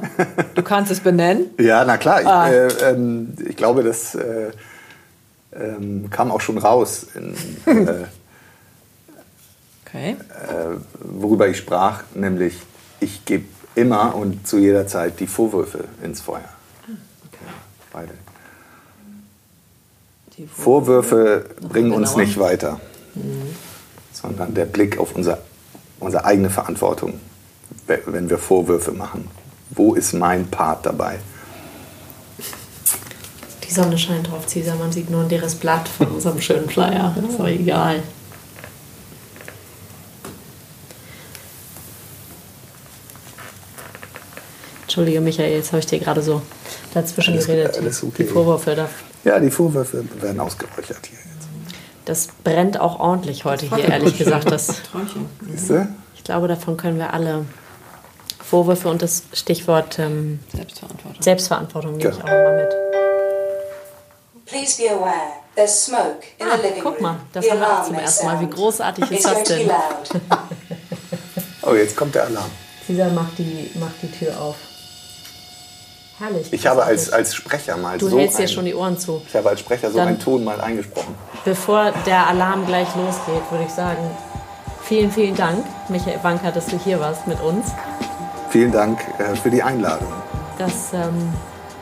Du 0.55 0.63
kannst 0.63 0.91
es 0.91 0.99
benennen? 0.99 1.51
ja, 1.59 1.85
na 1.85 1.97
klar. 1.97 2.25
Ah. 2.25 2.47
Ich, 2.47 2.81
äh, 2.81 2.89
ähm, 2.89 3.33
ich, 3.47 3.55
glaube, 3.55 3.83
das 3.83 4.15
äh, 4.15 4.51
ähm, 5.53 6.09
kam 6.09 6.31
auch 6.31 6.41
schon 6.41 6.57
raus, 6.57 7.07
in, 7.13 7.35
äh, 7.65 7.75
okay. 9.85 10.11
Äh, 10.11 10.77
worüber 10.99 11.47
ich 11.47 11.57
sprach, 11.57 12.03
nämlich 12.15 12.55
ich 12.99 13.25
gebe 13.25 13.45
immer 13.75 14.15
und 14.15 14.47
zu 14.47 14.57
jeder 14.57 14.87
Zeit 14.87 15.19
die 15.19 15.27
Vorwürfe 15.27 15.85
ins 16.03 16.21
Feuer. 16.21 16.49
Okay. 16.85 17.51
Beide. 17.93 18.11
Vorwürfe, 20.47 21.09
Vorwürfe 21.09 21.67
bringen 21.67 21.91
uns 21.91 22.15
nicht 22.15 22.39
weiter, 22.39 22.79
mhm. 23.15 23.55
sondern 24.13 24.53
der 24.53 24.65
Blick 24.65 24.97
auf 24.97 25.15
unser, 25.15 25.39
unsere 25.99 26.25
eigene 26.25 26.49
Verantwortung 26.49 27.19
wenn 28.05 28.29
wir 28.29 28.37
Vorwürfe 28.37 28.91
machen? 28.91 29.27
Wo 29.71 29.93
ist 29.93 30.13
mein 30.13 30.47
Part 30.47 30.85
dabei? 30.85 31.19
Die 33.63 33.71
Sonne 33.71 33.97
scheint 33.97 34.29
drauf, 34.29 34.47
Cesar. 34.47 34.75
Man 34.75 34.91
sieht 34.91 35.09
nur 35.09 35.21
ein 35.21 35.29
leeres 35.29 35.55
Blatt 35.55 35.87
von 35.87 36.07
unserem 36.07 36.41
schönen 36.41 36.69
Flyer. 36.69 37.15
Ist 37.27 37.39
doch 37.39 37.47
egal. 37.47 38.01
Entschuldige, 44.83 45.21
Michael, 45.21 45.51
jetzt 45.53 45.71
habe 45.71 45.79
ich 45.79 45.85
dir 45.85 45.99
gerade 45.99 46.23
so 46.23 46.41
dazwischen 46.95 47.35
alles, 47.35 47.45
geredet. 47.45 47.77
Alles 47.77 48.03
okay. 48.03 48.23
Die 48.23 48.25
Vorwürfe 48.25 48.75
da. 48.75 48.89
Ja, 49.23 49.39
die 49.39 49.51
Vorwürfe 49.51 50.03
werden 50.19 50.39
ausgeräuchert 50.39 51.05
hier. 51.07 51.19
Das 52.09 52.27
brennt 52.43 52.79
auch 52.79 52.99
ordentlich 52.99 53.45
heute 53.45 53.67
hier, 53.67 53.87
ehrlich 53.87 54.17
gesagt. 54.17 54.49
Das, 54.49 54.69
ich 56.15 56.23
glaube, 56.23 56.47
davon 56.47 56.75
können 56.75 56.97
wir 56.97 57.13
alle 57.13 57.45
Vorwürfe 58.43 58.89
und 58.89 59.03
das 59.03 59.25
Stichwort 59.31 59.99
ähm, 59.99 60.39
Selbstverantwortung, 60.51 61.21
Selbstverantwortung 61.21 61.97
nehme 61.97 62.09
ja. 62.09 62.17
ich 62.17 62.23
auch 62.23 62.27
mal 62.27 62.55
mit. 62.55 62.75
Please 64.47 64.81
be 64.81 64.89
aware, 64.89 65.13
there's 65.55 65.85
smoke 65.85 66.25
in 66.39 66.47
ah, 66.47 66.57
the 66.57 66.63
living 66.63 66.81
room. 66.81 66.93
Guck 66.93 67.01
mal, 67.01 67.17
das 67.31 67.47
haben 67.47 67.59
wir 67.59 67.79
auch 67.79 67.83
zum 67.85 67.93
ersten 67.93 68.25
Mal. 68.25 68.41
Wie 68.41 68.49
großartig 68.49 69.11
ist 69.11 69.25
das 69.25 69.43
denn? 69.43 69.69
oh, 71.61 71.75
jetzt 71.75 71.95
kommt 71.95 72.15
der 72.15 72.23
Alarm. 72.23 72.49
Cesar 72.87 73.11
macht 73.11 73.37
die, 73.37 73.69
macht 73.75 74.01
die 74.01 74.11
Tür 74.11 74.41
auf. 74.41 74.55
Herrlich. 76.19 76.51
Ich 76.51 76.67
habe 76.67 76.83
als, 76.83 77.13
als 77.13 77.33
Sprecher 77.33 77.77
mal 77.77 77.97
du 77.97 78.09
so. 78.09 78.15
Du 78.15 78.21
hältst 78.21 78.39
dir 78.39 78.47
schon 78.49 78.65
die 78.65 78.75
Ohren 78.75 78.97
zu. 78.97 79.21
Ich 79.25 79.33
habe 79.35 79.49
als 79.49 79.61
Sprecher 79.61 79.89
so 79.89 79.99
Dann, 79.99 80.09
einen 80.09 80.19
Ton 80.19 80.43
mal 80.43 80.59
eingesprochen. 80.59 81.15
Bevor 81.45 81.93
der 82.05 82.27
Alarm 82.27 82.65
gleich 82.65 82.93
losgeht, 82.95 83.41
würde 83.49 83.63
ich 83.65 83.71
sagen, 83.71 84.01
vielen, 84.83 85.11
vielen 85.11 85.35
Dank, 85.35 85.65
Michael 85.87 86.19
Wanker, 86.21 86.51
dass 86.51 86.65
du 86.65 86.77
hier 86.77 86.99
warst 86.99 87.25
mit 87.25 87.41
uns. 87.41 87.67
Vielen 88.49 88.73
Dank 88.73 88.99
äh, 89.17 89.33
für 89.37 89.49
die 89.49 89.63
Einladung. 89.63 90.11
Das 90.57 90.91
ähm, 90.91 91.33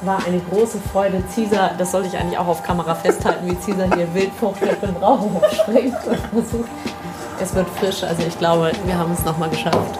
war 0.01 0.23
eine 0.23 0.39
große 0.51 0.77
Freude. 0.91 1.23
Caesar, 1.33 1.71
das 1.75 1.91
sollte 1.91 2.09
ich 2.09 2.15
eigentlich 2.15 2.37
auch 2.37 2.47
auf 2.47 2.61
Kamera 2.61 2.93
festhalten, 2.93 3.49
wie 3.49 3.55
Caesar 3.55 3.95
hier 3.95 4.13
wild 4.13 4.31
fuchtelt 4.39 4.77
und 4.83 5.01
Raum 5.01 5.41
springt 5.51 5.97
und 6.05 6.19
versucht. 6.43 6.69
Es 7.41 7.55
wird 7.55 7.67
frisch, 7.79 8.03
also 8.03 8.21
ich 8.27 8.37
glaube, 8.37 8.71
wir 8.85 8.97
haben 8.97 9.13
es 9.13 9.25
nochmal 9.25 9.49
geschafft. 9.49 9.97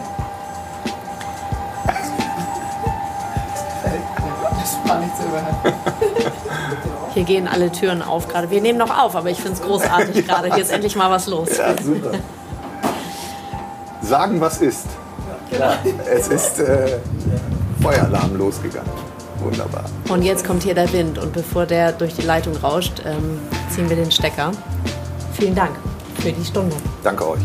Hier 7.14 7.24
gehen 7.24 7.48
alle 7.48 7.72
Türen 7.72 8.02
auf 8.02 8.28
gerade. 8.28 8.50
Wir 8.52 8.62
nehmen 8.62 8.78
noch 8.78 8.96
auf, 8.96 9.16
aber 9.16 9.30
ich 9.30 9.38
finde 9.38 9.54
es 9.54 9.62
großartig 9.62 10.28
gerade. 10.28 10.54
Hier 10.54 10.64
ist 10.64 10.72
endlich 10.72 10.96
mal 10.96 11.10
was 11.10 11.28
los. 11.28 11.58
Ja, 11.58 11.74
super. 11.82 12.12
Sagen, 14.02 14.40
was 14.40 14.62
ist. 14.62 14.86
Ja, 15.58 15.78
es 16.12 16.28
ist 16.28 16.60
äh, 16.60 17.00
Feueralarm 17.82 18.38
losgegangen. 18.38 18.92
Wunderbar. 19.40 19.86
Und 20.10 20.24
jetzt 20.24 20.46
kommt 20.46 20.64
hier 20.64 20.76
der 20.76 20.92
Wind 20.92 21.18
und 21.18 21.34
bevor 21.34 21.66
der 21.66 21.92
durch 21.92 22.16
die 22.16 22.24
Leitung 22.24 22.56
rauscht, 22.58 23.02
ähm, 23.06 23.40
ziehen 23.70 23.90
wir 23.90 23.96
den 23.96 24.12
Stecker. 24.12 24.52
Vielen 25.34 25.56
Dank 25.56 25.72
für 26.20 26.32
die 26.32 26.46
Stunde. 26.46 26.76
Danke 27.04 27.30
euch. 27.30 27.42